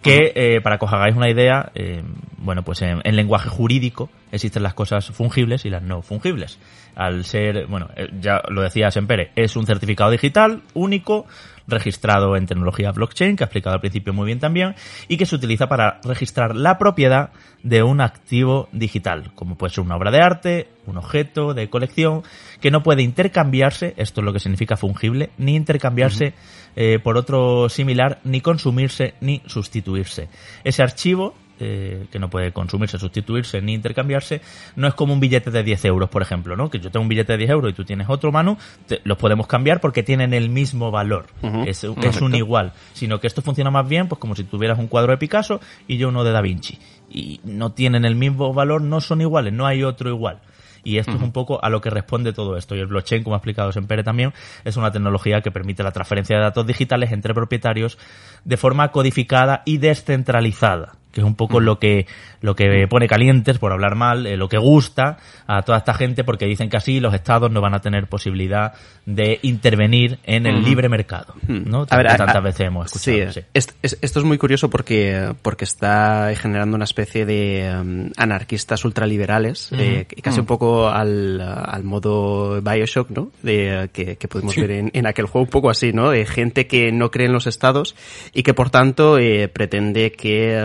que 0.02 0.32
eh, 0.36 0.62
para 0.62 0.78
que 0.78 0.86
os 0.86 0.94
hagáis 0.94 1.16
una 1.16 1.30
idea, 1.30 1.72
eh, 1.76 2.02
bueno, 2.38 2.64
pues 2.64 2.82
en, 2.82 3.02
lenguaje 3.04 3.50
jurídico 3.50 4.10
existen 4.32 4.64
las 4.64 4.74
cosas 4.74 5.08
fungibles 5.08 5.66
y 5.66 5.70
las 5.70 5.84
no 5.84 6.02
fungibles. 6.02 6.60
Al 6.96 7.26
ser, 7.26 7.68
bueno, 7.68 7.90
ya 8.20 8.42
lo 8.50 8.62
decía 8.62 8.92
Sempere, 8.92 9.32
es 9.36 9.56
un 9.56 9.66
certificado 9.66 10.12
digital 10.12 10.62
único, 10.74 11.28
registrado 11.70 12.36
en 12.36 12.46
tecnología 12.46 12.92
blockchain, 12.92 13.36
que 13.36 13.44
ha 13.44 13.48
explicado 13.48 13.76
al 13.76 13.82
principio 13.82 14.14
muy 14.14 14.26
bien 14.26 14.40
también, 14.40 14.76
y 15.08 15.18
que 15.18 15.26
se 15.26 15.36
utiliza 15.36 15.68
para 15.68 16.00
registrar 16.04 16.56
la 16.56 16.78
propiedad 16.78 17.32
de 17.64 17.84
un 17.84 18.02
activo 18.02 18.70
digital, 18.72 19.32
como 19.36 19.58
puede 19.58 19.74
ser 19.74 19.84
una 19.84 19.96
obra 19.96 20.12
de 20.12 20.22
arte, 20.22 20.68
un 20.86 20.98
objeto 20.98 21.54
de 21.54 21.70
colección, 21.70 22.24
que 22.62 22.72
no 22.72 22.84
puede 22.84 23.04
intercambiarse, 23.04 23.94
esto 23.98 24.22
es 24.22 24.26
lo 24.26 24.34
que 24.34 24.40
significa 24.40 24.78
fungible, 24.78 25.30
ni 25.38 25.56
intercambiarse 25.56 26.34
eh, 26.76 27.00
por 27.00 27.18
otro 27.18 27.70
similar, 27.70 28.20
ni 28.24 28.42
consumirse, 28.42 29.14
ni 29.22 29.42
sustituirse. 29.46 30.30
Ese 30.64 30.82
archivo 30.84 31.36
eh, 31.60 32.06
que 32.12 32.20
no 32.20 32.30
puede 32.30 32.52
consumirse, 32.52 32.98
sustituirse 32.98 33.62
ni 33.62 33.74
intercambiarse, 33.74 34.42
no 34.76 34.88
es 34.88 34.94
como 34.94 35.14
un 35.14 35.20
billete 35.20 35.52
de 35.52 35.64
10 35.64 35.86
euros, 35.86 36.10
por 36.10 36.22
ejemplo, 36.22 36.56
¿no? 36.56 36.70
Que 36.70 36.80
yo 36.80 36.92
tengo 36.92 37.04
un 37.04 37.10
billete 37.10 37.34
de 37.34 37.40
10 37.40 37.50
euros 37.52 37.72
y 37.72 37.74
tú 37.74 37.84
tienes 37.86 38.10
otro, 38.10 38.32
mano, 38.32 38.58
los 39.04 39.18
podemos 39.18 39.48
cambiar 39.48 39.82
porque 39.82 40.04
tienen 40.04 40.34
el 40.34 40.50
mismo 40.50 40.92
valor, 40.92 41.28
es, 41.66 41.84
es, 41.84 42.22
un 42.22 42.36
igual, 42.36 42.74
sino 42.94 43.20
que 43.20 43.28
esto 43.28 43.42
funciona 43.42 43.72
más 43.72 43.88
bien 43.88 44.08
pues 44.08 44.20
como 44.20 44.36
si 44.36 44.44
tuvieras 44.44 44.80
un 44.80 44.88
cuadro 44.88 45.12
de 45.12 45.18
Picasso 45.18 45.60
y 45.88 45.98
yo 45.98 46.10
uno 46.10 46.24
de 46.24 46.32
Da 46.32 46.42
Vinci. 46.42 46.80
Y 47.10 47.42
no 47.44 47.72
tienen 47.72 48.06
el 48.06 48.16
mismo 48.16 48.54
valor, 48.54 48.82
no 48.82 49.02
son 49.02 49.22
iguales, 49.22 49.52
no 49.54 49.66
hay 49.66 49.84
otro 49.84 50.10
igual. 50.10 50.40
Y 50.84 50.98
esto 50.98 51.12
es 51.12 51.22
un 51.22 51.32
poco 51.32 51.64
a 51.64 51.70
lo 51.70 51.82
que 51.82 51.90
responde 51.90 52.34
todo 52.34 52.56
esto. 52.56 52.76
Y 52.76 52.80
el 52.80 52.88
blockchain, 52.88 53.24
como 53.24 53.36
ha 53.36 53.40
explicado 53.40 53.72
Sempere 53.72 54.04
también, 54.04 54.34
es 54.64 54.78
una 54.78 54.92
tecnología 54.92 55.42
que 55.42 55.52
permite 55.52 55.84
la 55.84 55.92
transferencia 55.92 56.38
de 56.38 56.44
datos 56.44 56.66
digitales 56.66 57.12
entre 57.12 57.34
propietarios 57.34 57.98
de 58.46 58.58
forma 58.58 58.90
codificada 58.92 59.62
y 59.66 59.78
descentralizada 59.78 60.99
que 61.12 61.22
es 61.22 61.26
un 61.26 61.36
poco 61.36 61.60
lo 61.60 61.80
que 61.80 62.06
lo 62.42 62.56
que 62.56 62.88
pone 62.88 63.08
calientes 63.08 63.58
por 63.58 63.72
hablar 63.72 63.96
mal 63.96 64.26
eh, 64.28 64.38
lo 64.38 64.48
que 64.48 64.58
gusta 64.58 65.18
a 65.48 65.62
toda 65.64 65.80
esta 65.80 65.94
gente 65.94 66.24
porque 66.24 66.46
dicen 66.46 66.70
que 66.70 66.78
así 66.78 67.00
los 67.00 67.14
estados 67.14 67.52
no 67.52 67.62
van 67.62 67.74
a 67.74 67.80
tener 67.80 68.08
posibilidad 68.08 68.74
de 69.06 69.40
intervenir 69.42 70.20
en 70.24 70.46
el 70.46 70.64
libre 70.64 70.88
mercado 70.88 71.34
no 71.48 71.86
a 71.90 71.98
ver, 71.98 72.16
tantas 72.16 72.44
veces 72.44 72.68
hemos 72.68 72.86
escuchado 72.88 73.32
sí, 73.34 73.42
Esto, 73.54 73.74
es 73.82 74.24
muy 74.24 74.38
curioso 74.38 74.70
porque 74.70 75.34
porque 75.42 75.66
está 75.66 76.32
generando 76.36 76.76
una 76.76 76.86
especie 76.86 77.26
de 77.26 77.72
um, 77.82 78.12
anarquistas 78.18 78.86
ultraliberales 78.86 79.72
eh, 79.74 80.06
casi 80.22 80.40
un 80.40 80.46
poco 80.46 80.90
al, 80.90 81.42
al 81.42 81.84
modo 81.84 82.62
Bioshock 82.62 83.10
no 83.10 83.32
de, 83.42 83.90
que, 83.94 84.18
que 84.18 84.28
pudimos 84.28 84.56
ver 84.56 84.72
en, 84.72 84.92
en, 84.94 85.08
aquel 85.08 85.26
juego 85.26 85.46
un 85.46 85.50
poco 85.50 85.70
así 85.70 85.92
no 85.92 86.12
de 86.12 86.26
gente 86.26 86.68
que 86.68 86.92
no 86.92 87.10
cree 87.10 87.28
en 87.28 87.34
los 87.34 87.48
estados 87.48 87.96
y 88.34 88.44
que 88.44 88.54
por 88.54 88.70
tanto 88.70 89.18
eh, 89.18 89.48
pretende 89.48 90.12
que 90.12 90.60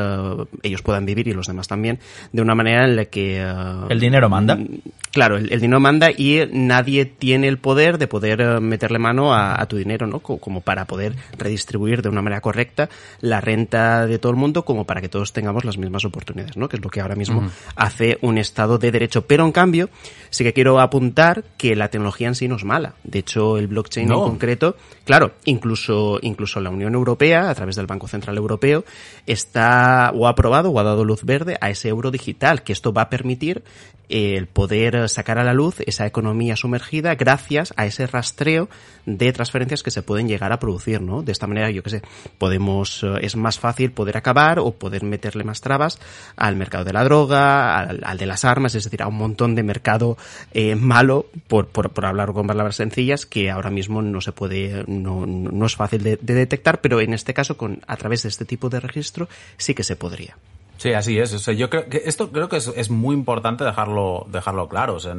ellos 0.62 0.82
puedan 0.82 1.04
vivir 1.06 1.28
y 1.28 1.32
los 1.32 1.46
demás 1.46 1.68
también, 1.68 1.98
de 2.32 2.42
una 2.42 2.54
manera 2.54 2.84
en 2.84 2.96
la 2.96 3.04
que... 3.06 3.44
Uh, 3.44 3.90
el 3.90 4.00
dinero 4.00 4.28
manda. 4.28 4.56
Mm, 4.56 4.66
claro, 5.10 5.36
el, 5.36 5.48
dinero 5.48 5.80
manda 5.80 6.10
y 6.10 6.40
nadie 6.52 7.04
tiene 7.04 7.48
el 7.48 7.58
poder 7.58 7.98
de 7.98 8.06
poder 8.06 8.40
uh, 8.40 8.60
meterle 8.60 8.98
mano 8.98 9.34
a, 9.34 9.64
tu 9.66 9.76
dinero, 9.76 10.06
¿no? 10.06 10.20
Como 10.20 10.60
para 10.60 10.84
poder 10.84 11.14
redistribuir 11.38 12.02
de 12.02 12.08
una 12.08 12.22
manera 12.22 12.40
correcta 12.40 12.88
la 13.20 13.40
renta 13.40 14.06
de 14.06 14.18
todo 14.18 14.30
el 14.30 14.36
mundo 14.36 14.64
como 14.64 14.84
para 14.84 15.00
que 15.00 15.08
todos 15.08 15.32
tengamos 15.32 15.64
las 15.64 15.78
mismas 15.78 16.04
oportunidades, 16.04 16.56
¿no? 16.56 16.68
Que 16.68 16.76
es 16.76 16.84
lo 16.84 16.90
que 16.90 17.00
ahora 17.00 17.14
mismo 17.14 17.48
hace 17.76 18.18
un 18.20 18.38
Estado 18.38 18.78
de 18.78 18.90
Derecho. 18.90 19.26
Pero 19.26 19.44
en 19.44 19.52
cambio, 19.52 19.88
sí 20.30 20.44
que 20.44 20.52
quiero 20.52 20.80
apuntar 20.80 21.44
que 21.56 21.76
la 21.76 21.88
tecnología 21.88 22.28
en 22.28 22.34
sí 22.34 22.48
no 22.48 22.56
es 22.56 22.64
mala. 22.64 22.94
De 23.04 23.20
hecho, 23.20 23.58
el 23.58 23.68
blockchain 23.68 24.10
en 24.10 24.18
concreto, 24.18 24.76
claro, 25.04 25.32
incluso, 25.44 26.18
incluso 26.22 26.60
la 26.60 26.70
Unión 26.70 26.94
Europea, 26.94 27.50
a 27.50 27.54
través 27.54 27.76
del 27.76 27.86
Banco 27.86 28.08
Central 28.08 28.36
Europeo, 28.36 28.84
está 29.26 30.12
o 30.14 30.23
ha 30.26 30.30
aprobado 30.30 30.70
o 30.70 30.78
ha 30.78 30.82
dado 30.82 31.04
luz 31.04 31.24
verde 31.24 31.56
a 31.60 31.70
ese 31.70 31.88
euro 31.88 32.10
digital, 32.10 32.62
que 32.62 32.72
esto 32.72 32.92
va 32.92 33.02
a 33.02 33.10
permitir 33.10 33.62
el 34.08 34.46
poder 34.46 35.08
sacar 35.08 35.38
a 35.38 35.44
la 35.44 35.54
luz 35.54 35.76
esa 35.86 36.06
economía 36.06 36.56
sumergida 36.56 37.14
gracias 37.14 37.72
a 37.76 37.86
ese 37.86 38.06
rastreo 38.06 38.68
de 39.06 39.32
transferencias 39.32 39.82
que 39.82 39.90
se 39.90 40.02
pueden 40.02 40.28
llegar 40.28 40.52
a 40.52 40.58
producir, 40.58 41.00
¿no? 41.00 41.22
De 41.22 41.32
esta 41.32 41.46
manera, 41.46 41.70
yo 41.70 41.82
qué 41.82 41.90
sé, 41.90 42.02
podemos, 42.38 43.02
eh, 43.02 43.18
es 43.22 43.36
más 43.36 43.58
fácil 43.58 43.92
poder 43.92 44.16
acabar 44.16 44.58
o 44.58 44.72
poder 44.72 45.04
meterle 45.04 45.44
más 45.44 45.60
trabas 45.60 45.98
al 46.36 46.56
mercado 46.56 46.84
de 46.84 46.92
la 46.92 47.04
droga, 47.04 47.80
al, 47.80 48.18
de 48.18 48.26
las 48.26 48.44
armas, 48.44 48.74
es 48.74 48.84
decir, 48.84 49.02
a 49.02 49.08
un 49.08 49.16
montón 49.16 49.54
de 49.54 49.62
mercado 49.62 50.16
eh, 50.52 50.74
malo, 50.74 51.26
por, 51.48 51.68
por, 51.68 52.04
hablar 52.04 52.32
con 52.32 52.46
palabras 52.46 52.76
sencillas, 52.76 53.26
que 53.26 53.50
ahora 53.50 53.70
mismo 53.70 54.02
no 54.02 54.20
se 54.20 54.32
puede, 54.32 54.84
no, 54.86 55.26
no 55.26 55.66
es 55.66 55.76
fácil 55.76 56.02
de, 56.02 56.18
de 56.20 56.34
detectar, 56.34 56.80
pero 56.80 57.00
en 57.00 57.14
este 57.14 57.34
caso, 57.34 57.56
con, 57.56 57.80
a 57.86 57.96
través 57.96 58.22
de 58.22 58.28
este 58.28 58.44
tipo 58.44 58.68
de 58.68 58.80
registro, 58.80 59.28
sí 59.56 59.74
que 59.74 59.84
se 59.84 59.96
podría. 59.96 60.36
Sí, 60.76 60.92
así 60.92 61.18
es. 61.18 61.32
O 61.32 61.38
sea, 61.38 61.54
yo 61.54 61.70
creo 61.70 61.88
que 61.88 62.02
esto 62.04 62.30
creo 62.30 62.48
que 62.48 62.56
es, 62.56 62.68
es 62.74 62.90
muy 62.90 63.14
importante 63.14 63.64
dejarlo, 63.64 64.26
dejarlo 64.30 64.68
claro. 64.68 64.94
O 64.94 65.00
sea, 65.00 65.16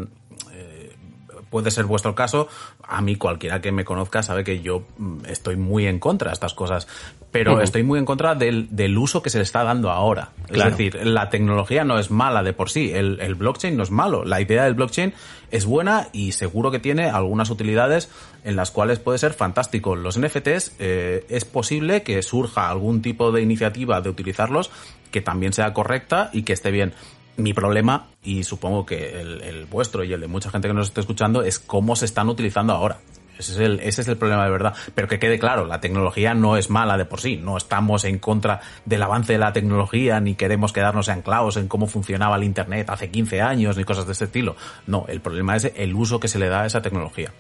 puede 1.56 1.72
ser 1.72 1.86
vuestro 1.86 2.16
caso. 2.16 2.50
A 2.84 3.02
mí 3.02 3.16
cualquiera 3.16 3.62
que 3.62 3.72
me 3.72 3.86
conozca 3.86 4.22
sabe 4.22 4.44
que 4.44 4.60
yo 4.60 4.84
mm, 4.98 5.20
estoy 5.30 5.56
muy 5.56 5.88
en 5.88 6.00
contra 6.00 6.32
de 6.32 6.34
estas 6.34 6.54
cosas, 6.54 6.86
pero 7.32 7.62
estoy 7.62 7.82
muy 7.82 7.98
en 7.98 8.04
contra 8.04 8.36
del, 8.36 8.76
del, 8.76 8.98
uso 8.98 9.22
que 9.22 9.30
se 9.30 9.38
le 9.38 9.46
está 9.46 9.64
dando 9.64 9.90
ahora. 9.90 10.32
Es 10.50 10.62
decir, 10.62 11.00
la 11.08 11.30
tecnología 11.30 11.86
no 11.86 11.98
es 11.98 12.12
mala 12.12 12.44
de 12.44 12.52
por 12.52 12.70
sí, 12.70 12.92
el, 12.94 13.22
el, 13.22 13.36
blockchain 13.36 13.78
no 13.78 13.84
es 13.84 13.90
malo. 13.90 14.26
La 14.26 14.42
idea 14.42 14.66
del 14.66 14.74
blockchain 14.74 15.14
es 15.50 15.66
buena 15.66 16.10
y 16.12 16.34
seguro 16.34 16.72
que 16.72 16.80
tiene 16.80 17.10
algunas 17.10 17.50
utilidades 17.50 18.10
en 18.44 18.58
las 18.58 18.72
cuales 18.72 19.00
puede 19.00 19.18
ser 19.18 19.32
fantástico. 19.32 19.96
Los 19.96 20.20
NFTs 20.20 20.74
eh, 20.80 21.26
es 21.30 21.46
posible 21.46 22.04
que 22.04 22.22
surja 22.22 22.70
algún 22.70 23.02
tipo 23.02 23.32
de 23.32 23.42
iniciativa 23.42 24.02
de 24.02 24.10
utilizarlos 24.10 24.72
que 25.10 25.22
también 25.22 25.54
sea 25.54 25.72
correcta 25.72 26.32
y 26.34 26.44
que 26.44 26.52
esté 26.52 26.72
bien. 26.72 26.94
Mi 27.38 27.54
problema, 27.54 28.08
y 28.24 28.44
supongo 28.44 28.86
que 28.86 29.20
el, 29.20 29.66
vuestro 29.70 30.04
y 30.04 30.14
el 30.14 30.22
de 30.22 30.28
mucha 30.28 30.50
gente 30.50 30.68
que 30.68 30.74
nos 30.74 30.88
esté 30.88 31.02
escuchando, 31.02 31.44
es 31.44 31.60
cómo 31.60 31.96
se 31.96 32.06
están 32.06 32.30
utilizando 32.30 32.74
ahora. 32.74 33.00
Ese 33.38 33.52
es, 33.52 33.60
el, 33.60 33.80
ese 33.82 34.02
es 34.02 34.08
el 34.08 34.16
problema 34.16 34.46
de 34.46 34.52
verdad. 34.52 34.74
Pero 34.94 35.10
que 35.10 35.20
quede 35.20 35.38
claro, 35.38 35.66
la 35.66 35.82
tecnología 35.82 36.34
no 36.34 36.56
es 36.56 36.70
mala 36.70 36.98
de 36.98 37.04
por 37.04 37.20
sí. 37.20 37.36
No 37.36 37.58
estamos 37.58 38.06
en 38.06 38.20
contra 38.20 38.62
del 38.86 39.04
avance 39.04 39.34
de 39.34 39.40
la 39.40 39.52
tecnología, 39.52 40.22
ni 40.22 40.36
queremos 40.36 40.72
quedarnos 40.72 41.10
anclados 41.10 41.58
en 41.58 41.68
cómo 41.68 41.88
funcionaba 41.88 42.38
el 42.38 42.44
Internet 42.44 42.90
hace 42.90 43.12
15 43.12 43.42
años, 43.42 43.76
ni 43.76 43.84
cosas 43.84 44.06
de 44.06 44.14
este 44.14 44.26
estilo. 44.26 44.56
No, 44.88 45.06
el 45.10 45.20
problema 45.20 45.58
es 45.58 45.72
el 45.76 45.94
uso 45.94 46.20
que 46.20 46.30
se 46.30 46.40
le 46.40 46.48
da 46.48 46.62
a 46.62 46.66
esa 46.66 46.82
tecnología. 46.82 47.32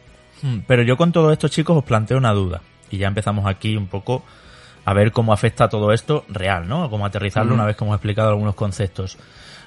Hmm, 0.41 0.59
pero 0.67 0.84
yo 0.84 0.97
con 0.97 1.13
todo 1.13 1.31
esto, 1.31 1.47
chicos, 1.47 1.77
os 1.77 1.84
planteo 1.85 2.17
una 2.17 2.34
duda. 2.34 2.61
Y 2.91 2.97
ya 2.97 3.07
empezamos 3.07 3.45
aquí 3.45 3.77
un 3.77 3.88
poco 3.88 4.23
a 4.84 4.93
ver 4.93 5.11
cómo 5.11 5.34
afecta 5.34 5.67
todo 5.67 5.91
esto 5.91 6.26
real, 6.30 6.67
¿no? 6.67 6.89
Cómo 6.89 7.05
aterrizarlo 7.05 7.53
una 7.53 7.65
vez 7.65 7.76
que 7.76 7.84
hemos 7.84 7.95
explicado 7.95 8.30
algunos 8.30 8.55
conceptos. 8.55 9.17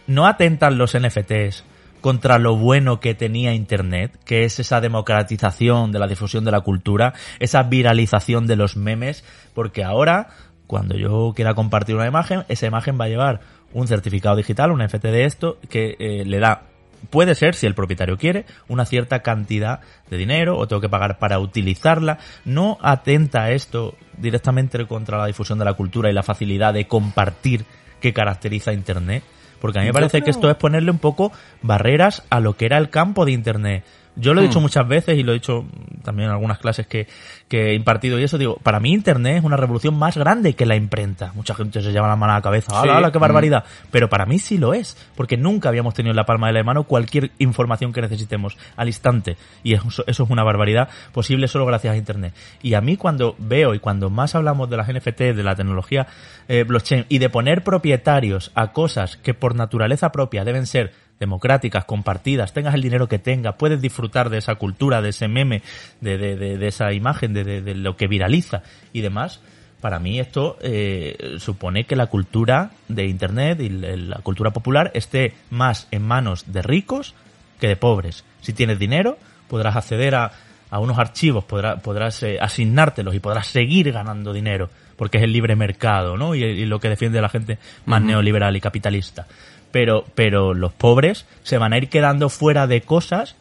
¿No 0.08 0.26
atentan 0.26 0.78
los 0.78 0.98
NFTs 0.98 1.64
contra 2.00 2.38
lo 2.38 2.56
bueno 2.56 2.98
que 2.98 3.14
tenía 3.14 3.52
Internet, 3.52 4.18
que 4.24 4.44
es 4.44 4.58
esa 4.58 4.80
democratización 4.80 5.92
de 5.92 5.98
la 5.98 6.06
difusión 6.06 6.46
de 6.46 6.50
la 6.50 6.62
cultura, 6.62 7.12
esa 7.40 7.62
viralización 7.64 8.46
de 8.46 8.56
los 8.56 8.74
memes? 8.74 9.22
Porque 9.52 9.84
ahora, 9.84 10.28
cuando 10.66 10.96
yo 10.96 11.34
quiera 11.36 11.52
compartir 11.52 11.94
una 11.94 12.06
imagen, 12.06 12.44
esa 12.48 12.66
imagen 12.66 12.98
va 12.98 13.04
a 13.04 13.08
llevar 13.08 13.40
un 13.74 13.86
certificado 13.86 14.34
digital, 14.34 14.72
un 14.72 14.82
NFT 14.82 15.04
de 15.04 15.24
esto, 15.26 15.58
que 15.68 15.94
eh, 15.98 16.24
le 16.24 16.38
da 16.38 16.62
puede 17.10 17.34
ser, 17.34 17.54
si 17.54 17.66
el 17.66 17.74
propietario 17.74 18.16
quiere, 18.16 18.46
una 18.66 18.86
cierta 18.86 19.20
cantidad 19.20 19.80
de 20.08 20.16
dinero 20.16 20.56
o 20.56 20.66
tengo 20.66 20.80
que 20.80 20.88
pagar 20.88 21.18
para 21.18 21.38
utilizarla. 21.38 22.18
No 22.46 22.78
atenta 22.80 23.50
esto 23.50 23.94
directamente 24.16 24.86
contra 24.86 25.18
la 25.18 25.26
difusión 25.26 25.58
de 25.58 25.66
la 25.66 25.74
cultura 25.74 26.10
y 26.10 26.14
la 26.14 26.22
facilidad 26.22 26.72
de 26.72 26.88
compartir 26.88 27.66
que 28.00 28.14
caracteriza 28.14 28.72
Internet. 28.72 29.22
Porque 29.60 29.78
a 29.78 29.82
mí 29.82 29.88
me 29.88 29.92
parece 29.92 30.22
que 30.22 30.30
esto 30.30 30.50
es 30.50 30.56
ponerle 30.56 30.90
un 30.90 30.98
poco 30.98 31.32
barreras 31.62 32.22
a 32.30 32.40
lo 32.40 32.56
que 32.56 32.66
era 32.66 32.78
el 32.78 32.90
campo 32.90 33.24
de 33.24 33.32
Internet. 33.32 33.84
Yo 34.18 34.34
lo 34.34 34.40
he 34.40 34.44
dicho 34.44 34.58
hmm. 34.58 34.62
muchas 34.62 34.88
veces 34.88 35.18
y 35.18 35.22
lo 35.22 35.32
he 35.32 35.34
dicho 35.34 35.64
también 36.02 36.28
en 36.28 36.34
algunas 36.34 36.58
clases 36.58 36.86
que, 36.86 37.06
que 37.48 37.70
he 37.70 37.74
impartido 37.74 38.18
y 38.18 38.24
eso, 38.24 38.38
digo, 38.38 38.56
para 38.62 38.80
mí 38.80 38.92
Internet 38.92 39.38
es 39.38 39.44
una 39.44 39.56
revolución 39.56 39.98
más 39.98 40.16
grande 40.16 40.54
que 40.54 40.66
la 40.66 40.76
imprenta. 40.76 41.32
Mucha 41.34 41.54
gente 41.54 41.80
se 41.82 41.92
lleva 41.92 42.08
la 42.08 42.16
mano 42.16 42.32
a 42.32 42.36
la 42.36 42.42
cabeza, 42.42 42.80
¡hala, 42.80 42.98
hala, 42.98 43.12
qué 43.12 43.18
barbaridad! 43.18 43.64
Pero 43.90 44.08
para 44.08 44.26
mí 44.26 44.38
sí 44.38 44.58
lo 44.58 44.74
es, 44.74 44.96
porque 45.16 45.36
nunca 45.36 45.68
habíamos 45.68 45.94
tenido 45.94 46.10
en 46.10 46.16
la 46.16 46.26
palma 46.26 46.48
de 46.48 46.54
la 46.54 46.64
mano 46.64 46.84
cualquier 46.84 47.30
información 47.38 47.92
que 47.92 48.00
necesitemos 48.00 48.56
al 48.76 48.88
instante. 48.88 49.36
Y 49.62 49.74
eso, 49.74 50.04
eso 50.06 50.24
es 50.24 50.30
una 50.30 50.42
barbaridad 50.42 50.88
posible 51.12 51.48
solo 51.48 51.66
gracias 51.66 51.94
a 51.94 51.96
Internet. 51.96 52.34
Y 52.62 52.74
a 52.74 52.80
mí 52.80 52.96
cuando 52.96 53.36
veo 53.38 53.74
y 53.74 53.78
cuando 53.78 54.10
más 54.10 54.34
hablamos 54.34 54.68
de 54.70 54.76
las 54.76 54.92
NFT, 54.92 55.18
de 55.18 55.42
la 55.42 55.54
tecnología 55.54 56.06
eh, 56.48 56.64
blockchain 56.64 57.06
y 57.08 57.18
de 57.18 57.30
poner 57.30 57.62
propietarios 57.62 58.50
a 58.54 58.72
cosas 58.72 59.16
que 59.16 59.34
por 59.34 59.54
naturaleza 59.54 60.12
propia 60.12 60.44
deben 60.44 60.66
ser 60.66 60.92
democráticas, 61.18 61.84
compartidas, 61.84 62.52
tengas 62.52 62.74
el 62.74 62.82
dinero 62.82 63.08
que 63.08 63.18
tengas, 63.18 63.56
puedes 63.56 63.80
disfrutar 63.80 64.30
de 64.30 64.38
esa 64.38 64.54
cultura, 64.54 65.02
de 65.02 65.10
ese 65.10 65.28
meme, 65.28 65.62
de, 66.00 66.18
de, 66.18 66.36
de, 66.36 66.66
esa 66.68 66.92
imagen, 66.92 67.34
de, 67.34 67.60
de, 67.60 67.74
lo 67.74 67.96
que 67.96 68.06
viraliza 68.06 68.62
y 68.92 69.00
demás. 69.00 69.40
Para 69.80 69.98
mí 70.00 70.18
esto 70.18 70.58
eh, 70.60 71.36
supone 71.38 71.84
que 71.84 71.96
la 71.96 72.06
cultura 72.06 72.70
de 72.88 73.06
Internet 73.06 73.60
y 73.60 73.68
la 73.68 74.18
cultura 74.18 74.50
popular 74.50 74.90
esté 74.94 75.34
más 75.50 75.86
en 75.90 76.02
manos 76.02 76.52
de 76.52 76.62
ricos 76.62 77.14
que 77.60 77.68
de 77.68 77.76
pobres. 77.76 78.24
Si 78.40 78.52
tienes 78.52 78.78
dinero, 78.78 79.18
podrás 79.48 79.76
acceder 79.76 80.16
a, 80.16 80.32
a 80.70 80.78
unos 80.80 80.98
archivos, 80.98 81.44
podrás, 81.44 81.80
podrás 81.80 82.22
eh, 82.22 82.38
asignártelos 82.40 83.14
y 83.14 83.20
podrás 83.20 83.46
seguir 83.46 83.92
ganando 83.92 84.32
dinero, 84.32 84.68
porque 84.96 85.18
es 85.18 85.24
el 85.24 85.32
libre 85.32 85.56
mercado, 85.56 86.16
¿no? 86.16 86.34
Y, 86.34 86.66
lo 86.66 86.80
que 86.80 86.88
defiende 86.88 87.20
la 87.20 87.28
gente 87.28 87.58
más 87.86 88.02
neoliberal 88.02 88.56
y 88.56 88.60
capitalista 88.60 89.26
pero, 89.70 90.04
pero 90.14 90.54
los 90.54 90.72
pobres 90.72 91.26
se 91.42 91.58
van 91.58 91.72
a 91.72 91.78
ir 91.78 91.88
quedando 91.88 92.28
fuera 92.28 92.66
de 92.66 92.80
cosas 92.82 93.36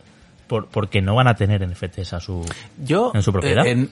por, 0.48 0.68
porque 0.68 1.02
no 1.02 1.16
van 1.16 1.28
a 1.28 1.36
tener 1.36 1.68
NFTs 1.68 2.14
a 2.14 2.20
su, 2.20 2.46
Yo, 2.84 3.12
en 3.14 3.22
su 3.22 3.32
propiedad. 3.32 3.66
Eh, 3.66 3.88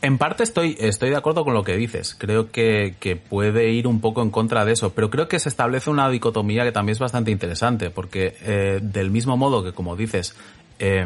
en, 0.00 0.18
parte 0.18 0.44
estoy, 0.44 0.76
estoy 0.78 1.10
de 1.10 1.16
acuerdo 1.16 1.44
con 1.44 1.54
lo 1.54 1.64
que 1.64 1.76
dices. 1.76 2.14
Creo 2.16 2.50
que, 2.50 2.94
que, 3.00 3.16
puede 3.16 3.70
ir 3.70 3.86
un 3.86 4.00
poco 4.00 4.22
en 4.22 4.30
contra 4.30 4.64
de 4.64 4.72
eso, 4.72 4.92
pero 4.92 5.10
creo 5.10 5.28
que 5.28 5.38
se 5.38 5.48
establece 5.48 5.90
una 5.90 6.08
dicotomía 6.08 6.64
que 6.64 6.72
también 6.72 6.92
es 6.92 6.98
bastante 6.98 7.30
interesante, 7.30 7.90
porque 7.90 8.36
eh, 8.42 8.80
del 8.82 9.10
mismo 9.10 9.36
modo 9.36 9.64
que, 9.64 9.72
como 9.72 9.96
dices, 9.96 10.36
eh, 10.78 11.04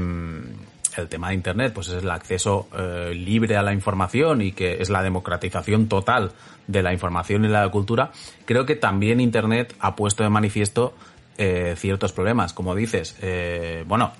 el 0.96 1.08
tema 1.08 1.28
de 1.28 1.34
Internet 1.34 1.72
pues 1.74 1.88
es 1.88 2.02
el 2.02 2.10
acceso 2.10 2.68
eh, 2.76 3.14
libre 3.14 3.56
a 3.56 3.62
la 3.62 3.72
información 3.72 4.42
y 4.42 4.52
que 4.52 4.80
es 4.80 4.90
la 4.90 5.02
democratización 5.02 5.88
total 5.88 6.32
de 6.66 6.82
la 6.82 6.92
información 6.92 7.44
y 7.44 7.48
la 7.48 7.68
cultura, 7.70 8.12
creo 8.44 8.66
que 8.66 8.76
también 8.76 9.20
Internet 9.20 9.74
ha 9.80 9.96
puesto 9.96 10.22
de 10.22 10.30
manifiesto 10.30 10.94
eh, 11.38 11.74
ciertos 11.76 12.12
problemas. 12.12 12.52
Como 12.52 12.74
dices, 12.74 13.16
eh, 13.20 13.84
bueno, 13.86 14.12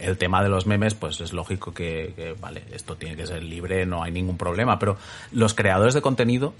el, 0.00 0.16
tema 0.18 0.42
de 0.42 0.48
los 0.48 0.66
memes, 0.66 0.94
pues 0.94 1.20
es 1.20 1.32
lógico 1.32 1.72
que, 1.72 2.36
vale, 2.40 2.62
esto 2.72 2.96
tiene 2.96 3.16
que 3.16 3.26
ser 3.26 3.42
libre, 3.42 3.84
no 3.86 4.02
hay 4.02 4.12
ningún 4.12 4.36
problema, 4.36 4.78
pero 4.78 4.96
los 5.32 5.54
creadores 5.54 5.94
de 5.94 6.02
contenido 6.02 6.54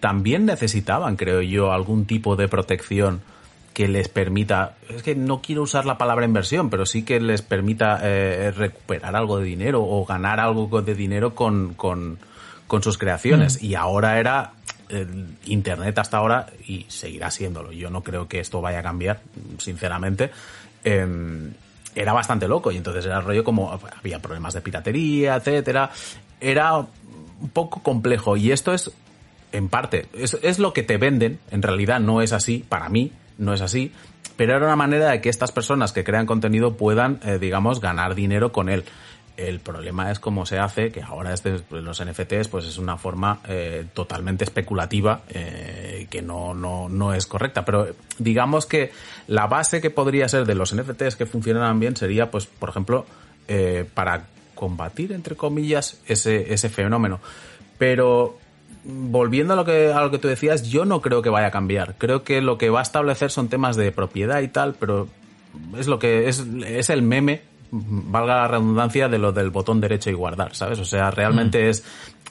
también 0.00 0.44
necesitaban, 0.44 1.16
creo 1.16 1.40
yo, 1.40 1.72
algún 1.72 2.04
tipo 2.04 2.36
de 2.36 2.46
protección 2.46 3.22
que 3.76 3.88
les 3.88 4.08
permita, 4.08 4.76
es 4.88 5.02
que 5.02 5.14
no 5.14 5.42
quiero 5.42 5.60
usar 5.60 5.84
la 5.84 5.98
palabra 5.98 6.24
inversión, 6.24 6.70
pero 6.70 6.86
sí 6.86 7.02
que 7.02 7.20
les 7.20 7.42
permita 7.42 8.00
eh, 8.02 8.50
recuperar 8.50 9.14
algo 9.14 9.38
de 9.38 9.44
dinero 9.44 9.82
o 9.84 10.06
ganar 10.06 10.40
algo 10.40 10.80
de 10.80 10.94
dinero 10.94 11.34
con, 11.34 11.74
con, 11.74 12.18
con 12.68 12.82
sus 12.82 12.96
creaciones. 12.96 13.60
Mm. 13.60 13.66
Y 13.66 13.74
ahora 13.74 14.18
era 14.18 14.52
Internet 15.44 15.98
hasta 15.98 16.16
ahora 16.16 16.46
y 16.66 16.86
seguirá 16.88 17.30
siéndolo. 17.30 17.70
Yo 17.70 17.90
no 17.90 18.02
creo 18.02 18.26
que 18.26 18.40
esto 18.40 18.62
vaya 18.62 18.78
a 18.78 18.82
cambiar, 18.82 19.20
sinceramente. 19.58 20.30
Em, 20.82 21.52
era 21.94 22.14
bastante 22.14 22.48
loco 22.48 22.72
y 22.72 22.78
entonces 22.78 23.04
era 23.04 23.20
rollo 23.20 23.44
como 23.44 23.78
había 23.98 24.20
problemas 24.20 24.54
de 24.54 24.62
piratería, 24.62 25.36
etcétera. 25.36 25.90
Era 26.40 26.78
un 26.78 27.50
poco 27.52 27.82
complejo 27.82 28.38
y 28.38 28.52
esto 28.52 28.72
es 28.72 28.90
en 29.52 29.68
parte 29.68 30.06
es, 30.14 30.38
es 30.40 30.58
lo 30.58 30.72
que 30.72 30.82
te 30.82 30.96
venden, 30.96 31.40
en 31.50 31.60
realidad 31.60 32.00
no 32.00 32.22
es 32.22 32.32
así 32.32 32.64
para 32.66 32.88
mí, 32.88 33.12
no 33.38 33.54
es 33.54 33.60
así, 33.60 33.92
pero 34.36 34.56
era 34.56 34.66
una 34.66 34.76
manera 34.76 35.10
de 35.10 35.20
que 35.20 35.28
estas 35.28 35.52
personas 35.52 35.92
que 35.92 36.04
crean 36.04 36.26
contenido 36.26 36.76
puedan, 36.76 37.20
eh, 37.24 37.38
digamos, 37.38 37.80
ganar 37.80 38.14
dinero 38.14 38.52
con 38.52 38.68
él. 38.68 38.84
El 39.36 39.60
problema 39.60 40.10
es 40.10 40.18
cómo 40.18 40.46
se 40.46 40.58
hace, 40.58 40.90
que 40.90 41.02
ahora 41.02 41.34
este, 41.34 41.60
los 41.70 42.02
NFTs 42.02 42.48
pues 42.48 42.64
es 42.64 42.78
una 42.78 42.96
forma 42.96 43.40
eh, 43.46 43.84
totalmente 43.92 44.44
especulativa 44.44 45.22
eh, 45.28 46.06
que 46.08 46.22
no, 46.22 46.54
no, 46.54 46.88
no 46.88 47.12
es 47.12 47.26
correcta. 47.26 47.64
Pero 47.64 47.88
digamos 48.18 48.64
que 48.64 48.92
la 49.26 49.46
base 49.46 49.82
que 49.82 49.90
podría 49.90 50.26
ser 50.28 50.46
de 50.46 50.54
los 50.54 50.74
NFTs 50.74 51.16
que 51.16 51.26
funcionaran 51.26 51.78
bien 51.78 51.96
sería, 51.96 52.30
pues, 52.30 52.46
por 52.46 52.70
ejemplo, 52.70 53.04
para 53.94 54.24
combatir, 54.54 55.12
entre 55.12 55.36
comillas, 55.36 56.00
ese, 56.06 56.52
ese 56.52 56.68
fenómeno. 56.68 57.20
Pero 57.78 58.38
volviendo 58.86 59.54
a 59.54 59.56
lo 59.56 59.64
que 59.64 59.92
a 59.92 60.00
lo 60.00 60.10
que 60.10 60.18
tú 60.18 60.28
decías, 60.28 60.62
yo 60.68 60.84
no 60.84 61.00
creo 61.00 61.22
que 61.22 61.30
vaya 61.30 61.48
a 61.48 61.50
cambiar. 61.50 61.96
Creo 61.98 62.22
que 62.22 62.40
lo 62.40 62.58
que 62.58 62.70
va 62.70 62.80
a 62.80 62.82
establecer 62.82 63.30
son 63.30 63.48
temas 63.48 63.76
de 63.76 63.92
propiedad 63.92 64.40
y 64.40 64.48
tal, 64.48 64.74
pero 64.74 65.08
es 65.76 65.86
lo 65.88 65.98
que 65.98 66.28
es, 66.28 66.44
es 66.66 66.90
el 66.90 67.02
meme, 67.02 67.42
valga 67.70 68.36
la 68.36 68.48
redundancia, 68.48 69.08
de 69.08 69.18
lo 69.18 69.32
del 69.32 69.50
botón 69.50 69.80
derecho 69.80 70.10
y 70.10 70.14
guardar, 70.14 70.54
¿sabes? 70.54 70.78
O 70.78 70.84
sea, 70.84 71.10
realmente 71.10 71.64
mm. 71.64 71.70
es 71.70 71.84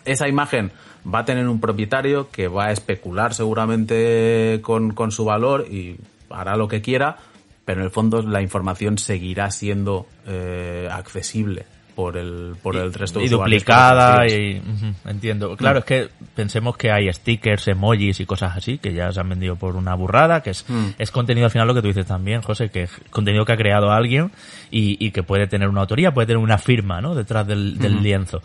esa 0.05 0.27
imagen 0.27 0.71
va 1.13 1.19
a 1.19 1.25
tener 1.25 1.47
un 1.47 1.59
propietario 1.59 2.29
que 2.31 2.47
va 2.47 2.67
a 2.67 2.71
especular 2.71 3.33
seguramente 3.33 4.59
con, 4.61 4.91
con 4.93 5.11
su 5.11 5.25
valor 5.25 5.67
y 5.69 5.97
hará 6.29 6.55
lo 6.55 6.67
que 6.67 6.81
quiera, 6.81 7.17
pero 7.63 7.81
en 7.81 7.85
el 7.85 7.91
fondo 7.91 8.21
la 8.21 8.41
información 8.41 8.97
seguirá 8.97 9.51
siendo 9.51 10.07
eh, 10.25 10.87
accesible 10.91 11.65
por 11.95 12.17
el, 12.17 12.55
por 12.61 12.75
el 12.75 12.93
resto 12.93 13.19
de 13.19 13.25
y 13.25 13.29
duplicada 13.29 14.27
y 14.27 14.61
entiendo. 15.05 15.55
Claro 15.55 15.79
es 15.79 15.85
que 15.85 16.09
pensemos 16.35 16.75
que 16.75 16.91
hay 16.91 17.11
stickers 17.11 17.67
emojis 17.69 18.19
y 18.19 18.25
cosas 18.25 18.55
así 18.57 18.77
que 18.77 18.93
ya 18.93 19.11
se 19.13 19.19
han 19.21 19.29
vendido 19.29 19.55
por 19.55 19.75
una 19.77 19.95
burrada 19.95 20.41
que 20.41 20.49
es, 20.49 20.65
Mm. 20.67 20.87
es 20.97 21.11
contenido 21.11 21.45
al 21.45 21.51
final 21.51 21.67
lo 21.67 21.73
que 21.73 21.81
tú 21.81 21.87
dices 21.87 22.05
también 22.05 22.41
José 22.41 22.69
que 22.69 22.83
es 22.83 22.91
contenido 23.11 23.45
que 23.45 23.53
ha 23.53 23.57
creado 23.57 23.91
alguien 23.91 24.31
y, 24.71 24.97
y 25.05 25.11
que 25.11 25.23
puede 25.23 25.47
tener 25.47 25.69
una 25.69 25.81
autoría 25.81 26.13
puede 26.13 26.27
tener 26.27 26.41
una 26.43 26.57
firma 26.57 26.99
no 27.01 27.15
detrás 27.15 27.47
del, 27.47 27.77
del 27.77 28.03
lienzo. 28.03 28.41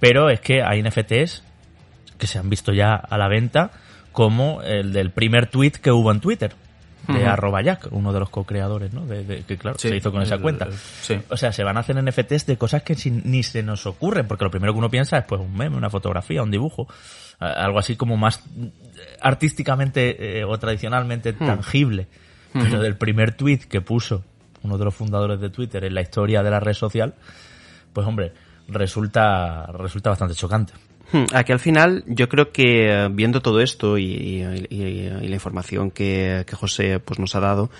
Pero 0.00 0.30
es 0.30 0.40
que 0.40 0.62
hay 0.62 0.82
NFTs 0.82 1.42
que 2.18 2.26
se 2.26 2.38
han 2.38 2.48
visto 2.48 2.72
ya 2.72 2.94
a 2.94 3.18
la 3.18 3.28
venta 3.28 3.70
como 4.12 4.62
el 4.62 4.92
del 4.92 5.10
primer 5.10 5.46
tweet 5.48 5.72
que 5.72 5.90
hubo 5.90 6.10
en 6.10 6.20
Twitter 6.20 6.54
de 7.08 7.14
Ujú. 7.20 7.28
arroba 7.28 7.60
Jack, 7.62 7.88
uno 7.90 8.12
de 8.12 8.20
los 8.20 8.30
co-creadores, 8.30 8.92
¿no? 8.92 9.04
De, 9.06 9.24
de- 9.24 9.42
que 9.42 9.56
claro, 9.58 9.78
Sí, 9.78 9.88
se 9.88 9.96
hizo 9.96 10.10
con 10.12 10.22
esa 10.22 10.38
cuenta. 10.38 10.64
el- 10.66 10.72
sí. 10.72 11.18
O 11.30 11.36
sea, 11.36 11.52
se 11.52 11.62
van 11.64 11.76
a 11.76 11.80
hacer 11.80 11.96
NFTs 12.02 12.46
de 12.46 12.56
cosas 12.56 12.82
que 12.82 12.94
sin- 12.94 13.22
ni 13.24 13.42
se 13.42 13.62
nos 13.62 13.86
ocurren, 13.86 14.26
porque 14.26 14.44
lo 14.44 14.50
primero 14.50 14.72
que 14.72 14.78
uno 14.78 14.90
piensa 14.90 15.18
es 15.18 15.24
pues 15.24 15.40
un 15.40 15.54
meme, 15.56 15.76
una 15.76 15.90
fotografía, 15.90 16.42
un 16.42 16.50
dibujo, 16.50 16.88
algo 17.38 17.78
así 17.78 17.96
como 17.96 18.16
más 18.16 18.38
eh, 18.58 18.70
artísticamente 19.20 20.38
eh, 20.40 20.44
o 20.44 20.56
tradicionalmente 20.58 21.32
tangible. 21.32 22.06
Pero 22.52 22.80
del 22.80 22.96
primer 22.96 23.34
tweet 23.34 23.58
que 23.68 23.80
puso 23.80 24.22
uno 24.62 24.78
de 24.78 24.84
los 24.84 24.94
fundadores 24.94 25.40
de 25.40 25.50
Twitter 25.50 25.84
en 25.84 25.92
la 25.94 26.00
historia 26.02 26.42
de 26.42 26.50
la 26.50 26.60
red 26.60 26.72
social, 26.74 27.14
pues 27.92 28.06
hombre, 28.06 28.32
resulta, 28.68 29.66
resulta 29.66 30.10
bastante 30.10 30.34
chocante. 30.34 30.72
Hmm, 31.14 31.26
Aquí 31.32 31.52
al 31.52 31.60
final 31.60 32.02
yo 32.08 32.28
creo 32.28 32.50
que 32.50 32.88
eh, 32.90 33.08
viendo 33.12 33.40
todo 33.40 33.60
esto 33.60 33.98
y, 33.98 34.04
y- 34.04 34.66
y- 34.68 34.82
y 35.22 35.28
la 35.28 35.34
información 35.34 35.92
que, 35.92 36.42
que 36.44 36.56
José 36.56 36.98
pues 36.98 37.20
nos 37.20 37.36
ha 37.36 37.40
dado, 37.40 37.70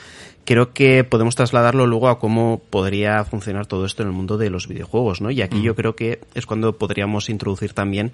creo 0.44 0.73
que 0.73 1.02
podemos 1.02 1.35
trasladarlo 1.35 1.86
luego 1.89 2.09
a 2.09 2.20
cómo 2.20 2.62
podría 2.70 3.24
funcionar 3.24 3.66
todo 3.66 3.86
esto 3.86 4.02
en 4.02 4.09
el 4.11 4.15
mundo 4.15 4.39
de 4.39 4.51
los 4.51 4.69
videojuegos, 4.69 5.20
¿no? 5.20 5.32
Y 5.32 5.43
aquí 5.43 5.62
yo 5.62 5.74
creo 5.74 5.97
que 5.97 6.20
es 6.35 6.47
cuando 6.47 6.78
podríamos 6.78 7.28
introducir 7.28 7.73
también 7.73 8.12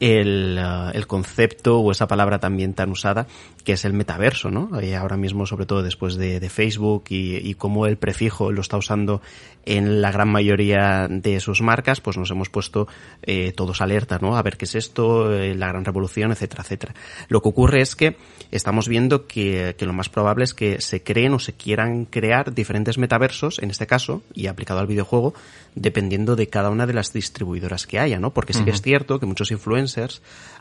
el, 0.00 0.58
eh, 0.58 0.90
el 0.94 1.06
concepto 1.06 1.80
o 1.80 1.92
esa 1.92 2.06
palabra 2.06 2.38
también 2.38 2.74
tan 2.74 2.90
usada 2.90 3.26
que 3.64 3.72
es 3.72 3.84
el 3.84 3.94
metaverso, 3.94 4.48
¿no? 4.50 4.80
Eh, 4.80 4.94
ahora 4.94 5.16
mismo, 5.16 5.44
sobre 5.44 5.66
todo 5.66 5.82
después 5.82 6.14
de, 6.14 6.38
de 6.38 6.48
Facebook 6.48 7.06
y, 7.08 7.36
y 7.36 7.54
cómo 7.54 7.86
el 7.86 7.96
prefijo 7.96 8.52
lo 8.52 8.60
está 8.60 8.76
usando 8.76 9.20
en 9.64 10.00
la 10.00 10.12
gran 10.12 10.28
mayoría 10.28 11.08
de 11.10 11.40
sus 11.40 11.60
marcas, 11.60 12.00
pues 12.00 12.16
nos 12.16 12.30
hemos 12.30 12.48
puesto 12.48 12.86
eh, 13.22 13.52
todos 13.52 13.80
alerta, 13.80 14.20
¿no? 14.20 14.36
A 14.36 14.42
ver 14.42 14.56
qué 14.56 14.66
es 14.66 14.76
esto, 14.76 15.34
eh, 15.34 15.56
la 15.56 15.66
gran 15.66 15.84
revolución, 15.84 16.30
etcétera, 16.30 16.62
etcétera. 16.62 16.94
Lo 17.28 17.42
que 17.42 17.48
ocurre 17.48 17.80
es 17.80 17.96
que 17.96 18.16
estamos 18.52 18.86
viendo 18.86 19.26
que, 19.26 19.74
que 19.76 19.86
lo 19.86 19.92
más 19.92 20.08
probable 20.08 20.44
es 20.44 20.54
que 20.54 20.80
se 20.80 21.02
creen 21.02 21.34
o 21.34 21.40
se 21.40 21.54
quieran 21.54 22.04
crear 22.04 22.54
diferentes 22.54 22.98
metaversos, 22.98 23.58
en 23.58 23.70
este 23.70 23.88
caso, 23.88 24.22
y 24.32 24.46
aplicado 24.46 24.78
al 24.78 24.86
videojuego, 24.86 25.34
dependiendo 25.74 26.36
de 26.36 26.46
cada 26.46 26.70
una 26.70 26.86
de 26.86 26.94
las 26.94 27.12
distribuidoras 27.12 27.88
que 27.88 27.98
haya, 27.98 28.20
¿no? 28.20 28.32
Porque 28.32 28.52
sí 28.52 28.64
que 28.64 28.70
es 28.70 28.80
cierto 28.80 29.18
que 29.18 29.26
muchos 29.26 29.50
influencers 29.50 29.85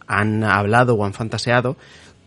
han 0.08 0.44
hablado 0.44 0.96
o 0.96 1.06
han 1.06 1.14
fantaseado 1.14 1.78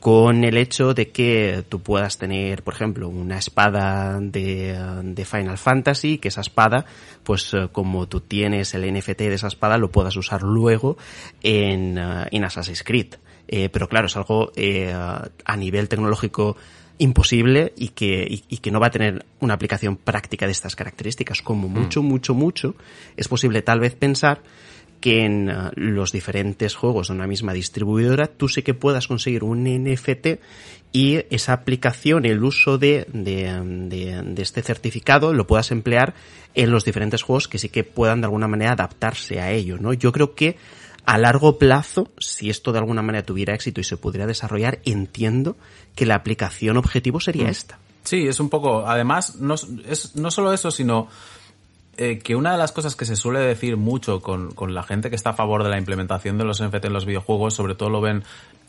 con 0.01 0.45
el 0.45 0.57
hecho 0.57 0.95
de 0.95 1.11
que 1.11 1.65
tú 1.69 1.81
puedas 1.81 2.19
tener, 2.19 2.63
por 2.63 2.75
ejemplo, 2.75 3.09
una 3.09 3.39
espada 3.39 4.21
de, 4.21 4.79
de 5.03 5.25
Final 5.25 5.59
Fantasy, 5.59 6.19
que 6.19 6.29
esa 6.29 6.41
espada, 6.41 6.87
pues 7.25 7.53
eh, 7.53 7.69
como 7.73 8.07
tú 8.07 8.21
tienes 8.21 8.75
el 8.75 8.93
NFT 8.93 9.19
de 9.19 9.35
esa 9.35 9.49
espada, 9.49 9.77
lo 9.77 9.91
puedas 9.91 10.17
usar 10.17 10.43
luego 10.43 10.97
en, 11.43 11.99
eh, 11.99 12.29
en 12.31 12.45
Assassin's 12.45 12.85
Creed. 12.85 13.15
Eh, 13.49 13.71
pero 13.71 13.89
claro, 13.89 14.07
es 14.07 14.17
algo 14.17 14.53
eh, 14.55 14.93
a 14.93 15.57
nivel 15.57 15.89
tecnológico 15.89 16.57
imposible 16.99 17.73
y 17.77 17.89
que, 17.89 18.27
y, 18.29 18.45
y 18.49 18.59
que 18.59 18.71
no 18.71 18.79
va 18.79 18.89
a 18.89 18.91
tener 18.91 19.25
una 19.41 19.55
aplicación 19.55 19.97
práctica 19.97 20.47
de 20.47 20.53
estas 20.53 20.77
características. 20.77 21.43
Como 21.43 21.69
mucho, 21.69 22.03
mucho, 22.03 22.35
mucho, 22.35 22.75
es 23.17 23.27
posible 23.27 23.63
tal 23.63 23.81
vez 23.81 23.95
pensar 23.95 24.43
que 25.01 25.25
en 25.25 25.49
uh, 25.49 25.71
los 25.75 26.13
diferentes 26.13 26.75
juegos 26.75 27.09
de 27.09 27.15
una 27.15 27.27
misma 27.27 27.53
distribuidora 27.53 28.27
tú 28.27 28.49
sí 28.49 28.63
que 28.63 28.75
puedas 28.75 29.07
conseguir 29.07 29.45
un 29.45 29.65
NFT 29.65 30.41
y 30.93 31.25
esa 31.31 31.53
aplicación, 31.53 32.25
el 32.25 32.43
uso 32.43 32.79
de, 32.79 33.07
de, 33.13 33.53
de, 33.63 34.23
de, 34.23 34.43
este 34.43 34.63
certificado 34.63 35.35
lo 35.35 35.47
puedas 35.47 35.71
emplear 35.71 36.15
en 36.55 36.71
los 36.71 36.85
diferentes 36.85 37.23
juegos 37.23 37.47
que 37.47 37.59
sí 37.59 37.69
que 37.69 37.85
puedan 37.85 38.21
de 38.23 38.27
alguna 38.27 38.49
manera 38.49 38.73
adaptarse 38.73 39.41
a 39.41 39.53
ello, 39.53 39.77
¿no? 39.79 39.93
Yo 39.93 40.13
creo 40.13 40.35
que 40.35 40.57
a 41.05 41.19
largo 41.19 41.59
plazo, 41.59 42.11
si 42.19 42.51
esto 42.51 42.73
de 42.73 42.79
alguna 42.79 43.03
manera 43.03 43.25
tuviera 43.25 43.55
éxito 43.55 43.81
y 43.81 43.85
se 43.85 43.97
pudiera 43.97 44.27
desarrollar, 44.27 44.81
entiendo 44.85 45.57
que 45.95 46.07
la 46.07 46.15
aplicación 46.15 46.77
objetivo 46.77 47.21
sería 47.21 47.45
mm. 47.45 47.51
esta. 47.51 47.79
Sí, 48.05 48.27
es 48.27 48.41
un 48.41 48.49
poco, 48.49 48.87
además, 48.87 49.37
no, 49.37 49.55
es, 49.55 50.17
no 50.17 50.31
solo 50.31 50.53
eso, 50.53 50.71
sino 50.71 51.09
eh, 51.99 52.21
que 52.21 52.37
una 52.37 52.53
de 52.53 52.59
las 52.59 52.71
cosas 52.71 52.95
que 52.95 53.05
se 53.05 53.17
suele 53.17 53.41
decir 53.41 53.77
mucho 53.77 54.21
con, 54.21 54.53
con, 54.53 54.73
la 54.73 54.85
gente 54.85 55.11
que 55.11 55.17
está 55.17 55.31
a 55.31 55.35
favor 55.35 55.65
de 55.65 55.69
la 55.69 55.79
implementación 55.79 56.39
de 56.39 56.45
los 56.45 56.63
NFT 56.63 56.85
en 56.85 56.93
los 56.93 57.05
videojuegos, 57.05 57.55
sobre 57.55 57.75
todo 57.75 57.91
lo 57.91 58.01
ven, 58.01 58.23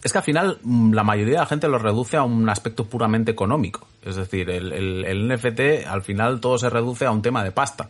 es 0.03 0.11
que 0.11 0.17
al 0.17 0.23
final 0.23 0.57
mm, 0.63 0.93
la 0.93 1.03
mayoría 1.03 1.33
de 1.35 1.39
la 1.41 1.45
gente 1.45 1.67
lo 1.67 1.77
reduce 1.77 2.17
a 2.17 2.23
un 2.23 2.49
aspecto 2.49 2.85
puramente 2.85 3.31
económico. 3.31 3.87
Es 4.03 4.15
decir, 4.15 4.49
el, 4.49 4.73
el, 4.73 5.05
el 5.05 5.27
NFT 5.27 5.85
al 5.87 6.01
final 6.01 6.39
todo 6.39 6.57
se 6.57 6.69
reduce 6.69 7.05
a 7.05 7.11
un 7.11 7.21
tema 7.21 7.43
de 7.43 7.51
pasta. 7.51 7.89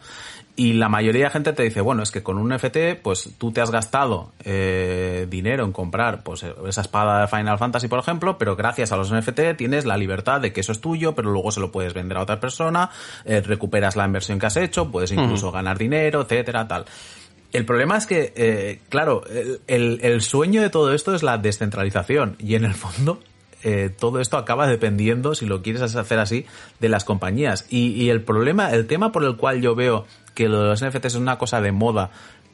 Y 0.60 0.74
la 0.74 0.90
mayoría 0.90 1.22
de 1.22 1.28
la 1.28 1.30
gente 1.30 1.54
te 1.54 1.64
dice, 1.64 1.80
bueno, 1.80 2.04
es 2.04 2.12
que 2.12 2.22
con 2.22 2.38
un 2.38 2.54
NFT, 2.54 3.02
pues 3.02 3.30
tú 3.38 3.54
te 3.54 3.62
has 3.62 3.72
gastado 3.72 4.34
eh, 4.44 5.26
dinero 5.30 5.64
en 5.64 5.72
comprar 5.72 6.22
pues 6.22 6.44
esa 6.68 6.82
espada 6.82 7.22
de 7.22 7.28
Final 7.30 7.58
Fantasy, 7.58 7.88
por 7.88 7.98
ejemplo, 7.98 8.38
pero 8.38 8.58
gracias 8.58 8.92
a 8.92 8.98
los 8.98 9.10
NFT 9.10 9.56
tienes 9.58 9.86
la 9.86 9.96
libertad 9.96 10.42
de 10.42 10.52
que 10.52 10.60
eso 10.60 10.74
es 10.74 10.82
tuyo, 10.82 11.16
pero 11.16 11.32
luego 11.32 11.54
se 11.54 11.62
lo 11.62 11.72
puedes 11.72 11.94
vender 11.94 12.18
a 12.18 12.24
otra 12.24 12.42
persona, 12.42 12.90
eh, 13.24 13.40
recuperas 13.40 13.96
la 13.96 14.06
inversión 14.06 14.38
que 14.38 14.48
has 14.48 14.58
hecho, 14.58 14.92
puedes 14.92 15.14
incluso 15.14 15.48
uh 15.48 15.52
-huh. 15.52 15.54
ganar 15.54 15.78
dinero, 15.78 16.24
etcétera, 16.24 16.68
tal. 16.68 16.84
El 17.54 17.64
problema 17.64 17.96
es 17.96 18.06
que, 18.06 18.34
eh, 18.36 18.82
claro, 18.90 19.24
el, 19.28 19.62
el, 19.68 20.00
el, 20.02 20.22
sueño 20.22 20.62
de 20.62 20.70
todo 20.70 20.94
esto 20.94 21.16
es 21.16 21.24
la 21.24 21.38
descentralización 21.38 22.36
y 22.38 22.56
en 22.56 22.66
el 22.66 22.74
fondo 22.74 23.20
eh, 23.62 23.90
todo 23.98 24.22
esto 24.22 24.38
acaba 24.38 24.68
dependiendo, 24.68 25.36
si 25.36 25.46
lo 25.46 25.62
quieres 25.62 25.82
hacer 25.82 26.20
así, 26.20 26.46
de 26.80 26.90
las 26.90 27.04
compañías. 27.04 27.66
Y, 27.70 27.92
y, 27.92 28.10
el 28.10 28.22
problema, 28.22 28.72
el 28.72 28.88
tema 28.88 29.12
por 29.12 29.24
el 29.26 29.36
cual 29.36 29.62
yo 29.62 29.76
veo 29.76 30.06
que 30.40 30.48
lo 30.48 30.62
de 30.62 30.70
los 30.70 30.82
NFTs 30.82 31.06
es 31.08 31.16
una 31.16 31.38
cosa 31.38 31.60
de 31.60 31.74
moda, 31.74 32.12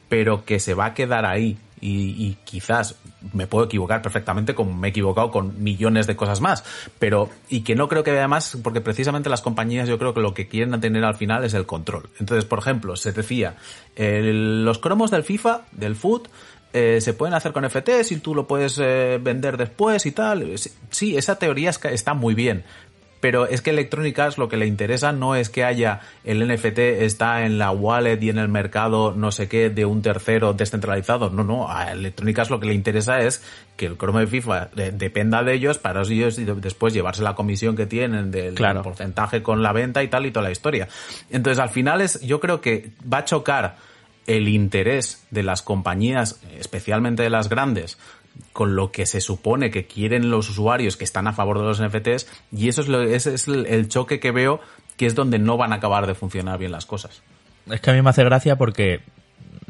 pero 0.08 0.44
que 0.44 0.58
se 0.58 0.74
va 0.74 0.86
a 0.86 0.94
quedar 0.94 1.24
ahí 1.24 1.56
y, 1.80 2.36
quizás 2.42 2.96
me 3.32 3.46
puedo 3.46 3.66
equivocar 3.66 4.02
perfectamente 4.02 4.56
como 4.56 4.74
me 4.74 4.88
he 4.88 4.90
equivocado 4.90 5.30
con 5.30 5.62
millones 5.62 6.08
de 6.08 6.16
cosas 6.16 6.40
más, 6.40 6.64
pero 6.98 7.30
y 7.48 7.60
que 7.60 7.76
no 7.76 7.86
creo 7.86 8.02
que 8.02 8.10
además, 8.10 8.58
porque 8.64 8.80
precisamente 8.80 9.30
las 9.30 9.40
compañías 9.40 9.88
yo 9.88 10.00
creo 10.00 10.14
que 10.14 10.20
lo 10.20 10.34
que 10.34 10.48
quieren 10.48 10.80
tener 10.80 11.04
al 11.04 11.14
final 11.14 11.44
es 11.44 11.54
el 11.54 11.64
control. 11.64 12.10
Entonces, 12.18 12.44
por 12.44 12.58
ejemplo, 12.58 12.96
se 12.96 13.12
decía, 13.12 13.54
los 13.96 14.80
cromos 14.80 15.12
del 15.12 15.22
FIFA, 15.22 15.60
del 15.70 15.94
foot, 15.94 16.26
eh, 16.72 17.00
se 17.00 17.14
pueden 17.14 17.34
hacer 17.34 17.52
con 17.52 17.64
FTs 17.64 18.10
y 18.10 18.16
tú 18.16 18.34
lo 18.34 18.48
puedes 18.48 18.78
eh, 18.82 19.20
vender 19.22 19.56
después 19.56 20.04
y 20.06 20.10
tal. 20.10 20.52
Sí, 20.90 21.16
esa 21.16 21.38
teoría 21.38 21.70
está 21.70 22.14
muy 22.14 22.34
bien. 22.34 22.64
Pero 23.26 23.48
es 23.48 23.60
que 23.60 23.70
Electronic 23.70 24.16
Arts 24.20 24.38
lo 24.38 24.48
que 24.48 24.56
le 24.56 24.68
interesa 24.68 25.10
no 25.10 25.34
es 25.34 25.50
que 25.50 25.64
haya 25.64 25.98
el 26.22 26.46
NFT 26.46 26.78
está 26.78 27.44
en 27.44 27.58
la 27.58 27.72
wallet 27.72 28.22
y 28.22 28.30
en 28.30 28.38
el 28.38 28.46
mercado 28.46 29.14
no 29.16 29.32
sé 29.32 29.48
qué 29.48 29.68
de 29.68 29.84
un 29.84 30.00
tercero 30.00 30.52
descentralizado. 30.52 31.28
No, 31.30 31.42
no, 31.42 31.68
a 31.68 31.90
Electronic 31.90 32.38
Arts 32.38 32.50
lo 32.50 32.60
que 32.60 32.68
le 32.68 32.74
interesa 32.74 33.18
es 33.18 33.42
que 33.76 33.86
el 33.86 33.96
cromo 33.96 34.20
de 34.20 34.28
FIFA 34.28 34.66
de, 34.76 34.92
dependa 34.92 35.42
de 35.42 35.54
ellos 35.54 35.78
para 35.78 36.02
ellos 36.02 36.36
después 36.36 36.94
llevarse 36.94 37.24
la 37.24 37.34
comisión 37.34 37.74
que 37.74 37.86
tienen 37.86 38.30
del 38.30 38.54
claro. 38.54 38.82
porcentaje 38.82 39.42
con 39.42 39.60
la 39.60 39.72
venta 39.72 40.04
y 40.04 40.08
tal 40.08 40.24
y 40.26 40.30
toda 40.30 40.44
la 40.44 40.52
historia. 40.52 40.86
Entonces 41.28 41.58
al 41.58 41.70
final 41.70 42.02
es, 42.02 42.20
yo 42.20 42.38
creo 42.38 42.60
que 42.60 42.92
va 43.12 43.18
a 43.18 43.24
chocar 43.24 43.74
el 44.28 44.46
interés 44.46 45.26
de 45.32 45.42
las 45.42 45.62
compañías, 45.62 46.40
especialmente 46.60 47.24
de 47.24 47.30
las 47.30 47.48
grandes, 47.48 47.98
con 48.52 48.76
lo 48.76 48.90
que 48.90 49.06
se 49.06 49.20
supone 49.20 49.70
que 49.70 49.86
quieren 49.86 50.30
los 50.30 50.48
usuarios 50.48 50.96
que 50.96 51.04
están 51.04 51.26
a 51.26 51.32
favor 51.32 51.58
de 51.58 51.64
los 51.64 51.82
NFTs, 51.82 52.26
y 52.52 52.68
eso 52.68 52.80
es, 52.80 52.88
lo, 52.88 53.02
ese 53.02 53.34
es 53.34 53.48
el 53.48 53.88
choque 53.88 54.20
que 54.20 54.30
veo 54.30 54.60
que 54.96 55.06
es 55.06 55.14
donde 55.14 55.38
no 55.38 55.56
van 55.56 55.72
a 55.72 55.76
acabar 55.76 56.06
de 56.06 56.14
funcionar 56.14 56.58
bien 56.58 56.72
las 56.72 56.86
cosas. 56.86 57.22
Es 57.70 57.80
que 57.80 57.90
a 57.90 57.94
mí 57.94 58.02
me 58.02 58.10
hace 58.10 58.24
gracia 58.24 58.56
porque 58.56 59.00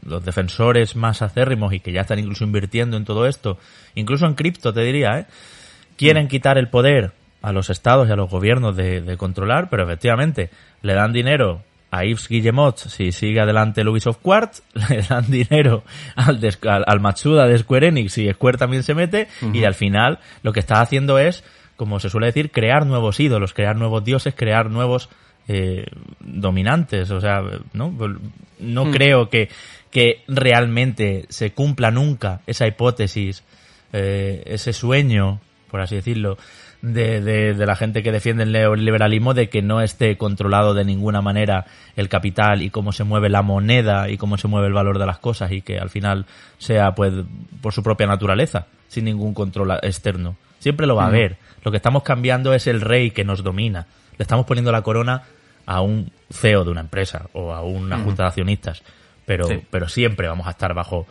los 0.04 0.24
defensores 0.24 0.94
más 0.94 1.22
acérrimos 1.22 1.72
y 1.72 1.80
que 1.80 1.92
ya 1.92 2.02
están 2.02 2.18
incluso 2.18 2.44
invirtiendo 2.44 2.96
en 2.96 3.04
todo 3.04 3.26
esto, 3.26 3.58
incluso 3.94 4.26
en 4.26 4.34
cripto 4.34 4.72
te 4.72 4.82
diría, 4.82 5.18
¿eh? 5.18 5.26
quieren 5.96 6.26
mm. 6.26 6.28
quitar 6.28 6.58
el 6.58 6.68
poder 6.68 7.12
a 7.42 7.52
los 7.52 7.70
estados 7.70 8.08
y 8.08 8.12
a 8.12 8.16
los 8.16 8.30
gobiernos 8.30 8.76
de, 8.76 9.00
de 9.00 9.16
controlar, 9.16 9.68
pero 9.68 9.84
efectivamente 9.84 10.50
le 10.82 10.94
dan 10.94 11.12
dinero 11.12 11.62
a 11.90 12.04
Yves 12.04 12.28
Guillemot 12.28 12.78
si 12.78 13.12
sigue 13.12 13.40
adelante 13.40 13.80
el 13.80 13.88
Ubisoft 13.88 14.18
Quartz, 14.20 14.62
le 14.88 15.02
dan 15.02 15.30
dinero 15.30 15.84
al, 16.14 16.40
al, 16.68 16.84
al, 16.86 17.00
Matsuda 17.00 17.46
de 17.46 17.58
Square 17.58 17.88
Enix 17.88 18.18
y 18.18 18.32
Square 18.32 18.58
también 18.58 18.82
se 18.82 18.94
mete 18.94 19.28
uh 19.42 19.46
-huh. 19.46 19.56
y 19.56 19.64
al 19.64 19.74
final 19.74 20.18
lo 20.42 20.52
que 20.52 20.60
está 20.60 20.80
haciendo 20.80 21.18
es, 21.18 21.44
como 21.76 22.00
se 22.00 22.10
suele 22.10 22.26
decir, 22.26 22.50
crear 22.50 22.86
nuevos 22.86 23.20
ídolos, 23.20 23.54
crear 23.54 23.76
nuevos 23.76 24.04
dioses, 24.04 24.34
crear 24.34 24.70
nuevos 24.70 25.08
eh, 25.48 25.86
dominantes, 26.20 27.10
o 27.10 27.20
sea, 27.20 27.40
no, 27.72 27.92
no 28.58 28.82
uh 28.82 28.86
-huh. 28.86 28.92
creo 28.92 29.28
que, 29.28 29.48
que 29.90 30.22
realmente 30.26 31.26
se 31.28 31.52
cumpla 31.52 31.90
nunca 31.90 32.40
esa 32.46 32.66
hipótesis, 32.66 33.44
eh, 33.92 34.42
ese 34.46 34.72
sueño 34.72 35.40
por 35.70 35.80
así 35.80 35.96
decirlo, 35.96 36.38
de, 36.82 37.20
de, 37.20 37.54
de, 37.54 37.66
la 37.66 37.76
gente 37.76 38.02
que 38.02 38.12
defiende 38.12 38.44
el 38.44 38.52
neoliberalismo 38.52 39.34
de 39.34 39.48
que 39.48 39.62
no 39.62 39.80
esté 39.80 40.16
controlado 40.16 40.74
de 40.74 40.84
ninguna 40.84 41.20
manera 41.20 41.66
el 41.96 42.08
capital 42.08 42.62
y 42.62 42.70
cómo 42.70 42.92
se 42.92 43.04
mueve 43.04 43.28
la 43.28 43.42
moneda 43.42 44.08
y 44.08 44.16
cómo 44.16 44.38
se 44.38 44.48
mueve 44.48 44.68
el 44.68 44.72
valor 44.72 44.98
de 44.98 45.06
las 45.06 45.18
cosas 45.18 45.52
y 45.52 45.62
que 45.62 45.78
al 45.78 45.90
final 45.90 46.26
sea 46.58 46.94
pues 46.94 47.12
por 47.60 47.72
su 47.72 47.82
propia 47.82 48.06
naturaleza, 48.06 48.66
sin 48.88 49.04
ningún 49.04 49.34
control 49.34 49.72
externo. 49.82 50.36
Siempre 50.58 50.86
lo 50.86 50.96
va 50.96 51.04
a 51.04 51.08
haber. 51.08 51.36
Lo 51.62 51.70
que 51.70 51.76
estamos 51.76 52.02
cambiando 52.02 52.54
es 52.54 52.66
el 52.66 52.80
rey 52.80 53.10
que 53.10 53.24
nos 53.24 53.42
domina. 53.42 53.86
Le 54.18 54.22
estamos 54.22 54.46
poniendo 54.46 54.72
la 54.72 54.82
corona 54.82 55.22
a 55.66 55.80
un 55.80 56.10
CEO 56.30 56.64
de 56.64 56.70
una 56.70 56.80
empresa 56.80 57.26
o 57.32 57.52
a 57.52 57.62
una 57.62 57.98
junta 57.98 58.22
de 58.22 58.28
accionistas. 58.28 58.82
Pero, 59.26 59.48
pero 59.70 59.88
siempre 59.88 60.28
vamos 60.28 60.46
a 60.46 60.50
estar 60.50 60.72
bajo, 60.72 61.06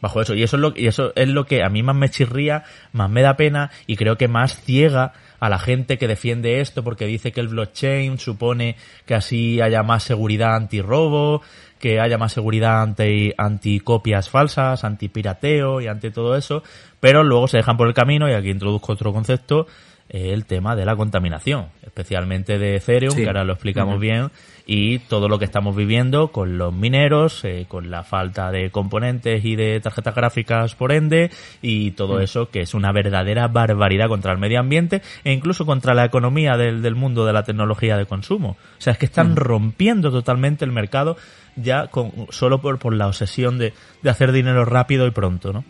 bajo 0.00 0.20
eso. 0.20 0.34
Y 0.34 0.42
eso 0.42 0.56
es 0.56 0.62
lo, 0.62 0.72
y 0.76 0.86
eso 0.86 1.12
es 1.16 1.28
lo 1.28 1.46
que 1.46 1.62
a 1.62 1.68
mí 1.68 1.82
más 1.82 1.96
me 1.96 2.08
chirría, 2.08 2.64
más 2.92 3.10
me 3.10 3.22
da 3.22 3.36
pena 3.36 3.70
y 3.86 3.96
creo 3.96 4.16
que 4.16 4.28
más 4.28 4.60
ciega 4.60 5.12
a 5.40 5.48
la 5.48 5.58
gente 5.58 5.98
que 5.98 6.08
defiende 6.08 6.60
esto 6.60 6.82
porque 6.82 7.06
dice 7.06 7.32
que 7.32 7.40
el 7.40 7.48
blockchain 7.48 8.18
supone 8.18 8.76
que 9.06 9.14
así 9.14 9.60
haya 9.60 9.82
más 9.82 10.02
seguridad 10.02 10.56
antirrobo, 10.56 11.42
que 11.78 12.00
haya 12.00 12.18
más 12.18 12.32
seguridad 12.32 12.82
ante, 12.82 13.34
anti 13.38 13.80
copias 13.80 14.28
falsas, 14.28 14.84
anti 14.84 15.08
pirateo 15.08 15.80
y 15.80 15.86
ante 15.86 16.10
todo 16.10 16.36
eso, 16.36 16.62
pero 17.00 17.22
luego 17.22 17.46
se 17.46 17.58
dejan 17.58 17.76
por 17.76 17.86
el 17.86 17.94
camino 17.94 18.28
y 18.28 18.32
aquí 18.32 18.50
introduzco 18.50 18.92
otro 18.92 19.12
concepto 19.12 19.66
el 20.08 20.46
tema 20.46 20.74
de 20.74 20.86
la 20.86 20.96
contaminación, 20.96 21.66
especialmente 21.82 22.58
de 22.58 22.76
Ethereum, 22.76 23.14
que 23.14 23.26
ahora 23.26 23.44
lo 23.44 23.52
explicamos 23.52 24.00
bien, 24.00 24.30
y 24.70 24.98
todo 24.98 25.30
lo 25.30 25.38
que 25.38 25.46
estamos 25.46 25.74
viviendo 25.74 26.28
con 26.28 26.58
los 26.58 26.74
mineros, 26.74 27.42
eh, 27.44 27.64
con 27.66 27.90
la 27.90 28.04
falta 28.04 28.52
de 28.52 28.70
componentes 28.70 29.42
y 29.42 29.56
de 29.56 29.80
tarjetas 29.80 30.14
gráficas 30.14 30.74
por 30.74 30.92
ende, 30.92 31.30
y 31.62 31.92
todo 31.92 32.20
eso 32.20 32.50
que 32.50 32.60
es 32.60 32.74
una 32.74 32.92
verdadera 32.92 33.48
barbaridad 33.48 34.08
contra 34.08 34.30
el 34.30 34.38
medio 34.38 34.60
ambiente 34.60 35.00
e 35.24 35.32
incluso 35.32 35.64
contra 35.64 35.94
la 35.94 36.04
economía 36.04 36.58
del, 36.58 36.82
del 36.82 36.94
mundo 36.94 37.24
de 37.24 37.32
la 37.32 37.44
tecnología 37.44 37.96
de 37.96 38.04
consumo. 38.04 38.58
O 38.78 38.80
sea, 38.80 38.92
es 38.92 38.98
que 38.98 39.06
están 39.06 39.36
rompiendo 39.36 40.10
totalmente 40.10 40.66
el 40.66 40.72
mercado 40.72 41.16
ya 41.56 41.86
con, 41.86 42.26
solo 42.28 42.60
por, 42.60 42.78
por 42.78 42.94
la 42.94 43.06
obsesión 43.06 43.56
de, 43.56 43.72
de 44.02 44.10
hacer 44.10 44.32
dinero 44.32 44.66
rápido 44.66 45.06
y 45.06 45.12
pronto, 45.12 45.52
¿no? 45.52 45.64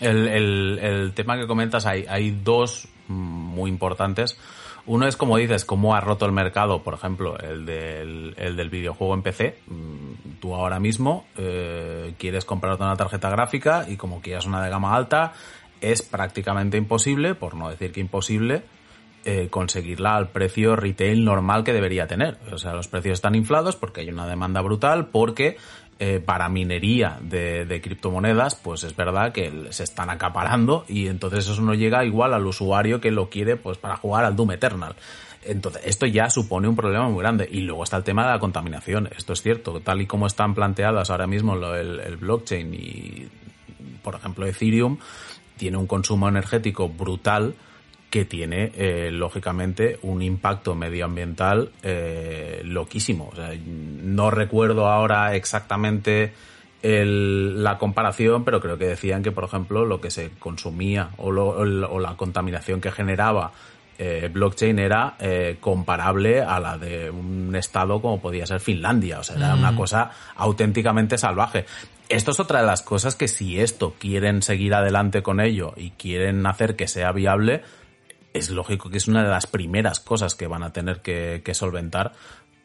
el, 0.00 0.28
el, 0.28 0.78
el, 0.78 1.12
tema 1.14 1.36
que 1.36 1.46
comentas, 1.48 1.86
hay, 1.86 2.04
hay 2.08 2.30
dos 2.30 2.86
muy 3.08 3.70
importantes. 3.70 4.38
Uno 4.86 5.06
es, 5.06 5.16
como 5.16 5.38
dices, 5.38 5.64
cómo 5.64 5.94
ha 5.94 6.00
roto 6.00 6.26
el 6.26 6.32
mercado, 6.32 6.82
por 6.82 6.94
ejemplo, 6.94 7.38
el 7.38 7.64
del, 7.64 8.34
el 8.36 8.56
del 8.56 8.68
videojuego 8.68 9.14
en 9.14 9.22
PC. 9.22 9.56
Mm, 9.66 10.40
tú 10.40 10.54
ahora 10.54 10.78
mismo 10.78 11.24
eh, 11.38 12.14
quieres 12.18 12.44
comprarte 12.44 12.82
una 12.82 12.96
tarjeta 12.96 13.30
gráfica 13.30 13.86
y 13.88 13.96
como 13.96 14.20
quieras 14.20 14.44
una 14.44 14.62
de 14.62 14.68
gama 14.68 14.94
alta, 14.94 15.32
es 15.80 16.02
prácticamente 16.02 16.76
imposible, 16.76 17.34
por 17.34 17.54
no 17.54 17.70
decir 17.70 17.92
que 17.92 18.00
imposible, 18.00 18.62
eh, 19.26 19.48
conseguirla 19.48 20.16
al 20.16 20.28
precio 20.28 20.76
retail 20.76 21.24
normal 21.24 21.64
que 21.64 21.72
debería 21.72 22.06
tener. 22.06 22.36
O 22.52 22.58
sea, 22.58 22.74
los 22.74 22.88
precios 22.88 23.14
están 23.14 23.34
inflados 23.34 23.74
porque 23.74 24.02
hay 24.02 24.10
una 24.10 24.26
demanda 24.26 24.60
brutal, 24.60 25.06
porque 25.06 25.56
eh, 26.06 26.20
para 26.20 26.50
minería 26.50 27.18
de, 27.22 27.80
criptomonedas, 27.82 28.56
pues 28.56 28.84
es 28.84 28.94
verdad 28.94 29.32
que 29.32 29.68
se 29.70 29.84
están 29.84 30.10
acaparando 30.10 30.84
y 30.86 31.06
entonces 31.06 31.48
eso 31.48 31.62
no 31.62 31.72
llega 31.72 32.04
igual 32.04 32.34
al 32.34 32.46
usuario 32.46 33.00
que 33.00 33.10
lo 33.10 33.30
quiere 33.30 33.56
pues 33.56 33.78
para 33.78 33.96
jugar 33.96 34.26
al 34.26 34.36
Doom 34.36 34.50
Eternal. 34.50 34.96
Entonces, 35.46 35.80
esto 35.86 36.04
ya 36.04 36.28
supone 36.28 36.68
un 36.68 36.76
problema 36.76 37.08
muy 37.08 37.20
grande. 37.20 37.48
Y 37.50 37.60
luego 37.60 37.84
está 37.84 37.96
el 37.96 38.04
tema 38.04 38.26
de 38.26 38.32
la 38.32 38.38
contaminación. 38.38 39.08
Esto 39.16 39.32
es 39.32 39.40
cierto. 39.40 39.80
Tal 39.80 40.02
y 40.02 40.06
como 40.06 40.26
están 40.26 40.54
planteadas 40.54 41.08
ahora 41.08 41.26
mismo 41.26 41.54
el, 41.54 42.00
el 42.00 42.16
blockchain 42.18 42.74
y, 42.74 43.26
por 44.02 44.16
ejemplo, 44.16 44.44
Ethereum, 44.46 44.98
tiene 45.56 45.78
un 45.78 45.86
consumo 45.86 46.28
energético 46.28 46.90
brutal 46.90 47.54
que 48.14 48.24
tiene, 48.24 48.70
eh, 48.76 49.10
lógicamente, 49.10 49.98
un 50.02 50.22
impacto 50.22 50.76
medioambiental 50.76 51.72
eh, 51.82 52.60
loquísimo. 52.62 53.32
no 53.66 54.30
recuerdo 54.30 54.86
ahora 54.86 55.34
exactamente 55.34 56.32
la 56.80 57.76
comparación, 57.76 58.44
pero 58.44 58.60
creo 58.60 58.78
que 58.78 58.86
decían 58.86 59.24
que, 59.24 59.32
por 59.32 59.42
ejemplo, 59.42 59.84
lo 59.84 60.00
que 60.00 60.12
se 60.12 60.30
consumía 60.38 61.10
o, 61.16 61.32
la 61.32 62.16
contaminación 62.16 62.80
que 62.80 62.92
generaba 62.92 63.50
eh, 63.98 64.30
blockchain 64.32 64.78
era 64.78 65.16
comparable 65.58 66.40
a 66.40 66.60
la 66.60 66.78
de 66.78 67.10
un 67.10 67.56
estado 67.56 68.00
como 68.00 68.20
podía 68.20 68.46
ser 68.46 68.60
Finlandia. 68.60 69.18
O 69.18 69.24
sea, 69.24 69.34
era 69.34 69.56
una 69.56 69.72
mm. 69.72 69.76
cosa 69.76 70.10
auténticamente 70.36 71.18
salvaje. 71.18 71.66
Esto 72.08 72.30
es 72.30 72.38
otra 72.38 72.60
de 72.60 72.66
las 72.66 72.82
cosas 72.82 73.16
que 73.16 73.26
si 73.26 73.58
esto 73.58 73.94
quieren 73.98 74.42
seguir 74.42 74.72
adelante 74.72 75.24
con 75.24 75.40
ello 75.40 75.72
y 75.76 75.90
quieren 75.90 76.46
hacer 76.46 76.76
que 76.76 76.86
sea 76.86 77.10
viable, 77.10 77.62
es 78.34 78.50
lógico 78.50 78.90
que 78.90 78.98
es 78.98 79.08
una 79.08 79.22
de 79.22 79.30
las 79.30 79.46
primeras 79.46 80.00
cosas 80.00 80.34
que 80.34 80.46
van 80.46 80.62
a 80.62 80.72
tener 80.72 81.00
que, 81.00 81.42
solventar 81.54 82.12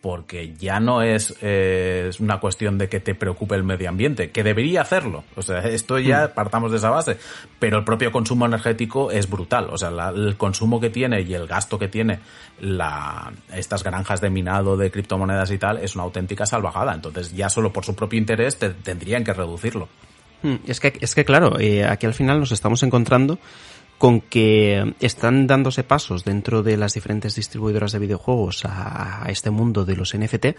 porque 0.02 0.56
ya 0.58 0.80
no 0.80 1.02
es, 1.02 1.36
eh, 1.42 2.08
es, 2.10 2.22
una 2.22 2.40
cuestión 2.40 2.78
de 2.78 2.88
que 2.88 3.02
te 3.02 3.16
preocupe 3.16 3.56
el 3.56 3.64
medio 3.64 3.90
ambiente, 3.90 4.32
que 4.32 4.44
debería 4.44 4.82
hacerlo. 4.82 5.26
O 5.36 5.42
sea, 5.42 5.60
esto 5.60 6.00
ya 6.00 6.28
hmm. 6.28 6.36
partamos 6.36 6.72
de 6.72 6.78
esa 6.78 6.90
base. 6.90 7.18
Pero 7.60 7.78
el 7.80 7.84
propio 7.84 8.10
consumo 8.10 8.46
energético 8.46 9.12
es 9.12 9.30
brutal. 9.30 9.68
O 9.70 9.78
sea, 9.78 9.90
el 10.16 10.38
consumo 10.38 10.80
que 10.80 10.90
tiene 10.90 11.22
y 11.22 11.34
el 11.34 11.48
gasto 11.48 11.78
que 11.78 11.90
tiene 11.90 12.20
la, 12.62 13.34
estas 13.54 13.84
granjas 13.84 14.22
de 14.22 14.30
minado 14.30 14.78
de 14.78 14.90
criptomonedas 14.90 15.52
y 15.52 15.58
tal 15.58 15.80
es 15.80 15.96
una 15.96 16.06
auténtica 16.06 16.46
salvajada. 16.46 16.94
Entonces, 16.94 17.36
ya 17.36 17.50
solo 17.50 17.74
por 17.74 17.84
su 17.84 17.94
propio 17.94 18.18
interés 18.18 18.58
tendrían 18.58 19.26
que 19.26 19.34
reducirlo. 19.34 19.90
Hmm, 20.44 20.56
es 20.66 20.80
que, 20.80 20.98
es 21.02 21.14
que 21.14 21.26
claro, 21.26 21.60
eh, 21.60 21.84
aquí 21.84 22.06
al 22.06 22.14
final 22.14 22.40
nos 22.40 22.54
estamos 22.54 22.82
encontrando 22.84 23.38
con 24.00 24.22
que 24.22 24.96
están 25.02 25.46
dándose 25.46 25.84
pasos 25.84 26.24
dentro 26.24 26.64
de 26.64 26.78
las 26.78 26.94
diferentes 26.94 27.36
distribuidoras 27.36 27.92
de 27.92 28.00
videojuegos 28.00 28.64
a, 28.64 29.26
este 29.28 29.52
mundo 29.52 29.84
de 29.86 29.98
los 29.98 30.18
NFT 30.18 30.56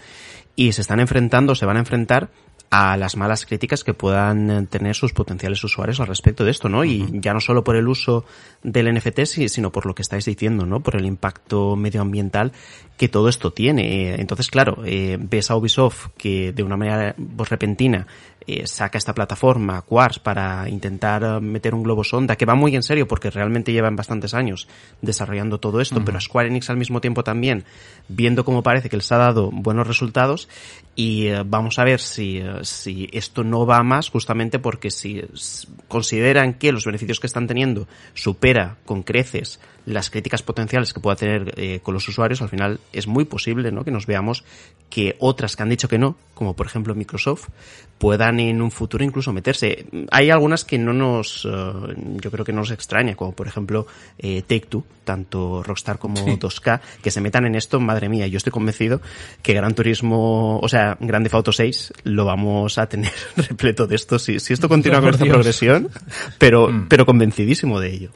y 0.55 0.71
se 0.71 0.81
están 0.81 0.99
enfrentando, 0.99 1.55
se 1.55 1.65
van 1.65 1.77
a 1.77 1.79
enfrentar 1.79 2.29
a 2.69 2.95
las 2.95 3.17
malas 3.17 3.45
críticas 3.45 3.83
que 3.83 3.93
puedan 3.93 4.67
tener 4.67 4.95
sus 4.95 5.11
potenciales 5.11 5.61
usuarios 5.63 5.99
al 5.99 6.07
respecto 6.07 6.45
de 6.45 6.51
esto, 6.51 6.69
¿no? 6.69 6.85
Y 6.85 7.05
ya 7.11 7.33
no 7.33 7.41
solo 7.41 7.65
por 7.65 7.75
el 7.75 7.87
uso 7.87 8.23
del 8.63 8.93
NFT, 8.95 9.25
sino 9.25 9.71
por 9.73 9.85
lo 9.85 9.93
que 9.93 10.03
estáis 10.03 10.23
diciendo, 10.23 10.65
¿no? 10.65 10.79
Por 10.79 10.95
el 10.95 11.05
impacto 11.05 11.75
medioambiental 11.75 12.53
que 12.95 13.09
todo 13.09 13.27
esto 13.27 13.51
tiene. 13.51 14.15
Entonces, 14.15 14.49
claro, 14.49 14.83
eh, 14.85 15.17
ves 15.19 15.51
a 15.51 15.57
Ubisoft 15.57 16.09
que 16.17 16.53
de 16.53 16.63
una 16.63 16.77
manera 16.77 17.13
pues, 17.35 17.49
repentina 17.49 18.07
eh, 18.47 18.65
saca 18.65 18.97
esta 18.97 19.13
plataforma, 19.13 19.81
Quartz, 19.83 20.19
para 20.19 20.67
intentar 20.67 21.23
eh, 21.23 21.39
meter 21.39 21.75
un 21.75 21.83
globo 21.83 22.03
sonda, 22.03 22.35
que 22.35 22.45
va 22.45 22.55
muy 22.55 22.75
en 22.75 22.83
serio 22.83 23.07
porque 23.07 23.29
realmente 23.29 23.71
llevan 23.71 23.95
bastantes 23.95 24.33
años 24.33 24.67
desarrollando 25.01 25.59
todo 25.59 25.79
esto, 25.79 26.03
pero 26.03 26.19
Square 26.19 26.47
Enix 26.49 26.69
al 26.69 26.77
mismo 26.77 27.01
tiempo 27.01 27.23
también, 27.23 27.63
viendo 28.07 28.43
cómo 28.43 28.63
parece 28.63 28.89
que 28.89 28.97
les 28.97 29.11
ha 29.11 29.17
dado 29.17 29.51
buenos 29.51 29.87
resultados, 29.87 30.49
y 30.95 31.27
eh, 31.27 31.43
vamos 31.45 31.77
a 31.79 31.83
ver 31.83 31.99
si, 31.99 32.41
si 32.63 33.07
esto 33.11 33.43
no 33.43 33.65
va 33.65 33.83
más 33.83 34.09
justamente 34.09 34.59
porque 34.59 34.91
si 34.91 35.21
consideran 35.87 36.55
que 36.55 36.71
los 36.71 36.85
beneficios 36.85 37.19
que 37.19 37.27
están 37.27 37.47
teniendo 37.47 37.87
supera 38.13 38.77
con 38.85 39.03
creces 39.03 39.59
las 39.85 40.09
críticas 40.09 40.43
potenciales 40.43 40.93
que 40.93 40.99
pueda 40.99 41.15
tener 41.15 41.53
eh, 41.57 41.79
con 41.81 41.93
los 41.93 42.07
usuarios, 42.07 42.41
al 42.41 42.49
final 42.49 42.79
es 42.93 43.07
muy 43.07 43.25
posible 43.25 43.71
¿no? 43.71 43.83
que 43.83 43.91
nos 43.91 44.05
veamos 44.05 44.43
que 44.89 45.15
otras 45.19 45.55
que 45.55 45.63
han 45.63 45.69
dicho 45.69 45.87
que 45.87 45.97
no, 45.97 46.15
como 46.33 46.55
por 46.55 46.67
ejemplo 46.67 46.93
Microsoft, 46.93 47.47
puedan 47.97 48.39
en 48.39 48.61
un 48.61 48.71
futuro 48.71 49.03
incluso 49.03 49.31
meterse. 49.31 49.85
Hay 50.11 50.29
algunas 50.29 50.65
que 50.65 50.77
no 50.77 50.91
nos, 50.91 51.45
eh, 51.45 51.95
yo 52.21 52.31
creo 52.31 52.43
que 52.43 52.51
no 52.51 52.59
nos 52.61 52.71
extraña, 52.71 53.15
como 53.15 53.31
por 53.33 53.47
ejemplo 53.47 53.87
eh, 54.17 54.41
Take 54.41 54.67
Two, 54.67 54.83
tanto 55.03 55.63
Rockstar 55.63 55.97
como 55.97 56.15
2K, 56.15 56.81
que 57.01 57.11
se 57.11 57.21
metan 57.21 57.45
en 57.45 57.55
esto, 57.55 57.79
madre 57.79 58.09
mía, 58.09 58.27
yo 58.27 58.37
estoy 58.37 58.51
convencido 58.51 59.01
que 59.41 59.53
Gran 59.53 59.73
Turismo, 59.73 60.59
o 60.59 60.67
sea, 60.67 60.97
Grande 60.99 61.29
Auto 61.31 61.51
6 61.51 61.93
lo 62.03 62.25
vamos 62.25 62.77
a 62.77 62.87
tener 62.87 63.13
repleto 63.37 63.87
de 63.87 63.95
esto, 63.95 64.19
si, 64.19 64.39
si 64.39 64.53
esto 64.53 64.67
continúa 64.67 64.99
con 64.99 65.11
esta 65.11 65.25
progresión, 65.25 65.89
pero, 66.37 66.69
mm. 66.69 66.87
pero 66.89 67.05
convencidísimo 67.05 67.79
de 67.79 67.93
ello. 67.93 68.11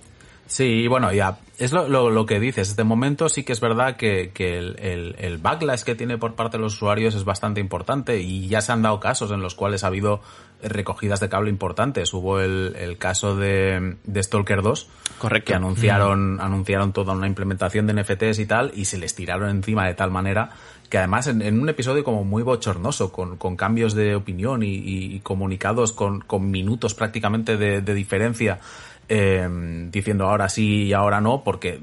Sí, 0.48 0.88
bueno, 0.88 1.12
ya 1.12 1.40
es 1.58 1.72
lo, 1.72 1.88
lo, 1.88 2.26
que 2.26 2.40
dices. 2.40 2.76
De 2.76 2.84
momento 2.84 3.30
sí 3.30 3.44
que 3.44 3.54
es 3.54 3.60
verdad 3.60 3.96
que, 3.96 4.32
que 4.32 4.58
el, 4.58 4.76
el, 4.80 5.16
el, 5.18 5.38
backlash 5.38 5.84
que 5.84 5.96
tiene 5.96 6.18
por 6.18 6.36
parte 6.36 6.58
de 6.58 6.64
los 6.64 6.76
usuarios 6.76 7.16
es 7.16 7.24
bastante 7.24 7.60
importante 7.62 8.22
y 8.22 8.48
ya 8.48 8.62
se 8.62 8.72
han 8.72 8.82
dado 8.82 9.00
casos 9.00 9.32
en 9.32 9.42
los 9.42 9.56
cuales 9.56 9.84
ha 9.84 9.88
habido 9.88 10.22
recogidas 10.62 11.20
de 11.20 11.30
cable 11.30 11.50
importantes. 11.50 12.14
Hubo 12.14 12.40
el, 12.40 12.76
el 12.78 12.98
caso 12.98 13.36
de, 13.36 13.96
de 14.04 14.24
Stalker 14.24 14.62
2, 14.62 14.90
Correcto. 15.18 15.48
que 15.48 15.56
anunciaron, 15.56 16.40
anunciaron 16.40 16.94
toda 16.94 17.14
una 17.14 17.28
implementación 17.28 17.88
de 17.88 17.94
NFTs 17.94 18.40
y 18.40 18.46
tal 18.46 18.72
y 18.76 18.86
se 18.86 18.98
les 18.98 19.16
tiraron 19.16 19.50
encima 19.50 19.88
de 19.88 19.96
tal 19.96 20.12
manera 20.12 20.52
que 20.90 21.00
además 21.00 21.26
en, 21.28 21.42
en 21.42 21.60
un 21.60 21.68
episodio 21.70 22.04
como 22.04 22.24
muy 22.24 22.44
bochornoso, 22.44 23.12
con, 23.12 23.38
con 23.38 23.56
cambios 23.56 23.96
de 23.96 24.16
opinión 24.16 24.62
y, 24.62 24.76
y 24.76 25.20
comunicados 25.22 25.92
con, 25.94 26.22
con 26.22 26.52
minutos 26.52 26.94
prácticamente 26.94 27.58
de, 27.58 27.82
de 27.82 27.94
diferencia 27.96 28.60
eh, 29.10 29.88
diciendo 29.92 30.30
ahora 30.30 30.50
sí 30.50 30.84
y 30.84 30.94
ahora 30.94 31.22
no, 31.22 31.44
porque 31.44 31.80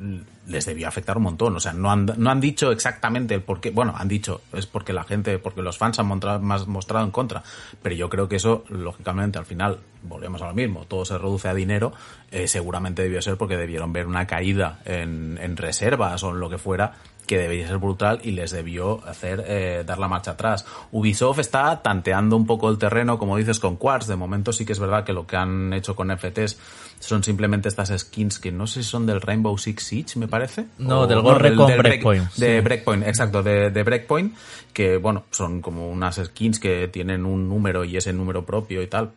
les 0.47 0.67
debía 0.67 0.89
afectar 0.89 1.17
un 1.17 1.25
montón. 1.25 1.57
O 1.57 1.61
sea, 1.61 1.73
no 1.73 1.91
han, 1.91 2.07
no 2.17 2.31
han 2.31 2.41
dicho 2.41 2.73
exactamente 2.73 3.35
el 3.35 3.43
por 3.43 3.61
qué. 3.61 3.71
Bueno, 3.71 3.95
han 3.97 4.09
dicho, 4.09 4.43
es 4.53 4.67
porque 4.67 4.93
la 4.93 5.05
gente, 5.05 5.39
porque 5.39 5.63
los 5.63 5.79
fans 5.79 5.99
han 5.99 6.07
mostrado, 6.07 6.41
más 6.41 6.67
mostrado 6.67 7.05
en 7.05 7.11
contra. 7.11 7.43
Pero 7.83 7.95
yo 7.95 8.09
creo 8.09 8.29
que 8.29 8.37
eso, 8.37 8.65
lógicamente, 8.69 9.39
al 9.39 9.47
final 9.47 9.79
volvemos 10.03 10.43
a 10.43 10.49
lo 10.49 10.55
mismo, 10.55 10.85
todo 10.87 11.05
se 11.05 11.17
reduce 11.17 11.49
a 11.49 11.55
dinero, 11.55 11.93
eh, 12.31 12.49
seguramente 12.49 13.03
debió 13.03 13.23
ser 13.23 13.37
porque 13.37 13.57
debieron 13.57 13.93
ver 13.93 14.07
una 14.07 14.27
caída 14.27 14.81
en, 14.85 15.39
en 15.41 15.57
reservas 15.57 16.23
o 16.25 16.31
en 16.31 16.41
lo 16.41 16.51
que 16.51 16.59
fuera 16.59 16.95
que 17.27 17.39
debía 17.39 17.67
ser 17.67 17.79
brutal 17.79 18.21
y 18.23 18.33
les 18.33 18.51
debió 18.51 19.05
hacer 19.07 19.45
eh, 19.47 19.85
dar 19.87 19.99
la 19.99 20.09
marcha 20.09 20.33
atrás. 20.33 20.67
Ubisoft 20.91 21.39
está 21.39 21.83
tanteando 21.83 22.37
un 22.37 22.47
poco 22.47 22.69
el 22.69 22.79
terreno, 22.79 23.19
como 23.19 23.37
dices, 23.37 23.61
con 23.61 23.77
Quartz. 23.77 24.07
De 24.07 24.17
momento 24.17 24.53
sí 24.53 24.65
que 24.65 24.73
es 24.73 24.79
verdad 24.79 25.05
que 25.05 25.13
lo 25.13 25.27
que 25.27 25.37
han 25.37 25.73
hecho 25.73 25.95
con 25.95 26.17
FTs 26.17 26.59
son 27.03 27.25
simplemente 27.25 27.69
estas 27.69 27.93
skins 27.97 28.39
que 28.39 28.53
no 28.53 28.67
sé 28.67 28.83
si 28.83 28.89
son 28.89 29.07
del 29.07 29.21
Rainbow 29.21 29.57
Six 29.59 29.83
Siege, 29.83 30.19
me 30.19 30.29
parece. 30.29 30.67
No, 30.79 31.07
del 31.07 31.21
Gorre 31.21 31.55
con 31.55 31.77
Breakpoint. 31.77 32.33
de 32.35 32.61
Breakpoint, 32.61 33.07
exacto, 33.07 33.43
de, 33.43 33.71
de, 33.71 33.83
Breakpoint, 33.83 34.35
que 34.73 34.99
bueno, 34.99 35.25
son 35.31 35.61
como 35.61 35.89
unas 35.89 36.21
skins 36.23 36.61
que 36.61 36.89
tienen 36.89 37.27
un 37.27 37.49
número 37.49 37.85
y 37.85 37.97
ese 37.97 38.13
número 38.13 38.45
propio 38.45 38.83
y 38.83 38.87
tal. 38.87 39.13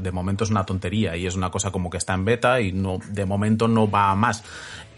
De 0.00 0.10
momento 0.10 0.44
es 0.44 0.50
una 0.50 0.64
tontería 0.64 1.16
y 1.16 1.26
es 1.26 1.34
una 1.34 1.50
cosa 1.50 1.70
como 1.70 1.90
que 1.90 1.98
está 1.98 2.14
en 2.14 2.24
beta 2.24 2.60
y 2.60 2.72
no, 2.72 2.98
de 3.10 3.26
momento 3.26 3.68
no 3.68 3.90
va 3.90 4.10
a 4.10 4.14
más 4.14 4.42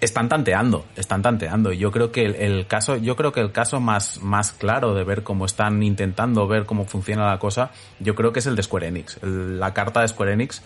están 0.01 0.29
tanteando, 0.29 0.87
están 0.97 1.23
tanteando. 1.23 1.73
Yo 1.73 1.91
creo 1.91 2.11
que 2.11 2.25
el, 2.25 2.67
caso, 2.67 2.97
yo 2.97 3.17
creo 3.17 3.33
que 3.33 3.41
el 3.41 3.53
caso 3.53 3.81
más, 3.81 4.23
más 4.23 4.53
claro 4.53 4.95
de 4.95 5.05
ver 5.05 5.23
cómo 5.23 5.45
están 5.45 5.83
intentando 5.83 6.47
ver 6.47 6.65
cómo 6.65 6.87
funciona 6.87 7.29
la 7.29 7.39
cosa, 7.39 7.71
yo 7.99 8.15
creo 8.15 8.33
que 8.33 8.41
es 8.41 8.47
el 8.47 8.57
de 8.57 8.63
Square 8.63 8.89
Enix. 8.89 9.19
la 9.23 9.75
carta 9.75 10.01
de 10.01 10.09
Square 10.09 10.33
Enix, 10.33 10.63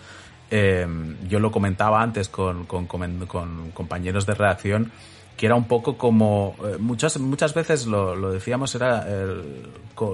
eh, 0.51 0.87
yo 1.27 1.39
lo 1.39 1.51
comentaba 1.51 2.01
antes 2.01 2.29
con, 2.29 2.65
con, 2.65 2.87
con, 2.87 3.71
compañeros 3.71 4.25
de 4.25 4.35
redacción, 4.35 4.91
que 5.35 5.47
era 5.47 5.55
un 5.55 5.65
poco 5.65 5.97
como, 5.97 6.55
eh, 6.63 6.77
muchas, 6.79 7.19
muchas 7.19 7.53
veces 7.53 7.87
lo, 7.87 8.31
decíamos, 8.31 8.73
era, 8.75 9.05
el, 9.07 9.69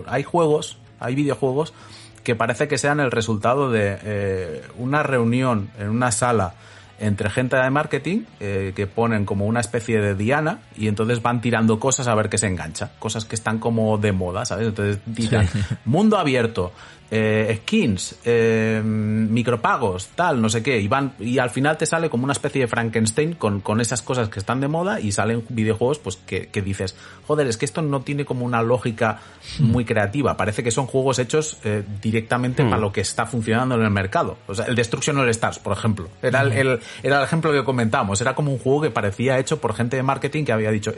hay 0.08 0.24
juegos, 0.24 0.80
hay 1.00 1.16
videojuegos 1.16 1.74
que 2.24 2.36
parece 2.36 2.68
que 2.68 2.78
sean 2.78 3.00
el 3.00 3.12
resultado 3.12 3.72
de 3.72 3.98
eh, 4.04 4.62
una 4.78 5.04
reunión 5.04 5.70
en 5.80 5.90
una 5.90 6.12
sala 6.12 6.54
entre 7.02 7.30
gente 7.32 7.56
de 7.56 7.70
marketing 7.72 8.22
eh, 8.40 8.74
que 8.76 8.86
ponen 8.86 9.26
como 9.26 9.48
una 9.48 9.60
especie 9.60 10.00
de 10.00 10.14
diana 10.14 10.60
y 10.78 10.88
entonces 10.88 11.22
van 11.22 11.42
tirando 11.42 11.80
cosas 11.80 12.08
a 12.08 12.16
ver 12.16 12.30
qué 12.30 12.38
se 12.38 12.48
engancha, 12.48 12.92
cosas 13.00 13.26
que 13.26 13.36
están 13.36 13.58
como 13.58 13.98
de 13.98 14.12
moda, 14.12 14.46
¿sabes? 14.46 14.68
Entonces 14.68 15.00
dicen, 15.08 15.50
mundo 15.86 16.18
abierto, 16.18 16.72
eh, 17.14 17.60
skins, 17.62 18.16
eh, 18.24 18.82
micropagos, 18.84 20.08
tal, 20.16 20.42
no 20.42 20.48
sé 20.48 20.64
qué, 20.64 20.80
y 20.80 20.88
van, 20.88 21.14
y 21.20 21.40
al 21.40 21.50
final 21.50 21.78
te 21.78 21.86
sale 21.86 22.10
como 22.10 22.24
una 22.24 22.32
especie 22.32 22.62
de 22.62 22.68
Frankenstein 22.68 23.34
con, 23.34 23.60
con 23.60 23.82
esas 23.82 24.02
cosas 24.02 24.30
que 24.30 24.40
están 24.40 24.62
de 24.62 24.70
moda 24.70 25.02
y 25.02 25.12
salen 25.12 25.44
videojuegos 25.50 26.00
pues 26.00 26.16
que, 26.16 26.48
que 26.48 26.62
dices, 26.62 26.96
joder, 27.28 27.48
es 27.48 27.58
que 27.58 27.66
esto 27.66 27.82
no 27.82 28.00
tiene 28.00 28.24
como 28.24 28.46
una 28.46 28.62
lógica 28.62 29.20
muy 29.60 29.84
creativa, 29.84 30.38
parece 30.38 30.64
que 30.64 30.72
son 30.72 30.88
juegos 30.88 31.20
hechos 31.20 31.58
eh, 31.66 31.84
directamente 32.02 32.64
para 32.64 32.78
hmm. 32.78 32.82
lo 32.82 32.94
que 32.94 33.02
está 33.02 33.26
funcionando 33.26 33.76
en 33.76 33.82
el 33.82 33.92
mercado. 33.92 34.38
O 34.48 34.56
sea, 34.56 34.66
el 34.66 34.76
Destruction 34.76 35.18
All 35.18 35.30
Stars, 35.30 35.60
por 35.60 35.74
ejemplo, 35.74 36.08
era 36.22 36.42
el, 36.42 36.54
el, 36.54 36.80
era 37.04 37.18
el 37.18 37.24
ejemplo 37.26 37.52
que 37.52 37.66
comentábamos, 37.66 38.22
era 38.22 38.36
como 38.36 38.54
un 38.54 38.58
juego 38.58 38.84
que 38.84 38.90
parecía 38.90 39.38
hecho 39.38 39.60
por 39.60 39.74
gente 39.74 39.98
de 39.98 40.04
marketing 40.04 40.46
que 40.46 40.54
había 40.54 40.72
dicho, 40.72 40.94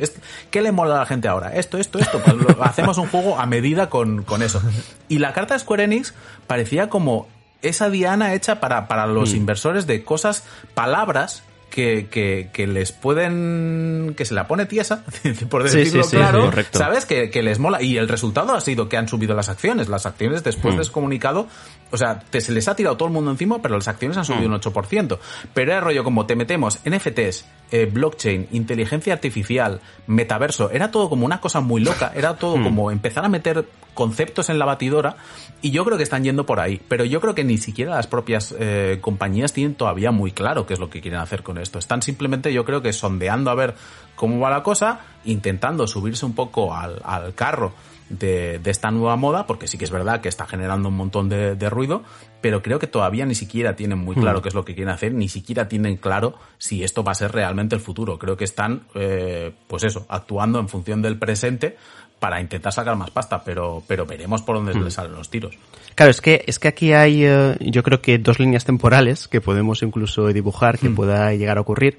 ¿qué 0.52 0.62
le 0.62 0.72
mola 0.72 0.96
a 0.98 1.00
la 1.00 1.06
gente 1.08 1.28
ahora? 1.28 1.56
Esto, 1.56 1.80
esto, 1.80 1.98
esto, 1.98 2.22
pues 2.24 2.38
hacemos 2.62 3.00
un 3.00 3.08
juego 3.08 3.40
a 3.40 3.48
medida 3.48 3.90
con, 3.90 4.22
con 4.22 4.44
eso. 4.44 4.62
Y 5.10 5.18
la 5.18 5.34
carta 5.34 5.56
de 5.56 5.60
Square 5.60 5.86
Enix 5.86 6.03
parecía 6.48 6.90
como 6.90 7.28
esa 7.62 7.90
diana 7.90 8.34
hecha 8.34 8.60
para, 8.60 8.88
para 8.88 9.08
los 9.08 9.34
mm. 9.34 9.38
inversores 9.38 9.88
de 9.88 10.04
cosas, 10.04 10.44
palabras 10.74 11.44
que, 11.74 12.08
que, 12.12 12.50
que, 12.54 12.68
les 12.68 12.92
pueden. 12.92 14.14
que 14.16 14.26
se 14.26 14.36
la 14.36 14.48
pone 14.48 14.68
tiesa, 14.68 15.04
por 15.50 15.64
decirlo 15.64 16.06
claro, 16.08 16.52
¿sabes? 16.72 17.06
Que, 17.06 17.32
que, 17.32 17.42
les 17.42 17.58
mola. 17.58 17.82
Y 17.82 17.98
el 17.98 18.08
resultado 18.08 18.54
ha 18.54 18.62
sido 18.62 18.90
que 18.90 18.98
han 18.98 19.08
subido 19.08 19.34
las 19.34 19.50
acciones. 19.50 19.90
Las 19.90 20.06
acciones 20.06 20.44
después 20.44 20.76
mm. 20.76 20.78
de 20.78 20.84
ese 20.84 20.92
comunicado, 20.92 21.48
o 21.94 21.98
sea, 21.98 22.20
te, 22.20 22.42
se 22.42 22.52
les 22.52 22.68
ha 22.68 22.76
tirado 22.76 22.98
todo 22.98 23.08
el 23.08 23.14
mundo 23.14 23.30
encima, 23.30 23.62
pero 23.62 23.76
las 23.76 23.88
acciones 23.88 24.18
han 24.18 24.26
subido 24.26 24.50
mm. 24.50 24.54
un 24.54 24.60
8%. 24.60 25.20
Pero 25.54 25.72
era 25.72 25.80
rollo 25.80 26.04
como 26.04 26.26
te 26.26 26.36
metemos 26.36 26.80
NFTs, 26.90 27.46
eh, 27.72 27.86
blockchain, 27.86 28.48
inteligencia 28.52 29.14
artificial, 29.14 29.80
metaverso, 30.08 30.72
era 30.72 30.90
todo 30.90 31.08
como 31.08 31.24
una 31.24 31.40
cosa 31.40 31.60
muy 31.60 31.84
loca, 31.84 32.12
era 32.16 32.36
todo 32.36 32.58
hmm. 32.58 32.64
como 32.64 32.90
empezar 32.90 33.26
a 33.26 33.30
meter 33.30 33.68
conceptos 33.94 34.50
en 34.50 34.58
la 34.58 34.66
batidora 34.66 35.18
y 35.62 35.70
yo 35.70 35.86
creo 35.86 35.98
que 35.98 36.04
están 36.04 36.24
yendo 36.24 36.48
por 36.48 36.60
ahí, 36.60 36.82
pero 36.88 37.06
yo 37.06 37.22
creo 37.22 37.36
que 37.36 37.44
ni 37.44 37.60
siquiera 37.60 37.96
las 37.96 38.08
propias 38.08 38.56
eh, 38.60 38.98
compañías 39.00 39.54
tienen 39.54 39.76
todavía 39.76 40.12
muy 40.12 40.32
claro 40.32 40.66
qué 40.66 40.74
es 40.74 40.80
lo 40.80 40.90
que 40.90 41.00
quieren 41.00 41.20
hacer 41.20 41.44
con 41.44 41.60
esto. 41.60 41.78
Están 41.78 42.02
simplemente 42.02 42.52
yo 42.52 42.66
creo 42.66 42.82
que 42.82 42.92
sondeando 42.92 43.52
a 43.52 43.56
ver 43.56 43.76
cómo 44.16 44.40
va 44.40 44.50
la 44.50 44.64
cosa, 44.64 45.02
intentando 45.26 45.86
subirse 45.86 46.26
un 46.26 46.34
poco 46.34 46.76
al, 46.76 47.02
al 47.04 47.36
carro 47.36 47.74
de, 48.10 48.60
de, 48.60 48.72
esta 48.72 48.92
nueva 48.92 49.16
moda, 49.16 49.48
porque 49.48 49.68
sí 49.68 49.78
que 49.78 49.86
es 49.86 49.92
verdad 49.92 50.22
que 50.22 50.30
está 50.30 50.46
generando 50.46 50.90
un 50.90 50.96
montón 50.96 51.30
de, 51.30 51.56
de 51.56 51.70
ruido, 51.70 52.04
pero 52.42 52.62
creo 52.62 52.80
que 52.80 52.88
todavía 52.88 53.26
ni 53.26 53.36
siquiera 53.36 53.76
tienen 53.76 54.00
muy 54.00 54.16
claro 54.16 54.40
mm. 54.40 54.42
qué 54.42 54.50
es 54.50 54.56
lo 54.56 54.66
que 54.66 54.76
quieren 54.76 54.94
hacer, 54.94 55.14
ni 55.14 55.30
siquiera 55.30 55.68
tienen 55.68 55.98
claro 55.98 56.36
si 56.58 56.84
esto 56.84 57.04
va 57.04 57.14
a 57.14 57.16
ser 57.16 57.32
realmente 57.32 57.76
el 57.76 57.82
futuro. 57.82 58.20
Creo 58.20 58.36
que 58.36 58.44
están, 58.44 58.84
eh, 58.96 59.54
pues 59.68 59.84
eso, 59.84 60.06
actuando 60.10 60.60
en 60.60 60.68
función 60.68 61.02
del 61.02 61.18
presente 61.18 61.78
para 62.24 62.40
intentar 62.40 62.72
sacar 62.72 62.96
más 62.96 63.12
pasta, 63.12 63.44
pero, 63.44 63.84
pero 63.86 64.06
veremos 64.06 64.42
por 64.44 64.56
dónde 64.56 64.74
mm. 64.74 64.84
les 64.86 64.94
salen 64.94 65.12
los 65.12 65.30
tiros. 65.30 65.58
Claro, 65.94 66.10
es 66.10 66.22
que, 66.22 66.46
es 66.48 66.58
que 66.58 66.70
aquí 66.70 66.94
hay, 66.94 67.26
eh, 67.26 67.58
yo 67.60 67.84
creo 67.84 68.02
que 68.02 68.18
dos 68.18 68.40
líneas 68.40 68.64
temporales 68.64 69.28
que 69.28 69.42
podemos 69.42 69.84
incluso 69.84 70.28
dibujar 70.30 70.80
que 70.80 70.88
mm. 70.88 70.96
pueda 70.96 71.34
llegar 71.34 71.58
a 71.58 71.62
ocurrir, 71.62 71.98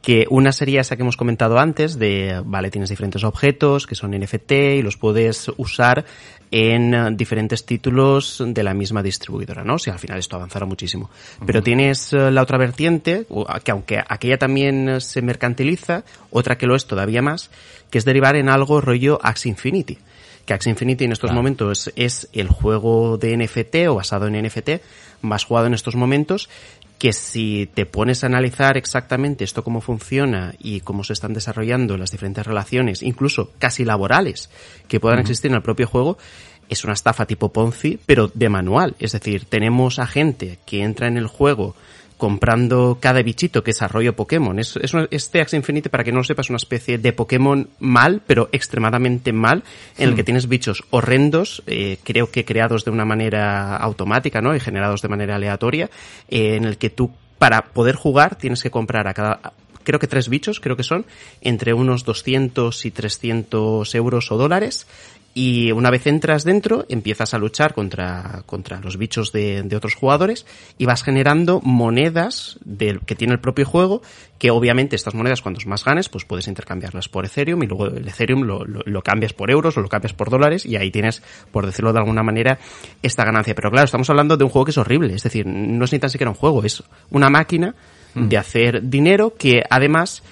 que 0.00 0.24
una 0.30 0.52
sería 0.52 0.80
esa 0.80 0.96
que 0.96 1.02
hemos 1.02 1.18
comentado 1.18 1.58
antes 1.58 1.98
de, 1.98 2.40
vale, 2.46 2.70
tienes 2.70 2.88
diferentes 2.88 3.22
objetos 3.22 3.86
que 3.86 3.94
son 3.94 4.12
NFT 4.12 4.52
y 4.52 4.82
los 4.82 4.96
puedes 4.96 5.50
usar 5.58 6.06
en 6.50 6.94
eh, 6.94 7.08
diferentes 7.12 7.64
títulos 7.64 8.42
de 8.44 8.62
la 8.62 8.74
misma 8.74 9.02
distribuidora, 9.02 9.64
¿no? 9.64 9.74
O 9.74 9.78
sea, 9.78 9.94
al 9.94 9.98
final 9.98 10.18
esto 10.18 10.36
avanzará 10.36 10.66
muchísimo. 10.66 11.10
Pero 11.44 11.62
tienes 11.62 12.12
eh, 12.12 12.30
la 12.30 12.42
otra 12.42 12.58
vertiente, 12.58 13.26
que 13.64 13.70
aunque 13.70 14.02
aquella 14.06 14.38
también 14.38 14.88
eh, 14.88 15.00
se 15.00 15.22
mercantiliza, 15.22 16.04
otra 16.30 16.58
que 16.58 16.66
lo 16.66 16.76
es 16.76 16.86
todavía 16.86 17.22
más, 17.22 17.50
que 17.90 17.98
es 17.98 18.04
derivar 18.04 18.36
en 18.36 18.48
algo 18.48 18.80
rollo 18.80 19.18
Axie 19.22 19.50
Infinity. 19.50 19.98
Que 20.44 20.54
Axie 20.54 20.70
Infinity 20.70 21.04
en 21.04 21.12
estos 21.12 21.32
momentos 21.32 21.92
es 21.96 22.28
el 22.32 22.48
juego 22.48 23.18
de 23.18 23.36
NFT 23.36 23.88
o 23.88 23.96
basado 23.96 24.28
en 24.28 24.46
NFT 24.46 24.70
más 25.22 25.44
jugado 25.44 25.66
en 25.66 25.74
estos 25.74 25.96
momentos 25.96 26.48
que 26.98 27.12
si 27.12 27.68
te 27.74 27.86
pones 27.86 28.22
a 28.22 28.26
analizar 28.26 28.76
exactamente 28.76 29.44
esto 29.44 29.62
cómo 29.62 29.80
funciona 29.80 30.54
y 30.58 30.80
cómo 30.80 31.04
se 31.04 31.12
están 31.12 31.34
desarrollando 31.34 31.96
las 31.96 32.10
diferentes 32.10 32.46
relaciones, 32.46 33.02
incluso 33.02 33.52
casi 33.58 33.84
laborales, 33.84 34.50
que 34.88 35.00
puedan 35.00 35.18
existir 35.18 35.50
en 35.50 35.56
el 35.56 35.62
propio 35.62 35.86
juego, 35.86 36.16
es 36.68 36.84
una 36.84 36.94
estafa 36.94 37.26
tipo 37.26 37.52
Ponzi, 37.52 37.98
pero 38.06 38.30
de 38.32 38.48
manual. 38.48 38.96
Es 38.98 39.12
decir, 39.12 39.44
tenemos 39.44 39.98
a 39.98 40.06
gente 40.06 40.58
que 40.66 40.82
entra 40.82 41.06
en 41.06 41.16
el 41.16 41.26
juego 41.26 41.76
comprando 42.16 42.98
cada 43.00 43.22
bichito 43.22 43.62
que 43.62 43.70
desarrolla 43.70 44.12
Pokémon. 44.12 44.58
Es, 44.58 44.76
es 44.76 44.92
este 45.10 45.40
Axie 45.40 45.58
Infinite, 45.58 45.90
para 45.90 46.04
que 46.04 46.12
no 46.12 46.18
lo 46.18 46.24
sepas, 46.24 46.48
una 46.50 46.56
especie 46.56 46.98
de 46.98 47.12
Pokémon 47.12 47.68
mal, 47.78 48.22
pero 48.26 48.48
extremadamente 48.52 49.32
mal, 49.32 49.64
en 49.98 50.10
el 50.10 50.14
que 50.14 50.22
hmm. 50.22 50.24
tienes 50.24 50.48
bichos 50.48 50.84
horrendos, 50.90 51.62
eh, 51.66 51.98
creo 52.02 52.30
que 52.30 52.44
creados 52.44 52.84
de 52.84 52.90
una 52.90 53.04
manera 53.04 53.76
automática, 53.76 54.40
¿no? 54.40 54.54
Y 54.54 54.60
generados 54.60 55.02
de 55.02 55.08
manera 55.08 55.36
aleatoria, 55.36 55.90
eh, 56.28 56.56
en 56.56 56.64
el 56.64 56.78
que 56.78 56.90
tú, 56.90 57.10
para 57.38 57.66
poder 57.66 57.96
jugar, 57.96 58.36
tienes 58.36 58.62
que 58.62 58.70
comprar 58.70 59.08
a 59.08 59.14
cada, 59.14 59.52
creo 59.86 60.00
que 60.00 60.08
tres 60.08 60.28
bichos, 60.28 60.58
creo 60.58 60.76
que 60.76 60.82
son, 60.82 61.06
entre 61.40 61.72
unos 61.72 62.04
200 62.04 62.84
y 62.84 62.90
300 62.90 63.94
euros 63.94 64.32
o 64.32 64.36
dólares, 64.36 64.86
y 65.38 65.70
una 65.70 65.90
vez 65.90 66.06
entras 66.06 66.44
dentro, 66.44 66.86
empiezas 66.88 67.34
a 67.34 67.38
luchar 67.38 67.74
contra, 67.74 68.42
contra 68.46 68.80
los 68.80 68.96
bichos 68.96 69.32
de, 69.32 69.62
de 69.62 69.76
otros 69.76 69.94
jugadores 69.94 70.46
y 70.78 70.86
vas 70.86 71.02
generando 71.02 71.60
monedas 71.60 72.58
del, 72.64 73.00
que 73.00 73.16
tiene 73.16 73.34
el 73.34 73.40
propio 73.40 73.66
juego, 73.66 74.00
que 74.38 74.50
obviamente 74.50 74.96
estas 74.96 75.14
monedas 75.14 75.42
cuantos 75.42 75.66
más 75.66 75.84
ganes, 75.84 76.08
pues 76.08 76.24
puedes 76.24 76.48
intercambiarlas 76.48 77.10
por 77.10 77.26
Ethereum 77.26 77.62
y 77.62 77.66
luego 77.66 77.88
el 77.88 78.08
Ethereum 78.08 78.44
lo, 78.44 78.64
lo, 78.64 78.80
lo, 78.86 79.02
cambias 79.02 79.34
por 79.34 79.50
euros 79.50 79.76
o 79.76 79.82
lo 79.82 79.90
cambias 79.90 80.14
por 80.14 80.30
dólares 80.30 80.64
y 80.64 80.76
ahí 80.76 80.90
tienes, 80.90 81.22
por 81.52 81.66
decirlo 81.66 81.92
de 81.92 81.98
alguna 81.98 82.22
manera, 82.22 82.58
esta 83.02 83.22
ganancia. 83.22 83.54
Pero 83.54 83.70
claro, 83.70 83.84
estamos 83.84 84.08
hablando 84.08 84.38
de 84.38 84.44
un 84.44 84.48
juego 84.48 84.64
que 84.64 84.70
es 84.70 84.78
horrible, 84.78 85.12
es 85.12 85.22
decir, 85.22 85.46
no 85.46 85.84
es 85.84 85.92
ni 85.92 85.98
tan 85.98 86.08
siquiera 86.08 86.30
un 86.30 86.36
juego, 86.36 86.64
es 86.64 86.82
una 87.10 87.28
máquina 87.28 87.74
de 88.14 88.38
hacer 88.38 88.88
dinero 88.88 89.34
que 89.38 89.62
además 89.68 90.22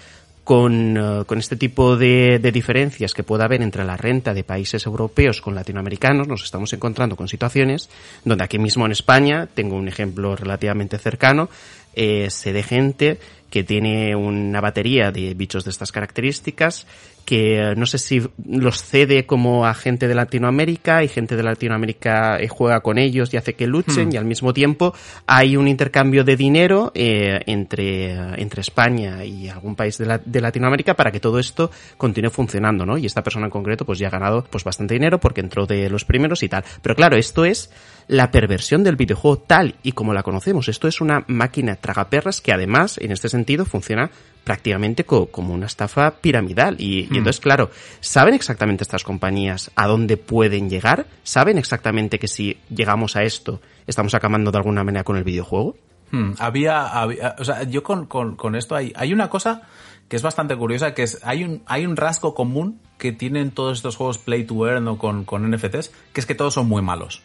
con, 0.44 0.96
uh, 0.96 1.24
con 1.24 1.38
este 1.38 1.56
tipo 1.56 1.96
de, 1.96 2.38
de, 2.38 2.52
diferencias 2.52 3.14
que 3.14 3.24
pueda 3.24 3.46
haber 3.46 3.62
entre 3.62 3.84
la 3.84 3.96
renta 3.96 4.34
de 4.34 4.44
países 4.44 4.84
europeos 4.84 5.40
con 5.40 5.54
latinoamericanos, 5.54 6.28
nos 6.28 6.44
estamos 6.44 6.72
encontrando 6.74 7.16
con 7.16 7.28
situaciones 7.28 7.88
donde 8.24 8.44
aquí 8.44 8.58
mismo 8.58 8.84
en 8.84 8.92
España, 8.92 9.48
tengo 9.52 9.76
un 9.76 9.88
ejemplo 9.88 10.36
relativamente 10.36 10.98
cercano, 10.98 11.48
eh, 11.94 12.28
sé 12.30 12.52
de 12.52 12.62
gente 12.62 13.18
que 13.50 13.64
tiene 13.64 14.16
una 14.16 14.60
batería 14.60 15.12
de 15.12 15.32
bichos 15.34 15.64
de 15.64 15.70
estas 15.70 15.92
características, 15.92 16.86
que 17.24 17.58
eh, 17.58 17.74
no 17.76 17.86
sé 17.86 17.98
si 17.98 18.22
los 18.46 18.82
cede 18.82 19.26
como 19.26 19.66
a 19.66 19.74
gente 19.74 20.08
de 20.08 20.14
Latinoamérica 20.14 21.02
y 21.02 21.08
gente 21.08 21.36
de 21.36 21.42
Latinoamérica 21.42 22.38
eh, 22.38 22.48
juega 22.48 22.80
con 22.80 22.98
ellos 22.98 23.32
y 23.32 23.36
hace 23.36 23.54
que 23.54 23.66
luchen 23.66 24.12
y 24.12 24.16
al 24.16 24.24
mismo 24.24 24.52
tiempo 24.52 24.94
hay 25.26 25.56
un 25.56 25.68
intercambio 25.68 26.24
de 26.24 26.36
dinero 26.36 26.92
eh, 26.94 27.40
entre, 27.46 28.12
entre 28.40 28.60
España 28.60 29.24
y 29.24 29.48
algún 29.48 29.74
país 29.74 29.98
de, 29.98 30.06
la, 30.06 30.18
de 30.18 30.40
Latinoamérica 30.40 30.94
para 30.94 31.10
que 31.10 31.20
todo 31.20 31.38
esto 31.38 31.70
continúe 31.96 32.30
funcionando, 32.30 32.84
¿no? 32.84 32.98
Y 32.98 33.06
esta 33.06 33.22
persona 33.22 33.46
en 33.46 33.50
concreto 33.50 33.84
pues 33.84 33.98
ya 33.98 34.08
ha 34.08 34.10
ganado 34.10 34.44
pues 34.48 34.64
bastante 34.64 34.94
dinero 34.94 35.18
porque 35.18 35.40
entró 35.40 35.66
de 35.66 35.88
los 35.88 36.04
primeros 36.04 36.42
y 36.42 36.48
tal. 36.48 36.64
Pero 36.82 36.94
claro, 36.94 37.16
esto 37.16 37.44
es 37.44 37.70
la 38.06 38.30
perversión 38.30 38.84
del 38.84 38.96
videojuego 38.96 39.38
tal 39.38 39.76
y 39.82 39.92
como 39.92 40.12
la 40.12 40.22
conocemos. 40.22 40.68
Esto 40.68 40.88
es 40.88 41.00
una 41.00 41.24
máquina 41.26 41.76
tragaperras 41.76 42.40
que 42.40 42.52
además, 42.52 42.98
en 42.98 43.12
este 43.12 43.28
sentido, 43.28 43.64
funciona 43.64 44.10
prácticamente 44.44 45.04
como 45.04 45.54
una 45.54 45.66
estafa 45.66 46.10
piramidal. 46.20 46.76
Y, 46.78 47.06
Hmm. 47.10 47.16
entonces, 47.16 47.40
claro, 47.40 47.70
¿saben 48.00 48.34
exactamente 48.34 48.84
estas 48.84 49.02
compañías 49.02 49.70
a 49.74 49.86
dónde 49.86 50.16
pueden 50.16 50.68
llegar? 50.70 51.06
¿Saben 51.22 51.58
exactamente 51.58 52.18
que 52.18 52.28
si 52.28 52.58
llegamos 52.68 53.16
a 53.16 53.22
esto, 53.22 53.60
estamos 53.86 54.14
acabando 54.14 54.50
de 54.52 54.58
alguna 54.58 54.84
manera 54.84 55.02
con 55.04 55.16
el 55.16 55.24
videojuego? 55.24 55.76
Hmm, 56.10 56.32
había, 56.38 56.86
había- 56.86 57.34
o 57.38 57.44
sea, 57.44 57.62
yo 57.64 57.82
con, 57.82 58.06
con, 58.06 58.36
con 58.36 58.54
esto 58.54 58.76
hay, 58.76 58.92
hay 58.94 59.12
una 59.12 59.28
cosa 59.30 59.62
que 60.08 60.16
es 60.16 60.22
bastante 60.22 60.54
curiosa, 60.54 60.92
que 60.92 61.02
es, 61.02 61.18
hay 61.24 61.42
un, 61.44 61.62
hay 61.66 61.86
un 61.86 61.96
rasgo 61.96 62.34
común 62.34 62.78
que 62.98 63.10
tienen 63.12 63.50
todos 63.50 63.78
estos 63.78 63.96
juegos 63.96 64.18
play 64.18 64.44
to 64.44 64.68
earn 64.68 64.86
o 64.86 64.98
con, 64.98 65.24
con 65.24 65.50
NFTs, 65.50 65.90
que 66.12 66.20
es 66.20 66.26
que 66.26 66.34
todos 66.34 66.52
son 66.54 66.68
muy 66.68 66.82
malos. 66.82 67.22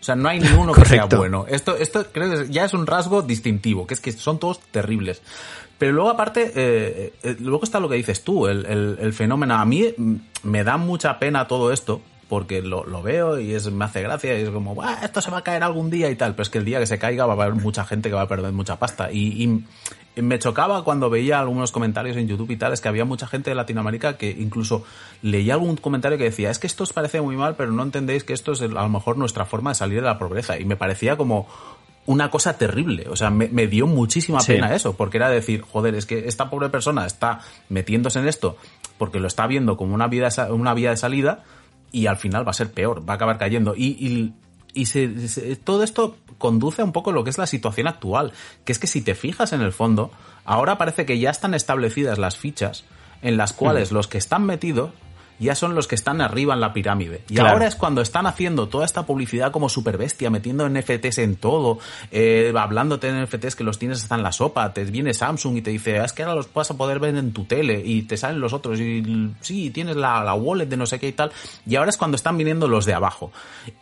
O 0.00 0.02
sea, 0.02 0.16
no 0.16 0.28
hay 0.28 0.40
ni 0.40 0.48
uno 0.48 0.72
que 0.72 0.84
sea 0.86 1.04
bueno. 1.04 1.44
Esto, 1.48 1.76
esto 1.76 2.06
creo 2.10 2.30
que 2.30 2.50
ya 2.52 2.64
es 2.64 2.72
un 2.72 2.86
rasgo 2.86 3.20
distintivo, 3.22 3.86
que 3.86 3.94
es 3.94 4.00
que 4.00 4.12
son 4.12 4.38
todos 4.38 4.58
terribles. 4.70 5.20
Pero 5.78 5.92
luego 5.92 6.10
aparte, 6.10 6.52
eh, 6.54 7.12
eh, 7.22 7.36
luego 7.40 7.64
está 7.64 7.80
lo 7.80 7.88
que 7.88 7.96
dices 7.96 8.22
tú, 8.24 8.46
el, 8.46 8.64
el- 8.66 8.98
el 9.00 9.12
fenómeno. 9.12 9.54
A 9.54 9.64
mí 9.64 9.94
me 10.42 10.64
da 10.64 10.76
mucha 10.78 11.18
pena 11.18 11.46
todo 11.46 11.70
esto, 11.72 12.00
porque 12.28 12.62
lo, 12.62 12.84
lo 12.84 13.02
veo 13.02 13.38
y 13.40 13.54
es, 13.54 13.70
me 13.70 13.84
hace 13.84 14.02
gracia 14.02 14.38
y 14.38 14.42
es 14.42 14.50
como, 14.50 14.74
"Buah, 14.74 15.02
esto 15.04 15.20
se 15.20 15.30
va 15.30 15.38
a 15.38 15.42
caer 15.42 15.62
algún 15.62 15.90
día 15.90 16.08
y 16.10 16.16
tal. 16.16 16.32
Pero 16.32 16.42
es 16.44 16.48
que 16.50 16.58
el 16.58 16.64
día 16.64 16.78
que 16.78 16.86
se 16.86 16.98
caiga 16.98 17.26
va 17.26 17.32
a 17.34 17.46
haber 17.46 17.54
mucha 17.60 17.84
gente 17.84 18.08
que 18.08 18.14
va 18.14 18.22
a 18.22 18.28
perder 18.28 18.52
mucha 18.52 18.78
pasta. 18.78 19.10
Y, 19.12 19.42
y 19.42 19.64
me 20.16 20.38
chocaba 20.38 20.82
cuando 20.84 21.08
veía 21.08 21.38
algunos 21.38 21.72
comentarios 21.72 22.16
en 22.16 22.26
YouTube 22.28 22.50
y 22.50 22.56
tal, 22.56 22.72
es 22.72 22.80
que 22.80 22.88
había 22.88 23.04
mucha 23.04 23.26
gente 23.26 23.50
de 23.50 23.54
Latinoamérica 23.56 24.16
que 24.16 24.30
incluso 24.30 24.84
leía 25.22 25.54
algún 25.54 25.76
comentario 25.76 26.18
que 26.18 26.24
decía, 26.24 26.50
es 26.50 26.58
que 26.58 26.66
esto 26.66 26.82
os 26.82 26.92
parece 26.92 27.20
muy 27.20 27.36
mal, 27.36 27.54
pero 27.56 27.70
no 27.72 27.82
entendéis 27.82 28.24
que 28.24 28.32
esto 28.32 28.52
es 28.52 28.60
a 28.62 28.66
lo 28.66 28.88
mejor 28.88 29.16
nuestra 29.16 29.46
forma 29.46 29.70
de 29.70 29.74
salir 29.76 30.00
de 30.00 30.06
la 30.06 30.18
pobreza. 30.18 30.58
Y 30.58 30.64
me 30.64 30.76
parecía 30.76 31.16
como 31.16 31.46
una 32.06 32.30
cosa 32.30 32.58
terrible. 32.58 33.06
O 33.08 33.14
sea, 33.16 33.30
me, 33.30 33.48
me 33.48 33.66
dio 33.68 33.86
muchísima 33.86 34.40
Sí. 34.40 34.54
pena 34.54 34.74
eso, 34.74 34.96
porque 34.96 35.18
era 35.18 35.28
decir, 35.30 35.62
joder, 35.62 35.94
es 35.94 36.06
que 36.06 36.26
esta 36.26 36.50
pobre 36.50 36.68
persona 36.70 37.06
está 37.06 37.40
metiéndose 37.68 38.18
en 38.18 38.26
esto 38.26 38.56
porque 38.98 39.20
lo 39.20 39.28
está 39.28 39.46
viendo 39.46 39.76
como 39.76 39.94
una, 39.94 40.08
vida, 40.08 40.28
una 40.50 40.74
vía 40.74 40.90
de 40.90 40.96
salida 40.96 41.44
y 41.92 42.06
al 42.06 42.16
final 42.16 42.46
va 42.46 42.50
a 42.50 42.54
ser 42.54 42.72
peor, 42.72 43.08
va 43.08 43.14
a 43.14 43.16
acabar 43.16 43.38
cayendo. 43.38 43.74
Y, 43.76 43.96
y, 43.98 44.32
y 44.74 44.86
se- 44.86 45.28
se- 45.28 45.56
todo 45.56 45.82
esto 45.84 46.16
conduce 46.40 46.82
a 46.82 46.84
un 46.84 46.90
poco 46.90 47.12
lo 47.12 47.22
que 47.22 47.30
es 47.30 47.38
la 47.38 47.46
situación 47.46 47.86
actual, 47.86 48.32
que 48.64 48.72
es 48.72 48.80
que 48.80 48.88
si 48.88 49.02
te 49.02 49.14
fijas 49.14 49.52
en 49.52 49.60
el 49.60 49.72
fondo, 49.72 50.10
ahora 50.44 50.78
parece 50.78 51.06
que 51.06 51.20
ya 51.20 51.30
están 51.30 51.54
establecidas 51.54 52.18
las 52.18 52.36
fichas 52.36 52.84
en 53.22 53.36
las 53.36 53.52
cuales 53.52 53.92
los 53.92 54.08
que 54.08 54.18
están 54.18 54.46
metidos 54.46 54.90
ya 55.40 55.54
son 55.54 55.74
los 55.74 55.88
que 55.88 55.94
están 55.96 56.20
arriba 56.20 56.54
en 56.54 56.60
la 56.60 56.72
pirámide. 56.72 57.22
Y 57.28 57.34
Claro. 57.34 57.50
ahora 57.50 57.66
es 57.66 57.74
cuando 57.74 58.00
están 58.02 58.26
haciendo 58.26 58.68
toda 58.68 58.84
esta 58.84 59.06
publicidad 59.06 59.50
como 59.50 59.68
super 59.68 59.96
bestia, 59.98 60.30
metiendo 60.30 60.68
NFTs 60.68 61.18
en 61.18 61.36
todo, 61.36 61.78
eh, 62.12 62.52
hablándote 62.56 63.10
de 63.12 63.20
NFTs 63.24 63.56
que 63.56 63.64
los 63.64 63.78
tienes 63.78 64.02
hasta 64.02 64.14
en 64.14 64.22
la 64.22 64.32
sopa, 64.32 64.72
te 64.72 64.84
viene 64.84 65.14
Samsung 65.14 65.56
y 65.56 65.62
te 65.62 65.70
dice, 65.70 65.98
"Ah, 65.98 66.04
es 66.04 66.12
que 66.12 66.22
ahora 66.22 66.34
los 66.36 66.52
vas 66.52 66.70
a 66.70 66.76
poder 66.76 66.98
ver 67.00 67.16
en 67.16 67.32
tu 67.32 67.44
tele 67.44 67.82
y 67.84 68.02
te 68.02 68.16
salen 68.16 68.40
los 68.40 68.52
otros 68.52 68.78
y 68.80 69.30
sí, 69.40 69.70
tienes 69.70 69.96
la, 69.96 70.22
la 70.22 70.34
wallet 70.34 70.66
de 70.66 70.76
no 70.76 70.86
sé 70.86 70.98
qué 70.98 71.08
y 71.08 71.12
tal. 71.12 71.32
Y 71.66 71.76
ahora 71.76 71.90
es 71.90 71.96
cuando 71.96 72.16
están 72.16 72.36
viniendo 72.38 72.68
los 72.68 72.84
de 72.84 72.94
abajo. 72.94 73.32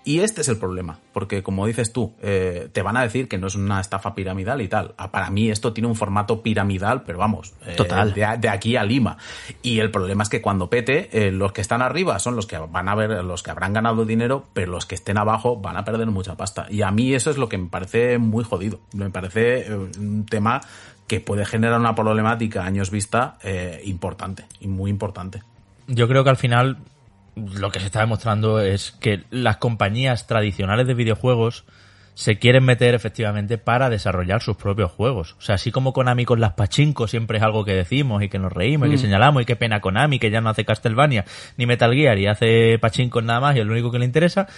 Y 0.04 0.20
este 0.20 0.40
es 0.42 0.48
el 0.48 0.56
problema, 0.58 0.98
porque 1.12 1.42
como 1.42 1.66
dices 1.66 1.92
tú, 1.92 2.12
eh, 2.22 2.68
te 2.72 2.82
van 2.82 2.96
a 2.96 3.02
decir 3.02 3.28
que 3.28 3.36
no 3.38 3.46
es 3.48 3.54
una 3.54 3.80
estafa 3.80 4.14
piramidal 4.14 4.60
y 4.62 4.68
tal. 4.68 4.94
Ah, 4.96 5.10
Para 5.10 5.30
mí 5.30 5.50
esto 5.50 5.72
tiene 5.72 5.88
un 5.88 5.96
formato 5.96 6.42
piramidal, 6.42 7.02
pero 7.02 7.18
vamos, 7.18 7.52
eh, 7.66 7.74
Total. 7.76 8.12
de, 8.14 8.26
de 8.38 8.48
aquí 8.48 8.76
a 8.76 8.84
Lima. 8.84 9.16
Y 9.62 9.80
el 9.80 9.90
problema 9.90 10.22
es 10.22 10.28
que 10.28 10.40
cuando 10.40 10.68
pete, 10.70 11.08
eh, 11.12 11.30
los 11.48 11.54
que 11.54 11.62
están 11.62 11.80
arriba 11.80 12.18
son 12.18 12.36
los 12.36 12.46
que 12.46 12.58
van 12.58 12.90
a 12.90 12.94
ver, 12.94 13.24
los 13.24 13.42
que 13.42 13.50
habrán 13.50 13.72
ganado 13.72 14.04
dinero, 14.04 14.44
pero 14.52 14.70
los 14.70 14.84
que 14.84 14.94
estén 14.94 15.16
abajo 15.16 15.56
van 15.56 15.78
a 15.78 15.84
perder 15.84 16.06
mucha 16.08 16.36
pasta. 16.36 16.66
Y 16.68 16.82
a 16.82 16.90
mí 16.90 17.14
eso 17.14 17.30
es 17.30 17.38
lo 17.38 17.48
que 17.48 17.56
me 17.56 17.70
parece 17.70 18.18
muy 18.18 18.44
jodido. 18.44 18.80
Me 18.92 19.08
parece 19.08 19.60
eh, 19.60 19.74
un 19.74 20.26
tema 20.26 20.60
que 21.06 21.20
puede 21.20 21.46
generar 21.46 21.80
una 21.80 21.94
problemática 21.94 22.64
años 22.64 22.90
vista 22.90 23.38
eh, 23.42 23.80
importante 23.86 24.44
y 24.60 24.68
muy 24.68 24.90
importante. 24.90 25.42
Yo 25.86 26.06
creo 26.06 26.22
que 26.22 26.28
al 26.28 26.36
final 26.36 26.76
lo 27.34 27.70
que 27.70 27.80
se 27.80 27.86
está 27.86 28.00
demostrando 28.00 28.60
es 28.60 28.92
que 28.92 29.24
las 29.30 29.56
compañías 29.56 30.26
tradicionales 30.26 30.86
de 30.86 30.92
videojuegos 30.92 31.64
se 32.18 32.36
quieren 32.36 32.64
meter 32.64 32.96
efectivamente 32.96 33.58
para 33.58 33.88
desarrollar 33.88 34.42
sus 34.42 34.56
propios 34.56 34.90
juegos. 34.90 35.36
O 35.38 35.40
sea, 35.40 35.54
así 35.54 35.70
como 35.70 35.92
Konami 35.92 36.24
con 36.24 36.40
las 36.40 36.54
pachinko 36.54 37.06
siempre 37.06 37.38
es 37.38 37.44
algo 37.44 37.64
que 37.64 37.74
decimos 37.74 38.24
y 38.24 38.28
que 38.28 38.40
nos 38.40 38.52
reímos 38.52 38.88
y 38.88 38.90
que 38.90 38.98
señalamos 38.98 39.42
y 39.42 39.44
qué 39.44 39.54
pena 39.54 39.80
Konami 39.80 40.18
que 40.18 40.28
ya 40.28 40.40
no 40.40 40.50
hace 40.50 40.64
Castlevania 40.64 41.24
ni 41.56 41.66
Metal 41.66 41.94
Gear 41.94 42.18
y 42.18 42.26
hace 42.26 42.76
pachinko 42.80 43.22
nada 43.22 43.38
más 43.38 43.54
y 43.54 43.60
es 43.60 43.66
lo 43.66 43.72
único 43.72 43.92
que 43.92 44.00
le 44.00 44.04
interesa, 44.04 44.48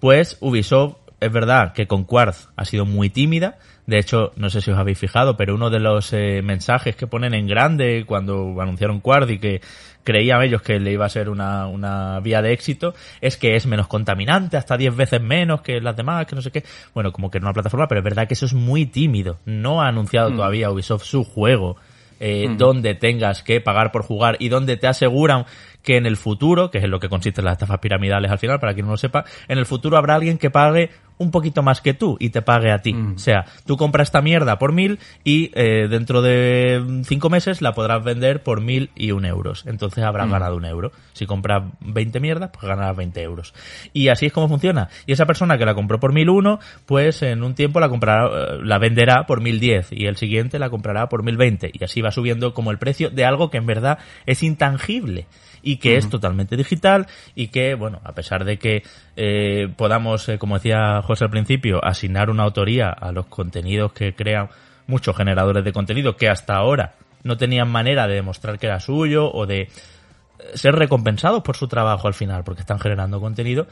pues 0.00 0.38
Ubisoft 0.40 0.96
es 1.20 1.30
verdad 1.30 1.72
que 1.72 1.86
con 1.86 2.02
Quartz 2.02 2.48
ha 2.56 2.64
sido 2.64 2.84
muy 2.84 3.10
tímida. 3.10 3.58
De 3.86 3.98
hecho, 3.98 4.32
no 4.34 4.50
sé 4.50 4.60
si 4.60 4.72
os 4.72 4.78
habéis 4.78 4.98
fijado, 4.98 5.36
pero 5.36 5.54
uno 5.54 5.70
de 5.70 5.78
los 5.78 6.12
eh, 6.12 6.42
mensajes 6.42 6.96
que 6.96 7.06
ponen 7.06 7.32
en 7.32 7.46
grande 7.46 8.04
cuando 8.08 8.60
anunciaron 8.60 8.98
Quartz 8.98 9.30
y 9.30 9.38
que 9.38 9.60
creían 10.04 10.42
ellos 10.42 10.62
que 10.62 10.78
le 10.78 10.92
iba 10.92 11.06
a 11.06 11.08
ser 11.08 11.28
una, 11.28 11.66
una 11.66 12.20
vía 12.20 12.42
de 12.42 12.52
éxito 12.52 12.94
es 13.20 13.36
que 13.36 13.56
es 13.56 13.66
menos 13.66 13.88
contaminante, 13.88 14.56
hasta 14.56 14.76
10 14.76 14.94
veces 14.94 15.20
menos 15.20 15.62
que 15.62 15.80
las 15.80 15.96
demás, 15.96 16.26
que 16.26 16.36
no 16.36 16.42
sé 16.42 16.50
qué. 16.50 16.62
Bueno, 16.94 17.12
como 17.12 17.30
que 17.30 17.38
en 17.38 17.44
una 17.44 17.52
plataforma, 17.52 17.88
pero 17.88 18.00
es 18.00 18.04
verdad 18.04 18.28
que 18.28 18.34
eso 18.34 18.46
es 18.46 18.54
muy 18.54 18.86
tímido. 18.86 19.38
No 19.44 19.82
ha 19.82 19.88
anunciado 19.88 20.30
todavía 20.30 20.70
Ubisoft 20.70 21.04
su 21.04 21.24
juego. 21.24 21.76
eh, 22.20 22.48
donde 22.56 22.94
tengas 22.94 23.42
que 23.42 23.60
pagar 23.60 23.90
por 23.90 24.02
jugar 24.02 24.36
y 24.38 24.48
donde 24.48 24.76
te 24.76 24.86
aseguran 24.86 25.46
que 25.84 25.96
en 25.96 26.06
el 26.06 26.16
futuro, 26.16 26.70
que 26.70 26.78
es 26.78 26.84
en 26.84 26.90
lo 26.90 26.98
que 26.98 27.08
consisten 27.08 27.44
las 27.44 27.52
estafas 27.52 27.78
piramidales 27.78 28.30
al 28.30 28.38
final, 28.38 28.58
para 28.58 28.74
quien 28.74 28.86
no 28.86 28.92
lo 28.92 28.98
sepa, 28.98 29.24
en 29.46 29.58
el 29.58 29.66
futuro 29.66 29.96
habrá 29.96 30.16
alguien 30.16 30.38
que 30.38 30.50
pague 30.50 30.90
un 31.16 31.30
poquito 31.30 31.62
más 31.62 31.80
que 31.80 31.94
tú 31.94 32.16
y 32.18 32.30
te 32.30 32.42
pague 32.42 32.72
a 32.72 32.80
ti. 32.80 32.94
O 33.14 33.18
sea, 33.18 33.44
tú 33.66 33.76
compras 33.76 34.08
esta 34.08 34.20
mierda 34.20 34.58
por 34.58 34.72
mil 34.72 34.98
y 35.22 35.50
eh, 35.54 35.86
dentro 35.88 36.22
de 36.22 37.02
cinco 37.04 37.30
meses 37.30 37.62
la 37.62 37.72
podrás 37.72 38.02
vender 38.02 38.42
por 38.42 38.60
mil 38.60 38.90
y 38.96 39.12
un 39.12 39.24
euros. 39.24 39.64
Entonces 39.66 40.02
habrás 40.02 40.28
ganado 40.28 40.56
un 40.56 40.64
euro. 40.64 40.90
Si 41.12 41.26
compras 41.26 41.64
20 41.80 42.18
mierdas, 42.18 42.50
pues 42.52 42.64
ganarás 42.64 42.96
20 42.96 43.22
euros. 43.22 43.54
Y 43.92 44.08
así 44.08 44.26
es 44.26 44.32
como 44.32 44.48
funciona. 44.48 44.88
Y 45.06 45.12
esa 45.12 45.26
persona 45.26 45.56
que 45.56 45.64
la 45.64 45.74
compró 45.74 46.00
por 46.00 46.12
mil 46.12 46.28
uno, 46.30 46.58
pues 46.86 47.22
en 47.22 47.44
un 47.44 47.54
tiempo 47.54 47.78
la 47.78 47.88
comprará, 47.88 48.26
eh, 48.26 48.58
la 48.62 48.78
venderá 48.78 49.24
por 49.26 49.40
mil 49.40 49.60
diez 49.60 49.92
y 49.92 50.06
el 50.06 50.16
siguiente 50.16 50.58
la 50.58 50.70
comprará 50.70 51.08
por 51.08 51.22
mil 51.22 51.36
veinte. 51.36 51.70
Y 51.72 51.84
así 51.84 52.00
va 52.00 52.10
subiendo 52.10 52.54
como 52.54 52.72
el 52.72 52.78
precio 52.78 53.10
de 53.10 53.24
algo 53.24 53.50
que 53.50 53.58
en 53.58 53.66
verdad 53.66 53.98
es 54.26 54.42
intangible 54.42 55.26
y 55.64 55.78
que 55.78 55.96
es 55.96 56.08
totalmente 56.08 56.56
digital 56.56 57.06
y 57.34 57.48
que, 57.48 57.74
bueno, 57.74 58.00
a 58.04 58.12
pesar 58.12 58.44
de 58.44 58.58
que 58.58 58.82
eh, 59.16 59.68
podamos, 59.76 60.28
eh, 60.28 60.38
como 60.38 60.56
decía 60.56 61.02
José 61.02 61.24
al 61.24 61.30
principio, 61.30 61.84
asignar 61.84 62.30
una 62.30 62.44
autoría 62.44 62.90
a 62.90 63.12
los 63.12 63.26
contenidos 63.26 63.92
que 63.92 64.14
crean 64.14 64.48
muchos 64.86 65.16
generadores 65.16 65.64
de 65.64 65.72
contenido 65.72 66.16
que 66.16 66.28
hasta 66.28 66.54
ahora 66.54 66.94
no 67.22 67.36
tenían 67.36 67.70
manera 67.70 68.06
de 68.06 68.14
demostrar 68.14 68.58
que 68.58 68.66
era 68.66 68.80
suyo 68.80 69.32
o 69.32 69.46
de 69.46 69.62
eh, 69.62 69.68
ser 70.54 70.74
recompensados 70.74 71.42
por 71.42 71.56
su 71.56 71.66
trabajo 71.68 72.06
al 72.06 72.14
final 72.14 72.44
porque 72.44 72.60
están 72.60 72.78
generando 72.78 73.20
contenido, 73.20 73.66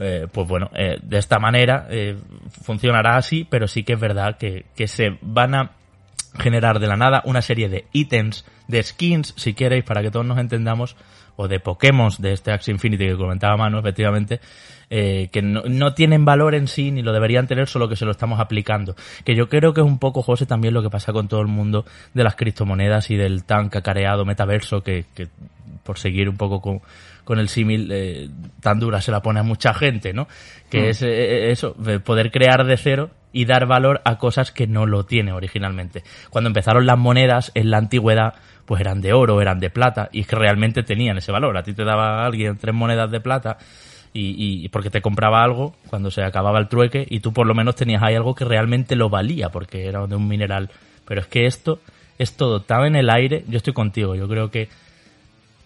eh, 0.00 0.28
pues 0.30 0.46
bueno, 0.46 0.70
eh, 0.74 0.98
de 1.02 1.18
esta 1.18 1.40
manera 1.40 1.88
eh, 1.90 2.16
funcionará 2.62 3.16
así, 3.16 3.44
pero 3.48 3.66
sí 3.66 3.82
que 3.82 3.94
es 3.94 4.00
verdad 4.00 4.36
que, 4.36 4.66
que 4.76 4.86
se 4.86 5.18
van 5.22 5.54
a 5.56 5.72
generar 6.38 6.78
de 6.78 6.86
la 6.86 6.96
nada 6.96 7.22
una 7.24 7.42
serie 7.42 7.68
de 7.68 7.86
ítems, 7.92 8.44
de 8.68 8.82
skins, 8.82 9.34
si 9.36 9.54
queréis, 9.54 9.82
para 9.82 10.02
que 10.02 10.12
todos 10.12 10.24
nos 10.24 10.38
entendamos, 10.38 10.96
o 11.40 11.46
de 11.46 11.60
Pokémon 11.60 12.10
de 12.18 12.32
este 12.32 12.50
Axie 12.50 12.72
Infinity 12.72 13.06
que 13.06 13.16
comentaba 13.16 13.56
Manu, 13.56 13.78
efectivamente, 13.78 14.40
eh, 14.90 15.28
que 15.30 15.40
no, 15.40 15.62
no 15.68 15.94
tienen 15.94 16.24
valor 16.24 16.56
en 16.56 16.66
sí 16.66 16.90
ni 16.90 17.00
lo 17.00 17.12
deberían 17.12 17.46
tener, 17.46 17.68
solo 17.68 17.88
que 17.88 17.94
se 17.94 18.04
lo 18.04 18.10
estamos 18.10 18.40
aplicando. 18.40 18.96
Que 19.24 19.36
yo 19.36 19.48
creo 19.48 19.72
que 19.72 19.80
es 19.80 19.86
un 19.86 20.00
poco, 20.00 20.22
José, 20.22 20.46
también 20.46 20.74
lo 20.74 20.82
que 20.82 20.90
pasa 20.90 21.12
con 21.12 21.28
todo 21.28 21.40
el 21.40 21.46
mundo 21.46 21.84
de 22.12 22.24
las 22.24 22.34
criptomonedas 22.34 23.10
y 23.12 23.16
del 23.16 23.44
tan 23.44 23.68
cacareado 23.68 24.24
metaverso 24.24 24.82
que, 24.82 25.04
que 25.14 25.28
por 25.84 25.98
seguir 25.98 26.28
un 26.28 26.36
poco 26.36 26.60
con, 26.60 26.80
con 27.22 27.38
el 27.38 27.48
símil 27.48 27.88
eh, 27.92 28.28
tan 28.60 28.80
dura 28.80 29.00
se 29.00 29.12
la 29.12 29.22
pone 29.22 29.38
a 29.38 29.44
mucha 29.44 29.74
gente, 29.74 30.12
¿no? 30.12 30.26
Que 30.68 30.88
es 30.88 31.02
eh, 31.02 31.52
eso, 31.52 31.76
de 31.78 32.00
poder 32.00 32.32
crear 32.32 32.66
de 32.66 32.76
cero 32.76 33.10
y 33.32 33.44
dar 33.44 33.66
valor 33.66 34.00
a 34.04 34.18
cosas 34.18 34.50
que 34.50 34.66
no 34.66 34.86
lo 34.86 35.04
tiene 35.04 35.32
originalmente. 35.32 36.02
Cuando 36.30 36.48
empezaron 36.48 36.86
las 36.86 36.98
monedas 36.98 37.52
en 37.54 37.70
la 37.70 37.78
antigüedad, 37.78 38.34
pues 38.68 38.82
eran 38.82 39.00
de 39.00 39.14
oro, 39.14 39.40
eran 39.40 39.60
de 39.60 39.70
plata, 39.70 40.10
y 40.12 40.24
que 40.24 40.36
realmente 40.36 40.82
tenían 40.82 41.16
ese 41.16 41.32
valor. 41.32 41.56
A 41.56 41.62
ti 41.62 41.72
te 41.72 41.84
daba 41.84 42.26
alguien 42.26 42.58
tres 42.58 42.74
monedas 42.74 43.10
de 43.10 43.18
plata 43.18 43.56
y, 44.12 44.62
y 44.62 44.68
porque 44.68 44.90
te 44.90 45.00
compraba 45.00 45.42
algo 45.42 45.74
cuando 45.88 46.10
se 46.10 46.22
acababa 46.22 46.58
el 46.58 46.68
trueque 46.68 47.06
y 47.08 47.20
tú 47.20 47.32
por 47.32 47.46
lo 47.46 47.54
menos 47.54 47.76
tenías 47.76 48.02
ahí 48.02 48.14
algo 48.14 48.34
que 48.34 48.44
realmente 48.44 48.94
lo 48.94 49.08
valía 49.08 49.48
porque 49.48 49.86
era 49.86 50.06
de 50.06 50.14
un 50.14 50.28
mineral. 50.28 50.68
Pero 51.06 51.22
es 51.22 51.26
que 51.28 51.46
esto 51.46 51.80
es 52.18 52.36
todo 52.36 52.60
tan 52.60 52.84
en 52.84 52.96
el 52.96 53.08
aire. 53.08 53.42
Yo 53.48 53.56
estoy 53.56 53.72
contigo, 53.72 54.14
yo 54.14 54.28
creo 54.28 54.50
que 54.50 54.68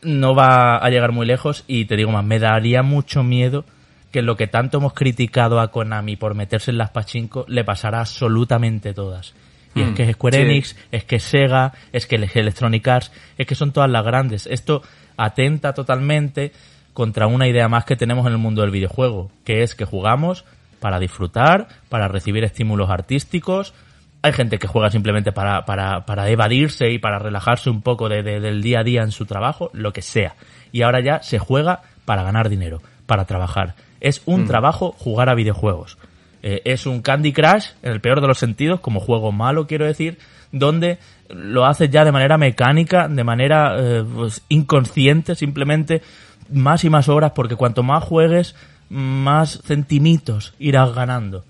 no 0.02 0.36
va 0.36 0.76
a 0.76 0.88
llegar 0.88 1.10
muy 1.10 1.26
lejos 1.26 1.64
y 1.66 1.86
te 1.86 1.96
digo 1.96 2.12
más, 2.12 2.24
me 2.24 2.38
daría 2.38 2.84
mucho 2.84 3.24
miedo 3.24 3.64
que 4.12 4.22
lo 4.22 4.36
que 4.36 4.46
tanto 4.46 4.78
hemos 4.78 4.94
criticado 4.94 5.58
a 5.58 5.72
Konami 5.72 6.14
por 6.14 6.36
meterse 6.36 6.70
en 6.70 6.78
las 6.78 6.90
pachinko 6.90 7.46
le 7.48 7.64
pasará 7.64 7.98
absolutamente 7.98 8.94
todas. 8.94 9.34
Y 9.74 9.80
es 9.82 9.90
que 9.94 10.02
es 10.04 10.12
Square 10.14 10.36
sí. 10.36 10.42
Enix, 10.42 10.76
es 10.90 11.04
que 11.04 11.16
es 11.16 11.22
Sega, 11.22 11.72
es 11.92 12.06
que 12.06 12.16
es 12.16 12.36
Electronic 12.36 12.86
Arts, 12.88 13.12
es 13.38 13.46
que 13.46 13.54
son 13.54 13.72
todas 13.72 13.90
las 13.90 14.04
grandes. 14.04 14.46
Esto 14.46 14.82
atenta 15.16 15.72
totalmente 15.72 16.52
contra 16.92 17.26
una 17.26 17.48
idea 17.48 17.68
más 17.68 17.84
que 17.84 17.96
tenemos 17.96 18.26
en 18.26 18.32
el 18.32 18.38
mundo 18.38 18.62
del 18.62 18.70
videojuego, 18.70 19.30
que 19.44 19.62
es 19.62 19.74
que 19.74 19.84
jugamos 19.84 20.44
para 20.80 20.98
disfrutar, 20.98 21.68
para 21.88 22.08
recibir 22.08 22.44
estímulos 22.44 22.90
artísticos. 22.90 23.72
Hay 24.20 24.32
gente 24.32 24.58
que 24.58 24.66
juega 24.68 24.90
simplemente 24.90 25.32
para, 25.32 25.64
para, 25.64 26.04
para 26.06 26.28
evadirse 26.28 26.90
y 26.90 26.98
para 26.98 27.18
relajarse 27.18 27.70
un 27.70 27.82
poco 27.82 28.08
de- 28.08 28.22
de- 28.22 28.40
del 28.40 28.62
día 28.62 28.80
a 28.80 28.84
día 28.84 29.02
en 29.02 29.10
su 29.10 29.26
trabajo, 29.26 29.70
lo 29.72 29.92
que 29.92 30.02
sea. 30.02 30.34
Y 30.70 30.82
ahora 30.82 31.00
ya 31.00 31.22
se 31.22 31.38
juega 31.38 31.82
para 32.04 32.22
ganar 32.22 32.48
dinero, 32.48 32.82
para 33.06 33.24
trabajar. 33.24 33.74
Es 34.00 34.22
un 34.26 34.46
trabajo 34.46 34.92
jugar 34.98 35.28
a 35.28 35.34
videojuegos. 35.34 35.96
Eh, 36.43 36.62
es 36.64 36.86
un 36.86 37.02
Candy 37.02 37.32
Crush, 37.32 37.69
en 37.82 37.93
el 37.93 38.01
peor 38.01 38.20
de 38.20 38.27
los 38.27 38.39
sentidos, 38.39 38.81
como 38.81 39.01
juego 39.01 39.31
malo, 39.32 39.66
quiero 39.66 39.86
decir, 39.86 40.19
donde 40.51 40.98
lo 41.28 41.64
haces 41.64 41.90
ya 41.90 42.05
de 42.05 42.12
manera 42.12 42.36
mecánica, 42.36 43.09
de 43.09 43.24
manera 43.24 43.77
eh, 43.78 44.05
pues, 44.14 44.43
inconsciente, 44.48 45.35
simplemente 45.35 46.02
más 46.51 46.85
y 46.85 46.90
más 46.90 47.09
horas, 47.09 47.32
porque 47.35 47.56
cuanto 47.56 47.82
más 47.82 48.05
juegues, 48.05 48.55
más 48.89 49.60
centimitos 49.64 50.55
irás 50.59 50.94
ganando. 50.94 51.44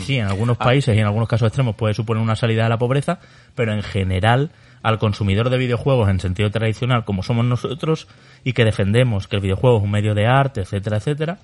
Sí, 0.00 0.16
en 0.16 0.26
algunos 0.26 0.56
países 0.56 0.96
y 0.96 0.98
en 0.98 1.06
algunos 1.06 1.28
casos 1.28 1.46
extremos 1.46 1.76
puede 1.76 1.94
suponer 1.94 2.20
una 2.20 2.34
salida 2.34 2.64
de 2.64 2.68
la 2.68 2.78
pobreza, 2.78 3.20
pero 3.54 3.72
en 3.72 3.84
general 3.84 4.50
al 4.82 4.98
consumidor 4.98 5.50
de 5.50 5.58
videojuegos 5.58 6.08
en 6.08 6.18
sentido 6.18 6.50
tradicional 6.50 7.04
como 7.04 7.22
somos 7.22 7.44
nosotros 7.44 8.08
y 8.42 8.54
que 8.54 8.64
defendemos 8.64 9.28
que 9.28 9.36
el 9.36 9.42
videojuego 9.42 9.78
es 9.78 9.84
un 9.84 9.92
medio 9.92 10.16
de 10.16 10.26
arte, 10.26 10.62
etcétera, 10.62 10.96
etcétera, 10.96 11.38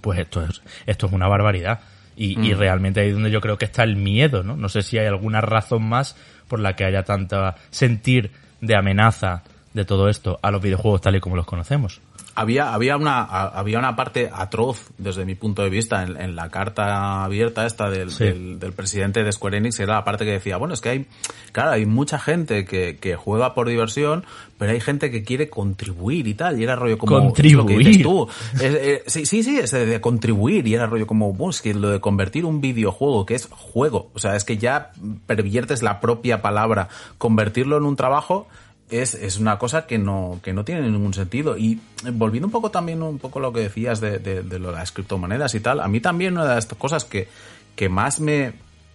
pues 0.00 0.18
esto 0.18 0.42
es, 0.42 0.62
esto 0.86 1.06
es 1.06 1.12
una 1.12 1.28
barbaridad. 1.28 1.80
Y, 2.16 2.38
y 2.40 2.54
realmente 2.54 3.00
ahí 3.00 3.08
es 3.08 3.14
donde 3.14 3.30
yo 3.30 3.40
creo 3.40 3.56
que 3.56 3.64
está 3.64 3.82
el 3.82 3.96
miedo, 3.96 4.42
¿no? 4.42 4.56
No 4.56 4.68
sé 4.68 4.82
si 4.82 4.98
hay 4.98 5.06
alguna 5.06 5.40
razón 5.40 5.84
más 5.84 6.16
por 6.48 6.60
la 6.60 6.76
que 6.76 6.84
haya 6.84 7.04
tanta 7.04 7.56
sentir 7.70 8.30
de 8.60 8.76
amenaza 8.76 9.42
de 9.72 9.84
todo 9.84 10.08
esto 10.08 10.38
a 10.42 10.50
los 10.50 10.60
videojuegos 10.60 11.00
tal 11.00 11.16
y 11.16 11.20
como 11.20 11.36
los 11.36 11.46
conocemos. 11.46 12.00
Había, 12.40 12.72
había, 12.72 12.96
una, 12.96 13.20
había 13.22 13.78
una 13.78 13.94
parte 13.96 14.30
atroz, 14.32 14.90
desde 14.96 15.26
mi 15.26 15.34
punto 15.34 15.62
de 15.62 15.68
vista, 15.68 16.02
en, 16.02 16.16
en 16.20 16.34
la 16.36 16.48
carta 16.48 17.22
abierta 17.24 17.66
esta 17.66 17.90
del, 17.90 18.10
Sí. 18.10 18.24
del, 18.24 18.58
del 18.58 18.72
presidente 18.72 19.22
de 19.22 19.30
Square 19.30 19.58
Enix, 19.58 19.78
era 19.78 19.94
la 19.96 20.04
parte 20.04 20.24
que 20.24 20.32
decía, 20.32 20.56
bueno, 20.56 20.72
es 20.72 20.80
que 20.80 20.88
hay, 20.88 21.06
claro, 21.52 21.72
hay 21.72 21.84
mucha 21.84 22.18
gente 22.18 22.64
que, 22.64 22.96
que 22.98 23.16
juega 23.16 23.52
por 23.52 23.68
diversión, 23.68 24.24
pero 24.56 24.72
hay 24.72 24.80
gente 24.80 25.10
que 25.10 25.22
quiere 25.22 25.50
contribuir 25.50 26.26
y 26.26 26.34
tal, 26.34 26.58
y 26.58 26.64
era 26.64 26.76
rollo 26.76 26.96
como... 26.96 27.16
es 27.18 27.22
lo 27.24 27.32
que 27.34 27.42
Contribuir. 27.42 27.86
dices 27.86 28.02
tú. 28.02 28.28
Es, 28.54 28.62
eh, 28.74 29.02
sí, 29.06 29.26
sí, 29.26 29.42
sí, 29.42 29.58
es 29.58 29.70
de, 29.72 29.84
de 29.84 30.00
contribuir, 30.00 30.66
y 30.66 30.74
era 30.74 30.86
rollo 30.86 31.06
como, 31.06 31.32
bueno, 31.34 31.50
es 31.50 31.60
que 31.60 31.74
lo 31.74 31.90
de 31.90 32.00
convertir 32.00 32.46
un 32.46 32.60
videojuego, 32.62 33.26
que 33.26 33.34
es 33.34 33.48
juego, 33.50 34.10
o 34.14 34.18
sea, 34.18 34.34
es 34.36 34.44
que 34.44 34.56
ya 34.56 34.92
perviertes 35.26 35.82
la 35.82 36.00
propia 36.00 36.40
palabra, 36.40 36.88
convertirlo 37.18 37.76
en 37.76 37.84
un 37.84 37.96
trabajo, 37.96 38.48
es, 38.90 39.14
es 39.14 39.38
una 39.38 39.58
cosa 39.58 39.86
que 39.86 39.98
no, 39.98 40.40
que 40.42 40.52
no 40.52 40.64
tiene 40.64 40.82
ningún 40.82 41.14
sentido. 41.14 41.56
Y 41.56 41.80
volviendo 42.12 42.46
un 42.46 42.52
poco 42.52 42.70
también 42.70 43.02
un 43.02 43.18
poco 43.18 43.40
lo 43.40 43.52
que 43.52 43.60
decías 43.60 44.00
de, 44.00 44.18
de, 44.18 44.42
de 44.42 44.58
las 44.58 44.92
criptomonedas 44.92 45.54
y 45.54 45.60
tal, 45.60 45.80
a 45.80 45.88
mí 45.88 46.00
también 46.00 46.34
una 46.34 46.46
de 46.46 46.54
las 46.54 46.66
cosas 46.66 47.04
que, 47.04 47.28
que 47.76 47.88
más 47.88 48.20
me, 48.20 48.52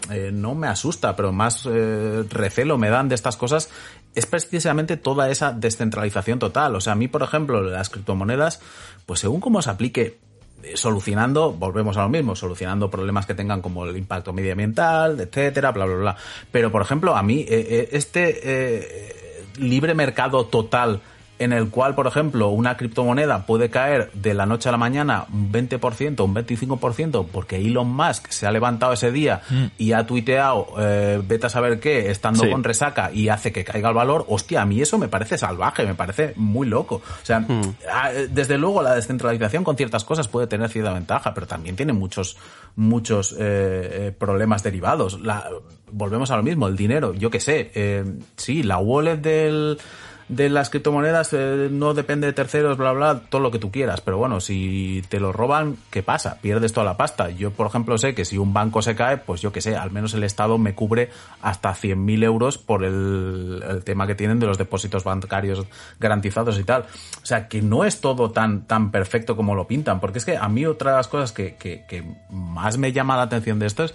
eh, 0.10 0.32
no 0.34 0.56
me 0.56 0.68
asusta, 0.68 1.16
pero 1.16 1.32
más 1.32 1.66
eh, 1.66 2.24
recelo 2.30 2.78
me 2.78 2.90
dan 2.90 3.10
de 3.10 3.16
estas 3.16 3.38
cosas 3.38 3.70
es 4.16 4.26
precisamente 4.26 4.98
toda 4.98 5.30
esa 5.30 5.52
descentralización 5.52 6.40
total. 6.40 6.76
O 6.76 6.82
sea, 6.82 6.94
a 6.94 6.96
mí, 6.96 7.08
por 7.08 7.22
ejemplo, 7.22 7.62
las 7.62 7.90
criptomonedas, 7.90 8.62
pues 9.06 9.20
según 9.20 9.42
cómo 9.42 9.62
se 9.62 9.70
aplique, 9.70 10.20
eh, 10.64 10.78
solucionando, 10.78 11.52
volvemos 11.52 11.98
a 11.98 12.04
lo 12.04 12.10
mismo, 12.10 12.36
solucionando 12.36 12.90
problemas 12.90 13.26
que 13.26 13.36
tengan 13.36 13.62
como 13.62 13.86
el 13.86 13.98
impacto 13.98 14.32
medioambiental, 14.32 15.20
etcétera, 15.20 15.72
bla, 15.72 15.86
bla, 15.86 15.96
bla. 15.96 16.16
Pero, 16.52 16.72
por 16.72 16.82
ejemplo, 16.82 17.16
a 17.16 17.24
mí, 17.24 17.42
eh, 17.42 17.68
eh, 17.70 17.90
este 17.92 19.25
libre 19.58 19.94
mercado 19.94 20.46
total 20.46 21.02
en 21.38 21.52
el 21.54 21.70
cual, 21.70 21.96
por 21.96 22.08
ejemplo, 22.08 22.50
una 22.50 22.78
criptomoneda 22.78 23.46
puede 23.46 23.70
caer 23.70 24.10
de 24.14 24.34
la 24.34 24.46
noche 24.46 24.70
a 24.70 24.72
la 24.72 24.78
mañana 24.78 25.26
un 25.34 25.52
20%, 25.52 26.24
un 26.24 26.34
25%, 26.34 27.28
porque 27.32 27.58
Elon 27.58 27.90
Musk 27.94 28.30
se 28.30 28.48
ha 28.48 28.52
levantado 28.52 28.94
ese 28.94 29.12
día 29.12 29.42
y 29.78 29.92
ha 29.92 30.06
tuiteado, 30.06 30.68
eh, 30.80 31.22
vete 31.26 31.48
a 31.48 31.50
saber 31.50 31.80
qué, 31.80 32.10
estando 32.10 32.44
Sí. 32.44 32.50
con 32.50 32.64
resaca 32.64 33.12
y 33.12 33.30
hace 33.30 33.52
que 33.52 33.64
caiga 33.64 33.90
el 33.90 33.96
valor, 33.96 34.26
hostia, 34.30 34.62
a 34.62 34.66
mí 34.66 34.82
eso 34.82 34.98
me 34.98 35.08
parece 35.08 35.38
salvaje, 35.38 35.86
me 35.86 35.96
parece 35.96 36.34
muy 36.36 36.68
loco. 36.68 36.96
O 36.96 37.26
sea, 37.26 37.46
ah, 37.92 38.12
eh, 38.14 38.28
desde 38.32 38.58
luego 38.58 38.82
la 38.82 38.96
descentralización 38.96 39.64
con 39.64 39.76
ciertas 39.76 40.04
cosas 40.04 40.28
puede 40.28 40.48
tener 40.48 40.70
cierta 40.70 40.94
ventaja, 40.94 41.34
pero 41.34 41.48
también 41.48 41.76
tiene 41.76 41.94
muchos, 41.94 42.38
muchos 42.76 43.36
eh, 43.38 44.14
problemas 44.18 44.64
derivados. 44.64 45.20
La, 45.22 45.50
volvemos 45.92 46.32
a 46.32 46.38
lo 46.38 46.44
mismo, 46.44 46.68
el 46.68 46.76
dinero, 46.76 47.14
yo 47.14 47.30
qué 47.30 47.40
sé, 47.40 47.72
eh, 47.76 48.04
sí, 48.36 48.64
la 48.64 48.78
wallet 48.80 49.18
del 49.18 49.78
de 50.28 50.50
las 50.50 50.70
criptomonedas 50.70 51.34
eh, 51.34 51.70
no 51.72 51.94
depende 51.94 52.26
de 52.28 52.34
terceros, 52.34 52.78
bla, 52.78 52.94
bla, 52.94 53.22
todo 53.30 53.42
lo 53.42 53.52
que 53.52 53.60
tú 53.60 53.72
quieras. 53.72 54.02
Pero 54.02 54.18
bueno, 54.18 54.40
si 54.40 55.04
te 55.10 55.20
lo 55.20 55.32
roban, 55.32 55.78
¿qué 55.92 56.02
pasa? 56.02 56.40
Pierdes 56.42 56.74
toda 56.74 56.86
la 56.86 56.98
pasta. 56.98 57.30
Yo, 57.30 57.52
por 57.52 57.68
ejemplo, 57.68 57.98
sé 57.98 58.16
que 58.16 58.26
si 58.26 58.38
un 58.38 58.54
banco 58.54 58.82
se 58.82 58.96
cae, 58.96 59.18
pues 59.18 59.42
yo 59.42 59.52
qué 59.52 59.62
sé, 59.62 59.76
al 59.76 59.92
menos 59.92 60.14
el 60.14 60.24
Estado 60.24 60.58
me 60.58 60.74
cubre 60.74 61.10
hasta 61.42 61.74
100.000 61.74 62.24
euros 62.24 62.58
por 62.58 62.84
el, 62.84 63.64
el 63.68 63.84
tema 63.84 64.08
que 64.08 64.16
tienen 64.16 64.40
de 64.40 64.48
los 64.48 64.58
depósitos 64.58 65.04
bancarios 65.04 65.66
garantizados 66.00 66.58
y 66.60 66.64
tal. 66.64 66.84
O 67.22 67.26
sea, 67.26 67.48
que 67.48 67.62
no 67.62 67.86
es 67.86 68.02
todo 68.02 68.32
tan, 68.32 68.66
tan 68.66 68.92
perfecto 68.92 69.36
como 69.36 69.54
lo 69.54 69.68
pintan. 69.68 70.00
Porque 70.00 70.18
es 70.18 70.26
que 70.26 70.38
a 70.38 70.50
mí 70.50 70.66
otra 70.66 70.92
de 70.92 70.98
las 70.98 71.08
cosas 71.08 71.32
que, 71.32 71.56
que, 71.56 71.86
que 71.88 72.04
más 72.32 72.78
me 72.78 72.92
llama 72.92 73.16
la 73.16 73.24
atención 73.24 73.60
de 73.60 73.68
esto 73.68 73.84
es 73.84 73.94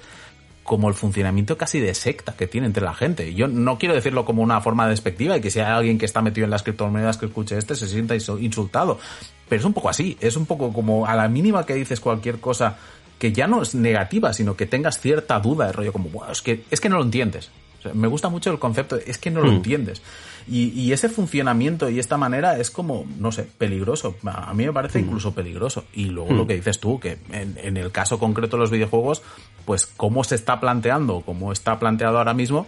como 0.71 0.87
el 0.89 0.95
funcionamiento 0.95 1.59
casi 1.59 1.81
de 1.81 1.93
secta 1.95 2.37
que 2.37 2.47
tiene 2.47 2.69
entre 2.69 2.85
la 2.85 2.95
gente. 2.95 3.35
Yo 3.35 3.49
no 3.49 3.77
quiero 3.77 3.93
decirlo 3.93 4.25
como 4.25 4.41
una 4.41 4.61
forma 4.61 4.87
despectiva 4.89 5.37
y 5.37 5.41
que 5.41 5.51
si 5.51 5.59
hay 5.59 5.67
alguien 5.67 5.99
que 5.99 6.07
está 6.07 6.23
metido 6.23 6.45
en 6.45 6.51
las 6.53 6.63
criptomonedas 6.63 7.17
que 7.19 7.27
escuche 7.27 7.59
este 7.59 7.75
se 7.75 7.89
sienta 7.89 8.15
insu- 8.15 8.41
insultado. 8.41 9.01
Pero 9.49 9.59
es 9.59 9.67
un 9.67 9.73
poco 9.73 9.89
así, 9.89 10.17
es 10.21 10.37
un 10.37 10.47
poco 10.47 10.73
como 10.73 11.07
a 11.07 11.17
la 11.17 11.27
mínima 11.27 11.67
que 11.67 11.75
dices 11.75 11.99
cualquier 11.99 12.39
cosa 12.39 12.77
que 13.19 13.33
ya 13.33 13.49
no 13.49 13.63
es 13.63 13.75
negativa, 13.75 14.33
sino 14.33 14.55
que 14.55 14.65
tengas 14.67 15.01
cierta 15.01 15.41
duda 15.41 15.67
de 15.67 15.73
rollo 15.73 15.93
como, 15.93 16.09
"Buah, 16.09 16.31
es 16.31 16.41
que, 16.41 16.63
es 16.71 16.81
que 16.81 16.89
no 16.89 16.99
lo 16.99 17.03
entiendes. 17.03 17.51
O 17.81 17.83
sea, 17.83 17.93
me 17.93 18.07
gusta 18.07 18.29
mucho 18.29 18.53
el 18.53 18.61
concepto, 18.61 18.95
de, 18.97 19.03
es 19.09 19.19
que 19.19 19.33
no 19.33 19.41
lo 19.41 19.51
entiendes. 19.51 20.01
Y, 20.49 20.69
y 20.71 20.93
ese 20.93 21.09
funcionamiento 21.09 21.89
y 21.89 21.99
esta 21.99 22.17
manera 22.17 22.59
es 22.59 22.71
como, 22.71 23.07
no 23.19 23.33
sé, 23.33 23.45
peligroso. 23.45 24.17
A 24.25 24.53
mí 24.55 24.67
me 24.67 24.73
parece 24.73 25.01
incluso 25.01 25.35
peligroso. 25.35 25.85
Y 25.93 26.07
luego 26.07 26.33
lo 26.33 26.47
que 26.47 26.55
dices 26.55 26.81
tú, 26.81 26.99
que 26.99 27.19
en, 27.33 27.57
en 27.63 27.77
el 27.77 27.93
caso 27.93 28.19
concreto 28.19 28.57
de 28.57 28.63
los 28.63 28.71
videojuegos, 28.71 29.23
pues 29.65 29.87
cómo 29.87 30.25
se 30.25 30.35
está 30.35 30.61
planteando, 30.61 31.21
cómo 31.21 31.53
está 31.53 31.79
planteado 31.79 32.19
ahora 32.19 32.35
mismo, 32.35 32.67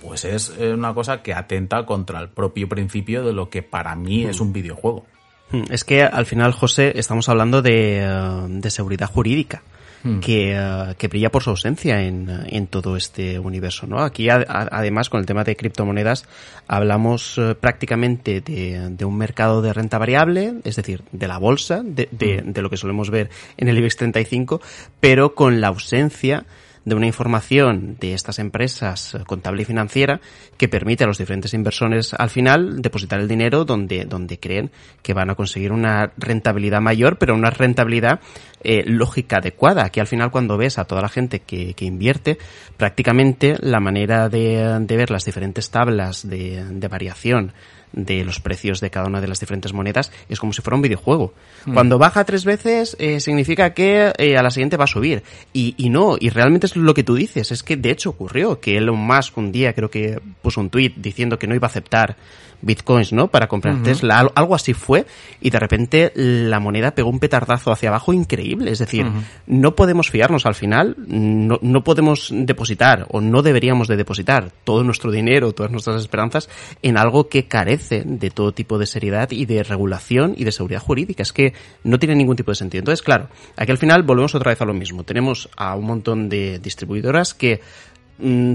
pues 0.00 0.24
es 0.24 0.52
eh, 0.58 0.72
una 0.72 0.94
cosa 0.94 1.22
que 1.22 1.34
atenta 1.34 1.84
contra 1.84 2.20
el 2.20 2.28
propio 2.28 2.68
principio 2.68 3.24
de 3.24 3.32
lo 3.32 3.50
que 3.50 3.62
para 3.62 3.94
mí 3.94 4.24
es 4.24 4.40
un 4.40 4.52
videojuego. 4.52 5.04
Es 5.70 5.84
que 5.84 6.02
al 6.02 6.26
final, 6.26 6.52
José, 6.52 6.92
estamos 6.96 7.28
hablando 7.28 7.62
de, 7.62 8.00
eh, 8.02 8.46
de 8.48 8.70
seguridad 8.70 9.10
jurídica. 9.10 9.62
Que, 10.20 10.52
eh, 10.56 10.94
que 10.96 11.08
brilla 11.08 11.30
por 11.30 11.42
su 11.42 11.50
ausencia 11.50 12.02
en, 12.02 12.28
en 12.46 12.66
todo 12.68 12.96
este 12.96 13.38
universo, 13.38 13.86
¿no? 13.86 13.98
Aquí, 14.00 14.28
a- 14.30 14.36
a- 14.48 14.68
además, 14.70 15.08
con 15.10 15.20
el 15.20 15.26
tema 15.26 15.44
de 15.44 15.56
criptomonedas, 15.56 16.24
hablamos 16.68 17.36
eh, 17.38 17.54
prácticamente 17.54 18.40
de, 18.40 18.90
de 18.90 19.04
un 19.04 19.16
mercado 19.16 19.60
de 19.62 19.72
renta 19.72 19.98
variable, 19.98 20.54
es 20.64 20.76
decir, 20.76 21.02
de 21.12 21.28
la 21.28 21.38
bolsa, 21.38 21.82
de, 21.84 22.08
de- 22.12 22.42
de 22.44 22.62
lo 22.62 22.70
que 22.70 22.76
solemos 22.76 23.10
ver 23.10 23.30
en 23.56 23.68
el 23.68 23.78
IBEX 23.78 23.96
35, 23.96 24.60
pero 25.00 25.34
con 25.34 25.60
la 25.60 25.68
ausencia 25.68 26.44
de 26.84 26.94
una 26.94 27.06
información 27.06 27.96
de 28.00 28.14
estas 28.14 28.38
empresas 28.38 29.14
eh, 29.14 29.20
contable 29.26 29.62
y 29.62 29.64
financiera 29.64 30.20
que 30.56 30.68
permite 30.68 31.04
a 31.04 31.06
los 31.06 31.18
diferentes 31.18 31.54
inversores 31.54 32.14
al 32.14 32.30
final 32.30 32.80
depositar 32.82 33.20
el 33.20 33.28
dinero 33.28 33.64
donde, 33.64 34.04
donde 34.04 34.38
creen 34.38 34.70
que 35.02 35.14
van 35.14 35.30
a 35.30 35.34
conseguir 35.34 35.72
una 35.72 36.12
rentabilidad 36.16 36.80
mayor, 36.80 37.18
pero 37.18 37.34
una 37.34 37.50
rentabilidad 37.50 38.20
eh, 38.62 38.82
lógica 38.86 39.38
adecuada. 39.38 39.84
Aquí 39.84 40.00
al 40.00 40.06
final 40.06 40.30
cuando 40.30 40.56
ves 40.56 40.78
a 40.78 40.84
toda 40.84 41.02
la 41.02 41.08
gente 41.08 41.40
que, 41.40 41.74
que 41.74 41.84
invierte, 41.84 42.38
prácticamente 42.76 43.56
la 43.60 43.80
manera 43.80 44.28
de, 44.28 44.78
de 44.80 44.96
ver 44.96 45.10
las 45.10 45.24
diferentes 45.24 45.70
tablas 45.70 46.28
de, 46.28 46.64
de 46.64 46.88
variación 46.88 47.52
de 47.92 48.24
los 48.24 48.40
precios 48.40 48.80
de 48.80 48.90
cada 48.90 49.06
una 49.06 49.20
de 49.20 49.28
las 49.28 49.40
diferentes 49.40 49.72
monedas, 49.72 50.12
es 50.28 50.38
como 50.38 50.52
si 50.52 50.62
fuera 50.62 50.76
un 50.76 50.82
videojuego. 50.82 51.34
Mm. 51.66 51.74
Cuando 51.74 51.98
baja 51.98 52.24
tres 52.24 52.44
veces, 52.44 52.96
eh, 52.98 53.20
significa 53.20 53.74
que 53.74 54.12
eh, 54.18 54.36
a 54.36 54.42
la 54.42 54.50
siguiente 54.50 54.76
va 54.76 54.84
a 54.84 54.88
subir. 54.88 55.22
Y, 55.52 55.74
y 55.76 55.90
no, 55.90 56.16
y 56.18 56.30
realmente 56.30 56.66
es 56.66 56.76
lo 56.76 56.94
que 56.94 57.04
tú 57.04 57.14
dices, 57.14 57.52
es 57.52 57.62
que 57.62 57.76
de 57.76 57.90
hecho 57.90 58.10
ocurrió 58.10 58.60
que 58.60 58.76
Elon 58.76 58.98
Musk 58.98 59.36
un 59.38 59.52
día 59.52 59.72
creo 59.72 59.90
que 59.90 60.20
puso 60.42 60.60
un 60.60 60.70
tweet 60.70 60.94
diciendo 60.96 61.38
que 61.38 61.46
no 61.46 61.54
iba 61.54 61.66
a 61.66 61.70
aceptar 61.70 62.16
bitcoins, 62.62 63.12
¿no? 63.12 63.28
Para 63.28 63.48
comprar 63.48 63.82
Tesla, 63.82 64.26
algo 64.34 64.54
así 64.54 64.74
fue, 64.74 65.06
y 65.40 65.50
de 65.50 65.58
repente 65.58 66.12
la 66.14 66.60
moneda 66.60 66.92
pegó 66.92 67.10
un 67.10 67.20
petardazo 67.20 67.72
hacia 67.72 67.88
abajo 67.88 68.12
increíble. 68.12 68.70
Es 68.70 68.78
decir, 68.78 69.06
no 69.46 69.74
podemos 69.74 70.10
fiarnos 70.10 70.46
al 70.46 70.54
final, 70.54 70.96
no, 70.98 71.58
no 71.62 71.84
podemos 71.84 72.30
depositar 72.32 73.06
o 73.10 73.20
no 73.20 73.42
deberíamos 73.42 73.88
de 73.88 73.96
depositar 73.96 74.50
todo 74.64 74.84
nuestro 74.84 75.10
dinero, 75.10 75.52
todas 75.52 75.72
nuestras 75.72 76.00
esperanzas 76.00 76.48
en 76.82 76.98
algo 76.98 77.28
que 77.28 77.46
carece 77.46 78.02
de 78.04 78.30
todo 78.30 78.52
tipo 78.52 78.78
de 78.78 78.86
seriedad 78.86 79.30
y 79.30 79.46
de 79.46 79.62
regulación 79.62 80.34
y 80.36 80.44
de 80.44 80.52
seguridad 80.52 80.82
jurídica. 80.82 81.22
Es 81.22 81.32
que 81.32 81.54
no 81.84 81.98
tiene 81.98 82.14
ningún 82.14 82.36
tipo 82.36 82.50
de 82.50 82.56
sentido. 82.56 82.80
Entonces, 82.80 83.02
claro, 83.02 83.28
aquí 83.56 83.70
al 83.70 83.78
final 83.78 84.02
volvemos 84.02 84.34
otra 84.34 84.50
vez 84.50 84.60
a 84.60 84.64
lo 84.64 84.74
mismo. 84.74 85.04
Tenemos 85.04 85.48
a 85.56 85.76
un 85.76 85.86
montón 85.86 86.28
de 86.28 86.58
distribuidoras 86.58 87.34
que 87.34 87.60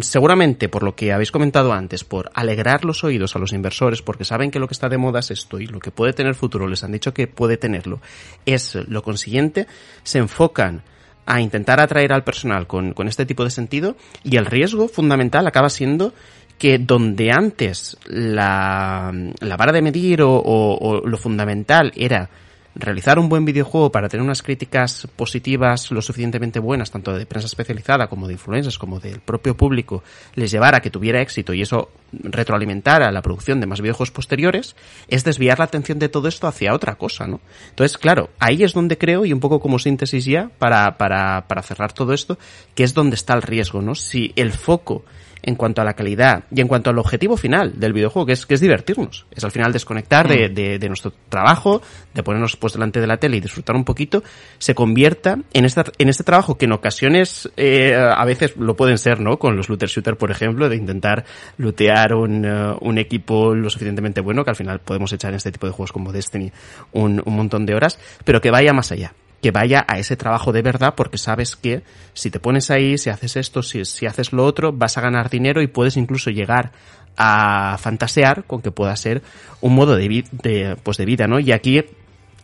seguramente 0.01 0.67
por 0.67 0.83
lo 0.83 0.95
que 0.95 1.13
habéis 1.13 1.31
comentado 1.31 1.71
antes, 1.71 2.03
por 2.03 2.31
alegrar 2.33 2.83
los 2.83 3.03
oídos 3.03 3.35
a 3.35 3.39
los 3.39 3.53
inversores, 3.53 4.01
porque 4.01 4.25
saben 4.25 4.51
que 4.51 4.59
lo 4.59 4.67
que 4.67 4.73
está 4.73 4.89
de 4.89 4.97
moda 4.97 5.19
es 5.19 5.31
esto 5.31 5.59
y 5.59 5.67
lo 5.67 5.79
que 5.79 5.91
puede 5.91 6.13
tener 6.13 6.35
futuro, 6.35 6.67
les 6.67 6.83
han 6.83 6.91
dicho 6.91 7.13
que 7.13 7.27
puede 7.27 7.57
tenerlo, 7.57 8.01
es 8.45 8.75
lo 8.75 9.03
consiguiente, 9.03 9.67
se 10.03 10.19
enfocan 10.19 10.83
a 11.25 11.39
intentar 11.39 11.79
atraer 11.79 12.11
al 12.11 12.25
personal 12.25 12.67
con, 12.67 12.93
este 13.07 13.25
tipo 13.25 13.45
de 13.45 13.51
sentido 13.51 13.95
y 14.23 14.35
el 14.35 14.45
riesgo 14.45 14.89
fundamental 14.89 15.47
acaba 15.47 15.69
siendo 15.69 16.13
que 16.57 16.77
donde 16.77 17.31
antes 17.31 17.97
la, 18.05 19.13
la 19.39 19.57
vara 19.57 19.71
de 19.71 19.81
medir 19.81 20.21
o 20.21 21.01
lo 21.05 21.17
fundamental 21.17 21.93
era 21.95 22.29
realizar 22.75 23.19
un 23.19 23.29
buen 23.29 23.45
videojuego 23.45 23.91
para 23.91 24.09
tener 24.09 24.23
unas 24.23 24.41
críticas 24.41 25.07
positivas 25.15 25.91
lo 25.91 26.01
suficientemente 26.01 26.59
buenas, 26.59 26.91
tanto 26.91 27.13
de 27.13 27.25
prensa 27.25 27.45
especializada 27.45 28.07
como 28.07 28.27
de 28.27 28.33
influencers, 28.33 28.77
como 28.77 28.99
del 28.99 29.19
propio 29.19 29.55
público, 29.55 30.03
les 30.35 30.51
llevara 30.51 30.77
a 30.77 30.81
que 30.81 30.89
tuviera 30.89 31.21
éxito 31.21 31.53
y 31.53 31.61
eso 31.61 31.91
retroalimentara 32.11 33.11
la 33.11 33.21
producción 33.21 33.59
de 33.59 33.67
más 33.67 33.81
videojuegos 33.81 34.11
posteriores, 34.11 34.75
es 35.07 35.23
desviar 35.23 35.59
la 35.59 35.65
atención 35.65 35.99
de 35.99 36.09
todo 36.09 36.27
esto 36.27 36.47
hacia 36.47 36.73
otra 36.73 36.95
cosa, 36.95 37.27
¿no? 37.27 37.41
Entonces, 37.69 37.97
claro, 37.97 38.29
ahí 38.39 38.63
es 38.63 38.73
donde 38.73 38.97
creo, 38.97 39.25
y 39.25 39.33
un 39.33 39.39
poco 39.39 39.59
como 39.59 39.79
síntesis 39.79 40.25
ya, 40.25 40.49
para, 40.59 40.97
para, 40.97 41.47
para 41.47 41.61
cerrar 41.61 41.93
todo 41.93 42.13
esto, 42.13 42.37
que 42.75 42.83
es 42.83 42.93
donde 42.93 43.15
está 43.15 43.33
el 43.33 43.41
riesgo, 43.41 43.81
¿no? 43.81 43.95
Si 43.95 44.31
el 44.35 44.51
foco 44.51 45.05
en 45.43 45.55
cuanto 45.55 45.81
a 45.81 45.85
la 45.85 45.93
calidad 45.93 46.45
y 46.49 46.61
en 46.61 46.67
cuanto 46.67 46.89
al 46.89 46.97
objetivo 46.97 47.37
final 47.37 47.79
del 47.79 47.93
videojuego, 47.93 48.25
que 48.25 48.33
es, 48.33 48.45
que 48.45 48.55
es 48.55 48.61
divertirnos. 48.61 49.25
Es 49.31 49.43
al 49.43 49.51
final 49.51 49.71
desconectar 49.71 50.27
de, 50.27 50.49
de, 50.49 50.79
de 50.79 50.87
nuestro 50.87 51.13
trabajo, 51.29 51.81
de 52.13 52.23
ponernos 52.23 52.55
pues 52.55 52.73
delante 52.73 53.01
de 53.01 53.07
la 53.07 53.17
tele 53.17 53.37
y 53.37 53.41
disfrutar 53.41 53.75
un 53.75 53.83
poquito, 53.83 54.23
se 54.57 54.73
convierta 54.73 55.37
en, 55.53 55.65
esta, 55.65 55.83
en 55.97 56.09
este 56.09 56.23
trabajo 56.23 56.57
que 56.57 56.65
en 56.65 56.71
ocasiones 56.71 57.51
eh, 57.57 57.93
a 57.93 58.23
veces 58.25 58.55
lo 58.57 58.75
pueden 58.75 58.97
ser, 58.97 59.19
¿no? 59.19 59.37
Con 59.37 59.57
los 59.57 59.69
looter 59.69 59.89
shooter, 59.89 60.17
por 60.17 60.31
ejemplo, 60.31 60.69
de 60.69 60.77
intentar 60.77 61.25
lootear 61.57 62.15
un, 62.15 62.45
uh, 62.45 62.77
un 62.81 62.97
equipo 62.97 63.53
lo 63.53 63.69
suficientemente 63.69 64.21
bueno, 64.21 64.43
que 64.43 64.51
al 64.51 64.55
final 64.55 64.79
podemos 64.79 65.11
echar 65.11 65.31
en 65.31 65.37
este 65.37 65.51
tipo 65.51 65.67
de 65.67 65.73
juegos 65.73 65.91
como 65.91 66.11
Destiny 66.11 66.51
un, 66.93 67.21
un 67.25 67.35
montón 67.35 67.65
de 67.65 67.75
horas, 67.75 67.99
pero 68.23 68.39
que 68.39 68.49
vaya 68.49 68.73
más 68.73 68.91
allá 68.91 69.13
que 69.43 69.51
vaya 69.51 69.83
a 69.89 69.99
ese 69.99 70.15
trabajo 70.15 70.53
de 70.53 70.61
verdad 70.61 70.93
porque 70.95 71.17
sabes 71.17 71.57
que 71.57 71.83
si 72.13 72.31
te 72.31 72.39
pones 72.39 72.71
ahí, 72.71 72.97
si 72.97 73.09
haces 73.09 73.35
esto, 73.35 73.61
si, 73.61 73.83
si 73.83 74.05
haces 74.05 74.31
lo 74.31 74.45
otro, 74.45 74.71
vas 74.71 74.97
a 74.97 75.01
ganar 75.01 75.29
dinero 75.29 75.61
y 75.61 75.67
puedes 75.67 75.97
incluso 75.97 76.29
llegar 76.29 76.71
a 77.17 77.77
fantasear 77.77 78.45
con 78.45 78.61
que 78.61 78.71
pueda 78.71 78.95
ser 78.95 79.21
un 79.59 79.75
modo 79.75 79.97
de, 79.97 80.23
de, 80.31 80.77
pues 80.81 80.95
de 80.95 81.03
vida, 81.03 81.27
¿no? 81.27 81.41
Y 81.41 81.51
aquí 81.51 81.83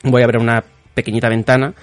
voy 0.03 0.21
a 0.21 0.25
abrir 0.25 0.41
una 0.41 0.65
pequeñita 0.93 1.29
ventana 1.29 1.73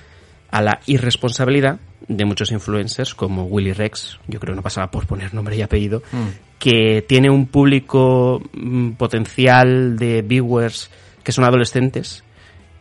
a 0.51 0.60
la 0.60 0.80
irresponsabilidad 0.84 1.80
de 2.06 2.24
muchos 2.26 2.52
influencers 2.52 3.14
como 3.14 3.44
Willy 3.44 3.72
Rex, 3.72 4.18
yo 4.28 4.38
creo 4.38 4.52
que 4.52 4.56
no 4.56 4.62
pasaba 4.62 4.90
por 4.90 5.06
poner 5.06 5.32
nombre 5.32 5.56
y 5.56 5.62
apellido, 5.62 6.02
mm. 6.12 6.59
que 6.59 7.02
tiene 7.09 7.30
un 7.30 7.47
público 7.47 8.43
mm, 8.52 8.90
potencial 8.93 9.97
de 9.97 10.20
viewers 10.20 10.90
que 11.24 11.32
son 11.32 11.44
adolescentes 11.44 12.22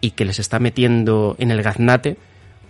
y 0.06 0.12
que 0.12 0.24
les 0.24 0.38
está 0.38 0.60
metiendo 0.60 1.36
en 1.40 1.50
el 1.50 1.64
gaznate 1.64 2.18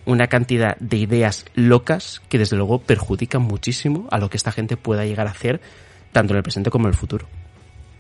una 0.06 0.28
cantidad 0.28 0.78
de 0.78 0.96
ideas 0.96 1.46
locas 1.54 2.22
que 2.30 2.38
desde 2.38 2.56
luego 2.56 2.80
perjudican 2.80 3.42
muchísimo 3.42 4.08
a 4.10 4.20
lo 4.20 4.30
que 4.30 4.38
esta 4.38 4.54
gente 4.54 4.78
pueda 4.78 5.04
llegar 5.04 5.28
a 5.28 5.32
hacer 5.32 5.60
tanto 6.14 6.32
en 6.32 6.38
el 6.38 6.44
presente 6.44 6.70
como 6.70 6.86
en 6.86 6.94
el 6.94 6.98
futuro. 6.98 7.28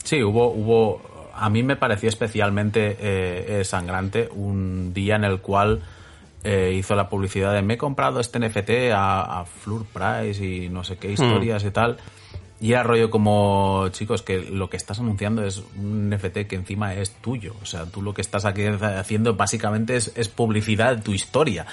Sí, 0.05 0.23
hubo, 0.23 0.51
hubo, 0.51 1.01
a 1.33 1.49
mí 1.49 1.63
me 1.63 1.75
pareció 1.75 2.07
especialmente 2.07 2.95
eh, 2.97 3.63
sangrante 3.65 4.29
un 4.33 4.93
día 4.93 5.17
en 5.17 5.25
el 5.25 5.41
cual 5.41 5.81
eh, 6.45 6.73
hizo 6.77 6.95
la 6.95 7.09
publicidad 7.09 7.53
de 7.53 7.61
me 7.61 7.73
he 7.73 7.77
comprado 7.77 8.21
este 8.21 8.39
NFT 8.39 8.93
a, 8.93 9.41
a 9.41 9.45
Flur 9.45 9.85
Price 9.85 10.45
y 10.45 10.69
no 10.69 10.85
sé 10.85 10.95
qué 10.95 11.11
historias 11.11 11.65
y 11.65 11.71
tal. 11.71 11.97
Y 12.59 12.71
era 12.71 12.83
rollo 12.83 13.09
como, 13.09 13.89
chicos, 13.91 14.21
que 14.21 14.39
lo 14.39 14.69
que 14.69 14.77
estás 14.77 14.99
anunciando 14.99 15.43
es 15.43 15.61
un 15.77 16.09
NFT 16.09 16.47
que 16.47 16.55
encima 16.55 16.93
es 16.93 17.11
tuyo. 17.15 17.53
O 17.61 17.65
sea, 17.65 17.85
tú 17.85 18.01
lo 18.01 18.13
que 18.13 18.21
estás 18.21 18.45
aquí 18.45 18.65
haciendo 18.65 19.35
básicamente 19.35 19.97
es, 19.97 20.13
es 20.15 20.29
publicidad 20.29 20.95
de 20.95 21.01
tu 21.01 21.13
historia. 21.13 21.65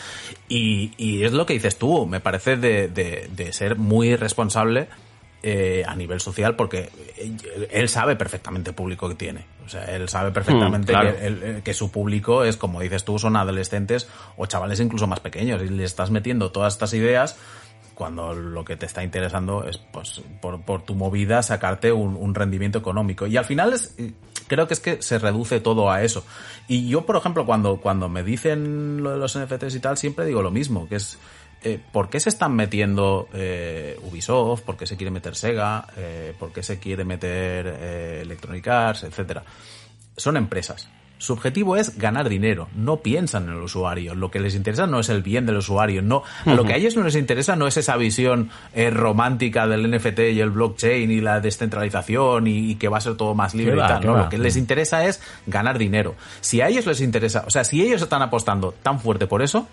Y, 0.49 0.93
y, 0.97 1.23
es 1.25 1.33
lo 1.33 1.47
que 1.47 1.55
dices 1.55 1.79
tú, 1.79 2.07
me 2.07 2.19
parece 2.19 2.57
de, 2.57 2.89
de, 2.89 3.31
de 3.33 3.53
ser 3.53 3.77
muy 3.77 4.17
responsable 4.17 4.89
eh, 5.45 5.83
a 5.89 5.97
nivel 5.97 6.21
social 6.21 6.55
porque 6.55 6.89
él 7.73 7.89
sabe 7.89 8.15
perfectamente 8.15 8.71
el 8.71 8.77
público 8.77 9.09
que 9.09 9.17
tiene. 9.17 9.45
O 9.67 9.69
sea, 9.69 9.85
él 9.87 10.09
sabe 10.09 10.31
perfectamente 10.31 10.97
mm, 10.97 11.01
que, 11.01 11.63
que, 11.65 11.75
su 11.75 11.91
público 11.91 12.45
es, 12.45 12.57
como 12.57 12.81
dices 12.81 13.05
tú, 13.05 13.19
son 13.19 13.35
adolescentes 13.35 14.09
o 14.37 14.47
chavales 14.47 14.79
incluso 14.79 15.09
más 15.09 15.19
pequeños 15.19 15.61
y 15.61 15.69
le 15.69 15.83
estás 15.83 16.13
metiendo 16.13 16.53
todas 16.53 16.75
estas 16.75 16.95
ideas 16.95 17.37
cuando 17.94 18.35
lo 18.35 18.64
que 18.64 18.77
te 18.77 18.86
está 18.86 19.02
interesando 19.02 19.64
es, 19.64 19.78
pues, 19.78 20.23
por, 20.40 20.62
por 20.62 20.82
tu 20.82 20.94
movida, 20.94 21.43
sacarte 21.43 21.93
un, 21.93 22.35
rendimiento 22.35 22.78
económico. 22.78 23.27
Y 23.27 23.36
al 23.36 23.44
final 23.44 23.73
es, 23.73 23.94
creo 24.47 24.66
que 24.66 24.74
es 24.74 24.81
que 24.81 25.02
se 25.02 25.19
reduce 25.19 25.60
todo 25.60 25.90
a 25.90 26.02
eso. 26.02 26.24
Y 26.69 26.89
yo, 26.89 27.06
por 27.06 27.16
ejemplo, 27.16 27.47
cuando, 27.47 27.78
cuando 27.78 28.09
me 28.09 28.23
dicen 28.23 29.02
lo 29.02 29.10
de 29.10 29.19
los 29.19 29.39
NFTs 29.39 29.74
y 29.74 29.81
tal, 29.81 29.97
siempre 29.97 30.24
digo 30.24 30.43
lo 30.43 30.51
mismo, 30.51 30.89
que 30.89 30.97
es, 30.97 31.19
eh, 31.62 31.81
¿por 31.93 32.10
qué 32.10 32.20
se 32.20 32.28
están 32.28 32.55
metiendo 32.55 33.28
eh, 33.32 33.98
Ubisoft? 34.02 34.62
¿Por 34.62 34.77
qué 34.77 34.86
se 34.86 34.97
quiere 34.97 35.10
meter 35.10 35.35
Sega? 35.36 35.86
Eh, 35.97 36.35
¿Por 36.39 36.52
qué 36.52 36.62
se 36.62 36.78
quiere 36.78 37.05
meter 37.05 37.66
eh, 37.66 38.20
Electronic 38.23 38.66
Arts? 38.69 39.05
Etcétera. 39.05 39.44
Son 40.16 40.36
empresas. 40.36 40.89
Su 41.23 41.35
objetivo 41.35 41.77
es 41.77 41.99
ganar 41.99 42.28
dinero, 42.28 42.66
no 42.74 42.97
piensan 42.97 43.44
en 43.44 43.51
el 43.51 43.62
usuario. 43.62 44.16
Lo 44.16 44.32
que 44.32 44.40
les 44.40 44.57
interesa 44.57 44.89
no 44.89 44.99
es 44.99 45.09
el 45.09 45.23
bien 45.23 45.47
del 45.47 45.59
usuario, 45.59 46.03
no. 46.03 46.24
A 46.44 46.55
lo 46.55 46.65
que 46.65 46.73
a 46.73 46.77
ellos 46.77 46.97
no 46.97 47.05
les 47.05 47.15
interesa 47.15 47.55
no 47.55 47.69
es 47.69 47.77
esa 47.77 47.97
visión 47.97 48.51
eh, 48.74 48.90
romántica 48.90 49.69
del 49.69 49.89
NFT 49.89 50.19
y 50.32 50.40
el 50.40 50.51
blockchain 50.51 51.12
y 51.12 51.20
la 51.20 51.39
descentralización 51.40 52.49
y, 52.49 52.73
y 52.73 52.74
que 52.74 52.89
va 52.89 52.99
a 52.99 53.01
ser 53.01 53.15
todo 53.15 53.36
más 53.36 53.55
libre 53.55 53.77
va, 53.77 53.85
y 53.85 53.89
tal. 53.89 54.05
No, 54.05 54.15
va, 54.15 54.23
lo 54.24 54.28
que 54.31 54.39
les 54.39 54.57
interesa 54.57 55.05
es 55.05 55.23
ganar 55.47 55.78
dinero. 55.78 56.16
Si 56.40 56.61
a 56.61 56.66
ellos 56.66 56.86
les 56.86 57.01
interesa, 57.01 57.44
o 57.47 57.51
sea, 57.51 57.62
si 57.62 57.81
ellos 57.82 58.03
están 58.03 58.23
apostando 58.23 58.74
tan 58.82 58.99
fuerte 58.99 59.28
por 59.28 59.43
eso, 59.43 59.69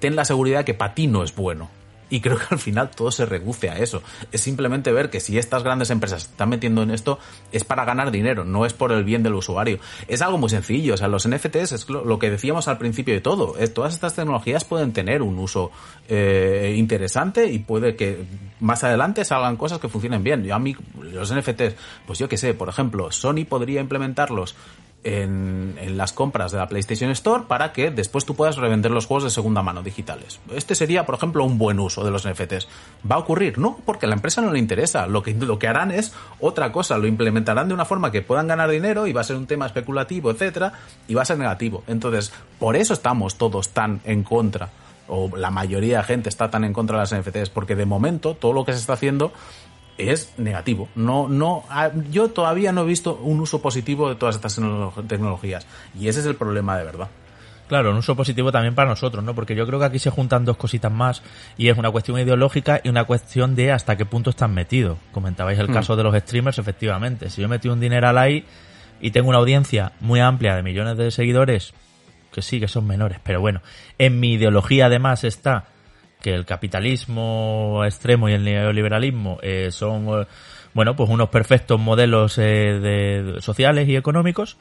ten 0.00 0.16
la 0.16 0.24
seguridad 0.24 0.64
que 0.64 0.74
para 0.74 0.94
ti 0.94 1.06
no 1.06 1.22
es 1.22 1.32
bueno. 1.32 1.70
Y 2.12 2.20
creo 2.20 2.36
que 2.36 2.44
al 2.50 2.58
final 2.58 2.90
todo 2.90 3.10
se 3.10 3.24
reduce 3.24 3.70
a 3.70 3.78
eso. 3.78 4.02
Es 4.32 4.42
simplemente 4.42 4.92
ver 4.92 5.08
que 5.08 5.18
si 5.18 5.38
estas 5.38 5.62
grandes 5.62 5.88
empresas 5.88 6.24
están 6.24 6.50
metiendo 6.50 6.82
en 6.82 6.90
esto 6.90 7.18
es 7.52 7.64
para 7.64 7.86
ganar 7.86 8.10
dinero, 8.10 8.44
no 8.44 8.66
es 8.66 8.74
por 8.74 8.92
el 8.92 9.02
bien 9.02 9.22
del 9.22 9.32
usuario. 9.32 9.78
Es 10.08 10.20
algo 10.20 10.36
muy 10.36 10.50
sencillo. 10.50 10.92
O 10.92 10.96
sea, 10.98 11.08
los 11.08 11.26
NFTs 11.26 11.72
es 11.72 11.88
lo, 11.88 12.18
que 12.18 12.30
decíamos 12.30 12.68
al 12.68 12.76
principio 12.76 13.14
de 13.14 13.22
todo. 13.22 13.56
Es, 13.56 13.72
todas 13.72 13.94
estas 13.94 14.14
tecnologías 14.14 14.62
pueden 14.64 14.92
tener 14.92 15.22
un 15.22 15.38
uso 15.38 15.70
eh, 16.06 16.74
interesante 16.76 17.46
y 17.46 17.60
puede 17.60 17.96
que 17.96 18.26
más 18.60 18.84
adelante 18.84 19.24
salgan 19.24 19.56
cosas 19.56 19.78
que 19.78 19.88
funcionen 19.88 20.22
bien. 20.22 20.44
Yo 20.44 20.54
a 20.54 20.58
mí, 20.58 20.76
los 21.00 21.34
NFTs, 21.34 21.76
pues 22.06 22.18
yo 22.18 22.28
que 22.28 22.36
sé, 22.36 22.52
por 22.52 22.68
ejemplo, 22.68 23.10
Sony 23.10 23.46
podría 23.48 23.80
implementarlos 23.80 24.54
en, 25.04 25.96
las 25.96 26.12
compras 26.12 26.52
de 26.52 26.58
la 26.58 26.68
PlayStation 26.68 27.10
Store 27.10 27.44
para 27.48 27.72
que 27.72 27.90
después 27.90 28.24
tú 28.24 28.34
puedas 28.34 28.56
revender 28.56 28.90
los 28.90 29.06
juegos 29.06 29.24
de 29.24 29.30
segunda 29.30 29.62
mano 29.62 29.82
digitales. 29.82 30.40
Este 30.54 30.74
sería, 30.74 31.04
por 31.04 31.16
ejemplo, 31.16 31.44
un 31.44 31.58
buen 31.58 31.78
uso 31.80 32.04
de 32.04 32.10
los 32.10 32.26
NFTs. 32.26 32.68
¿Va 33.10 33.16
a 33.16 33.18
ocurrir? 33.18 33.58
No, 33.58 33.78
porque 33.84 34.06
a 34.06 34.08
la 34.08 34.14
empresa 34.14 34.40
no 34.40 34.52
le 34.52 34.58
interesa. 34.58 35.06
Lo 35.06 35.22
que, 35.22 35.34
lo 35.34 35.58
que 35.58 35.68
harán 35.68 35.90
es 35.90 36.12
otra 36.40 36.72
cosa. 36.72 36.98
Lo 36.98 37.06
implementarán 37.06 37.68
de 37.68 37.74
una 37.74 37.84
forma 37.84 38.12
que 38.12 38.22
puedan 38.22 38.46
ganar 38.46 38.70
dinero 38.70 39.06
y 39.06 39.12
va 39.12 39.22
a 39.22 39.24
ser 39.24 39.36
un 39.36 39.46
tema 39.46 39.66
especulativo, 39.66 40.30
etcétera, 40.30 40.72
y 41.08 41.14
va 41.14 41.22
a 41.22 41.26
ser 41.26 41.38
negativo. 41.38 41.82
Entonces, 41.86 42.32
por 42.58 42.76
eso 42.76 42.94
estamos 42.94 43.36
todos 43.36 43.70
tan 43.70 44.00
en 44.04 44.22
contra 44.22 44.70
o 45.08 45.36
la 45.36 45.50
mayoría 45.50 45.98
de 45.98 46.04
gente 46.04 46.28
está 46.28 46.50
tan 46.50 46.64
en 46.64 46.72
contra 46.72 46.96
de 46.96 47.02
las 47.02 47.14
NFTs, 47.14 47.50
porque 47.50 47.74
de 47.74 47.84
momento 47.84 48.34
todo 48.34 48.52
lo 48.52 48.64
que 48.64 48.72
se 48.72 48.78
está 48.78 48.94
haciendo 48.94 49.32
es 50.10 50.32
negativo. 50.38 50.88
No, 50.94 51.28
no, 51.28 51.64
yo 52.10 52.28
todavía 52.28 52.72
no 52.72 52.82
he 52.82 52.86
visto 52.86 53.16
un 53.16 53.40
uso 53.40 53.60
positivo 53.60 54.08
de 54.08 54.16
todas 54.16 54.36
estas 54.36 54.58
tecnologías. 55.06 55.66
Y 55.98 56.08
ese 56.08 56.20
es 56.20 56.26
el 56.26 56.36
problema 56.36 56.76
de 56.78 56.84
verdad. 56.84 57.08
Claro, 57.68 57.90
un 57.90 57.96
uso 57.96 58.14
positivo 58.14 58.52
también 58.52 58.74
para 58.74 58.90
nosotros, 58.90 59.24
¿no? 59.24 59.34
Porque 59.34 59.54
yo 59.54 59.66
creo 59.66 59.78
que 59.78 59.86
aquí 59.86 59.98
se 59.98 60.10
juntan 60.10 60.44
dos 60.44 60.58
cositas 60.58 60.92
más 60.92 61.22
y 61.56 61.68
es 61.68 61.78
una 61.78 61.90
cuestión 61.90 62.18
ideológica 62.18 62.80
y 62.84 62.90
una 62.90 63.04
cuestión 63.04 63.54
de 63.54 63.72
hasta 63.72 63.96
qué 63.96 64.04
punto 64.04 64.28
están 64.28 64.52
metidos. 64.52 64.98
Comentabais 65.10 65.58
el 65.58 65.70
hmm. 65.70 65.72
caso 65.72 65.96
de 65.96 66.02
los 66.02 66.14
streamers, 66.14 66.58
efectivamente. 66.58 67.30
Si 67.30 67.40
yo 67.40 67.48
metí 67.48 67.68
un 67.68 67.80
dinero 67.80 68.08
al 68.08 68.18
ahí 68.18 68.44
y 69.00 69.10
tengo 69.10 69.30
una 69.30 69.38
audiencia 69.38 69.92
muy 70.00 70.20
amplia 70.20 70.54
de 70.54 70.62
millones 70.62 70.98
de 70.98 71.10
seguidores, 71.10 71.72
que 72.30 72.42
sí, 72.42 72.60
que 72.60 72.68
son 72.68 72.86
menores, 72.86 73.18
pero 73.22 73.40
bueno, 73.40 73.62
en 73.96 74.20
mi 74.20 74.34
ideología 74.34 74.86
además 74.86 75.24
está 75.24 75.71
que 76.22 76.34
el 76.34 76.46
capitalismo 76.46 77.82
extremo 77.84 78.28
y 78.28 78.32
el 78.32 78.44
neoliberalismo 78.44 79.38
eh, 79.42 79.70
son, 79.70 80.06
eh, 80.08 80.26
bueno, 80.72 80.96
pues 80.96 81.10
unos 81.10 81.28
perfectos 81.28 81.78
modelos 81.78 82.38
eh, 82.38 82.42
de, 82.42 83.36
sociales 83.40 83.88
y 83.88 83.96
económicos, 83.96 84.56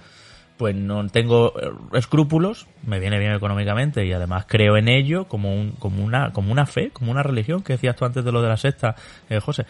pues 0.61 0.75
no 0.75 1.07
tengo 1.07 1.59
eh, 1.59 1.71
escrúpulos, 1.93 2.67
me 2.85 2.99
viene 2.99 3.17
bien 3.17 3.33
económicamente 3.33 4.05
y 4.05 4.13
además 4.13 4.45
creo 4.47 4.77
en 4.77 4.89
ello 4.89 5.25
como 5.25 5.51
un, 5.55 5.71
como 5.71 6.03
una, 6.03 6.33
como 6.33 6.51
una 6.51 6.67
fe, 6.67 6.91
como 6.91 7.09
una 7.09 7.23
religión 7.23 7.63
que 7.63 7.73
decías 7.73 7.95
tú 7.95 8.05
antes 8.05 8.23
de 8.23 8.31
lo 8.31 8.43
de 8.43 8.49
la 8.49 8.57
sexta, 8.57 8.95
eh, 9.27 9.39
José, 9.39 9.65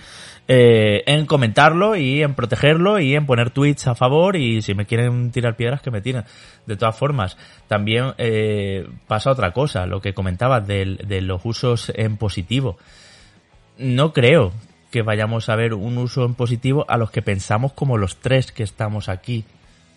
eh, 0.50 1.02
en 1.06 1.26
comentarlo 1.28 1.96
y 1.96 2.22
en 2.22 2.34
protegerlo 2.34 3.00
y 3.00 3.16
en 3.16 3.26
poner 3.26 3.52
tweets 3.52 3.88
a 3.88 3.96
favor 3.96 4.36
y 4.36 4.62
si 4.62 4.74
me 4.74 4.86
quieren 4.86 5.32
tirar 5.32 5.56
piedras 5.56 5.82
que 5.82 5.92
me 5.92 6.02
tiren. 6.02 6.26
De 6.66 6.76
todas 6.76 6.98
formas, 6.98 7.38
también 7.70 8.14
eh, 8.18 8.86
pasa 9.08 9.32
otra 9.32 9.54
cosa, 9.54 9.86
lo 9.86 10.02
que 10.02 10.14
comentabas 10.14 10.68
de, 10.68 10.98
de 11.08 11.22
los 11.22 11.40
usos 11.46 11.90
en 11.96 12.18
positivo. 12.18 12.78
No 13.78 14.12
creo 14.12 14.52
que 14.92 15.04
vayamos 15.04 15.48
a 15.48 15.56
ver 15.56 15.74
un 15.74 15.98
uso 15.98 16.26
en 16.26 16.34
positivo 16.34 16.84
a 16.90 16.98
los 16.98 17.12
que 17.12 17.22
pensamos 17.22 17.72
como 17.72 17.98
los 17.98 18.18
tres 18.18 18.52
que 18.52 18.64
estamos 18.64 19.08
aquí 19.08 19.46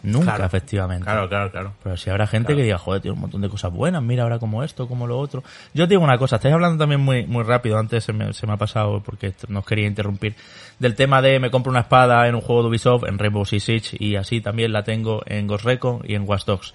Nunca, 0.05 0.27
Claro. 0.33 0.45
efectivamente. 0.45 1.05
Claro, 1.05 1.29
claro, 1.29 1.51
claro. 1.51 1.73
Pero 1.83 1.97
si 1.97 2.11
habrá 2.11 2.27
gente 2.27 2.49
Claro. 2.49 2.57
que 2.59 2.63
diga, 2.65 2.79
joder, 2.79 3.01
tiene 3.03 3.15
un 3.15 3.21
montón 3.23 3.41
de 3.41 3.49
cosas 3.49 3.73
buenas, 3.73 4.03
mira 4.03 4.23
ahora 4.23 4.39
como 4.39 4.63
esto, 4.63 4.87
como 4.87 5.07
lo 5.07 5.19
otro. 5.19 5.43
Yo 5.73 5.85
te 5.89 5.91
digo 5.95 6.03
una 6.05 6.19
cosa, 6.19 6.37
estáis 6.37 6.55
hablando 6.55 6.79
también 6.79 7.01
muy, 7.01 7.27
muy 7.27 7.43
rápido, 7.43 7.79
antes 7.79 8.05
se 8.05 8.13
me, 8.13 8.33
se 8.33 8.47
me 8.47 8.53
ha 8.53 8.57
pasado 8.57 9.03
porque 9.03 9.33
no 9.49 9.61
os 9.61 9.67
quería 9.67 9.87
interrumpir, 9.87 10.35
del 10.79 10.95
tema 10.95 11.23
de 11.23 11.41
me 11.41 11.51
compro 11.51 11.71
una 11.71 11.81
espada 11.81 12.29
en 12.29 12.35
un 12.35 12.41
juego 12.41 12.63
de 12.63 12.69
Ubisoft, 12.69 13.05
en 13.09 13.19
Rainbow 13.19 13.45
Six 13.45 13.65
Siege, 13.65 13.97
y 13.99 14.17
así 14.17 14.41
también 14.41 14.73
la 14.73 14.85
tengo 14.85 15.23
en 15.27 15.47
Ghost 15.47 15.65
Recon 15.65 16.03
y 16.07 16.15
en 16.15 16.29
Watch 16.29 16.45
Dogs. 16.45 16.75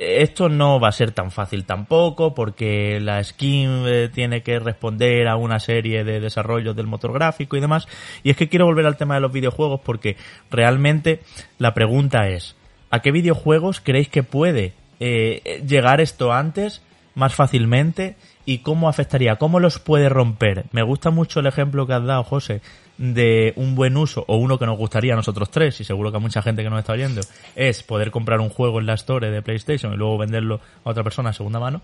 Esto 0.00 0.48
no 0.48 0.78
va 0.78 0.88
a 0.88 0.92
ser 0.92 1.10
tan 1.10 1.32
fácil 1.32 1.64
tampoco 1.64 2.32
porque 2.32 3.00
la 3.00 3.24
skin 3.24 3.82
eh, 3.86 4.08
tiene 4.12 4.42
que 4.42 4.60
responder 4.60 5.26
a 5.26 5.34
una 5.34 5.58
serie 5.58 6.04
de 6.04 6.20
desarrollos 6.20 6.76
del 6.76 6.86
motor 6.86 7.12
gráfico 7.12 7.56
y 7.56 7.60
demás. 7.60 7.88
Y 8.22 8.30
es 8.30 8.36
que 8.36 8.48
quiero 8.48 8.66
volver 8.66 8.86
al 8.86 8.96
tema 8.96 9.14
de 9.14 9.20
los 9.22 9.32
videojuegos 9.32 9.80
porque 9.80 10.16
realmente 10.52 11.22
la 11.58 11.74
pregunta 11.74 12.28
es, 12.28 12.54
¿a 12.90 13.00
qué 13.00 13.12
videojuegos 13.12 13.80
creéis 13.80 14.08
que 14.08 14.22
puede 14.22 14.72
eh, 15.00 15.62
llegar 15.66 16.00
esto 16.00 16.32
antes, 16.32 16.82
más 17.14 17.34
fácilmente? 17.34 18.16
¿Y 18.44 18.58
cómo 18.58 18.88
afectaría? 18.88 19.36
¿Cómo 19.36 19.60
los 19.60 19.78
puede 19.78 20.08
romper? 20.08 20.64
Me 20.72 20.82
gusta 20.82 21.10
mucho 21.10 21.40
el 21.40 21.46
ejemplo 21.46 21.86
que 21.86 21.92
has 21.92 22.04
dado, 22.04 22.24
José, 22.24 22.62
de 22.96 23.52
un 23.56 23.74
buen 23.74 23.96
uso, 23.96 24.24
o 24.26 24.36
uno 24.36 24.58
que 24.58 24.66
nos 24.66 24.78
gustaría 24.78 25.12
a 25.12 25.16
nosotros 25.16 25.50
tres, 25.50 25.80
y 25.80 25.84
seguro 25.84 26.10
que 26.10 26.16
a 26.16 26.20
mucha 26.20 26.42
gente 26.42 26.62
que 26.62 26.70
nos 26.70 26.78
está 26.78 26.94
oyendo, 26.94 27.20
es 27.54 27.82
poder 27.82 28.10
comprar 28.10 28.40
un 28.40 28.48
juego 28.48 28.80
en 28.80 28.86
la 28.86 28.94
Store 28.94 29.30
de 29.30 29.42
PlayStation 29.42 29.92
y 29.92 29.96
luego 29.96 30.18
venderlo 30.18 30.60
a 30.84 30.90
otra 30.90 31.04
persona 31.04 31.30
a 31.30 31.32
segunda 31.32 31.60
mano. 31.60 31.82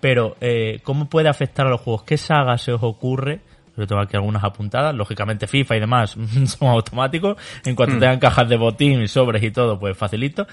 Pero, 0.00 0.36
eh, 0.40 0.80
¿cómo 0.82 1.08
puede 1.08 1.28
afectar 1.28 1.66
a 1.66 1.70
los 1.70 1.80
juegos? 1.80 2.02
¿Qué 2.02 2.16
saga 2.16 2.58
se 2.58 2.72
os 2.72 2.82
ocurre? 2.82 3.40
Yo 3.76 3.86
tengo 3.86 4.02
aquí 4.02 4.16
algunas 4.16 4.44
apuntadas. 4.44 4.94
Lógicamente 4.94 5.46
FIFA 5.46 5.76
y 5.76 5.80
demás 5.80 6.16
son 6.46 6.68
automáticos. 6.68 7.36
En 7.64 7.74
cuanto 7.74 7.98
tengan 7.98 8.18
cajas 8.18 8.48
de 8.48 8.56
botín 8.56 9.02
y 9.02 9.08
sobres 9.08 9.42
y 9.42 9.50
todo, 9.50 9.78
pues 9.78 9.96
facilito. 9.96 10.46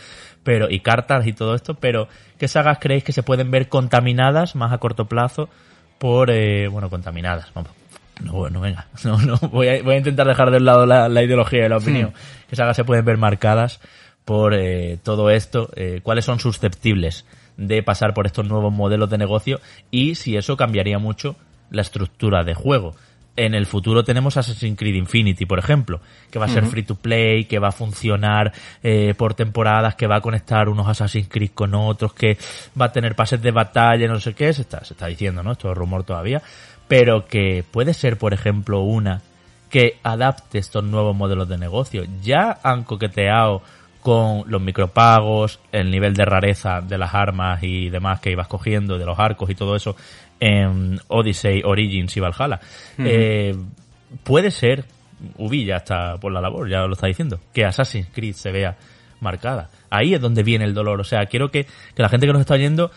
Pero, 0.43 0.69
y 0.69 0.79
cartas 0.79 1.27
y 1.27 1.33
todo 1.33 1.55
esto. 1.55 1.75
Pero, 1.75 2.07
¿qué 2.37 2.47
sagas 2.47 2.77
creéis 2.79 3.03
que 3.03 3.11
se 3.11 3.23
pueden 3.23 3.51
ver 3.51 3.69
contaminadas 3.69 4.55
más 4.55 4.71
a 4.71 4.77
corto 4.77 5.05
plazo 5.05 5.49
por, 5.97 6.29
eh, 6.31 6.67
bueno, 6.67 6.89
contaminadas? 6.89 7.51
Vamos. 7.53 7.71
No, 8.23 8.49
no, 8.49 8.61
venga. 8.61 8.87
No, 9.03 9.17
no. 9.19 9.37
Voy 9.51 9.67
a, 9.67 9.83
voy 9.83 9.95
a 9.95 9.97
intentar 9.97 10.27
dejar 10.27 10.51
de 10.51 10.59
lado 10.59 10.85
la, 10.85 11.09
la 11.09 11.23
ideología 11.23 11.65
y 11.65 11.69
la 11.69 11.77
opinión. 11.77 12.13
¿Qué 12.49 12.55
sagas 12.55 12.75
se 12.75 12.83
pueden 12.83 13.05
ver 13.05 13.17
marcadas 13.17 13.79
por 14.25 14.53
eh, 14.53 14.97
todo 15.03 15.29
esto? 15.29 15.69
Eh, 15.75 16.01
¿Cuáles 16.03 16.25
son 16.25 16.39
susceptibles 16.39 17.25
de 17.57 17.81
pasar 17.83 18.13
por 18.13 18.25
estos 18.25 18.47
nuevos 18.47 18.73
modelos 18.73 19.09
de 19.09 19.17
negocio? 19.17 19.59
Y 19.91 20.15
si 20.15 20.35
eso 20.35 20.57
cambiaría 20.57 20.99
mucho 20.99 21.35
la 21.69 21.81
estructura 21.81 22.43
de 22.43 22.53
juego. 22.53 22.95
En 23.37 23.53
el 23.53 23.67
futuro 23.67 24.03
tenemos 24.03 24.35
Assassin's 24.35 24.75
Creed 24.75 24.95
Infinity, 24.95 25.45
por 25.45 25.59
ejemplo, 25.59 26.01
que 26.31 26.39
va 26.39 26.47
a 26.47 26.49
ser 26.49 26.65
free 26.65 26.81
to 26.81 26.95
play, 26.95 27.45
que 27.45 27.59
va 27.59 27.67
a 27.67 27.71
funcionar 27.71 28.51
eh, 28.81 29.13
por 29.15 29.35
temporadas, 29.35 29.93
que 29.93 30.07
va 30.07 30.15
a 30.15 30.21
conectar 30.21 30.67
unos 30.67 30.87
Assassin's 30.87 31.29
Creed 31.29 31.51
con 31.53 31.75
otros, 31.75 32.13
que 32.13 32.39
va 32.79 32.85
a 32.85 32.91
tener 32.91 33.15
pases 33.15 33.39
de 33.39 33.51
batalla, 33.51 34.07
no 34.07 34.19
sé 34.19 34.33
qué, 34.33 34.51
se 34.53 34.63
está, 34.63 34.83
se 34.83 34.95
está 34.95 35.05
diciendo, 35.05 35.43
¿no? 35.43 35.51
Esto 35.51 35.71
es 35.71 35.77
rumor 35.77 36.03
todavía, 36.03 36.41
pero 36.87 37.27
que 37.27 37.63
puede 37.69 37.93
ser, 37.93 38.17
por 38.17 38.33
ejemplo, 38.33 38.81
una 38.81 39.21
que 39.69 39.99
adapte 40.01 40.57
estos 40.57 40.83
nuevos 40.83 41.15
modelos 41.15 41.47
de 41.47 41.59
negocio. 41.59 42.05
Ya 42.23 42.57
han 42.63 42.85
coqueteado 42.85 43.61
con 44.01 44.43
los 44.47 44.61
micropagos, 44.61 45.59
el 45.71 45.91
nivel 45.91 46.13
de 46.13 46.23
rareza 46.25 46.81
de 46.81 46.97
las 46.97 47.13
armas 47.13 47.61
y 47.61 47.89
demás 47.89 48.19
que 48.19 48.31
ibas 48.31 48.47
cogiendo, 48.47 48.97
de 48.97 49.05
los 49.05 49.19
arcos 49.19 49.49
y 49.49 49.55
todo 49.55 49.75
eso 49.75 49.95
en 50.39 50.99
Odyssey, 51.07 51.61
Origins 51.63 52.15
y 52.17 52.19
Valhalla. 52.19 52.59
Eh, 52.99 53.55
puede 54.23 54.51
ser, 54.51 54.85
Ubi 55.37 55.65
ya 55.65 55.77
está 55.77 56.17
por 56.17 56.31
la 56.31 56.41
labor, 56.41 56.69
ya 56.69 56.81
lo 56.87 56.93
está 56.93 57.07
diciendo, 57.07 57.39
que 57.53 57.65
Assassin's 57.65 58.07
Creed 58.13 58.33
se 58.35 58.51
vea 58.51 58.77
marcada. 59.19 59.69
Ahí 59.89 60.13
es 60.13 60.21
donde 60.21 60.43
viene 60.43 60.65
el 60.65 60.73
dolor. 60.73 60.99
O 61.01 61.03
sea, 61.03 61.25
quiero 61.25 61.49
que, 61.49 61.65
que 61.65 62.01
la 62.03 62.09
gente 62.09 62.27
que 62.27 62.33
nos 62.33 62.41
está 62.41 62.53
oyendo 62.55 62.91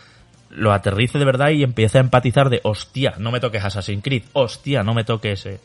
lo 0.50 0.72
aterrice 0.72 1.18
de 1.18 1.24
verdad 1.24 1.50
y 1.50 1.62
empiece 1.62 1.98
a 1.98 2.00
empatizar 2.00 2.50
de, 2.50 2.60
hostia, 2.64 3.14
no 3.18 3.30
me 3.30 3.38
toques 3.38 3.64
Assassin's 3.64 4.02
Creed, 4.02 4.24
hostia, 4.32 4.82
no 4.82 4.94
me 4.94 5.04
toques, 5.04 5.46
eh, 5.46 5.60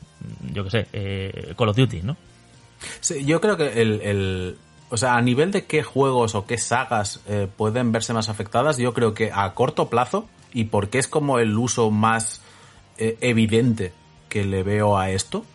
yo 0.53 0.64
qué 0.64 0.69
sé, 0.69 0.88
eh, 0.93 1.53
Call 1.57 1.69
of 1.69 1.76
Duty, 1.76 2.02
¿no? 2.03 2.15
Sí, 2.99 3.26
yo 3.26 3.41
creo 3.41 3.57
que 3.57 3.81
el, 3.81 4.02
el- 4.02 4.57
O 4.91 4.97
sea, 4.97 5.15
a 5.15 5.22
nivel 5.23 5.52
de 5.52 5.65
qué 5.65 5.81
juegos 5.81 6.35
o 6.35 6.45
qué 6.45 6.60
sagas 6.60 7.19
eh, 7.27 7.47
pueden 7.57 7.91
verse 7.91 8.14
más 8.14 8.30
afectadas, 8.30 8.77
yo 8.77 8.93
creo 8.93 9.15
que 9.15 9.31
a 9.34 9.52
corto 9.56 9.89
plazo, 9.89 10.30
y 10.56 10.64
porque 10.65 10.98
es 10.98 11.07
como 11.07 11.38
el 11.38 11.56
uso 11.57 11.91
más 11.91 12.41
eh, 12.98 13.18
evidente 13.22 13.94
que 14.30 14.44
le 14.44 14.64
veo 14.64 14.98
a 14.98 15.11
esto, 15.11 15.45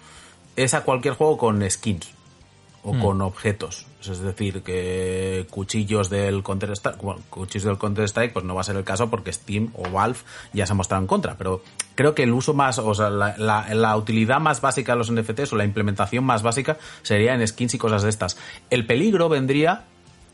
es 0.56 0.74
a 0.74 0.82
cualquier 0.84 1.14
juego 1.14 1.36
con 1.38 1.68
skins 1.68 2.10
o 2.84 2.92
con 2.98 3.20
objetos. 3.20 3.86
Es 4.00 4.20
decir, 4.20 4.62
que 4.62 5.46
cuchillos 5.50 6.08
del 6.08 6.42
Counter 6.42 6.70
Strike, 6.70 7.02
bueno, 7.02 7.20
cuchillos 7.28 7.64
del 7.64 7.76
Counter 7.76 8.04
Strike, 8.04 8.32
pues 8.32 8.44
no 8.46 8.54
va 8.54 8.62
a 8.62 8.64
ser 8.64 8.76
el 8.76 8.84
caso 8.84 9.10
porque 9.10 9.30
Steam 9.32 9.70
o 9.74 9.90
Valve 9.90 10.18
ya 10.54 10.64
se 10.66 10.72
ha 10.72 10.74
mostrado 10.74 11.02
en 11.02 11.06
contra. 11.06 11.36
Pero 11.36 11.62
creo 11.94 12.14
que 12.14 12.22
el 12.22 12.32
uso 12.32 12.54
más, 12.54 12.78
o 12.78 12.94
sea, 12.94 13.10
la, 13.10 13.34
la- 13.36 13.74
la 13.74 13.96
utilidad 13.98 14.40
más 14.40 14.62
básica 14.62 14.92
de 14.92 14.98
los 14.98 15.10
NFTs 15.12 15.52
o 15.52 15.56
la 15.56 15.64
implementación 15.64 16.24
más 16.24 16.42
básica 16.42 16.78
sería 17.02 17.34
en 17.34 17.46
skins 17.46 17.74
y 17.74 17.78
cosas 17.78 18.02
de 18.02 18.08
estas. 18.08 18.38
El 18.70 18.86
peligro 18.86 19.28
vendría 19.28 19.84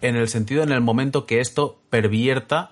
en 0.00 0.14
el 0.14 0.28
sentido 0.28 0.62
en 0.62 0.70
el 0.70 0.80
momento 0.80 1.26
que 1.26 1.40
esto 1.40 1.78
pervierta 1.90 2.70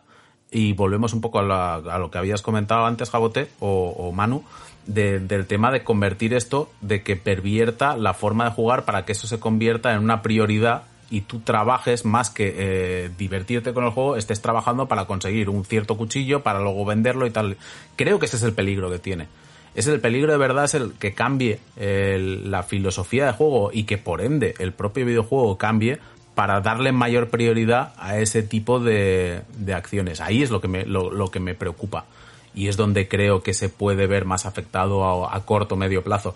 y 0.54 0.72
volvemos 0.72 1.12
un 1.12 1.20
poco 1.20 1.40
a, 1.40 1.42
la- 1.42 1.74
a 1.74 1.98
lo 1.98 2.10
que 2.10 2.16
habías 2.18 2.40
comentado 2.40 2.86
antes, 2.86 3.10
Jabote 3.10 3.48
o, 3.58 4.12
Manu, 4.14 4.44
de- 4.86 5.18
del 5.18 5.46
tema 5.46 5.70
de 5.72 5.82
convertir 5.82 6.32
esto, 6.32 6.70
de 6.80 7.02
que 7.02 7.16
pervierta 7.16 7.96
la 7.96 8.14
forma 8.14 8.44
de 8.44 8.50
jugar 8.52 8.84
para 8.84 9.04
que 9.04 9.12
eso 9.12 9.26
se 9.26 9.40
convierta 9.40 9.92
en 9.92 9.98
una 9.98 10.22
prioridad 10.22 10.84
y 11.10 11.22
tú 11.22 11.40
trabajes 11.40 12.04
más 12.04 12.30
que 12.30 12.54
eh, 12.56 13.10
divertirte 13.18 13.74
con 13.74 13.84
el 13.84 13.90
juego, 13.90 14.16
estés 14.16 14.40
trabajando 14.40 14.86
para 14.86 15.06
conseguir 15.06 15.50
un 15.50 15.64
cierto 15.64 15.96
cuchillo, 15.96 16.42
para 16.44 16.60
luego 16.60 16.84
venderlo 16.84 17.26
y 17.26 17.30
tal. 17.30 17.56
Creo 17.96 18.18
que 18.20 18.26
ese 18.26 18.36
es 18.36 18.42
el 18.44 18.52
peligro 18.52 18.90
que 18.90 18.98
tiene. 19.00 19.26
Es 19.74 19.88
el 19.88 20.00
peligro 20.00 20.30
de 20.30 20.38
verdad, 20.38 20.64
es 20.66 20.74
el 20.74 20.92
que 20.92 21.14
cambie 21.14 21.58
el- 21.76 22.48
la 22.50 22.62
filosofía 22.62 23.26
de 23.26 23.32
juego 23.32 23.70
y 23.72 23.84
que 23.84 23.98
por 23.98 24.20
ende 24.20 24.54
el 24.60 24.72
propio 24.72 25.04
videojuego 25.04 25.58
cambie 25.58 25.98
para 26.34 26.60
darle 26.60 26.92
mayor 26.92 27.28
prioridad 27.28 27.92
a 27.96 28.18
ese 28.18 28.42
tipo 28.42 28.80
de, 28.80 29.42
de 29.56 29.74
acciones. 29.74 30.20
Ahí 30.20 30.42
es 30.42 30.50
lo 30.50 30.60
que 30.60 30.68
me, 30.68 30.84
lo, 30.84 31.10
lo 31.10 31.30
que 31.30 31.40
me 31.40 31.54
preocupa. 31.54 32.06
Y 32.54 32.68
es 32.68 32.76
donde 32.76 33.08
creo 33.08 33.42
que 33.42 33.54
se 33.54 33.68
puede 33.68 34.06
ver 34.06 34.24
más 34.24 34.46
afectado 34.46 35.26
a, 35.26 35.36
a 35.36 35.40
corto 35.44 35.74
o 35.74 35.78
medio 35.78 36.02
plazo. 36.02 36.34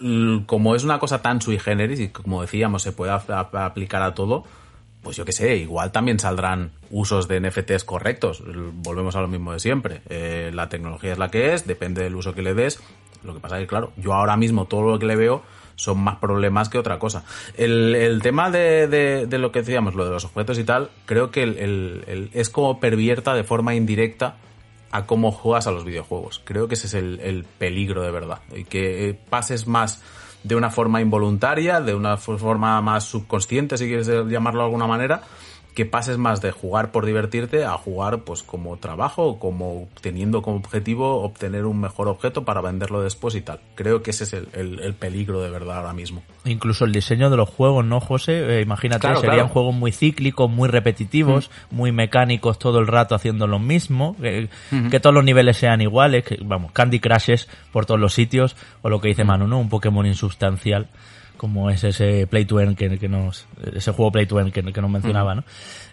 Mm, 0.00 0.40
Como 0.46 0.74
es 0.74 0.84
una 0.84 0.98
cosa 0.98 1.22
tan 1.22 1.40
sui 1.40 1.58
generis 1.58 2.00
y 2.00 2.08
como 2.08 2.42
decíamos 2.42 2.82
se 2.82 2.92
puede 2.92 3.12
ap- 3.12 3.30
ap- 3.30 3.54
aplicar 3.54 4.02
a 4.02 4.14
todo, 4.14 4.44
pues 5.02 5.16
yo 5.16 5.24
qué 5.24 5.32
sé, 5.32 5.56
igual 5.56 5.92
también 5.92 6.18
saldrán 6.18 6.70
usos 6.90 7.28
de 7.28 7.40
NFTs 7.40 7.84
correctos. 7.84 8.42
Volvemos 8.46 9.14
a 9.16 9.20
lo 9.20 9.28
mismo 9.28 9.52
de 9.52 9.60
siempre. 9.60 10.00
Eh, 10.08 10.50
la 10.54 10.68
tecnología 10.68 11.12
es 11.12 11.18
la 11.18 11.30
que 11.30 11.54
es, 11.54 11.66
depende 11.66 12.02
del 12.02 12.14
uso 12.16 12.34
que 12.34 12.42
le 12.42 12.54
des. 12.54 12.80
Lo 13.24 13.34
que 13.34 13.40
pasa 13.40 13.56
es 13.58 13.62
que, 13.62 13.66
claro, 13.68 13.92
yo 13.96 14.14
ahora 14.14 14.36
mismo 14.36 14.64
todo 14.66 14.82
lo 14.82 14.98
que 14.98 15.06
le 15.06 15.16
veo 15.16 15.42
son 15.82 15.98
más 15.98 16.16
problemas 16.18 16.68
que 16.68 16.78
otra 16.78 16.98
cosa. 16.98 17.24
El, 17.56 17.94
el 17.96 18.22
tema 18.22 18.50
de, 18.50 18.86
de- 18.86 19.38
lo 19.38 19.50
que 19.50 19.60
decíamos, 19.60 19.94
lo 19.96 20.04
de 20.04 20.10
los 20.12 20.24
objetos 20.24 20.58
y 20.58 20.64
tal, 20.64 20.90
creo 21.06 21.30
que 21.32 21.42
el- 21.42 21.58
el- 22.06 22.30
es 22.34 22.50
como 22.50 22.78
pervierta 22.78 23.34
de 23.34 23.42
forma 23.42 23.74
indirecta 23.74 24.36
a 24.92 25.06
cómo 25.06 25.32
juegas 25.32 25.66
a 25.66 25.72
los 25.72 25.84
videojuegos. 25.84 26.40
Creo 26.44 26.68
que 26.68 26.74
ese 26.74 26.86
es 26.86 26.94
el, 26.94 27.18
el 27.20 27.44
peligro 27.44 28.02
de 28.02 28.10
verdad. 28.12 28.38
Y 28.54 28.64
que 28.64 29.08
eh, 29.08 29.14
pases 29.14 29.66
más 29.66 30.02
de 30.44 30.54
una 30.54 30.70
forma 30.70 31.00
involuntaria, 31.00 31.80
de 31.80 31.94
una 31.94 32.16
forma 32.16 32.80
más 32.80 33.04
subconsciente, 33.04 33.76
si 33.78 33.86
quieres 33.86 34.06
llamarlo 34.08 34.60
de 34.60 34.66
alguna 34.66 34.86
manera, 34.86 35.22
que 35.74 35.86
pases 35.86 36.18
más 36.18 36.40
de 36.42 36.50
jugar 36.50 36.92
por 36.92 37.06
divertirte 37.06 37.64
a 37.64 37.72
jugar 37.72 38.20
pues 38.20 38.42
como 38.42 38.76
trabajo, 38.76 39.38
como 39.38 39.88
teniendo 40.00 40.42
como 40.42 40.58
objetivo 40.58 41.22
obtener 41.22 41.64
un 41.64 41.80
mejor 41.80 42.08
objeto 42.08 42.44
para 42.44 42.60
venderlo 42.60 43.02
después 43.02 43.34
y 43.34 43.40
tal. 43.40 43.60
Creo 43.74 44.02
que 44.02 44.10
ese 44.10 44.24
es 44.24 44.32
el, 44.32 44.94
peligro 44.98 45.40
de 45.40 45.50
verdad 45.50 45.78
ahora 45.78 45.94
mismo. 45.94 46.22
Incluso 46.44 46.84
el 46.84 46.92
diseño 46.92 47.30
de 47.30 47.36
los 47.36 47.48
juegos, 47.48 47.84
¿no, 47.84 48.00
José? 48.00 48.58
Eh, 48.58 48.62
imagínate, 48.62 49.08
serían 49.16 49.48
juegos 49.48 49.74
muy 49.74 49.92
cíclicos, 49.92 50.50
muy 50.50 50.68
repetitivos, 50.68 51.50
mm. 51.70 51.76
muy 51.76 51.92
mecánicos 51.92 52.58
todo 52.58 52.78
el 52.78 52.86
rato 52.86 53.14
haciendo 53.14 53.46
lo 53.46 53.58
mismo, 53.58 54.16
que 54.20 55.00
todos 55.00 55.14
los 55.14 55.24
niveles 55.24 55.56
sean 55.56 55.80
iguales, 55.80 56.24
que 56.24 56.38
vamos, 56.42 56.72
Candy 56.72 57.00
Crushes 57.00 57.48
por 57.72 57.86
todos 57.86 58.00
los 58.00 58.12
sitios, 58.12 58.56
o 58.82 58.90
lo 58.90 59.00
que 59.00 59.08
dice 59.08 59.24
mm. 59.24 59.26
Manu, 59.26 59.48
¿no? 59.48 59.58
Un 59.58 59.68
Pokémon 59.68 60.06
insustancial 60.06 60.88
como 61.42 61.70
es 61.70 61.82
ese 61.82 62.28
Play 62.28 62.44
to 62.44 62.60
Earn 62.60 62.76
que, 62.76 62.88
nos, 63.08 63.48
ese 63.74 63.90
juego 63.90 64.12
Play 64.12 64.26
to 64.26 64.38
Earn 64.38 64.52
que, 64.52 64.62
nos 64.62 64.88
mencionaba, 64.88 65.34
¿no? 65.34 65.42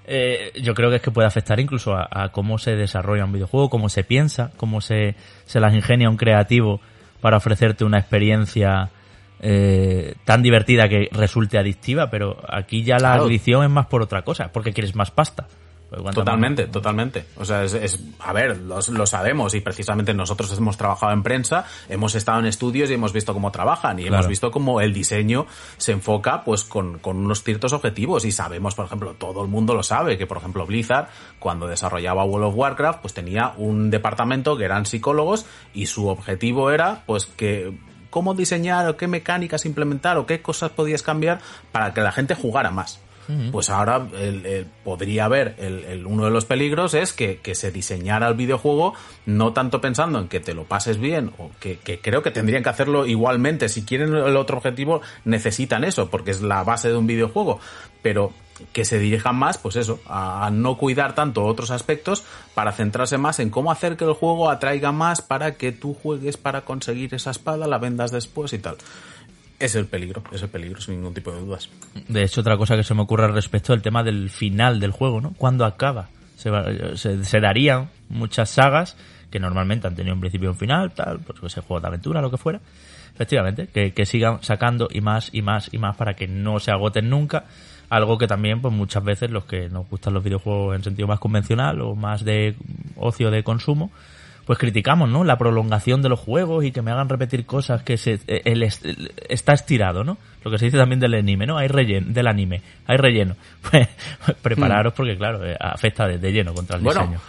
Eh, 0.05 0.51
yo 0.61 0.75
creo 0.75 0.91
que 0.91 0.97
es 0.97 1.01
que 1.01 1.09
puede 1.09 1.27
afectar 1.27 1.59
incluso 1.59 1.95
a, 1.95 2.29
cómo 2.31 2.59
se 2.59 2.75
desarrolla 2.75 3.25
un 3.25 3.31
videojuego, 3.31 3.67
cómo 3.67 3.89
se 3.89 4.03
piensa, 4.03 4.51
cómo 4.57 4.79
se, 4.79 5.15
se 5.45 5.59
las 5.59 5.73
ingenia 5.73 6.07
un 6.07 6.17
creativo 6.17 6.81
para 7.19 7.37
ofrecerte 7.37 7.83
una 7.83 7.97
experiencia 7.97 8.91
eh, 9.39 10.13
tan 10.23 10.43
divertida 10.43 10.87
que 10.87 11.09
resulte 11.11 11.57
adictiva, 11.57 12.11
pero 12.11 12.37
aquí 12.47 12.83
ya 12.83 12.99
la 12.99 13.13
adicción 13.13 13.63
es 13.63 13.71
más 13.71 13.87
por 13.87 14.03
otra 14.03 14.21
cosa, 14.21 14.51
porque 14.51 14.71
quieres 14.71 14.95
más 14.95 15.09
pasta. 15.09 15.47
Totalmente, 15.89 16.67
totalmente. 16.67 17.25
O 17.37 17.45
sea, 17.45 17.63
es, 17.63 17.99
a 18.19 18.31
ver, 18.31 18.57
lo, 18.57 19.05
sabemos 19.07 19.55
y 19.55 19.61
precisamente 19.61 20.13
nosotros 20.13 20.55
hemos 20.55 20.77
trabajado 20.77 21.11
en 21.13 21.23
prensa, 21.23 21.65
hemos 21.87 22.13
estado 22.13 22.39
en 22.39 22.45
estudios 22.45 22.91
y 22.91 22.93
hemos 22.93 23.11
visto 23.11 23.33
cómo 23.33 23.51
trabajan 23.51 23.99
y 23.99 24.05
hemos 24.05 24.27
visto 24.27 24.51
cómo 24.51 24.81
el 24.81 24.93
diseño 24.93 25.47
se 25.77 25.93
enfoca 25.93 26.43
pues 26.43 26.63
con, 26.63 26.99
con 26.99 27.17
unos 27.17 27.43
ciertos 27.43 27.73
objetivos 27.73 28.23
y 28.25 28.31
sabemos, 28.31 28.75
por 28.75 28.85
ejemplo, 28.85 29.15
todo 29.15 29.41
el 29.41 29.47
mundo 29.47 29.73
lo 29.73 29.81
sabe, 29.81 30.17
que 30.17 30.27
por 30.27 30.37
ejemplo 30.37 30.67
Blizzard 30.67 31.07
cuando 31.39 31.67
desarrollaba 31.67 32.23
World 32.23 32.49
of 32.49 32.55
Warcraft 32.55 33.01
pues 33.01 33.15
tenía 33.15 33.53
un 33.57 33.89
departamento 33.89 34.57
que 34.57 34.65
eran 34.65 34.85
psicólogos 34.85 35.47
y 35.73 35.87
su 35.87 36.07
objetivo 36.07 36.69
era 36.69 37.03
pues 37.07 37.25
que 37.25 37.73
cómo 38.11 38.35
diseñar 38.35 38.87
o 38.87 38.97
qué 38.97 39.07
mecánicas 39.07 39.65
implementar 39.65 40.17
o 40.17 40.27
qué 40.27 40.41
cosas 40.41 40.69
podías 40.71 41.01
cambiar 41.01 41.39
para 41.71 41.93
que 41.93 42.01
la 42.01 42.11
gente 42.11 42.35
jugara 42.35 42.69
más. 42.69 42.99
Pues 43.51 43.69
ahora 43.69 44.07
podría 44.83 45.25
haber 45.25 45.53
el, 45.59 46.07
uno 46.07 46.25
de 46.25 46.31
los 46.31 46.45
peligros 46.45 46.95
es 46.95 47.13
que, 47.13 47.39
se 47.53 47.71
diseñara 47.71 48.27
el 48.27 48.33
videojuego 48.33 48.93
no 49.25 49.53
tanto 49.53 49.81
pensando 49.81 50.19
en 50.19 50.27
que 50.27 50.39
te 50.39 50.55
lo 50.55 50.63
pases 50.63 50.97
bien 50.97 51.31
o 51.37 51.51
que, 51.59 51.77
creo 52.01 52.23
que 52.23 52.31
tendrían 52.31 52.63
que 52.63 52.69
hacerlo 52.69 53.05
igualmente. 53.05 53.69
Si 53.69 53.83
quieren 53.83 54.15
el 54.15 54.35
otro 54.35 54.57
objetivo 54.57 55.01
necesitan 55.25 55.83
eso 55.83 56.09
porque 56.09 56.31
es 56.31 56.41
la 56.41 56.63
base 56.63 56.89
de 56.89 56.97
un 56.97 57.05
videojuego. 57.05 57.59
Pero 58.01 58.33
que 58.73 58.85
se 58.85 58.99
dirijan 58.99 59.35
más, 59.35 59.57
pues 59.57 59.75
eso, 59.75 59.99
a, 60.07 60.49
no 60.51 60.77
cuidar 60.77 61.15
tanto 61.15 61.45
otros 61.45 61.71
aspectos 61.71 62.23
para 62.53 62.71
centrarse 62.71 63.17
más 63.17 63.39
en 63.39 63.49
cómo 63.49 63.71
hacer 63.71 63.97
que 63.97 64.05
el 64.05 64.13
juego 64.13 64.49
atraiga 64.49 64.91
más 64.91 65.21
para 65.21 65.55
que 65.55 65.71
tú 65.71 65.93
juegues 65.93 66.37
para 66.37 66.61
conseguir 66.61 67.13
esa 67.13 67.31
espada, 67.31 67.67
la 67.67 67.77
vendas 67.77 68.11
después 68.11 68.53
y 68.53 68.59
tal. 68.59 68.77
Es 69.59 69.75
el 69.75 69.87
peligro, 69.87 70.23
es 70.31 70.41
el 70.41 70.49
peligro, 70.49 70.79
sin 70.79 70.95
ningún 70.95 71.13
tipo 71.13 71.31
de 71.31 71.41
dudas. 71.41 71.69
De 72.07 72.23
hecho, 72.23 72.41
otra 72.41 72.57
cosa 72.57 72.77
que 72.77 72.83
se 72.83 72.93
me 72.93 73.01
ocurre 73.01 73.25
al 73.25 73.33
respecto 73.33 73.73
el 73.73 73.81
tema 73.81 74.03
del 74.03 74.29
final 74.29 74.79
del 74.79 74.91
juego, 74.91 75.19
¿no? 75.19 75.33
¿Cuándo 75.37 75.65
acaba? 75.65 76.09
Se, 76.37 76.49
se, 76.95 77.39
darían 77.41 77.89
muchas 78.07 78.49
sagas 78.49 78.95
que 79.29 79.41
normalmente 79.41 79.87
han 79.87 79.95
tenido 79.95 80.15
un 80.15 80.21
principio 80.21 80.47
y 80.47 80.51
un 80.51 80.57
final, 80.57 80.91
tal, 80.93 81.19
pues 81.19 81.37
ese 81.43 81.59
juego 81.59 81.81
de 81.81 81.87
aventura, 81.87 82.21
lo 82.21 82.31
que 82.31 82.37
fuera. 82.37 82.61
Efectivamente, 83.13 83.67
que, 83.67 83.91
que 83.91 84.05
sigan 84.05 84.41
sacando 84.41 84.87
y 84.89 85.01
más 85.01 85.29
y 85.33 85.41
más 85.41 85.73
y 85.73 85.77
más 85.77 85.97
para 85.97 86.13
que 86.13 86.29
no 86.29 86.59
se 86.59 86.71
agoten 86.71 87.09
nunca. 87.09 87.43
Algo 87.89 88.17
que 88.17 88.27
también, 88.27 88.61
pues 88.61 88.73
muchas 88.73 89.03
veces 89.03 89.29
los 89.31 89.43
que 89.43 89.67
nos 89.67 89.89
gustan 89.89 90.13
los 90.13 90.23
videojuegos 90.23 90.77
en 90.77 90.83
sentido 90.83 91.07
más 91.07 91.19
convencional 91.19 91.81
o 91.81 91.95
más 91.95 92.23
de 92.23 92.55
ocio 92.95 93.31
de 93.31 93.43
consumo, 93.43 93.91
pues 94.49 94.57
criticamos, 94.57 95.07
¿no? 95.07 95.23
La 95.23 95.37
prolongación 95.37 96.01
de 96.01 96.09
los 96.09 96.19
juegos 96.19 96.65
y 96.65 96.71
que 96.71 96.81
me 96.81 96.89
hagan 96.89 97.07
repetir 97.07 97.45
cosas 97.45 97.83
que 97.83 97.97
se, 97.97 98.19
el, 98.25 98.63
está 98.63 99.53
estirado, 99.53 100.03
¿no? 100.03 100.17
Lo 100.43 100.49
que 100.49 100.57
se 100.57 100.65
dice 100.65 100.77
también 100.79 100.99
del 100.99 101.13
anime, 101.13 101.45
¿no? 101.45 101.59
Hay 101.59 101.67
relleno, 101.67 102.07
del 102.09 102.25
anime, 102.25 102.63
hay 102.87 102.97
relleno. 102.97 103.35
Pues, 103.69 103.87
prepararos 104.41 104.93
porque, 104.93 105.15
claro, 105.15 105.45
eh, 105.45 105.55
afecta 105.59 106.07
de, 106.07 106.31
lleno 106.31 106.55
contra 106.55 106.77
el 106.77 106.83
diseño. 106.83 107.19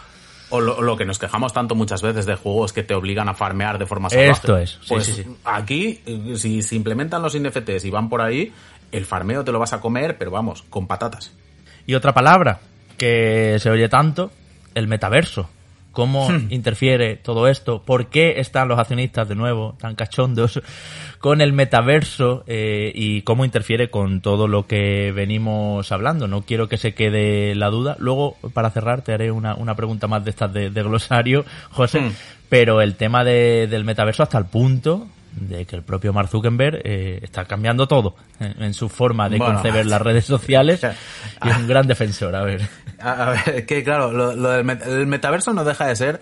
O 0.48 0.62
lo, 0.62 0.96
que 0.96 1.04
nos 1.04 1.18
quejamos 1.18 1.52
tanto 1.52 1.74
muchas 1.74 2.00
veces 2.00 2.24
de 2.24 2.36
juegos 2.36 2.72
que 2.72 2.84
te 2.84 2.94
obligan 2.94 3.28
a 3.28 3.34
farmear 3.34 3.78
de 3.78 3.84
forma 3.84 4.08
salvaje. 4.08 4.30
Esto 4.30 4.56
es. 4.56 4.70
Sí, 4.80 4.86
pues 4.88 5.04
sí, 5.04 5.12
sí. 5.12 5.26
aquí, 5.44 6.00
si 6.36 6.62
se 6.62 6.74
implementan 6.74 7.20
los 7.20 7.38
NFTs 7.38 7.84
y 7.84 7.90
van 7.90 8.08
por 8.08 8.22
ahí, 8.22 8.50
el 8.92 9.04
farmeo 9.04 9.44
te 9.44 9.52
lo 9.52 9.58
vas 9.58 9.74
a 9.74 9.80
comer, 9.82 10.16
pero 10.16 10.30
vamos, 10.30 10.62
con 10.62 10.86
patatas. 10.86 11.34
Y 11.86 11.92
otra 11.92 12.14
palabra 12.14 12.60
que 12.96 13.58
se 13.58 13.68
oye 13.68 13.90
tanto, 13.90 14.32
el 14.74 14.88
metaverso 14.88 15.50
cómo 15.92 16.30
hmm. 16.30 16.48
interfiere 16.50 17.16
todo 17.16 17.48
esto, 17.48 17.82
por 17.82 18.06
qué 18.06 18.40
están 18.40 18.68
los 18.68 18.78
accionistas 18.78 19.28
de 19.28 19.34
nuevo 19.34 19.76
tan 19.78 19.94
cachondos 19.94 20.60
con 21.18 21.40
el 21.40 21.52
metaverso 21.52 22.44
eh, 22.46 22.92
y 22.94 23.22
cómo 23.22 23.44
interfiere 23.44 23.90
con 23.90 24.20
todo 24.20 24.48
lo 24.48 24.66
que 24.66 25.12
venimos 25.12 25.92
hablando. 25.92 26.28
No 26.28 26.42
quiero 26.42 26.68
que 26.68 26.76
se 26.76 26.94
quede 26.94 27.54
la 27.54 27.68
duda. 27.68 27.96
Luego, 27.98 28.36
para 28.54 28.70
cerrar, 28.70 29.02
te 29.02 29.12
haré 29.12 29.30
una, 29.30 29.54
una 29.54 29.74
pregunta 29.74 30.06
más 30.06 30.24
de 30.24 30.30
estas 30.30 30.52
de, 30.52 30.70
glosario, 30.70 31.44
José. 31.70 32.00
Hmm. 32.00 32.12
Pero 32.48 32.80
el 32.80 32.96
tema 32.96 33.22
del 33.22 33.84
metaverso 33.84 34.22
hasta 34.24 34.38
el 34.38 34.46
punto 34.46 35.06
de 35.32 35.64
que 35.64 35.76
el 35.76 35.82
propio 35.82 36.12
Mark 36.12 36.28
Zuckerberg 36.28 36.80
eh, 36.84 37.20
está 37.22 37.44
cambiando 37.44 37.86
todo 37.86 38.16
en, 38.38 38.74
su 38.74 38.88
forma 38.88 39.28
de 39.28 39.38
conceber 39.38 39.86
las 39.86 40.02
redes 40.02 40.24
sociales 40.24 40.80
y 41.44 41.48
es 41.48 41.56
un 41.56 41.68
gran 41.68 41.86
defensor, 41.86 42.34
a 42.34 42.42
ver. 42.42 42.62
A, 42.98 43.30
ver, 43.30 43.66
que 43.66 43.82
claro, 43.82 44.12
lo, 44.12 44.50
del 44.50 44.68
el 44.70 45.06
metaverso 45.06 45.52
no 45.52 45.64
deja 45.64 45.86
de 45.86 45.96
ser 45.96 46.20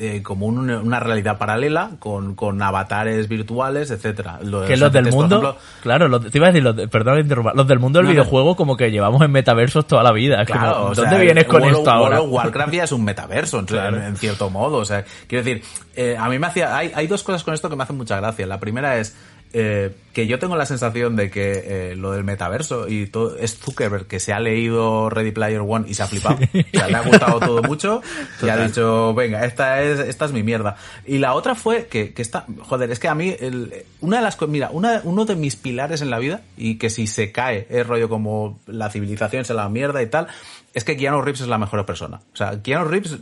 eh, 0.00 0.22
como 0.22 0.46
una 0.46 1.00
realidad 1.00 1.38
paralela 1.38 1.90
con, 1.98 2.36
con 2.36 2.62
avatares 2.62 3.28
virtuales, 3.28 3.90
etcétera. 3.90 4.38
que 4.66 4.76
los 4.76 4.92
del 4.92 5.10
mundo, 5.10 5.58
claro, 5.82 6.20
te 6.20 6.38
iba 6.38 6.46
a 6.46 6.52
decir, 6.52 6.62
los 6.62 6.88
perdón, 6.88 7.28
los 7.54 7.66
del 7.66 7.80
mundo 7.80 7.98
del 7.98 8.08
videojuego 8.08 8.54
como 8.54 8.76
que 8.76 8.92
llevamos 8.92 9.22
en 9.22 9.32
metaversos 9.32 9.88
toda 9.88 10.04
la 10.04 10.12
vida. 10.12 10.44
Claro, 10.44 10.92
¿Dónde 10.94 11.18
vienes 11.18 11.46
con 11.46 11.64
esto 11.64 11.90
ahora? 11.90 12.22
Warcraft 12.22 12.72
ya 12.72 12.84
es 12.84 12.92
un 12.92 13.04
metaverso, 13.04 13.58
en, 13.58 14.16
cierto 14.16 14.50
modo. 14.50 14.76
O 14.76 14.84
sea, 14.84 15.04
quiero 15.26 15.44
decir, 15.44 15.64
eh, 15.96 16.16
a 16.16 16.28
mí 16.28 16.38
me 16.38 16.46
hacía, 16.46 16.76
hay, 16.76 16.92
hay 16.94 17.06
dos 17.08 17.24
cosas 17.24 17.42
con 17.42 17.54
esto 17.54 17.68
que 17.68 17.74
me 17.74 17.82
hacen 17.82 17.96
mucha 17.96 18.16
gracia. 18.18 18.46
La 18.46 18.60
primera 18.60 18.98
es, 18.98 19.16
eh, 19.52 19.94
que 20.12 20.26
yo 20.26 20.38
tengo 20.38 20.56
la 20.56 20.66
sensación 20.66 21.16
de 21.16 21.30
que 21.30 21.92
eh, 21.92 21.96
lo 21.96 22.12
del 22.12 22.24
metaverso 22.24 22.88
y 22.88 23.06
todo 23.06 23.36
es 23.36 23.56
Zuckerberg 23.58 24.06
que 24.06 24.20
se 24.20 24.32
ha 24.32 24.40
leído 24.40 25.10
Ready 25.10 25.30
Player 25.30 25.60
One 25.60 25.88
y 25.88 25.94
se 25.94 26.02
ha 26.02 26.06
flipado. 26.06 26.38
O 26.38 26.76
sea, 26.76 26.88
le 26.88 26.96
ha 26.96 27.02
gustado 27.02 27.38
todo 27.40 27.62
mucho 27.62 28.02
y 28.42 28.48
ha 28.48 28.56
dicho, 28.56 29.14
venga, 29.14 29.44
esta 29.44 29.82
es, 29.82 30.00
esta 30.00 30.24
es 30.24 30.32
mi 30.32 30.42
mierda. 30.42 30.76
Y 31.06 31.18
la 31.18 31.34
otra 31.34 31.54
fue 31.54 31.86
que, 31.86 32.12
que 32.12 32.22
esta, 32.22 32.46
joder, 32.60 32.90
es 32.90 32.98
que 32.98 33.08
a 33.08 33.14
mí, 33.14 33.34
el, 33.38 33.84
una 34.00 34.18
de 34.18 34.22
las 34.22 34.36
cosas, 34.36 34.52
mira, 34.52 34.70
una, 34.72 35.00
uno 35.04 35.24
de 35.24 35.36
mis 35.36 35.56
pilares 35.56 36.02
en 36.02 36.10
la 36.10 36.18
vida 36.18 36.42
y 36.56 36.78
que 36.78 36.90
si 36.90 37.06
se 37.06 37.30
cae 37.30 37.66
es 37.70 37.86
rollo 37.86 38.08
como 38.08 38.58
la 38.66 38.90
civilización 38.90 39.44
se 39.44 39.54
la 39.54 39.68
mierda 39.68 40.02
y 40.02 40.06
tal, 40.08 40.26
es 40.74 40.84
que 40.84 40.96
Keanu 40.96 41.22
Reeves 41.22 41.40
es 41.40 41.48
la 41.48 41.58
mejor 41.58 41.84
persona. 41.86 42.20
O 42.32 42.36
sea, 42.36 42.62
Keanu 42.62 42.84
Reeves, 42.84 43.18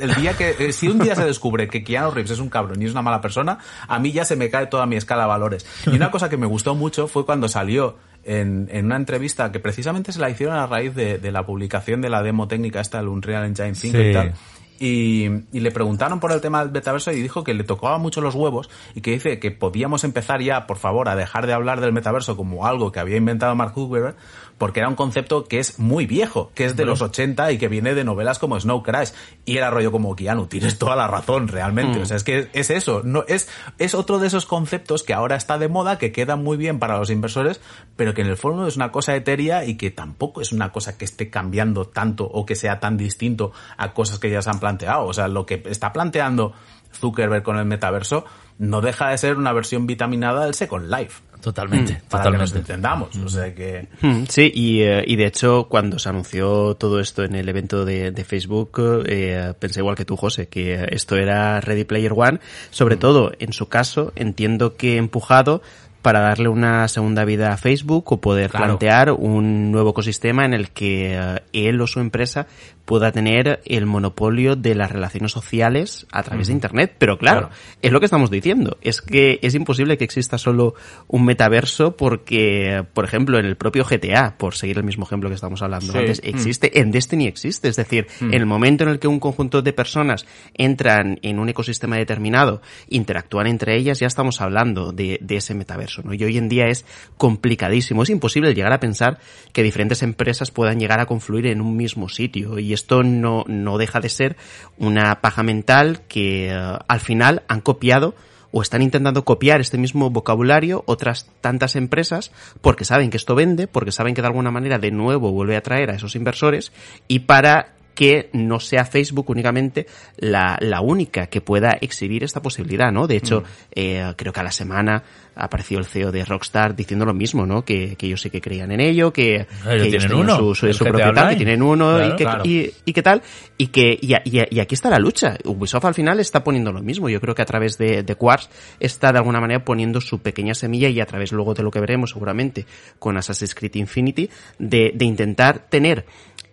el 0.00 0.14
día 0.14 0.36
que, 0.36 0.56
eh, 0.58 0.72
si 0.72 0.88
un 0.88 0.98
día 0.98 1.14
se 1.14 1.24
descubre 1.24 1.68
que 1.68 1.84
Keanu 1.84 2.10
Reeves 2.10 2.32
es 2.32 2.38
un 2.38 2.48
cabrón 2.48 2.80
y 2.82 2.86
es 2.86 2.92
una 2.92 3.02
mala 3.02 3.20
persona, 3.20 3.58
a 3.86 3.98
mí 3.98 4.12
ya 4.12 4.24
se 4.24 4.36
me 4.36 4.50
cae 4.50 4.66
toda 4.66 4.86
mi 4.86 4.96
escala 4.96 5.22
de 5.22 5.28
valores. 5.28 5.66
Y 5.86 5.90
una 5.90 6.10
cosa 6.10 6.28
que 6.28 6.36
me 6.36 6.46
gustó 6.46 6.74
mucho 6.74 7.06
fue 7.06 7.26
cuando 7.26 7.48
salió 7.48 7.96
en, 8.24 8.68
en 8.72 8.86
una 8.86 8.96
entrevista 8.96 9.52
que 9.52 9.60
precisamente 9.60 10.12
se 10.12 10.20
la 10.20 10.30
hicieron 10.30 10.56
a 10.56 10.66
raíz 10.66 10.94
de, 10.94 11.18
de 11.18 11.32
la 11.32 11.46
publicación 11.46 12.00
de 12.00 12.10
la 12.10 12.22
demo 12.22 12.48
técnica 12.48 12.80
esta, 12.80 12.98
el 12.98 13.08
Unreal 13.08 13.44
Engine 13.44 13.74
5 13.74 13.98
y 13.98 14.12
tal. 14.12 14.34
Y, 14.78 15.24
y, 15.52 15.60
le 15.60 15.70
preguntaron 15.70 16.20
por 16.20 16.32
el 16.32 16.42
tema 16.42 16.62
del 16.62 16.70
metaverso 16.70 17.10
y 17.10 17.22
dijo 17.22 17.42
que 17.42 17.54
le 17.54 17.64
tocaba 17.64 17.96
mucho 17.96 18.20
los 18.20 18.34
huevos 18.34 18.68
y 18.94 19.00
que 19.00 19.12
dice 19.12 19.38
que 19.38 19.50
podíamos 19.50 20.04
empezar 20.04 20.42
ya, 20.42 20.66
por 20.66 20.76
favor, 20.76 21.08
a 21.08 21.16
dejar 21.16 21.46
de 21.46 21.54
hablar 21.54 21.80
del 21.80 21.94
metaverso 21.94 22.36
como 22.36 22.66
algo 22.66 22.92
que 22.92 23.00
había 23.00 23.16
inventado 23.16 23.54
Mark 23.54 23.72
Zuckerberg 23.74 24.16
porque 24.58 24.80
era 24.80 24.88
un 24.88 24.94
concepto 24.94 25.44
que 25.44 25.58
es 25.58 25.78
muy 25.78 26.06
viejo, 26.06 26.50
que 26.54 26.64
es 26.64 26.76
de 26.76 26.84
los 26.84 27.02
80 27.02 27.52
y 27.52 27.58
que 27.58 27.68
viene 27.68 27.94
de 27.94 28.04
novelas 28.04 28.38
como 28.38 28.58
Snow 28.58 28.82
Crash. 28.82 29.10
Y 29.44 29.58
era 29.58 29.70
rollo 29.70 29.92
como 29.92 30.16
Keanu, 30.16 30.46
tienes 30.46 30.78
toda 30.78 30.96
la 30.96 31.06
razón, 31.06 31.48
realmente. 31.48 31.98
Mm. 31.98 32.02
O 32.02 32.06
sea, 32.06 32.16
es 32.16 32.24
que 32.24 32.48
es 32.52 32.70
eso, 32.70 33.02
no, 33.04 33.24
es, 33.28 33.48
es 33.78 33.94
otro 33.94 34.18
de 34.18 34.28
esos 34.28 34.46
conceptos 34.46 35.02
que 35.02 35.14
ahora 35.14 35.36
está 35.36 35.58
de 35.58 35.68
moda, 35.68 35.98
que 35.98 36.12
queda 36.12 36.36
muy 36.36 36.56
bien 36.56 36.78
para 36.78 36.98
los 36.98 37.10
inversores, 37.10 37.60
pero 37.96 38.14
que 38.14 38.22
en 38.22 38.28
el 38.28 38.36
fondo 38.36 38.66
es 38.66 38.76
una 38.76 38.90
cosa 38.90 39.14
etérea 39.14 39.64
y 39.64 39.76
que 39.76 39.90
tampoco 39.90 40.40
es 40.40 40.52
una 40.52 40.72
cosa 40.72 40.96
que 40.96 41.04
esté 41.04 41.28
cambiando 41.28 41.86
tanto 41.86 42.24
o 42.24 42.46
que 42.46 42.54
sea 42.54 42.80
tan 42.80 42.96
distinto 42.96 43.52
a 43.76 43.92
cosas 43.92 44.18
que 44.18 44.30
ya 44.30 44.40
se 44.42 44.50
han 44.50 44.60
planteado. 44.60 45.04
O 45.04 45.12
sea, 45.12 45.28
lo 45.28 45.44
que 45.44 45.62
está 45.66 45.92
planteando 45.92 46.54
Zuckerberg 46.94 47.42
con 47.42 47.58
el 47.58 47.66
metaverso 47.66 48.24
no 48.58 48.80
deja 48.80 49.10
de 49.10 49.18
ser 49.18 49.36
una 49.36 49.52
versión 49.52 49.86
vitaminada 49.86 50.44
del 50.44 50.54
Second 50.54 50.90
Life. 50.90 51.22
Totalmente, 51.40 51.92
mm, 51.92 52.08
para 52.08 52.24
totalmente. 52.24 52.30
que 52.30 52.38
nos 52.38 52.54
entendamos. 52.54 53.16
O 53.16 53.28
sea 53.28 53.54
que... 53.54 53.88
Mm, 54.00 54.24
sí, 54.28 54.50
y, 54.54 54.82
eh, 54.82 55.04
y, 55.06 55.16
de 55.16 55.26
hecho, 55.26 55.66
cuando 55.68 55.98
se 55.98 56.08
anunció 56.08 56.74
todo 56.74 57.00
esto 57.00 57.24
en 57.24 57.34
el 57.34 57.48
evento 57.48 57.84
de, 57.84 58.10
de 58.10 58.24
Facebook, 58.24 59.04
eh, 59.06 59.54
pensé 59.58 59.80
igual 59.80 59.96
que 59.96 60.04
tú, 60.04 60.16
José, 60.16 60.48
que 60.48 60.86
esto 60.90 61.16
era 61.16 61.60
Ready 61.60 61.84
Player 61.84 62.12
One. 62.14 62.40
Sobre 62.70 62.96
mm. 62.96 62.98
todo, 62.98 63.32
en 63.38 63.52
su 63.52 63.68
caso, 63.68 64.12
entiendo 64.16 64.76
que 64.76 64.96
empujado 64.96 65.62
para 66.06 66.20
darle 66.20 66.48
una 66.48 66.86
segunda 66.86 67.24
vida 67.24 67.52
a 67.52 67.56
Facebook 67.56 68.12
o 68.12 68.20
poder 68.20 68.52
plantear 68.52 69.10
un 69.10 69.72
nuevo 69.72 69.90
ecosistema 69.90 70.44
en 70.44 70.54
el 70.54 70.70
que 70.70 71.18
eh, 71.18 71.42
él 71.52 71.80
o 71.80 71.88
su 71.88 71.98
empresa 71.98 72.46
pueda 72.84 73.10
tener 73.10 73.60
el 73.66 73.84
monopolio 73.84 74.54
de 74.54 74.76
las 74.76 74.92
relaciones 74.92 75.32
sociales 75.32 76.06
a 76.12 76.22
través 76.22 76.46
de 76.46 76.52
Internet. 76.52 76.94
Pero 76.98 77.18
claro, 77.18 77.50
es 77.82 77.90
lo 77.90 77.98
que 77.98 78.04
estamos 78.06 78.30
diciendo. 78.30 78.78
Es 78.80 79.02
que 79.02 79.40
es 79.42 79.56
imposible 79.56 79.98
que 79.98 80.04
exista 80.04 80.38
solo 80.38 80.74
un 81.08 81.24
metaverso 81.24 81.96
porque, 81.96 82.86
por 82.94 83.04
ejemplo, 83.04 83.40
en 83.40 83.44
el 83.44 83.56
propio 83.56 83.84
GTA, 83.84 84.36
por 84.38 84.54
seguir 84.54 84.78
el 84.78 84.84
mismo 84.84 85.04
ejemplo 85.04 85.28
que 85.28 85.34
estamos 85.34 85.62
hablando 85.62 85.98
antes, 85.98 86.22
mm. 86.22 86.28
existe, 86.28 86.80
en 86.80 86.92
Destiny 86.92 87.26
existe. 87.26 87.66
Es 87.66 87.74
decir, 87.74 88.06
mm. 88.20 88.26
en 88.26 88.34
el 88.34 88.46
momento 88.46 88.84
en 88.84 88.90
el 88.90 89.00
que 89.00 89.08
un 89.08 89.18
conjunto 89.18 89.60
de 89.60 89.72
personas 89.72 90.24
entran 90.54 91.18
en 91.22 91.40
un 91.40 91.48
ecosistema 91.48 91.96
determinado, 91.96 92.62
interactúan 92.88 93.48
entre 93.48 93.76
ellas, 93.76 93.98
ya 93.98 94.06
estamos 94.06 94.40
hablando 94.40 94.92
de, 94.92 95.18
de 95.20 95.36
ese 95.36 95.54
metaverso. 95.54 95.95
¿No? 96.02 96.14
Y 96.14 96.22
hoy 96.24 96.38
en 96.38 96.48
día 96.48 96.66
es 96.68 96.84
complicadísimo. 97.16 98.02
Es 98.02 98.10
imposible 98.10 98.54
llegar 98.54 98.72
a 98.72 98.80
pensar 98.80 99.18
que 99.52 99.62
diferentes 99.62 100.02
empresas 100.02 100.50
puedan 100.50 100.80
llegar 100.80 101.00
a 101.00 101.06
confluir 101.06 101.46
en 101.46 101.60
un 101.60 101.76
mismo 101.76 102.08
sitio. 102.08 102.58
Y 102.58 102.72
esto 102.72 103.02
no, 103.02 103.44
no 103.46 103.78
deja 103.78 104.00
de 104.00 104.08
ser 104.08 104.36
una 104.78 105.20
paja 105.20 105.42
mental 105.42 106.02
que 106.08 106.48
eh, 106.50 106.78
al 106.88 107.00
final 107.00 107.42
han 107.48 107.60
copiado 107.60 108.14
o 108.52 108.62
están 108.62 108.80
intentando 108.80 109.24
copiar 109.24 109.60
este 109.60 109.76
mismo 109.76 110.08
vocabulario 110.08 110.82
otras 110.86 111.28
tantas 111.42 111.76
empresas 111.76 112.32
porque 112.62 112.86
saben 112.86 113.10
que 113.10 113.18
esto 113.18 113.34
vende, 113.34 113.66
porque 113.66 113.92
saben 113.92 114.14
que 114.14 114.22
de 114.22 114.28
alguna 114.28 114.50
manera 114.50 114.78
de 114.78 114.90
nuevo 114.90 115.30
vuelve 115.30 115.56
a 115.56 115.58
atraer 115.58 115.90
a 115.90 115.96
esos 115.96 116.16
inversores 116.16 116.72
y 117.06 117.20
para 117.20 117.75
que 117.96 118.28
no 118.34 118.60
sea 118.60 118.84
Facebook 118.84 119.30
únicamente 119.30 119.86
la, 120.18 120.56
la 120.60 120.82
única 120.82 121.26
que 121.26 121.40
pueda 121.40 121.70
exhibir 121.80 122.22
esta 122.22 122.42
posibilidad, 122.42 122.92
¿no? 122.92 123.06
De 123.06 123.16
hecho, 123.16 123.40
mm. 123.40 123.44
eh, 123.72 124.12
creo 124.16 124.32
que 124.32 124.40
a 124.40 124.44
la 124.44 124.52
semana 124.52 125.02
apareció 125.34 125.78
el 125.78 125.86
CEO 125.86 126.12
de 126.12 126.24
Rockstar 126.24 126.76
diciendo 126.76 127.04
lo 127.04 127.14
mismo, 127.14 127.46
¿no? 127.46 127.64
Que, 127.64 127.96
que 127.96 128.06
ellos 128.06 128.20
sí 128.20 128.30
que 128.30 128.40
creían 128.40 128.70
en 128.70 128.80
ello, 128.80 129.12
que, 129.12 129.46
que 129.64 129.74
ellos 129.74 129.88
tienen 129.88 130.14
uno, 130.14 130.36
su, 130.36 130.72
su, 130.72 130.84
propiedad, 130.84 131.30
que 131.30 131.36
tienen 131.36 131.62
uno 131.62 132.06
y, 132.06 132.16
que, 132.16 132.26
y, 132.44 132.70
y, 132.84 132.92
qué 132.92 133.02
tal, 133.02 133.22
y 133.56 133.68
que 133.68 133.98
y, 134.00 134.14
y, 134.24 134.60
aquí 134.60 134.74
está 134.74 134.90
la 134.90 134.98
lucha. 134.98 135.36
Ubisoft 135.44 135.86
al 135.86 135.94
final 135.94 136.20
está 136.20 136.44
poniendo 136.44 136.72
lo 136.72 136.82
mismo. 136.82 137.08
Yo 137.08 137.20
creo 137.20 137.34
que 137.34 137.42
a 137.42 137.46
través 137.46 137.78
de, 137.78 138.02
de 138.02 138.14
Quartz 138.14 138.48
está 138.78 139.10
de 139.12 139.18
alguna 139.18 139.40
manera 139.40 139.64
poniendo 139.64 140.00
su 140.00 140.20
pequeña 140.20 140.54
semilla 140.54 140.88
y 140.88 141.00
a 141.00 141.06
través 141.06 141.32
luego 141.32 141.54
de 141.54 141.62
lo 141.62 141.70
que 141.70 141.80
veremos 141.80 142.10
seguramente 142.10 142.66
con 142.98 143.16
Assassin's 143.16 143.54
Creed 143.54 143.74
Infinity 143.76 144.28
de, 144.58 144.92
de 144.94 145.04
intentar 145.04 145.66
tener 145.68 146.04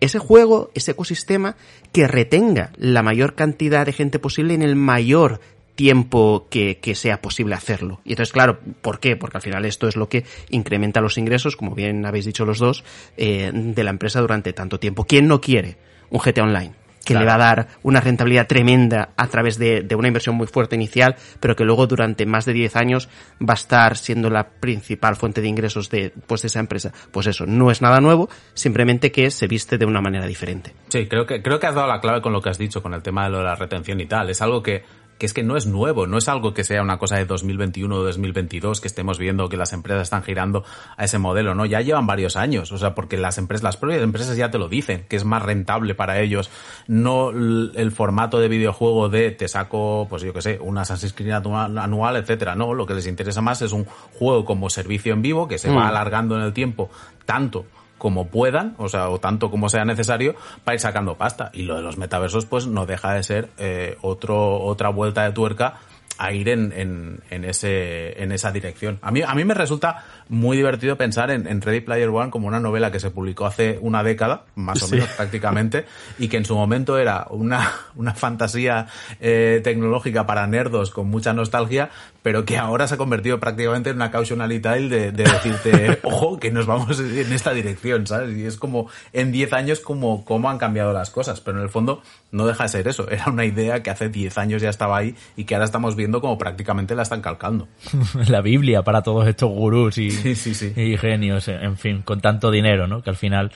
ese 0.04 0.18
juego, 0.18 0.70
ese 0.74 0.92
ecosistema 0.92 1.56
que 1.92 2.06
retenga 2.06 2.72
la 2.76 3.02
mayor 3.02 3.34
cantidad 3.34 3.86
de 3.86 3.92
gente 3.92 4.18
posible 4.18 4.54
en 4.54 4.62
el 4.62 4.76
mayor 4.76 5.40
tiempo 5.74 6.46
que, 6.50 6.78
que, 6.78 6.94
sea 6.94 7.20
posible 7.20 7.54
hacerlo. 7.54 8.00
Y 8.04 8.10
entonces, 8.10 8.32
claro, 8.32 8.60
¿por 8.80 9.00
qué? 9.00 9.16
Porque 9.16 9.38
al 9.38 9.42
final 9.42 9.64
esto 9.64 9.88
es 9.88 9.96
lo 9.96 10.08
que 10.08 10.24
incrementa 10.50 11.00
los 11.00 11.18
ingresos, 11.18 11.56
como 11.56 11.74
bien 11.74 12.06
habéis 12.06 12.24
dicho 12.24 12.44
los 12.44 12.58
dos, 12.58 12.84
eh, 13.16 13.50
de 13.52 13.84
la 13.84 13.90
empresa 13.90 14.20
durante 14.20 14.52
tanto 14.52 14.78
tiempo. 14.78 15.04
¿Quién 15.04 15.26
no 15.26 15.40
quiere 15.40 15.76
un 16.10 16.20
GTA 16.20 16.44
Online? 16.44 16.83
Que 17.04 17.14
le 17.14 17.24
va 17.24 17.34
a 17.34 17.38
dar 17.38 17.68
una 17.82 18.00
rentabilidad 18.00 18.46
tremenda 18.46 19.10
a 19.16 19.26
través 19.28 19.58
de, 19.58 19.82
de, 19.82 19.94
una 19.94 20.08
inversión 20.08 20.34
muy 20.36 20.46
fuerte 20.46 20.74
inicial, 20.74 21.16
pero 21.40 21.54
que 21.54 21.64
luego 21.64 21.86
durante 21.86 22.26
más 22.26 22.44
de 22.44 22.52
10 22.52 22.76
años 22.76 23.08
va 23.40 23.54
a 23.54 23.54
estar 23.54 23.96
siendo 23.96 24.30
la 24.30 24.48
principal 24.48 25.16
fuente 25.16 25.40
de 25.40 25.48
ingresos 25.48 25.90
de, 25.90 26.12
pues, 26.26 26.42
de 26.42 26.48
esa 26.48 26.60
empresa. 26.60 26.92
Pues 27.10 27.26
eso, 27.26 27.46
no 27.46 27.70
es 27.70 27.82
nada 27.82 28.00
nuevo, 28.00 28.28
simplemente 28.54 29.12
que 29.12 29.30
se 29.30 29.46
viste 29.46 29.78
de 29.78 29.86
una 29.86 30.00
manera 30.00 30.26
diferente. 30.26 30.74
Sí, 30.88 31.06
creo 31.06 31.26
que, 31.26 31.42
creo 31.42 31.58
que 31.58 31.66
has 31.66 31.74
dado 31.74 31.88
la 31.88 32.00
clave 32.00 32.20
con 32.20 32.32
lo 32.32 32.40
que 32.40 32.50
has 32.50 32.58
dicho, 32.58 32.82
con 32.82 32.94
el 32.94 33.02
tema 33.02 33.24
de, 33.24 33.30
lo 33.30 33.38
de 33.38 33.44
la 33.44 33.56
retención 33.56 34.00
y 34.00 34.06
tal. 34.06 34.30
Es 34.30 34.40
algo 34.42 34.62
que 34.62 34.82
que 35.24 35.26
es 35.26 35.32
que 35.32 35.42
no 35.42 35.56
es 35.56 35.66
nuevo, 35.66 36.06
no 36.06 36.18
es 36.18 36.28
algo 36.28 36.52
que 36.52 36.64
sea 36.64 36.82
una 36.82 36.98
cosa 36.98 37.16
de 37.16 37.24
2021 37.24 37.96
o 37.96 38.02
2022 38.02 38.82
que 38.82 38.88
estemos 38.88 39.18
viendo 39.18 39.48
que 39.48 39.56
las 39.56 39.72
empresas 39.72 40.02
están 40.02 40.22
girando 40.22 40.64
a 40.98 41.04
ese 41.04 41.16
modelo, 41.16 41.54
¿no? 41.54 41.64
Ya 41.64 41.80
llevan 41.80 42.06
varios 42.06 42.36
años, 42.36 42.70
o 42.72 42.76
sea, 42.76 42.94
porque 42.94 43.16
las 43.16 43.38
empresas, 43.38 43.62
las 43.62 43.78
propias 43.78 44.02
empresas 44.02 44.36
ya 44.36 44.50
te 44.50 44.58
lo 44.58 44.68
dicen, 44.68 45.06
que 45.08 45.16
es 45.16 45.24
más 45.24 45.42
rentable 45.42 45.94
para 45.94 46.20
ellos, 46.20 46.50
no 46.88 47.30
el 47.30 47.90
formato 47.90 48.38
de 48.38 48.48
videojuego 48.48 49.08
de 49.08 49.30
te 49.30 49.48
saco, 49.48 50.06
pues 50.10 50.22
yo 50.22 50.34
que 50.34 50.42
sé, 50.42 50.58
una 50.60 50.82
Assassin's 50.82 51.14
Creed 51.14 51.32
anual, 51.32 52.16
etcétera, 52.16 52.54
no, 52.54 52.74
lo 52.74 52.84
que 52.84 52.92
les 52.92 53.06
interesa 53.06 53.40
más 53.40 53.62
es 53.62 53.72
un 53.72 53.86
juego 54.18 54.44
como 54.44 54.68
servicio 54.68 55.14
en 55.14 55.22
vivo 55.22 55.48
que 55.48 55.56
se 55.56 55.70
va 55.70 55.84
mm. 55.84 55.86
alargando 55.86 56.36
en 56.36 56.42
el 56.42 56.52
tiempo 56.52 56.90
tanto 57.24 57.64
como 58.04 58.26
puedan, 58.26 58.74
o 58.76 58.90
sea, 58.90 59.08
o 59.08 59.18
tanto 59.18 59.50
como 59.50 59.70
sea 59.70 59.86
necesario, 59.86 60.34
para 60.62 60.74
ir 60.74 60.80
sacando 60.80 61.14
pasta. 61.14 61.48
Y 61.54 61.62
lo 61.62 61.76
de 61.76 61.80
los 61.80 61.96
metaversos, 61.96 62.44
pues 62.44 62.66
no 62.66 62.84
deja 62.84 63.14
de 63.14 63.22
ser 63.22 63.48
eh, 63.56 63.96
otro, 64.02 64.60
otra 64.60 64.90
vuelta 64.90 65.24
de 65.24 65.32
tuerca 65.32 65.78
a 66.18 66.32
ir 66.32 66.50
en, 66.50 66.72
en, 66.76 67.20
en, 67.30 67.44
ese, 67.46 68.22
en 68.22 68.30
esa 68.30 68.52
dirección. 68.52 68.98
A 69.00 69.10
mí, 69.10 69.22
a 69.22 69.34
mí 69.34 69.44
me 69.44 69.54
resulta 69.54 70.04
muy 70.28 70.58
divertido 70.58 70.96
pensar 70.96 71.30
en, 71.30 71.46
en, 71.46 71.62
Ready 71.62 71.80
Player 71.80 72.10
One 72.10 72.30
como 72.30 72.46
una 72.46 72.60
novela 72.60 72.92
que 72.92 73.00
se 73.00 73.10
publicó 73.10 73.46
hace 73.46 73.78
una 73.80 74.02
década, 74.02 74.44
más 74.54 74.82
o 74.82 74.88
menos 74.88 75.08
prácticamente, 75.16 75.86
y 76.18 76.28
que 76.28 76.36
en 76.36 76.44
su 76.44 76.54
momento 76.54 76.98
era 76.98 77.26
una, 77.30 77.72
una 77.96 78.12
fantasía 78.12 78.86
eh, 79.18 79.62
tecnológica 79.64 80.26
para 80.26 80.46
nerdos 80.46 80.90
con 80.90 81.08
mucha 81.08 81.32
nostalgia, 81.32 81.88
pero 82.24 82.46
que 82.46 82.56
ahora 82.56 82.88
se 82.88 82.94
ha 82.94 82.96
convertido 82.96 83.38
prácticamente 83.38 83.90
en 83.90 83.96
una 83.96 84.10
cautionary 84.10 84.58
tale 84.58 84.88
de, 84.88 85.12
de 85.12 85.24
decirte, 85.24 85.98
ojo, 86.04 86.38
que 86.38 86.50
nos 86.50 86.64
vamos 86.64 86.98
en 86.98 87.30
esta 87.30 87.52
dirección, 87.52 88.06
¿sabes? 88.06 88.34
Y 88.34 88.46
es 88.46 88.56
como 88.56 88.88
en 89.12 89.30
10 89.30 89.52
años 89.52 89.80
como 89.80 90.24
cómo 90.24 90.48
han 90.48 90.56
cambiado 90.56 90.94
las 90.94 91.10
cosas, 91.10 91.42
pero 91.42 91.58
en 91.58 91.64
el 91.64 91.68
fondo 91.68 92.02
no 92.32 92.46
deja 92.46 92.62
de 92.62 92.70
ser 92.70 92.88
eso, 92.88 93.06
era 93.10 93.26
una 93.26 93.44
idea 93.44 93.82
que 93.82 93.90
hace 93.90 94.08
10 94.08 94.38
años 94.38 94.62
ya 94.62 94.70
estaba 94.70 94.96
ahí 94.96 95.14
y 95.36 95.44
que 95.44 95.54
ahora 95.54 95.66
estamos 95.66 95.96
viendo 95.96 96.22
como 96.22 96.38
prácticamente 96.38 96.94
la 96.94 97.02
están 97.02 97.20
calcando. 97.20 97.68
la 98.26 98.40
Biblia 98.40 98.82
para 98.82 99.02
todos 99.02 99.28
estos 99.28 99.50
gurús 99.50 99.98
y 99.98 100.10
sí, 100.10 100.34
sí, 100.34 100.54
sí. 100.54 100.72
y 100.74 100.96
genios, 100.96 101.48
en 101.48 101.76
fin, 101.76 102.00
con 102.00 102.22
tanto 102.22 102.50
dinero, 102.50 102.88
¿no? 102.88 103.02
Que 103.02 103.10
al 103.10 103.16
final 103.16 103.52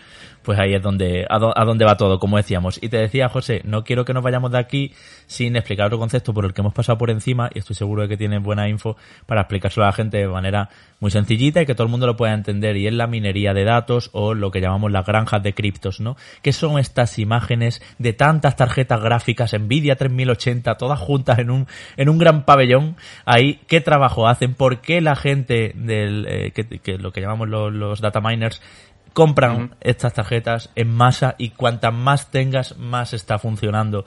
pues 0.48 0.58
ahí 0.58 0.72
es 0.72 0.80
donde, 0.80 1.26
a, 1.28 1.38
dónde 1.38 1.84
va 1.84 1.98
todo, 1.98 2.18
como 2.18 2.38
decíamos. 2.38 2.82
Y 2.82 2.88
te 2.88 2.96
decía, 2.96 3.28
José, 3.28 3.60
no 3.64 3.84
quiero 3.84 4.06
que 4.06 4.14
nos 4.14 4.22
vayamos 4.22 4.50
de 4.50 4.58
aquí 4.58 4.94
sin 5.26 5.56
explicar 5.56 5.88
otro 5.88 5.98
concepto 5.98 6.32
por 6.32 6.46
el 6.46 6.54
que 6.54 6.62
hemos 6.62 6.72
pasado 6.72 6.96
por 6.96 7.10
encima, 7.10 7.50
y 7.52 7.58
estoy 7.58 7.76
seguro 7.76 8.00
de 8.00 8.08
que 8.08 8.16
tienes 8.16 8.42
buena 8.42 8.66
info 8.66 8.96
para 9.26 9.42
explicárselo 9.42 9.84
a 9.84 9.88
la 9.88 9.92
gente 9.92 10.16
de 10.16 10.26
manera 10.26 10.70
muy 11.00 11.10
sencillita 11.10 11.60
y 11.60 11.66
que 11.66 11.74
todo 11.74 11.84
el 11.84 11.90
mundo 11.90 12.06
lo 12.06 12.16
pueda 12.16 12.32
entender, 12.32 12.78
y 12.78 12.86
es 12.86 12.94
la 12.94 13.06
minería 13.06 13.52
de 13.52 13.64
datos 13.64 14.08
o 14.14 14.32
lo 14.32 14.50
que 14.50 14.62
llamamos 14.62 14.90
las 14.90 15.04
granjas 15.04 15.42
de 15.42 15.52
criptos, 15.52 16.00
¿no? 16.00 16.16
¿Qué 16.40 16.54
son 16.54 16.78
estas 16.78 17.18
imágenes 17.18 17.82
de 17.98 18.14
tantas 18.14 18.56
tarjetas 18.56 19.02
gráficas 19.02 19.52
Nvidia 19.52 19.96
3080, 19.96 20.76
todas 20.76 20.98
juntas 20.98 21.40
en 21.40 21.50
un, 21.50 21.66
en 21.98 22.08
un 22.08 22.16
gran 22.16 22.46
pabellón? 22.46 22.96
Ahí, 23.26 23.60
¿qué 23.66 23.82
trabajo 23.82 24.26
hacen? 24.26 24.54
¿Por 24.54 24.80
qué 24.80 25.02
la 25.02 25.14
gente 25.14 25.72
del, 25.74 26.24
eh, 26.26 26.52
que, 26.52 26.96
lo 26.96 27.12
que 27.12 27.20
llamamos 27.20 27.50
los, 27.50 27.70
los 27.70 28.00
data 28.00 28.22
miners 28.22 28.62
compran 29.18 29.74
estas 29.80 30.14
tarjetas 30.14 30.70
en 30.76 30.94
masa 30.94 31.34
y 31.38 31.50
cuantas 31.50 31.92
más 31.92 32.30
tengas, 32.30 32.78
más 32.78 33.12
está 33.14 33.40
funcionando 33.40 34.04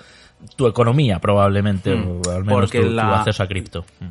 tu 0.55 0.67
economía 0.67 1.19
probablemente, 1.19 1.93
mm. 1.93 2.21
o 2.25 2.31
al 2.31 2.45
menos 2.45 2.71
tu, 2.71 2.97
acceso 2.97 3.43
a 3.43 3.47
cripto. 3.47 3.83
Mm. 3.99 4.05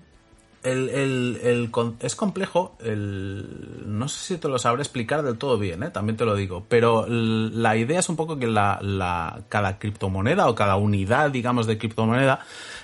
El, 0.62 0.88
el, 0.90 1.40
el, 1.42 1.70
es 2.00 2.14
complejo, 2.14 2.76
no 2.84 4.08
sé 4.08 4.34
si 4.34 4.38
te 4.38 4.46
lo 4.48 4.58
sabré 4.58 4.82
explicar 4.82 5.22
del 5.22 5.38
todo 5.38 5.56
bien, 5.56 5.82
¿eh? 5.84 5.88
también 5.88 6.18
te 6.18 6.26
lo 6.26 6.34
digo, 6.34 6.66
pero 6.68 7.06
la 7.08 7.78
idea 7.78 8.00
es 8.00 8.10
un 8.10 8.16
poco 8.16 8.38
que 8.38 8.46
la, 8.46 8.78
la, 8.82 9.40
cada 9.48 9.78
criptomoneda 9.78 10.50
o 10.50 10.54
cada 10.54 10.76
unidad, 10.76 11.30
digamos, 11.30 11.66
de 11.66 11.78
criptomoneda 11.78 12.40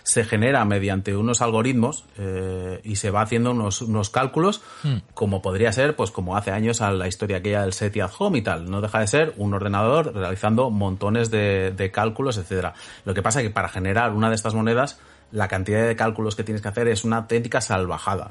se 0.06 0.22
genera 0.22 0.64
mediante 0.64 1.16
unos 1.16 1.42
algoritmos 1.42 2.04
eh, 2.16 2.80
y 2.84 2.94
se 2.94 3.10
va 3.10 3.22
haciendo 3.22 3.50
unos, 3.50 3.82
unos 3.82 4.08
cálculos, 4.08 4.62
hmm. 4.84 4.98
como 5.14 5.42
podría 5.42 5.72
ser, 5.72 5.96
pues 5.96 6.12
como 6.12 6.36
hace 6.36 6.52
años 6.52 6.80
a 6.80 6.92
la 6.92 7.08
historia 7.08 7.38
aquella 7.38 7.62
del 7.62 7.72
SETI 7.72 8.02
at 8.02 8.12
home 8.16 8.38
y 8.38 8.42
tal. 8.42 8.70
No 8.70 8.80
deja 8.80 9.00
de 9.00 9.08
ser 9.08 9.34
un 9.36 9.52
ordenador 9.52 10.14
realizando 10.14 10.70
montones 10.70 11.32
de, 11.32 11.72
de 11.76 11.90
cálculos, 11.90 12.38
etcétera. 12.38 12.74
Lo 13.04 13.14
que 13.14 13.22
pasa 13.22 13.40
es 13.40 13.48
que 13.48 13.52
para 13.52 13.68
generar 13.68 14.12
una 14.12 14.28
de 14.28 14.36
estas 14.36 14.54
monedas 14.54 15.00
la 15.32 15.48
cantidad 15.48 15.86
de 15.86 15.96
cálculos 15.96 16.36
que 16.36 16.44
tienes 16.44 16.62
que 16.62 16.68
hacer 16.68 16.88
es 16.88 17.04
una 17.04 17.18
auténtica 17.18 17.60
salvajada. 17.60 18.30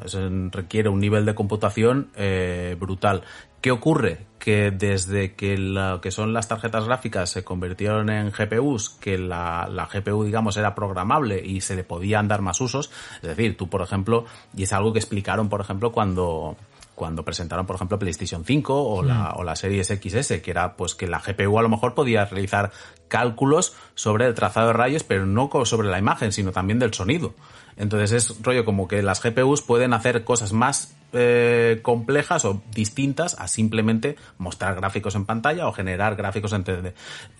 requiere 0.51 0.89
un 0.89 0.99
nivel 0.99 1.25
de 1.25 1.35
computación 1.35 2.09
eh, 2.15 2.77
brutal. 2.79 3.23
¿Qué 3.65 3.71
ocurre? 3.71 4.27
Que 4.37 4.69
desde 4.69 5.33
que 5.33 5.57
lo 5.57 5.99
que 5.99 6.11
son 6.11 6.33
las 6.33 6.47
tarjetas 6.47 6.85
gráficas 6.85 7.31
se 7.31 7.43
convirtieron 7.43 8.11
en 8.11 8.29
GPUs, 8.29 8.91
que 8.91 9.17
la, 9.17 9.67
la, 9.67 9.87
GPU, 9.87 10.23
digamos, 10.23 10.55
era 10.57 10.75
programable 10.75 11.43
y 11.43 11.61
se 11.61 11.75
le 11.75 11.83
podían 11.83 12.27
dar 12.27 12.43
más 12.43 12.61
usos, 12.61 12.91
es 13.23 13.29
decir, 13.29 13.57
tú, 13.57 13.67
por 13.67 13.81
ejemplo, 13.81 14.25
y 14.55 14.61
es 14.61 14.71
algo 14.71 14.93
que 14.93 14.99
explicaron, 14.99 15.49
por 15.49 15.61
ejemplo, 15.61 15.91
cuando, 15.91 16.55
cuando 16.93 17.25
presentaron, 17.25 17.65
por 17.65 17.75
ejemplo, 17.75 17.97
PlayStation 17.97 18.45
5 18.45 18.83
o, 18.83 19.01
la, 19.01 19.15
mm. 19.15 19.39
o 19.39 19.43
la 19.43 19.55
Series 19.55 19.87
XS, 19.87 20.41
que 20.43 20.51
era 20.51 20.75
pues 20.75 20.93
que 20.93 21.07
la 21.07 21.17
GPU 21.17 21.57
a 21.57 21.63
lo 21.63 21.69
mejor 21.69 21.95
podía 21.95 22.23
realizar 22.25 22.71
cálculos 23.07 23.73
sobre 23.95 24.27
el 24.27 24.35
trazado 24.35 24.67
de 24.67 24.73
rayos, 24.73 25.03
pero 25.03 25.25
no 25.25 25.49
sobre 25.65 25.87
la 25.87 25.97
imagen, 25.97 26.31
sino 26.31 26.51
también 26.51 26.77
del 26.77 26.93
sonido. 26.93 27.33
Entonces 27.77 28.11
es 28.11 28.43
rollo 28.43 28.63
como 28.63 28.87
que 28.87 29.01
las 29.01 29.23
GPUs 29.23 29.63
pueden 29.63 29.93
hacer 29.93 30.23
cosas 30.23 30.53
más 30.53 30.95
eh, 31.15 31.79
complejas 31.81 32.45
o 32.45 32.61
distintas 32.71 33.39
a 33.39 33.47
simplemente 33.47 34.17
mostrar 34.37 34.75
gráficos 34.75 35.15
en 35.15 35.25
pantalla 35.25 35.67
o 35.67 35.71
generar 35.71 36.15
gráficos 36.15 36.53
en 36.53 36.63
3D. 36.63 36.93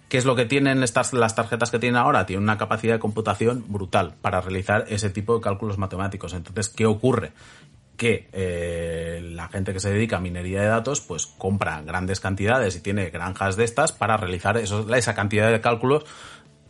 ¿Qué 0.08 0.18
es 0.18 0.26
lo 0.26 0.36
que 0.36 0.46
tienen 0.46 0.82
estas, 0.82 1.14
las 1.14 1.36
tarjetas 1.36 1.72
que 1.72 1.80
tienen 1.80 1.98
ahora? 1.98 2.26
Tienen 2.26 2.44
una 2.44 2.58
capacidad 2.58 2.94
de 2.94 3.00
computación 3.00 3.66
brutal 3.68 4.16
para 4.22 4.42
realizar 4.42 4.86
ese 4.88 5.10
tipo 5.10 5.36
de 5.36 5.42
cálculos 5.42 5.78
matemáticos. 5.78 6.34
Entonces, 6.34 6.70
¿qué 6.70 6.86
ocurre? 6.86 7.34
que 7.98 8.28
eh, 8.34 9.22
la 9.24 9.48
gente 9.48 9.72
que 9.72 9.80
se 9.80 9.90
dedica 9.90 10.18
a 10.18 10.20
minería 10.20 10.62
de 10.62 10.68
datos 10.68 11.00
pues 11.00 11.28
compra 11.28 11.82
grandes 11.82 12.20
cantidades 12.20 12.76
y 12.76 12.82
tiene 12.82 13.10
granjas 13.10 13.56
de 13.56 13.64
estas 13.64 13.94
para 13.94 14.18
realizar 14.18 14.58
esa 14.58 15.16
cantidad 15.16 15.50
de 15.50 15.62
cálculos 15.62 16.04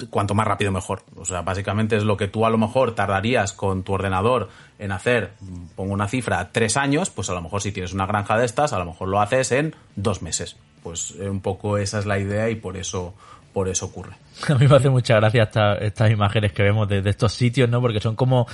cuanto 0.10 0.34
más 0.34 0.48
rápido 0.48 0.72
mejor. 0.72 1.04
O 1.16 1.26
sea, 1.26 1.42
básicamente 1.42 1.96
es 1.96 2.04
lo 2.04 2.18
que 2.18 2.28
tú 2.28 2.46
a 2.46 2.50
lo 2.50 2.58
mejor 2.58 2.96
tardarías 2.96 3.54
con 3.54 3.84
tu 3.84 3.94
ordenador 3.94 4.50
en 4.80 4.92
hacer, 4.92 5.32
pongo 5.76 5.94
una 5.94 6.08
cifra, 6.08 6.50
tres 6.52 6.78
años, 6.78 7.10
pues 7.10 7.30
a 7.30 7.34
lo 7.34 7.42
mejor 7.42 7.62
si 7.62 7.72
tienes 7.72 7.94
una 7.94 8.06
granja 8.06 8.38
de 8.38 8.46
estas, 8.46 8.74
a 8.74 8.80
lo 8.80 8.86
mejor 8.86 9.08
lo 9.08 9.22
haces 9.22 9.52
en 9.52 9.76
dos 9.96 10.22
meses. 10.22 10.58
Pues 10.84 11.12
un 11.12 11.42
poco 11.42 11.78
esa 11.78 12.00
es 12.00 12.06
la 12.06 12.20
idea 12.20 12.50
y 12.50 12.56
por 12.56 12.78
eso, 12.78 13.16
por 13.54 13.68
eso 13.70 13.88
ocurre. 13.88 14.14
A 14.48 14.56
mí 14.56 14.68
me 14.68 14.76
hace 14.76 14.90
mucha 14.90 15.16
gracia 15.16 15.50
estas 15.82 16.12
imágenes 16.12 16.54
que 16.54 16.64
vemos 16.64 16.88
de 16.88 17.10
estos 17.10 17.34
sitios, 17.34 17.70
¿no? 17.70 17.82
Porque 17.82 18.00
son 18.00 18.16
como 18.16 18.48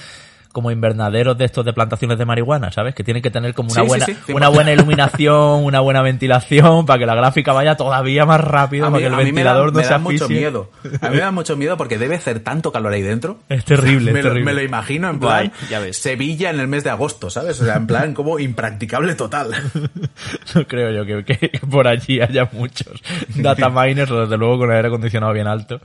como 0.51 0.71
invernaderos 0.71 1.37
de 1.37 1.45
estos 1.45 1.65
de 1.65 1.73
plantaciones 1.73 2.17
de 2.17 2.25
marihuana, 2.25 2.71
¿sabes? 2.71 2.93
Que 2.93 3.03
tienen 3.03 3.23
que 3.23 3.31
tener 3.31 3.53
como 3.53 3.71
una 3.71 3.83
buena 3.83 4.05
una 4.33 4.49
buena 4.49 4.71
iluminación, 4.71 5.63
una 5.63 5.79
buena 5.79 6.01
ventilación 6.01 6.85
para 6.85 6.99
que 6.99 7.05
la 7.05 7.15
gráfica 7.15 7.53
vaya 7.53 7.75
todavía 7.75 8.25
más 8.25 8.41
rápido, 8.41 8.87
para 8.87 8.99
que 8.99 9.07
el 9.07 9.15
ventilador 9.15 9.73
me 9.73 9.83
da, 9.83 9.97
no 9.97 10.09
me 10.09 10.13
da 10.13 10.25
mucho 10.25 10.29
miedo. 10.29 10.69
A 11.01 11.09
mí 11.09 11.15
me 11.15 11.21
da 11.21 11.31
mucho 11.31 11.55
miedo 11.55 11.77
porque 11.77 11.97
debe 11.97 12.15
hacer 12.15 12.41
tanto 12.41 12.71
calor 12.71 12.93
ahí 12.93 13.01
dentro. 13.01 13.39
Es 13.49 13.65
terrible, 13.65 14.11
me, 14.11 14.19
es 14.19 14.25
terrible. 14.25 14.45
me 14.45 14.53
lo 14.53 14.63
imagino 14.63 15.09
en 15.09 15.19
plan 15.19 15.51
ya 15.69 15.79
ves. 15.79 15.97
Sevilla 15.97 16.49
en 16.49 16.59
el 16.59 16.67
mes 16.67 16.83
de 16.83 16.89
agosto, 16.89 17.29
¿sabes? 17.29 17.59
O 17.61 17.65
sea, 17.65 17.75
en 17.75 17.87
plan 17.87 18.13
como 18.13 18.39
impracticable 18.39 19.15
total. 19.15 19.51
no 20.55 20.67
creo 20.67 20.91
yo 20.91 21.05
que, 21.05 21.23
que 21.23 21.59
por 21.69 21.87
allí 21.87 22.21
haya 22.21 22.49
muchos 22.51 23.01
data 23.35 23.69
miners, 23.69 24.11
desde 24.11 24.37
luego 24.37 24.59
con 24.59 24.71
el 24.71 24.75
aire 24.77 24.87
acondicionado 24.89 25.33
bien 25.33 25.47
alto 25.47 25.81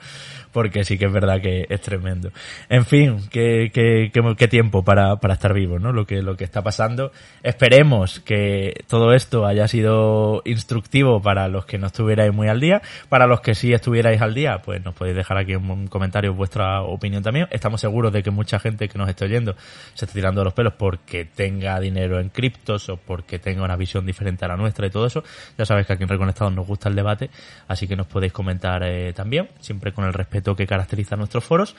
porque 0.56 0.86
sí 0.86 0.96
que 0.96 1.04
es 1.04 1.12
verdad 1.12 1.42
que 1.42 1.66
es 1.68 1.82
tremendo. 1.82 2.30
En 2.70 2.86
fin, 2.86 3.18
qué, 3.30 3.70
qué, 3.74 4.10
qué, 4.10 4.48
tiempo 4.48 4.82
para, 4.82 5.16
para, 5.16 5.34
estar 5.34 5.52
vivos, 5.52 5.82
¿no? 5.82 5.92
Lo 5.92 6.06
que, 6.06 6.22
lo 6.22 6.34
que 6.34 6.44
está 6.44 6.62
pasando. 6.62 7.12
Esperemos 7.42 8.20
que 8.20 8.72
todo 8.88 9.12
esto 9.12 9.44
haya 9.44 9.68
sido 9.68 10.40
instructivo 10.46 11.20
para 11.20 11.48
los 11.48 11.66
que 11.66 11.76
no 11.76 11.88
estuvierais 11.88 12.32
muy 12.32 12.48
al 12.48 12.58
día. 12.58 12.80
Para 13.10 13.26
los 13.26 13.42
que 13.42 13.54
sí 13.54 13.74
estuvierais 13.74 14.22
al 14.22 14.32
día, 14.32 14.62
pues 14.64 14.82
nos 14.82 14.94
podéis 14.94 15.14
dejar 15.14 15.36
aquí 15.36 15.54
un 15.54 15.88
comentario 15.88 16.32
vuestra 16.32 16.80
opinión 16.80 17.22
también. 17.22 17.48
Estamos 17.50 17.82
seguros 17.82 18.10
de 18.10 18.22
que 18.22 18.30
mucha 18.30 18.58
gente 18.58 18.88
que 18.88 18.96
nos 18.96 19.10
esté 19.10 19.26
oyendo 19.26 19.56
se 19.92 20.06
está 20.06 20.14
tirando 20.14 20.42
los 20.42 20.54
pelos 20.54 20.72
porque 20.72 21.26
tenga 21.26 21.78
dinero 21.80 22.18
en 22.18 22.30
criptos 22.30 22.88
o 22.88 22.96
porque 22.96 23.38
tenga 23.38 23.62
una 23.62 23.76
visión 23.76 24.06
diferente 24.06 24.46
a 24.46 24.48
la 24.48 24.56
nuestra 24.56 24.86
y 24.86 24.90
todo 24.90 25.04
eso. 25.04 25.22
Ya 25.58 25.66
sabéis 25.66 25.86
que 25.86 25.92
aquí 25.92 26.04
en 26.04 26.08
Reconectados 26.08 26.54
nos 26.54 26.66
gusta 26.66 26.88
el 26.88 26.96
debate, 26.96 27.28
así 27.68 27.86
que 27.86 27.94
nos 27.94 28.06
podéis 28.06 28.32
comentar 28.32 28.82
eh, 28.84 29.12
también, 29.12 29.50
siempre 29.60 29.92
con 29.92 30.06
el 30.06 30.14
respeto 30.14 30.45
que 30.54 30.66
caracteriza 30.66 31.16
nuestros 31.16 31.44
foros. 31.44 31.74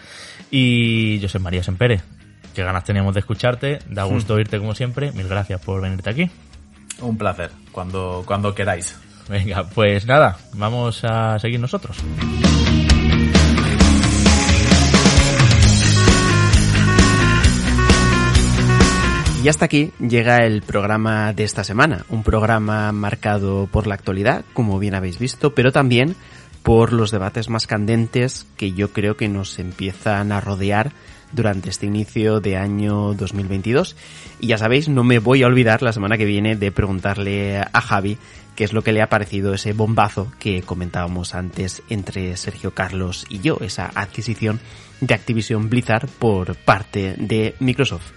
Y 0.52 1.20
yo 1.20 1.30
soy 1.30 1.40
María 1.40 1.64
Sempere. 1.64 2.02
Qué 2.54 2.64
ganas 2.64 2.84
teníamos 2.84 3.14
de 3.14 3.20
escucharte. 3.20 3.80
Da 3.88 4.06
hmm. 4.06 4.10
gusto 4.10 4.34
oírte 4.34 4.58
como 4.58 4.74
siempre. 4.74 5.12
Mil 5.12 5.28
gracias 5.28 5.62
por 5.62 5.82
venirte 5.82 6.10
aquí. 6.10 6.30
Un 7.00 7.18
placer, 7.18 7.52
cuando, 7.72 8.24
cuando 8.26 8.56
queráis. 8.56 8.98
Venga, 9.30 9.64
pues 9.64 10.06
nada, 10.06 10.38
vamos 10.54 11.04
a 11.04 11.38
seguir 11.38 11.60
nosotros. 11.60 11.98
Y 19.44 19.50
hasta 19.50 19.66
aquí 19.66 19.92
llega 20.00 20.46
el 20.46 20.62
programa 20.62 21.32
de 21.32 21.44
esta 21.44 21.64
semana, 21.64 22.06
un 22.10 22.24
programa 22.24 22.92
marcado 22.92 23.68
por 23.72 23.88
la 23.88 23.94
actualidad, 23.94 24.44
como 24.54 24.80
bien 24.80 24.96
habéis 24.96 25.20
visto, 25.20 25.54
pero 25.54 25.72
también 25.72 26.16
por 26.68 26.92
los 26.92 27.12
debates 27.12 27.48
más 27.48 27.66
candentes 27.66 28.46
que 28.58 28.74
yo 28.74 28.92
creo 28.92 29.16
que 29.16 29.30
nos 29.30 29.58
empiezan 29.58 30.34
a 30.34 30.42
rodear 30.42 30.92
durante 31.32 31.70
este 31.70 31.86
inicio 31.86 32.42
de 32.42 32.58
año 32.58 33.14
2022. 33.14 33.96
Y 34.42 34.48
ya 34.48 34.58
sabéis, 34.58 34.90
no 34.90 35.06
me 35.06 35.20
voy 35.20 35.44
a 35.44 35.48
olvidar 35.48 35.82
la 35.82 35.94
semana 35.94 36.18
que 36.18 36.26
viene 36.26 36.58
de 36.58 36.74
preguntarle 36.74 37.60
a 37.60 37.80
Javi 37.80 38.18
qué 38.58 38.66
es 38.66 38.74
lo 38.74 38.82
que 38.82 38.92
le 38.92 39.02
ha 39.02 39.08
parecido 39.08 39.54
ese 39.54 39.72
bombazo 39.72 40.30
que 40.40 40.62
comentábamos 40.62 41.36
antes 41.36 41.84
entre 41.88 42.36
Sergio 42.36 42.72
Carlos 42.72 43.26
y 43.30 43.40
yo, 43.40 43.60
esa 43.62 43.90
adquisición 43.96 44.60
de 45.00 45.14
Activision 45.14 45.70
Blizzard 45.70 46.10
por 46.20 46.58
parte 46.58 47.16
de 47.18 47.56
Microsoft. 47.62 48.12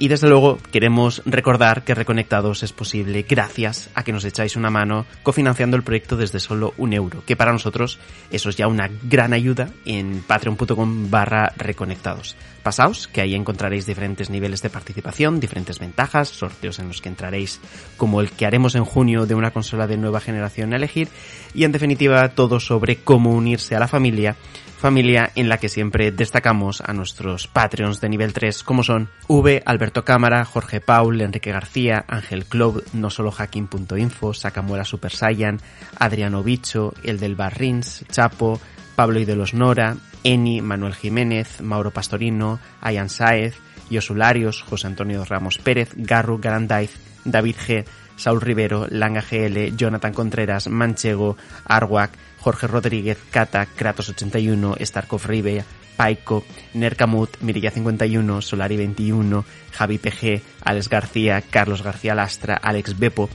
Y 0.00 0.08
desde 0.08 0.30
luego 0.30 0.56
queremos 0.72 1.20
recordar 1.26 1.84
que 1.84 1.94
Reconectados 1.94 2.62
es 2.62 2.72
posible 2.72 3.26
gracias 3.28 3.90
a 3.94 4.02
que 4.02 4.14
nos 4.14 4.24
echáis 4.24 4.56
una 4.56 4.70
mano 4.70 5.04
cofinanciando 5.22 5.76
el 5.76 5.82
proyecto 5.82 6.16
desde 6.16 6.40
solo 6.40 6.72
un 6.78 6.94
euro, 6.94 7.22
que 7.26 7.36
para 7.36 7.52
nosotros 7.52 7.98
eso 8.30 8.48
es 8.48 8.56
ya 8.56 8.66
una 8.66 8.88
gran 9.02 9.34
ayuda 9.34 9.68
en 9.84 10.24
patreon.com 10.26 11.10
barra 11.10 11.52
reconectados. 11.54 12.34
Pasaos, 12.60 13.08
que 13.08 13.20
ahí 13.20 13.34
encontraréis 13.34 13.86
diferentes 13.86 14.30
niveles 14.30 14.62
de 14.62 14.70
participación, 14.70 15.40
diferentes 15.40 15.78
ventajas, 15.78 16.28
sorteos 16.28 16.78
en 16.78 16.88
los 16.88 17.00
que 17.00 17.08
entraréis 17.08 17.60
como 17.96 18.20
el 18.20 18.30
que 18.30 18.46
haremos 18.46 18.74
en 18.74 18.84
junio 18.84 19.26
de 19.26 19.34
una 19.34 19.50
consola 19.50 19.86
de 19.86 19.96
nueva 19.96 20.20
generación 20.20 20.72
a 20.72 20.76
elegir 20.76 21.08
y 21.54 21.64
en 21.64 21.72
definitiva 21.72 22.28
todo 22.30 22.60
sobre 22.60 22.96
cómo 22.96 23.32
unirse 23.32 23.74
a 23.74 23.80
la 23.80 23.88
familia 23.88 24.36
familia 24.80 25.30
en 25.34 25.50
la 25.50 25.58
que 25.58 25.68
siempre 25.68 26.10
destacamos 26.10 26.80
a 26.80 26.94
nuestros 26.94 27.46
Patreons 27.46 28.00
de 28.00 28.08
nivel 28.08 28.32
3 28.32 28.62
como 28.62 28.82
son 28.82 29.10
V, 29.28 29.62
Alberto 29.66 30.06
Cámara, 30.06 30.44
Jorge 30.46 30.80
Paul, 30.80 31.20
Enrique 31.20 31.52
García, 31.52 32.06
Ángel 32.08 32.46
Club, 32.46 32.82
no 32.94 33.10
solo 33.10 33.30
hacking.info, 33.30 34.32
Sacamuela 34.32 34.86
Super 34.86 35.12
Saiyan, 35.12 35.60
Adriano 35.98 36.42
Bicho, 36.42 36.94
el 37.04 37.20
del 37.20 37.36
Barrins, 37.36 38.06
Chapo, 38.10 38.58
Pablo 38.96 39.20
y 39.20 39.26
de 39.26 39.36
los 39.36 39.52
Nora, 39.52 39.96
Eni, 40.24 40.60
Manuel 40.60 40.94
Jiménez, 40.94 41.60
Mauro 41.60 41.90
Pastorino, 41.90 42.60
Ayan 42.80 43.08
Saez, 43.08 43.56
Yosularios, 43.90 44.62
José 44.62 44.86
Antonio 44.86 45.24
Ramos 45.24 45.58
Pérez, 45.58 45.90
Garru 45.96 46.38
Garandaiz, 46.38 46.92
David 47.24 47.56
G, 47.56 47.84
Saúl 48.16 48.40
Rivero, 48.40 48.86
Langa 48.90 49.22
GL, 49.22 49.76
Jonathan 49.76 50.12
Contreras, 50.12 50.68
Manchego, 50.68 51.36
Arwak, 51.64 52.12
Jorge 52.38 52.66
Rodríguez, 52.66 53.18
Cata, 53.30 53.66
Kratos81, 53.66 54.76
Starkov 54.84 55.26
Ribe, 55.26 55.64
Paiko, 55.96 56.44
Nercamut, 56.74 57.40
Mirilla 57.40 57.70
51, 57.70 58.40
Solari 58.40 58.76
21, 58.76 59.44
Javi 59.72 59.98
PG, 59.98 60.42
Alex 60.64 60.88
García, 60.88 61.42
Carlos 61.42 61.82
García 61.82 62.14
Lastra, 62.14 62.56
Alex 62.56 62.98
Bepo, 62.98 63.28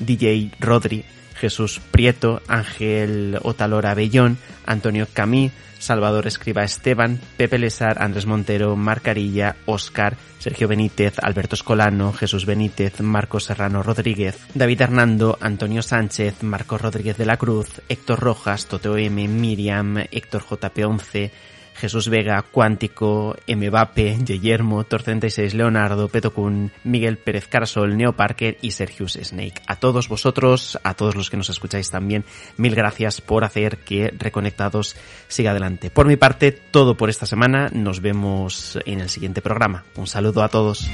DJ 0.00 0.52
Rodri, 0.58 1.04
Jesús 1.34 1.80
Prieto, 1.90 2.42
Ángel 2.48 3.38
Otalora 3.42 3.94
Bellón, 3.94 4.38
Antonio 4.66 5.06
Camí, 5.12 5.52
Salvador 5.78 6.26
Escriba 6.26 6.64
Esteban, 6.64 7.20
Pepe 7.36 7.58
Lesar, 7.58 8.02
Andrés 8.02 8.26
Montero, 8.26 8.76
Marcarilla, 8.76 9.56
Oscar, 9.66 10.16
Sergio 10.38 10.68
Benítez, 10.68 11.14
Alberto 11.20 11.54
Escolano, 11.54 12.12
Jesús 12.12 12.46
Benítez, 12.46 13.00
Marco 13.00 13.40
Serrano 13.40 13.82
Rodríguez, 13.82 14.38
David 14.54 14.82
Hernando, 14.82 15.38
Antonio 15.40 15.82
Sánchez, 15.82 16.42
Marco 16.42 16.78
Rodríguez 16.78 17.16
de 17.16 17.26
la 17.26 17.36
Cruz, 17.36 17.82
Héctor 17.88 18.20
Rojas, 18.20 18.66
Toteo 18.66 18.96
M, 18.96 19.26
Miriam, 19.28 19.98
Héctor 20.10 20.42
JP11, 20.44 21.30
Jesús 21.78 22.08
Vega, 22.08 22.42
Cuántico, 22.42 23.36
Mbappe, 23.46 24.18
Guillermo, 24.20 24.84
Tor36, 24.84 25.52
Leonardo, 25.52 26.08
Petocun, 26.08 26.72
Miguel 26.84 27.18
Pérez 27.18 27.46
Carasol, 27.46 27.96
Neo 27.96 28.12
Parker 28.12 28.58
y 28.60 28.72
Sergius 28.72 29.18
Snake. 29.22 29.62
A 29.66 29.76
todos 29.76 30.08
vosotros, 30.08 30.78
a 30.82 30.94
todos 30.94 31.14
los 31.14 31.30
que 31.30 31.36
nos 31.36 31.50
escucháis 31.50 31.90
también, 31.90 32.24
mil 32.56 32.74
gracias 32.74 33.20
por 33.20 33.44
hacer 33.44 33.78
que 33.78 34.12
Reconectados 34.18 34.96
siga 35.28 35.52
adelante. 35.52 35.90
Por 35.90 36.06
mi 36.06 36.16
parte, 36.16 36.52
todo 36.52 36.96
por 36.96 37.10
esta 37.10 37.26
semana. 37.26 37.68
Nos 37.72 38.00
vemos 38.00 38.78
en 38.84 39.00
el 39.00 39.08
siguiente 39.08 39.42
programa. 39.42 39.84
Un 39.96 40.06
saludo 40.06 40.42
a 40.42 40.48
todos. 40.48 40.88